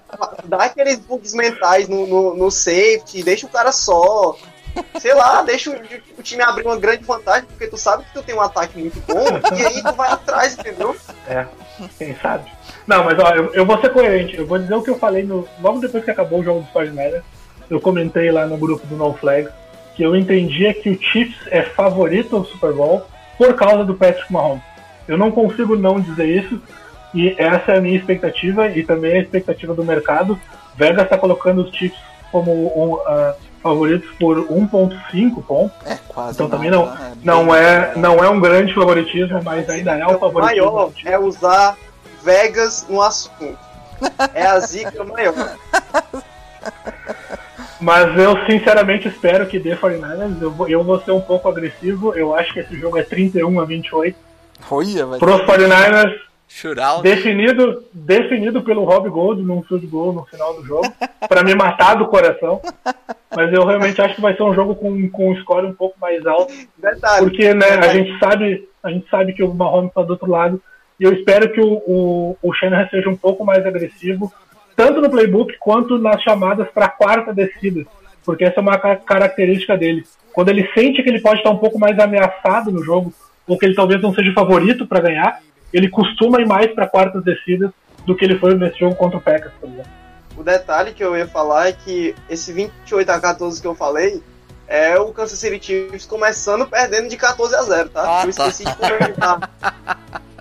Dá 0.51 0.65
aqueles 0.65 0.99
bugs 0.99 1.33
mentais 1.33 1.89
no, 1.89 2.07
no, 2.07 2.35
no 2.35 2.51
safety, 2.51 3.23
deixa 3.23 3.47
o 3.47 3.51
cara 3.51 3.71
só. 3.71 4.37
Sei 5.01 5.15
lá, 5.15 5.43
deixa 5.43 5.71
o, 5.71 5.75
o 6.19 6.23
time 6.23 6.43
abrir 6.43 6.67
uma 6.67 6.77
grande 6.77 7.05
vantagem, 7.05 7.45
porque 7.49 7.69
tu 7.69 7.77
sabe 7.77 8.05
que 8.05 8.13
tu 8.13 8.23
tem 8.23 8.35
um 8.35 8.41
ataque 8.41 8.79
muito 8.79 9.01
bom, 9.07 9.25
e 9.57 9.67
aí 9.67 9.83
tu 9.83 9.93
vai 9.95 10.11
atrás, 10.11 10.57
entendeu? 10.59 10.95
É, 11.29 11.47
quem 11.99 12.17
sabe? 12.17 12.51
Não, 12.87 13.05
mas 13.05 13.19
ó, 13.19 13.31
eu, 13.35 13.55
eu 13.55 13.65
vou 13.65 13.81
ser 13.81 13.93
coerente. 13.93 14.37
Eu 14.37 14.47
vou 14.47 14.59
dizer 14.59 14.75
o 14.75 14.83
que 14.83 14.91
eu 14.91 14.99
falei 14.99 15.23
no, 15.23 15.49
logo 15.61 15.81
depois 15.81 16.05
que 16.05 16.11
acabou 16.11 16.41
o 16.41 16.45
jogo 16.45 16.61
dos 16.61 16.71
49ers. 16.71 17.23
Eu 17.69 17.81
comentei 17.81 18.33
lá 18.33 18.47
no 18.47 18.59
grupo 18.59 18.85
do 18.87 18.97
No 18.97 19.15
Flag 19.15 19.49
que 19.95 20.03
eu 20.03 20.17
entendia 20.17 20.75
que 20.75 20.91
o 20.91 21.01
Chiefs 21.01 21.47
é 21.49 21.63
favorito 21.63 22.35
ao 22.35 22.45
Super 22.45 22.73
Bowl 22.73 23.07
por 23.39 23.55
causa 23.55 23.85
do 23.85 23.95
Patrick 23.95 24.33
Mahomes. 24.33 24.63
Eu 25.07 25.19
não 25.19 25.31
consigo 25.31 25.77
não 25.77 26.01
dizer 26.01 26.27
isso. 26.27 26.61
E 27.15 27.35
essa 27.39 27.73
é 27.73 27.79
a 27.79 27.81
minha 27.81 27.97
expectativa 27.97 28.69
e 28.69 28.83
também 28.85 29.13
a 29.15 29.21
expectativa 29.21 29.75
do 29.75 29.85
mercado. 29.85 30.39
Vegas 30.77 31.05
está 31.05 31.19
colocando 31.19 31.63
os 31.63 31.77
Chiefs 31.77 31.99
como 32.31 32.53
um, 32.53 33.01
ah, 33.07 33.35
favoritos 33.63 34.11
por 34.19 34.39
1.5 34.47 35.45
pontos. 35.45 35.77
É 35.87 35.99
quase. 36.09 36.35
Então 36.35 36.49
também 36.49 36.71
nada, 36.71 36.85
não, 36.85 36.95
né? 36.95 37.13
não, 37.23 37.47
bem 37.47 37.57
é, 37.57 37.93
não 37.97 38.25
é 38.25 38.29
um 38.31 38.41
grande 38.41 38.73
favoritismo, 38.75 39.41
mas 39.43 39.69
ainda 39.69 39.99
é 39.99 40.07
um 40.07 40.15
O 40.15 40.19
favoritismo. 40.19 40.73
maior 40.73 40.89
do 40.89 40.95
Chiefs. 40.95 41.13
é 41.13 41.19
usar 41.19 41.77
Vegas 42.23 42.87
no 42.89 43.03
assunto. 43.03 43.59
É 44.35 44.47
a 44.47 44.59
zica 44.61 45.05
maior. 45.05 45.35
Mas 47.81 48.17
eu 48.19 48.37
sinceramente 48.45 49.09
espero 49.09 49.47
que 49.47 49.59
dê 49.59 49.75
49ers. 49.75 50.41
Eu 50.43 50.51
vou, 50.51 50.69
eu 50.69 50.85
vou 50.85 51.01
ser 51.01 51.13
um 51.13 51.21
pouco 51.21 51.49
agressivo. 51.49 52.15
Eu 52.15 52.35
acho 52.35 52.53
que 52.53 52.61
esse 52.61 52.79
jogo 52.79 52.99
é 52.99 53.03
31 53.03 53.59
a 53.59 53.65
28. 53.65 54.17
Olha, 54.71 55.07
vai 55.07 55.19
Pros 55.19 55.41
49ers, 55.43 56.13
Shootout. 56.53 57.03
definido, 57.03 57.85
definido 57.93 58.61
pelo 58.63 58.83
Rob 58.85 59.09
Gold 59.09 59.41
num 59.41 59.63
field 59.63 59.87
goal 59.87 60.13
no 60.13 60.25
final 60.27 60.55
do 60.55 60.67
jogo. 60.67 60.93
pra 61.29 61.45
me 61.45 61.55
matar 61.55 61.95
do 61.95 62.09
coração. 62.09 62.61
Mas 63.35 63.53
eu 63.53 63.65
realmente 63.65 64.03
acho 64.03 64.17
que 64.17 64.21
vai 64.21 64.35
ser 64.35 64.43
um 64.43 64.53
jogo 64.53 64.75
com, 64.75 65.09
com 65.11 65.31
um 65.31 65.37
score 65.37 65.65
um 65.67 65.73
pouco 65.73 65.97
mais 66.01 66.27
alto. 66.27 66.53
Detalhe. 66.77 67.25
Porque 67.25 67.55
né, 67.55 67.67
a, 67.67 67.89
gente 67.95 68.19
sabe, 68.19 68.69
a 68.83 68.91
gente 68.91 69.09
sabe 69.09 69.33
que 69.33 69.43
o 69.45 69.55
Mahomes 69.55 69.91
está 69.91 70.03
do 70.03 70.11
outro 70.11 70.29
lado. 70.29 70.61
E 70.99 71.05
eu 71.05 71.13
espero 71.13 71.51
que 71.53 71.61
o, 71.61 71.75
o, 71.87 72.37
o 72.43 72.53
Shanahan 72.53 72.89
seja 72.89 73.09
um 73.09 73.17
pouco 73.17 73.45
mais 73.45 73.65
agressivo, 73.65 74.31
tanto 74.75 75.01
no 75.01 75.09
playbook 75.09 75.57
quanto 75.61 75.99
nas 75.99 76.21
chamadas 76.21 76.69
para 76.75 76.87
a 76.87 76.91
quarta 76.91 77.33
descida. 77.33 77.87
Porque 78.25 78.45
essa 78.45 78.59
é 78.59 78.61
uma 78.61 78.77
ca- 78.77 78.97
característica 78.97 79.79
dele. 79.79 80.05
Quando 80.33 80.49
ele 80.49 80.69
sente 80.75 81.03
que 81.03 81.09
ele 81.09 81.21
pode 81.21 81.39
estar 81.39 81.51
um 81.51 81.59
pouco 81.59 81.79
mais 81.79 81.99
ameaçado 81.99 82.71
no 82.73 82.83
jogo, 82.85 83.15
ou 83.47 83.57
que 83.57 83.65
ele 83.65 83.75
talvez 83.75 84.03
não 84.03 84.13
seja 84.13 84.31
o 84.31 84.35
favorito 84.35 84.87
para 84.87 85.01
ganhar, 85.01 85.41
ele 85.73 85.89
costuma 85.89 86.41
ir 86.41 86.47
mais 86.47 86.73
para 86.75 86.87
quartas 86.87 87.23
descidas 87.25 87.71
do 88.07 88.17
que 88.17 88.25
ele 88.25 88.39
foi 88.39 88.55
nesse 88.55 88.79
jogo 88.79 88.95
contra 88.95 89.19
o 89.19 89.21
Packers, 89.21 89.53
por 89.61 89.69
exemplo. 89.69 89.91
o 90.37 90.43
detalhe 90.43 90.93
que 90.93 91.05
eu 91.05 91.17
ia 91.17 91.27
falar 91.27 91.69
é 91.69 91.73
que 91.73 92.15
esse 92.29 92.53
28 92.53 93.11
a 93.11 93.21
14 93.21 93.61
que 93.61 93.67
eu 93.67 93.75
falei 93.75 94.23
é 94.67 94.99
o 94.99 95.13
Kansas 95.13 95.39
City 95.39 95.65
Chiefs 95.65 96.07
começando 96.07 96.67
perdendo 96.67 97.09
de 97.09 97.17
14 97.17 97.55
a 97.57 97.63
0, 97.63 97.89
tá? 97.91 98.03
Ah, 98.03 98.25
eu 98.25 98.33
tá. 98.33 98.47
esqueci 98.47 98.65
de 98.65 98.77
comentar. 98.77 99.51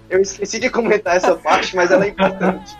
Eu 0.09 0.21
esqueci 0.21 0.59
de 0.59 0.69
comentar 0.69 1.17
essa 1.17 1.35
parte, 1.35 1.75
mas 1.75 1.91
ela 1.91 2.05
é 2.05 2.09
importante. 2.09 2.75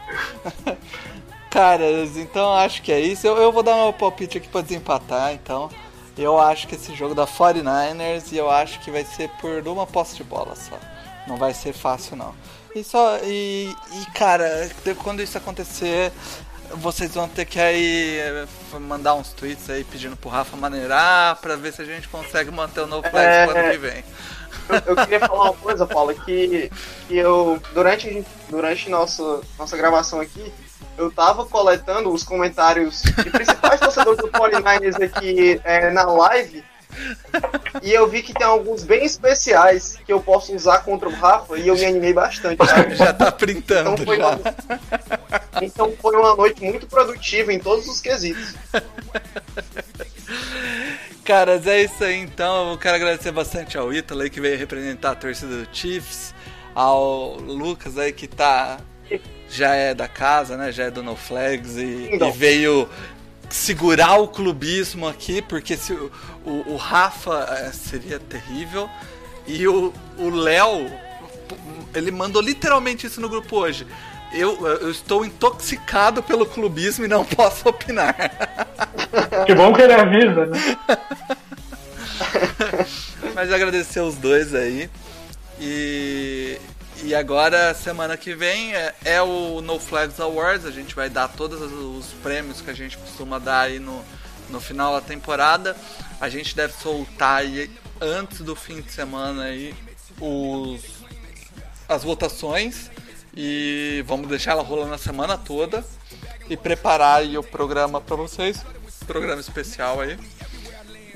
Caras, 1.49 2.17
então 2.17 2.53
acho 2.53 2.81
que 2.81 2.91
é 2.91 2.99
isso. 2.99 3.25
Eu, 3.25 3.37
eu 3.37 3.51
vou 3.51 3.63
dar 3.63 3.75
meu 3.75 3.93
palpite 3.93 4.37
aqui 4.37 4.47
pra 4.47 4.61
desempatar, 4.61 5.33
então. 5.33 5.69
Eu 6.17 6.39
acho 6.39 6.67
que 6.67 6.75
esse 6.75 6.93
jogo 6.95 7.15
da 7.15 7.25
49ers 7.25 8.31
e 8.31 8.37
eu 8.37 8.49
acho 8.49 8.79
que 8.81 8.91
vai 8.91 9.03
ser 9.03 9.29
por 9.41 9.65
uma 9.67 9.87
posse 9.87 10.17
de 10.17 10.23
bola 10.23 10.55
só. 10.55 10.77
Não 11.29 11.37
vai 11.37 11.53
ser 11.53 11.71
fácil 11.73 12.17
não. 12.17 12.33
E 12.75 12.83
só 12.83 13.17
e, 13.23 13.73
e 13.93 14.11
cara, 14.13 14.69
quando 15.03 15.21
isso 15.21 15.37
acontecer, 15.37 16.11
vocês 16.75 17.13
vão 17.13 17.27
ter 17.29 17.45
que 17.45 17.59
aí 17.59 18.17
eh, 18.19 18.47
mandar 18.79 19.13
uns 19.13 19.31
tweets 19.33 19.69
aí 19.69 19.83
pedindo 19.83 20.17
pro 20.17 20.29
Rafa 20.29 20.57
maneirar 20.57 21.35
pra 21.37 21.55
ver 21.55 21.71
se 21.71 21.81
a 21.81 21.85
gente 21.85 22.07
consegue 22.07 22.51
manter 22.51 22.81
o 22.81 22.87
novo 22.87 23.07
flex 23.09 23.15
É. 23.25 23.43
ano 23.43 23.71
que 23.71 23.77
vem. 23.77 24.03
Eu, 24.69 24.81
eu 24.87 24.95
queria 24.95 25.19
falar 25.19 25.45
uma 25.45 25.53
coisa, 25.53 25.85
Paulo, 25.85 26.13
que, 26.13 26.71
que 27.07 27.17
eu, 27.17 27.61
durante, 27.73 28.25
durante 28.49 28.89
nossa, 28.89 29.41
nossa 29.57 29.75
gravação 29.77 30.19
aqui, 30.19 30.51
eu 30.97 31.11
tava 31.11 31.45
coletando 31.45 32.11
os 32.11 32.23
comentários 32.23 33.01
de 33.01 33.29
principais 33.31 33.79
torcedores 33.79 34.19
do 34.19 34.27
49ers 34.29 35.01
aqui 35.03 35.59
é, 35.63 35.89
na 35.89 36.03
live, 36.03 36.63
e 37.83 37.91
eu 37.93 38.07
vi 38.09 38.21
que 38.23 38.33
tem 38.33 38.45
alguns 38.45 38.83
bem 38.83 39.03
especiais 39.05 39.97
que 40.05 40.11
eu 40.11 40.19
posso 40.19 40.53
usar 40.55 40.79
contra 40.79 41.07
o 41.07 41.11
Rafa, 41.13 41.57
e 41.57 41.67
eu 41.67 41.75
me 41.75 41.85
animei 41.85 42.13
bastante? 42.13 42.57
Já 42.95 43.13
tá 43.13 43.27
Então 43.27 43.37
printando 43.37 44.03
foi, 44.05 44.17
já. 44.17 44.27
uma, 44.29 44.39
então 45.61 45.93
foi 46.01 46.15
uma 46.15 46.35
noite 46.35 46.63
muito 46.63 46.87
produtiva 46.87 47.53
em 47.53 47.59
todos 47.59 47.87
os 47.87 48.01
quesitos. 48.01 48.55
Caras, 51.23 51.67
é 51.67 51.83
isso 51.83 52.03
aí 52.03 52.15
então. 52.15 52.71
Eu 52.71 52.77
quero 52.77 52.95
agradecer 52.95 53.31
bastante 53.31 53.77
ao 53.77 53.93
Ítalo 53.93 54.21
aí 54.21 54.29
que 54.29 54.41
veio 54.41 54.57
representar 54.57 55.11
a 55.11 55.15
torcida 55.15 55.63
do 55.63 55.67
Chiefs, 55.71 56.33
ao 56.73 57.35
Lucas 57.35 57.97
aí 57.97 58.11
que 58.11 58.27
tá. 58.27 58.79
Já 59.47 59.73
é 59.73 59.95
da 59.95 60.07
casa, 60.07 60.55
né? 60.55 60.71
Já 60.71 60.85
é 60.85 60.91
do 60.91 61.01
No 61.01 61.15
Flags 61.15 61.75
e, 61.77 62.09
Então. 62.13 62.29
e 62.29 62.31
veio 62.31 62.87
segurar 63.49 64.19
o 64.19 64.27
clubismo 64.27 65.07
aqui, 65.07 65.41
porque 65.41 65.75
se 65.75 65.93
o, 65.93 66.11
o, 66.45 66.73
o 66.73 66.75
Rafa 66.75 67.47
eh, 67.59 67.71
seria 67.71 68.19
terrível. 68.19 68.89
E 69.47 69.67
o 69.67 69.93
o 70.19 70.29
Léo, 70.29 70.91
ele 71.95 72.11
mandou 72.11 72.41
literalmente 72.41 73.07
isso 73.07 73.21
no 73.21 73.29
grupo 73.29 73.57
hoje. 73.57 73.87
Eu, 74.31 74.67
eu 74.67 74.91
estou 74.91 75.25
intoxicado 75.25 76.21
pelo 76.21 76.45
clubismo 76.45 77.05
e 77.05 77.07
não 77.07 77.25
posso 77.25 77.67
opinar. 77.69 78.15
Que 79.45 79.55
bom 79.55 79.73
que 79.73 79.81
ele 79.81 79.93
avisa, 79.93 80.45
né? 80.45 80.77
Mas 83.33 83.51
agradecer 83.51 83.99
os 84.01 84.15
dois 84.15 84.53
aí. 84.53 84.87
E, 85.59 86.59
e 87.03 87.15
agora, 87.15 87.73
semana 87.73 88.17
que 88.17 88.33
vem, 88.35 88.73
é, 88.75 88.93
é 89.05 89.21
o 89.21 89.61
No 89.61 89.79
Flags 89.79 90.19
Awards. 90.19 90.65
A 90.65 90.71
gente 90.71 90.93
vai 90.95 91.09
dar 91.09 91.27
todos 91.29 91.61
os- 91.61 92.07
os 92.07 92.13
prêmios 92.21 92.61
que 92.61 92.69
a 92.69 92.73
gente 92.73 92.97
costuma 92.97 93.39
dar 93.39 93.61
aí 93.61 93.79
no, 93.79 94.03
no 94.49 94.59
final 94.59 94.93
da 94.93 95.01
temporada. 95.01 95.75
A 96.19 96.27
gente 96.29 96.55
deve 96.55 96.73
soltar 96.73 97.37
aí, 97.41 97.71
antes 98.01 98.41
do 98.41 98.55
fim 98.55 98.81
de 98.81 98.91
semana 98.91 99.43
aí, 99.43 99.73
os, 100.19 100.81
as 101.87 102.03
votações. 102.03 102.91
E 103.35 104.03
vamos 104.05 104.27
deixar 104.27 104.51
ela 104.51 104.63
rolando 104.63 104.93
a 104.93 104.97
semana 104.97 105.37
toda. 105.37 105.85
E 106.49 106.57
preparar 106.57 107.19
aí 107.19 107.37
o 107.37 107.43
programa 107.43 108.01
para 108.01 108.15
vocês. 108.15 108.65
Programa 109.05 109.39
especial 109.39 110.01
aí. 110.01 110.17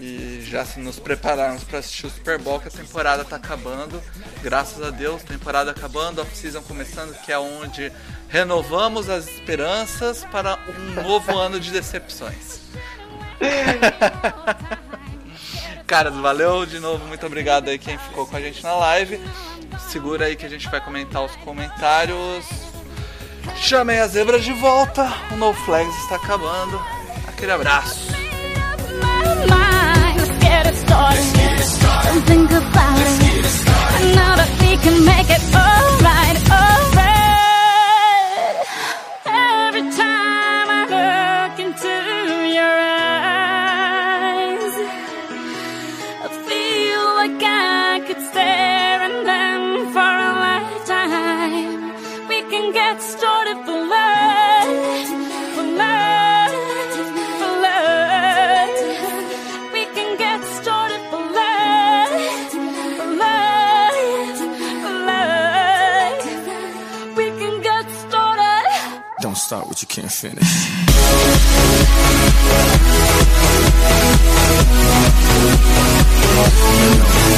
E 0.05 0.43
já 0.45 0.65
se 0.65 0.81
nos 0.81 0.99
prepararmos 0.99 1.63
para 1.63 1.79
assistir 1.79 2.07
o 2.07 2.09
Super 2.09 2.37
Bowl, 2.37 2.59
que 2.59 2.67
a 2.67 2.71
temporada 2.71 3.23
tá 3.23 3.37
acabando. 3.37 4.03
Graças 4.41 4.85
a 4.85 4.89
Deus, 4.89 5.23
temporada 5.23 5.71
acabando, 5.71 6.21
a 6.21 6.25
season 6.25 6.61
começando, 6.61 7.17
que 7.21 7.31
é 7.31 7.39
onde 7.39 7.89
renovamos 8.27 9.09
as 9.09 9.29
esperanças 9.29 10.25
para 10.25 10.59
um 10.67 11.03
novo 11.03 11.31
ano 11.39 11.57
de 11.57 11.71
decepções. 11.71 12.59
Caras, 15.87 16.15
valeu 16.15 16.65
de 16.65 16.81
novo, 16.81 17.07
muito 17.07 17.25
obrigado 17.25 17.69
aí 17.69 17.79
quem 17.79 17.97
ficou 17.97 18.27
com 18.27 18.35
a 18.35 18.41
gente 18.41 18.61
na 18.61 18.75
live. 18.75 19.21
Segura 19.87 20.25
aí 20.25 20.35
que 20.35 20.45
a 20.45 20.49
gente 20.49 20.69
vai 20.69 20.81
comentar 20.81 21.23
os 21.23 21.33
comentários. 21.37 22.45
Chamem 23.55 23.99
as 23.99 24.11
zebras 24.11 24.43
de 24.43 24.51
volta, 24.51 25.09
o 25.31 25.37
No 25.37 25.53
Flags 25.53 25.95
está 26.03 26.17
acabando. 26.17 26.77
Aquele 27.25 27.53
abraço. 27.53 28.11
Let's 30.73 30.85
it 30.89 31.65
started. 31.65 32.09
Don't 32.09 32.25
think 32.25 32.51
about 32.51 32.97
it. 32.97 33.23
I 33.95 34.01
know 34.15 34.31
that 34.39 34.51
we 34.61 34.71
can 34.77 35.05
make 35.05 35.29
it 35.29 35.43
alright, 35.53 36.37
alright. 36.49 37.12
start 69.53 69.67
what 69.67 69.81
you 69.83 69.87
can't 69.87 70.11
finish. 70.11 70.47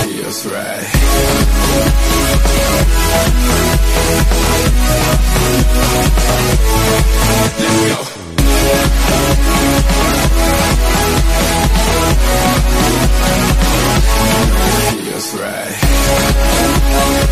Feels 0.06 0.46
right. 0.46 0.84
Let's 7.60 7.80
go. 7.90 8.00
Feels 15.04 15.30
right. 15.42 16.75
Yeah. 16.96 17.26